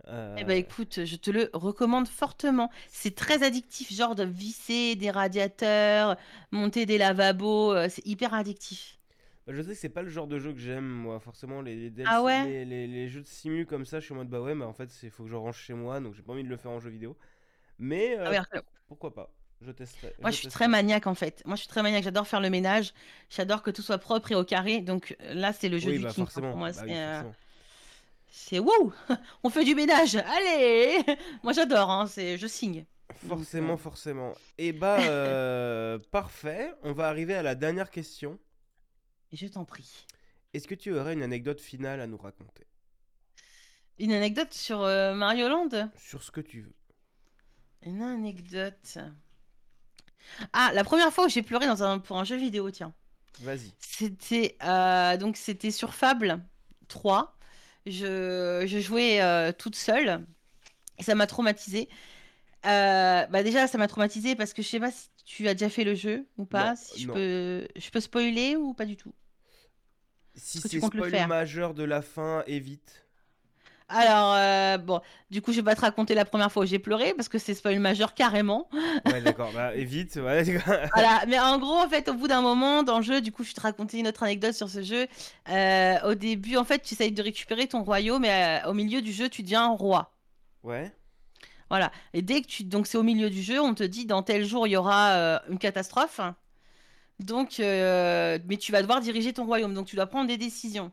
Euh, 0.07 0.35
Eh 0.37 0.43
ben 0.43 0.57
écoute, 0.57 1.05
je 1.05 1.15
te 1.15 1.31
le 1.31 1.49
recommande 1.53 2.07
fortement. 2.07 2.69
C'est 2.89 3.15
très 3.15 3.43
addictif, 3.43 3.91
genre 3.93 4.15
de 4.15 4.23
visser 4.25 4.95
des 4.95 5.09
radiateurs, 5.11 6.17
monter 6.51 6.85
des 6.85 6.97
lavabos, 6.97 7.73
euh, 7.73 7.87
c'est 7.89 8.05
hyper 8.05 8.33
addictif. 8.33 8.97
bah, 9.45 9.53
je 9.53 9.61
sais 9.61 9.69
que 9.69 9.73
c'est 9.75 9.89
pas 9.89 10.01
le 10.01 10.09
genre 10.09 10.27
de 10.27 10.39
jeu 10.39 10.53
que 10.53 10.59
j'aime, 10.59 10.85
moi. 10.87 11.19
Forcément, 11.19 11.61
les, 11.61 11.75
les, 11.75 11.89
DLC 11.91 12.03
Ah 12.03 12.21
ouais? 12.23 12.41
les, 12.41 12.65
les- 12.65 12.87
les 12.87 13.07
jeux 13.09 13.21
de 13.21 13.27
simu 13.27 13.65
comme 13.65 13.85
ça, 13.85 13.99
je 13.99 14.05
suis 14.05 14.13
en 14.13 14.17
mode 14.17 14.29
bah 14.29 14.41
ouais, 14.41 14.55
mais 14.55 14.65
en 14.65 14.73
fait, 14.73 14.89
il 15.03 15.11
faut 15.11 15.23
que 15.23 15.29
je 15.29 15.35
range 15.35 15.57
chez 15.57 15.73
moi, 15.73 15.99
donc 15.99 16.13
j'ai 16.15 16.23
pas 16.23 16.33
envie 16.33 16.43
de 16.43 16.49
le 16.49 16.57
faire 16.57 16.71
en 16.71 16.79
jeu 16.79 16.89
vidéo. 16.89 17.17
Mais 17.79 18.17
euh, 18.19 18.29
Ah 18.29 18.31
ouais, 18.31 18.39
que 18.51 18.59
pourquoi 18.87 19.13
pas? 19.15 19.33
Je 19.61 19.71
testerai. 19.71 20.15
moi, 20.21 20.31
je 20.31 20.37
suis 20.37 20.47
très 20.47 20.67
maniaque 20.67 21.07
en 21.07 21.15
fait. 21.15 21.41
Moi, 21.45 21.55
je 21.55 21.61
suis 21.61 21.67
très 21.69 21.83
maniaque. 21.83 22.03
J'adore 22.03 22.27
faire 22.27 22.41
le 22.41 22.49
ménage. 22.49 22.93
J'adore 23.29 23.61
que 23.63 23.71
tout 23.71 23.81
soit 23.81 23.97
propre 23.97 24.31
et 24.31 24.35
au 24.35 24.43
carré. 24.43 24.81
Donc 24.81 25.15
euh, 25.21 25.33
là, 25.33 25.53
c'est 25.53 25.69
le 25.69 25.77
jeu 25.77 25.91
Oui, 25.91 25.93
du 25.93 26.05
bah 26.05 26.13
king. 26.13 26.27
forcément. 26.27 26.49
Pour 26.49 26.57
moi, 26.57 26.71
bah 26.73 26.81
oui, 26.85 26.95
euh, 26.95 26.95
forcément. 26.97 27.35
C'est 28.37 28.59
wow, 28.59 28.93
on 29.43 29.49
fait 29.49 29.63
du 29.63 29.75
ménage. 29.75 30.15
Allez, 30.15 31.01
moi 31.43 31.53
j'adore. 31.53 31.89
Hein, 31.89 32.05
c'est 32.05 32.37
je 32.37 32.47
signe. 32.47 32.85
Forcément, 33.27 33.77
forcément. 33.77 34.33
Et 34.57 34.73
bah, 34.73 34.99
euh, 34.99 35.97
parfait. 36.11 36.73
On 36.83 36.91
va 36.91 37.07
arriver 37.07 37.33
à 37.33 37.41
la 37.41 37.55
dernière 37.55 37.89
question. 37.89 38.37
Et 39.31 39.37
je 39.37 39.47
t'en 39.47 39.63
prie. 39.63 40.05
Est-ce 40.53 40.67
que 40.67 40.75
tu 40.75 40.93
aurais 40.93 41.13
une 41.13 41.23
anecdote 41.23 41.61
finale 41.61 42.01
à 42.01 42.07
nous 42.07 42.17
raconter? 42.17 42.67
Une 43.99 44.11
anecdote 44.11 44.53
sur 44.53 44.81
euh, 44.81 45.13
Mario 45.13 45.47
Land? 45.47 45.89
Sur 45.97 46.21
ce 46.21 46.29
que 46.29 46.41
tu 46.41 46.61
veux. 46.61 46.75
Une 47.83 48.01
anecdote. 48.01 48.97
Ah, 50.51 50.71
la 50.73 50.83
première 50.83 51.13
fois 51.13 51.25
où 51.25 51.29
j'ai 51.29 51.41
pleuré 51.41 51.67
dans 51.67 51.83
un, 51.83 51.99
pour 51.99 52.17
un 52.17 52.25
jeu 52.25 52.35
vidéo, 52.35 52.69
tiens. 52.69 52.93
Vas-y. 53.39 53.73
C'était 53.79 54.57
euh, 54.63 55.15
donc 55.15 55.37
c'était 55.37 55.71
sur 55.71 55.93
Fable 55.93 56.43
3. 56.89 57.35
Je, 57.85 58.63
je 58.65 58.79
jouais 58.79 59.21
euh, 59.21 59.51
toute 59.51 59.75
seule 59.75 60.25
et 60.97 61.03
ça 61.03 61.15
m'a 61.15 61.27
traumatisée. 61.27 61.87
Euh, 62.65 63.25
bah 63.27 63.43
déjà, 63.43 63.67
ça 63.67 63.77
m'a 63.77 63.87
traumatisé 63.87 64.35
parce 64.35 64.53
que 64.53 64.61
je 64.63 64.67
sais 64.67 64.79
pas 64.79 64.91
si 64.91 65.09
tu 65.23 65.47
as 65.47 65.53
déjà 65.53 65.69
fait 65.69 65.83
le 65.83 65.93
jeu 65.93 66.25
ou 66.37 66.45
pas. 66.45 66.71
Non, 66.71 66.75
si 66.75 67.01
je 67.01 67.07
non. 67.07 67.13
peux, 67.13 67.67
je 67.75 67.89
peux 67.91 67.99
spoiler 67.99 68.55
ou 68.55 68.73
pas 68.73 68.85
du 68.85 68.97
tout? 68.97 69.13
Si 70.35 70.59
c'est 70.59 70.79
spoil 70.79 71.27
majeur 71.27 71.73
de 71.73 71.83
la 71.83 72.01
fin, 72.01 72.43
évite. 72.47 73.04
Alors, 73.87 74.33
euh, 74.35 74.77
bon, 74.79 74.99
du 75.29 75.41
coup, 75.43 75.51
je 75.51 75.57
vais 75.57 75.63
pas 75.63 75.75
te 75.75 75.81
raconter 75.81 76.15
la 76.15 76.25
première 76.25 76.51
fois 76.51 76.63
où 76.63 76.65
j'ai 76.65 76.79
pleuré 76.79 77.13
parce 77.13 77.29
que 77.29 77.37
c'est 77.37 77.53
spoil 77.53 77.79
majeur 77.79 78.15
carrément. 78.15 78.67
Ouais, 79.05 79.21
d'accord, 79.21 79.51
bah 79.53 79.75
évite. 79.75 80.15
Ouais, 80.15 80.43
Voilà, 80.93 81.23
mais 81.27 81.39
en 81.39 81.59
gros, 81.59 81.77
en 81.77 81.87
fait, 81.87 82.09
au 82.09 82.15
bout 82.15 82.27
d'un 82.27 82.41
moment 82.41 82.81
dans 82.81 82.97
le 82.97 83.03
jeu, 83.03 83.21
du 83.21 83.31
coup, 83.31 83.43
je 83.43 83.49
vais 83.49 83.53
te 83.53 83.61
raconter 83.61 83.99
une 83.99 84.07
autre 84.07 84.23
anecdote 84.23 84.53
sur 84.53 84.69
ce 84.69 84.81
jeu. 84.81 85.07
Euh, 85.49 85.95
au 86.03 86.15
début, 86.15 86.57
en 86.57 86.63
fait, 86.63 86.79
tu 86.79 86.95
essayes 86.95 87.11
de 87.11 87.21
récupérer 87.21 87.67
ton 87.67 87.83
royaume 87.83 88.25
et 88.25 88.31
euh, 88.31 88.69
au 88.69 88.73
milieu 88.73 89.01
du 89.03 89.11
jeu, 89.11 89.29
tu 89.29 89.43
deviens 89.43 89.67
roi. 89.67 90.11
ouais. 90.63 90.91
Voilà. 91.69 91.91
Et 92.13 92.21
dès 92.21 92.41
que 92.41 92.47
tu. 92.47 92.63
Donc, 92.63 92.85
c'est 92.85 92.97
au 92.97 93.03
milieu 93.03 93.27
du 93.31 93.41
jeu, 93.41 93.59
on 93.59 93.73
te 93.73 93.81
dit 93.83 94.05
dans 94.05 94.21
tel 94.21 94.45
jour, 94.45 94.67
il 94.67 94.71
y 94.71 94.77
aura 94.77 95.39
une 95.49 95.57
catastrophe. 95.57 96.21
Donc, 97.19 97.55
mais 97.57 98.57
tu 98.59 98.71
vas 98.71 98.81
devoir 98.83 99.01
diriger 99.01 99.33
ton 99.33 99.45
royaume. 99.45 99.73
Donc, 99.73 99.87
tu 99.87 99.95
dois 99.95 100.05
prendre 100.05 100.27
des 100.27 100.37
décisions. 100.37 100.91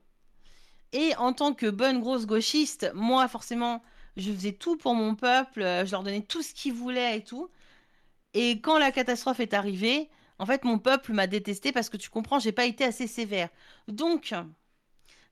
Et 0.92 1.14
en 1.16 1.32
tant 1.32 1.54
que 1.54 1.66
bonne 1.68 2.00
grosse 2.00 2.26
gauchiste, 2.26 2.90
moi, 2.94 3.28
forcément, 3.28 3.82
je 4.16 4.30
faisais 4.32 4.52
tout 4.52 4.76
pour 4.76 4.94
mon 4.94 5.14
peuple. 5.14 5.62
euh, 5.62 5.84
Je 5.86 5.90
leur 5.92 6.02
donnais 6.02 6.22
tout 6.22 6.42
ce 6.42 6.52
qu'ils 6.54 6.74
voulaient 6.74 7.18
et 7.18 7.24
tout. 7.24 7.50
Et 8.34 8.60
quand 8.60 8.78
la 8.78 8.92
catastrophe 8.92 9.40
est 9.40 9.54
arrivée, 9.54 10.10
en 10.38 10.46
fait, 10.46 10.64
mon 10.64 10.78
peuple 10.78 11.12
m'a 11.12 11.26
détesté 11.26 11.72
parce 11.72 11.88
que 11.90 11.96
tu 11.96 12.10
comprends, 12.10 12.38
j'ai 12.40 12.52
pas 12.52 12.66
été 12.66 12.84
assez 12.84 13.06
sévère. 13.06 13.48
Donc, 13.88 14.32
en 14.34 14.46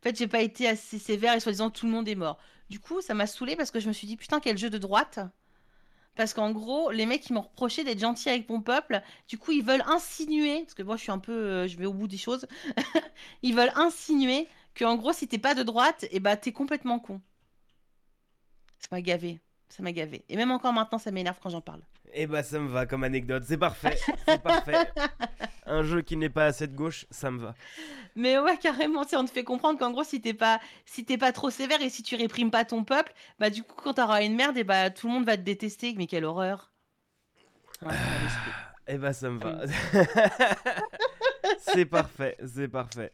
fait, 0.02 0.16
j'ai 0.16 0.28
pas 0.28 0.40
été 0.42 0.68
assez 0.68 0.98
sévère 0.98 1.34
et 1.34 1.40
soi-disant 1.40 1.70
tout 1.70 1.86
le 1.86 1.92
monde 1.92 2.08
est 2.08 2.14
mort. 2.14 2.38
Du 2.70 2.80
coup, 2.80 3.00
ça 3.00 3.14
m'a 3.14 3.26
saoulé 3.26 3.56
parce 3.56 3.70
que 3.70 3.80
je 3.80 3.88
me 3.88 3.92
suis 3.92 4.06
dit 4.06 4.16
putain, 4.16 4.40
quel 4.40 4.58
jeu 4.58 4.70
de 4.70 4.78
droite. 4.78 5.20
Parce 6.16 6.34
qu'en 6.34 6.50
gros, 6.52 6.90
les 6.90 7.06
mecs, 7.06 7.28
ils 7.30 7.32
m'ont 7.32 7.40
reproché 7.42 7.84
d'être 7.84 8.00
gentil 8.00 8.28
avec 8.28 8.48
mon 8.48 8.60
peuple. 8.60 9.00
Du 9.28 9.38
coup, 9.38 9.52
ils 9.52 9.64
veulent 9.64 9.84
insinuer, 9.86 10.60
parce 10.62 10.74
que 10.74 10.82
moi, 10.82 10.96
je 10.96 11.02
suis 11.02 11.12
un 11.12 11.18
peu, 11.18 11.32
euh, 11.32 11.68
je 11.68 11.76
vais 11.78 11.86
au 11.86 11.94
bout 11.94 12.08
des 12.08 12.18
choses. 12.18 12.46
ils 13.42 13.54
veulent 13.54 13.72
insinuer 13.76 14.48
que, 14.80 14.84
en 14.86 14.96
gros, 14.96 15.12
si 15.12 15.28
t'es 15.28 15.38
pas 15.38 15.54
de 15.54 15.62
droite, 15.62 16.06
et 16.10 16.20
bah, 16.20 16.38
t'es 16.38 16.52
complètement 16.52 16.98
con. 16.98 17.20
Ça 18.78 18.88
m'a 18.92 19.02
gavé. 19.02 19.38
Ça 19.68 19.82
m'a 19.82 19.92
gavé. 19.92 20.24
Et 20.30 20.36
même 20.36 20.50
encore 20.50 20.72
maintenant, 20.72 20.98
ça 20.98 21.10
m'énerve 21.10 21.38
quand 21.40 21.50
j'en 21.50 21.60
parle. 21.60 21.82
Et 22.12 22.26
bah 22.26 22.42
ça 22.42 22.58
me 22.58 22.68
va 22.68 22.86
comme 22.86 23.04
anecdote, 23.04 23.44
c'est 23.46 23.58
parfait. 23.58 23.96
C'est 24.26 24.42
parfait. 24.42 24.90
Un 25.66 25.84
jeu 25.84 26.00
qui 26.00 26.16
n'est 26.16 26.30
pas 26.30 26.46
assez 26.46 26.66
de 26.66 26.74
gauche, 26.74 27.06
ça 27.10 27.30
me 27.30 27.38
va. 27.38 27.54
Mais 28.16 28.38
ouais, 28.38 28.56
carrément, 28.56 29.04
on 29.12 29.24
te 29.24 29.30
fait 29.30 29.44
comprendre 29.44 29.78
qu'en 29.78 29.92
gros, 29.92 30.02
si 30.02 30.20
t'es 30.20 30.34
pas, 30.34 30.60
si 30.86 31.04
t'es 31.04 31.18
pas 31.18 31.30
trop 31.30 31.50
sévère 31.50 31.80
et 31.82 31.90
si 31.90 32.02
tu 32.02 32.16
réprimes 32.16 32.50
pas 32.50 32.64
ton 32.64 32.82
peuple, 32.82 33.12
bah 33.38 33.50
du 33.50 33.62
coup, 33.62 33.76
quand 33.80 33.94
t'auras 33.94 34.24
une 34.24 34.34
merde, 34.34 34.56
et 34.56 34.64
bah 34.64 34.90
tout 34.90 35.06
le 35.06 35.12
monde 35.12 35.26
va 35.26 35.36
te 35.36 35.42
détester. 35.42 35.94
Mais 35.96 36.06
quelle 36.06 36.24
horreur. 36.24 36.72
Ouais. 37.82 37.92
Et 38.88 38.96
bah 38.98 39.12
ça 39.12 39.28
me 39.28 39.38
va. 39.38 39.60
c'est 41.58 41.84
parfait, 41.84 42.36
c'est 42.44 42.68
parfait. 42.68 43.12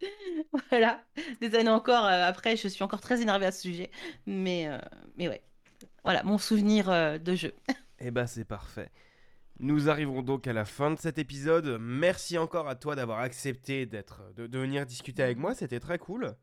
voilà. 0.70 1.04
Des 1.40 1.54
années 1.54 1.70
encore 1.70 2.04
euh, 2.04 2.24
après, 2.24 2.56
je 2.56 2.68
suis 2.68 2.82
encore 2.82 3.00
très 3.00 3.20
énervée 3.22 3.46
à 3.46 3.52
ce 3.52 3.62
sujet. 3.62 3.90
Mais, 4.26 4.68
euh, 4.68 4.78
mais 5.16 5.28
ouais. 5.28 5.42
Voilà, 6.04 6.22
mon 6.22 6.38
souvenir 6.38 6.90
euh, 6.90 7.18
de 7.18 7.34
jeu. 7.34 7.54
Et 8.00 8.10
bah 8.10 8.26
c'est 8.26 8.44
parfait. 8.44 8.90
Nous 9.60 9.90
arrivons 9.90 10.22
donc 10.22 10.46
à 10.46 10.52
la 10.52 10.64
fin 10.64 10.90
de 10.90 10.98
cet 10.98 11.18
épisode. 11.18 11.78
Merci 11.80 12.38
encore 12.38 12.68
à 12.68 12.76
toi 12.76 12.94
d'avoir 12.94 13.18
accepté 13.18 13.86
d'être, 13.86 14.22
de, 14.36 14.46
de 14.46 14.58
venir 14.58 14.86
discuter 14.86 15.22
avec 15.22 15.36
moi. 15.36 15.54
C'était 15.54 15.80
très 15.80 15.98
cool. 15.98 16.36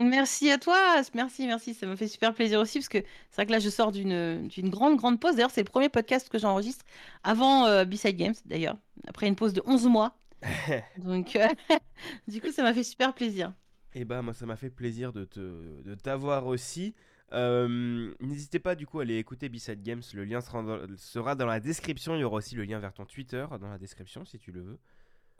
Merci 0.00 0.50
à 0.50 0.58
toi. 0.58 0.76
Merci, 1.14 1.46
merci. 1.46 1.74
Ça 1.74 1.86
me 1.86 1.94
fait 1.94 2.08
super 2.08 2.34
plaisir 2.34 2.60
aussi 2.60 2.78
parce 2.78 2.88
que 2.88 2.98
c'est 2.98 3.36
vrai 3.36 3.46
que 3.46 3.52
là, 3.52 3.60
je 3.60 3.70
sors 3.70 3.92
d'une 3.92 4.48
d'une 4.48 4.68
grande, 4.68 4.96
grande 4.96 5.20
pause. 5.20 5.36
D'ailleurs, 5.36 5.52
c'est 5.52 5.62
le 5.62 5.70
premier 5.70 5.88
podcast 5.88 6.28
que 6.28 6.38
j'enregistre 6.38 6.84
avant 7.22 7.66
euh, 7.66 7.84
B-Side 7.84 8.16
Games, 8.16 8.34
d'ailleurs. 8.44 8.76
Après 9.06 9.28
une 9.28 9.36
pause 9.36 9.52
de 9.52 9.62
11 9.66 9.86
mois. 9.86 10.16
Donc, 10.96 11.36
euh, 11.36 11.48
du 12.28 12.40
coup, 12.40 12.52
ça 12.52 12.62
m'a 12.62 12.74
fait 12.74 12.84
super 12.84 13.14
plaisir. 13.14 13.52
Et 13.94 14.04
bah 14.04 14.22
moi 14.22 14.34
ça 14.34 14.44
m'a 14.46 14.56
fait 14.56 14.70
plaisir 14.70 15.12
de 15.12 15.24
te 15.24 15.40
de 15.82 15.94
t'avoir 15.94 16.46
aussi. 16.46 16.94
Euh, 17.32 18.12
N'hésitez 18.20 18.58
pas 18.58 18.74
du 18.74 18.86
coup 18.86 18.98
à 18.98 19.02
aller 19.02 19.16
écouter 19.18 19.48
B-Side 19.48 19.82
Games, 19.82 20.02
le 20.14 20.24
lien 20.24 20.40
sera 20.40 20.62
dans, 20.62 20.78
sera 20.96 21.34
dans 21.34 21.46
la 21.46 21.60
description, 21.60 22.14
il 22.16 22.20
y 22.20 22.24
aura 22.24 22.36
aussi 22.36 22.54
le 22.56 22.64
lien 22.64 22.78
vers 22.80 22.92
ton 22.92 23.06
Twitter 23.06 23.46
dans 23.60 23.68
la 23.68 23.78
description 23.78 24.24
si 24.24 24.38
tu 24.38 24.52
le 24.52 24.62
veux. 24.62 24.78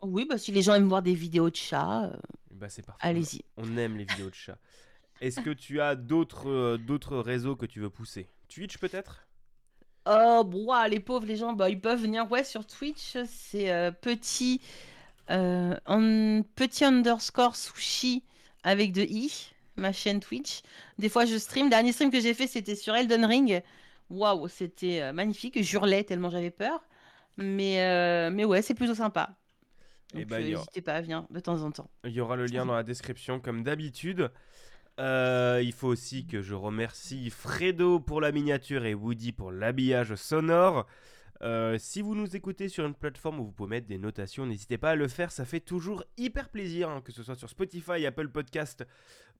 Oui, 0.01 0.25
bah 0.29 0.37
si 0.37 0.51
les 0.51 0.61
gens 0.61 0.75
aiment 0.75 0.87
voir 0.87 1.01
des 1.01 1.13
vidéos 1.15 1.49
de 1.49 1.55
chats, 1.55 2.05
euh, 2.05 2.17
Bah 2.51 2.69
c'est 2.69 2.81
parfait. 2.85 3.09
allez-y. 3.09 3.43
On 3.57 3.77
aime 3.77 3.97
les 3.97 4.05
vidéos 4.05 4.29
de 4.29 4.35
chats. 4.35 4.59
Est-ce 5.21 5.41
que 5.41 5.51
tu 5.51 5.81
as 5.81 5.95
d'autres 5.95 6.49
euh, 6.49 6.77
d'autres 6.77 7.17
réseaux 7.17 7.55
que 7.55 7.65
tu 7.65 7.79
veux 7.81 7.89
pousser? 7.89 8.29
Twitch 8.49 8.77
peut-être? 8.77 9.27
Oh, 10.07 10.43
bon, 10.45 10.71
ah, 10.71 10.87
les 10.87 10.99
pauvres, 10.99 11.25
les 11.25 11.35
gens, 11.35 11.53
bah, 11.53 11.69
ils 11.69 11.81
peuvent 11.81 12.01
venir 12.01 12.29
ouais, 12.31 12.43
sur 12.43 12.65
Twitch. 12.67 13.17
C'est 13.25 13.91
petit, 14.01 14.61
euh, 15.31 15.75
un- 15.85 16.41
petit 16.55 16.85
underscore 16.85 17.55
sushi 17.55 18.23
avec 18.63 18.91
de 18.91 19.01
i, 19.01 19.51
ma 19.75 19.91
chaîne 19.91 20.19
Twitch. 20.19 20.61
Des 20.97 21.09
fois, 21.09 21.25
je 21.25 21.37
stream. 21.37 21.69
Dernier 21.69 21.91
stream 21.91 22.11
que 22.11 22.19
j'ai 22.19 22.33
fait, 22.33 22.47
c'était 22.47 22.75
sur 22.75 22.95
Elden 22.95 23.25
Ring. 23.25 23.61
Waouh, 24.09 24.47
c'était 24.47 25.01
euh, 25.01 25.13
magnifique. 25.13 25.61
J'hurlais 25.61 26.03
tellement 26.03 26.29
j'avais 26.29 26.51
peur. 26.51 26.83
Mais, 27.37 27.81
euh, 27.81 28.29
mais 28.31 28.45
ouais, 28.45 28.61
c'est 28.61 28.75
plutôt 28.75 28.95
sympa. 28.95 29.35
Eh 30.13 30.19
Donc, 30.19 30.27
ben, 30.27 30.43
n'hésitez 30.43 30.81
pas 30.81 30.93
à 30.93 31.01
venir 31.01 31.25
de 31.29 31.39
temps 31.39 31.61
en 31.63 31.71
temps. 31.71 31.89
Il 32.05 32.11
y 32.11 32.21
aura 32.21 32.35
le 32.35 32.45
lien 32.45 32.65
dans 32.65 32.75
la 32.75 32.83
description 32.83 33.39
comme 33.39 33.63
d'habitude. 33.63 34.31
Euh, 34.99 35.59
il 35.61 35.73
faut 35.73 35.89
aussi 35.89 36.25
que 36.25 36.41
je 36.41 36.53
remercie 36.53 37.29
Fredo 37.29 37.99
pour 37.99 38.21
la 38.21 38.31
miniature 38.31 38.85
et 38.85 38.93
Woody 38.93 39.33
pour 39.33 39.51
l'habillage 39.51 40.15
sonore. 40.15 40.85
Euh, 41.45 41.77
si 41.77 42.01
vous 42.01 42.15
nous 42.15 42.35
écoutez 42.35 42.69
sur 42.69 42.87
une 42.87 42.95
plateforme 42.95 43.39
où 43.39 43.45
vous 43.45 43.51
pouvez 43.51 43.69
mettre 43.69 43.87
des 43.87 43.99
notations, 43.99 44.47
n'hésitez 44.47 44.79
pas 44.79 44.91
à 44.91 44.95
le 44.95 45.07
faire, 45.07 45.31
ça 45.31 45.45
fait 45.45 45.59
toujours 45.59 46.03
hyper 46.17 46.49
plaisir, 46.49 46.89
hein, 46.89 47.01
que 47.01 47.11
ce 47.11 47.21
soit 47.21 47.35
sur 47.35 47.49
Spotify, 47.49 48.03
Apple 48.07 48.29
Podcast, 48.29 48.83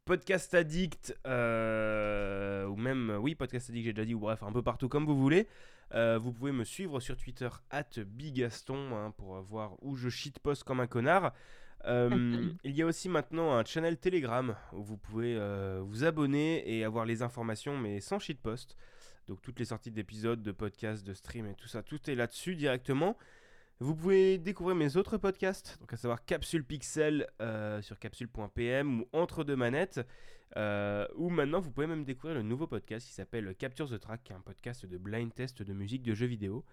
Podcast 0.05 0.53
Addict, 0.53 1.17
euh, 1.25 2.67
ou 2.67 2.75
même, 2.75 3.17
oui, 3.19 3.33
Podcast 3.33 3.71
Addict, 3.71 3.85
j'ai 3.85 3.93
déjà 3.93 4.05
dit, 4.05 4.13
ou 4.13 4.19
bref, 4.19 4.43
un 4.43 4.51
peu 4.51 4.61
partout 4.61 4.87
comme 4.87 5.05
vous 5.05 5.17
voulez. 5.17 5.47
Euh, 5.95 6.19
vous 6.19 6.31
pouvez 6.31 6.51
me 6.51 6.63
suivre 6.63 6.99
sur 6.99 7.17
Twitter, 7.17 7.49
at 7.71 7.89
Bigaston, 8.05 8.95
hein, 8.95 9.11
pour 9.17 9.41
voir 9.41 9.75
où 9.81 9.95
je 9.95 10.09
shitpost 10.09 10.63
comme 10.63 10.81
un 10.81 10.87
connard. 10.87 11.33
Euh, 11.85 12.09
il 12.63 12.75
y 12.75 12.83
a 12.83 12.85
aussi 12.85 13.09
maintenant 13.09 13.53
un 13.53 13.65
channel 13.65 13.97
Telegram 13.97 14.55
où 14.73 14.83
vous 14.83 14.97
pouvez 14.97 15.39
vous 15.81 16.03
abonner 16.03 16.71
et 16.71 16.83
avoir 16.83 17.05
les 17.05 17.23
informations, 17.23 17.75
mais 17.75 17.99
sans 17.99 18.19
shitpost. 18.19 18.77
Donc 19.27 19.41
toutes 19.41 19.59
les 19.59 19.65
sorties 19.65 19.91
d'épisodes, 19.91 20.41
de 20.43 20.51
podcasts, 20.51 21.05
de 21.05 21.13
streams 21.13 21.47
et 21.47 21.55
tout 21.55 21.67
ça, 21.67 21.81
tout 21.83 22.09
est 22.09 22.15
là-dessus 22.15 22.55
directement. 22.55 23.17
Vous 23.79 23.95
pouvez 23.95 24.37
découvrir 24.37 24.75
mes 24.75 24.95
autres 24.95 25.17
podcasts, 25.17 25.77
donc 25.81 25.91
à 25.91 25.97
savoir 25.97 26.23
Capsule 26.23 26.63
Pixel 26.63 27.27
euh, 27.41 27.81
sur 27.81 27.99
capsule.pm 27.99 29.01
ou 29.01 29.07
Entre 29.11 29.43
deux 29.43 29.57
manettes, 29.57 29.99
euh, 30.55 31.05
ou 31.15 31.29
maintenant 31.29 31.59
vous 31.59 31.71
pouvez 31.71 31.87
même 31.87 32.05
découvrir 32.05 32.35
le 32.37 32.43
nouveau 32.43 32.67
podcast 32.67 33.05
qui 33.05 33.13
s'appelle 33.13 33.53
Capture 33.55 33.89
the 33.89 33.99
Track, 33.99 34.23
qui 34.23 34.31
est 34.31 34.35
un 34.35 34.39
podcast 34.41 34.85
de 34.85 34.97
blind 34.97 35.33
test 35.33 35.61
de 35.61 35.73
musique 35.73 36.03
de 36.03 36.13
jeux 36.13 36.25
vidéo 36.27 36.63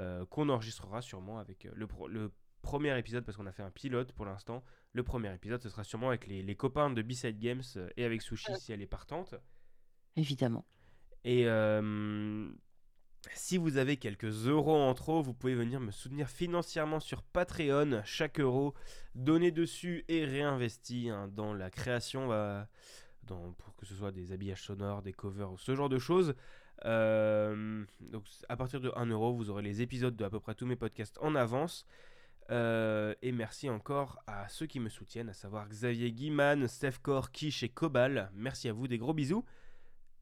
euh, 0.00 0.26
qu'on 0.26 0.50
enregistrera 0.50 1.00
sûrement 1.00 1.38
avec 1.38 1.66
le, 1.72 1.86
pro- 1.86 2.08
le 2.08 2.30
premier 2.60 2.98
épisode 2.98 3.24
parce 3.24 3.38
qu'on 3.38 3.46
a 3.46 3.52
fait 3.52 3.62
un 3.62 3.70
pilote 3.70 4.12
pour 4.12 4.26
l'instant. 4.26 4.62
Le 4.92 5.02
premier 5.02 5.32
épisode 5.34 5.62
ce 5.62 5.70
sera 5.70 5.84
sûrement 5.84 6.08
avec 6.08 6.26
les, 6.26 6.42
les 6.42 6.54
copains 6.54 6.90
de 6.90 7.00
B-Side 7.00 7.38
Games 7.38 7.62
et 7.96 8.04
avec 8.04 8.20
Sushi 8.20 8.54
si 8.58 8.72
elle 8.72 8.82
est 8.82 8.86
partante. 8.86 9.34
Évidemment. 10.16 10.66
Et 11.24 11.46
euh, 11.46 12.48
si 13.34 13.56
vous 13.56 13.76
avez 13.76 13.96
quelques 13.96 14.46
euros 14.46 14.76
en 14.76 14.94
trop, 14.94 15.22
vous 15.22 15.34
pouvez 15.34 15.54
venir 15.54 15.80
me 15.80 15.90
soutenir 15.90 16.28
financièrement 16.28 17.00
sur 17.00 17.22
Patreon. 17.22 18.02
Chaque 18.04 18.40
euro 18.40 18.74
donné 19.14 19.50
dessus 19.50 20.04
et 20.08 20.24
réinvesti 20.24 21.10
hein, 21.10 21.28
dans 21.28 21.54
la 21.54 21.70
création, 21.70 22.28
bah, 22.28 22.68
pour 23.26 23.76
que 23.76 23.86
ce 23.86 23.94
soit 23.94 24.12
des 24.12 24.32
habillages 24.32 24.62
sonores, 24.62 25.02
des 25.02 25.12
covers 25.12 25.54
ce 25.58 25.74
genre 25.74 25.88
de 25.88 25.98
choses. 25.98 26.34
Euh, 26.84 27.84
donc 28.00 28.24
à 28.48 28.56
partir 28.56 28.80
de 28.80 28.90
1 28.96 29.06
euro, 29.06 29.32
vous 29.32 29.50
aurez 29.50 29.62
les 29.62 29.82
épisodes 29.82 30.16
de 30.16 30.24
à 30.24 30.30
peu 30.30 30.40
près 30.40 30.54
tous 30.54 30.66
mes 30.66 30.76
podcasts 30.76 31.18
en 31.20 31.34
avance. 31.34 31.86
Euh, 32.50 33.14
et 33.22 33.30
merci 33.30 33.70
encore 33.70 34.18
à 34.26 34.48
ceux 34.48 34.66
qui 34.66 34.80
me 34.80 34.88
soutiennent, 34.88 35.28
à 35.28 35.32
savoir 35.32 35.68
Xavier 35.68 36.12
Guiman, 36.12 36.66
Steph 36.66 36.98
Core, 37.00 37.30
Kish 37.30 37.62
et 37.62 37.68
Cobal. 37.68 38.30
Merci 38.34 38.68
à 38.68 38.72
vous, 38.72 38.88
des 38.88 38.98
gros 38.98 39.14
bisous. 39.14 39.44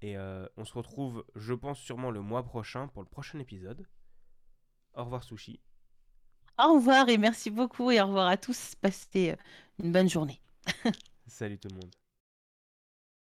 Et 0.03 0.17
euh, 0.17 0.47
on 0.57 0.65
se 0.65 0.73
retrouve, 0.73 1.25
je 1.35 1.53
pense, 1.53 1.79
sûrement 1.79 2.11
le 2.11 2.21
mois 2.21 2.43
prochain 2.43 2.89
pour 2.89 3.03
le 3.03 3.09
prochain 3.09 3.39
épisode. 3.39 3.87
Au 4.95 5.05
revoir, 5.05 5.23
Sushi. 5.23 5.61
Au 6.59 6.75
revoir 6.75 7.09
et 7.09 7.19
merci 7.19 7.51
beaucoup 7.51 7.91
et 7.91 8.01
au 8.01 8.07
revoir 8.07 8.29
à 8.29 8.37
tous. 8.37 8.75
Passez 8.75 9.31
euh, 9.31 9.37
une 9.83 9.93
bonne 9.93 10.09
journée. 10.09 10.41
Salut 11.27 11.59
tout 11.59 11.69
le 11.69 11.77
monde. 11.77 12.00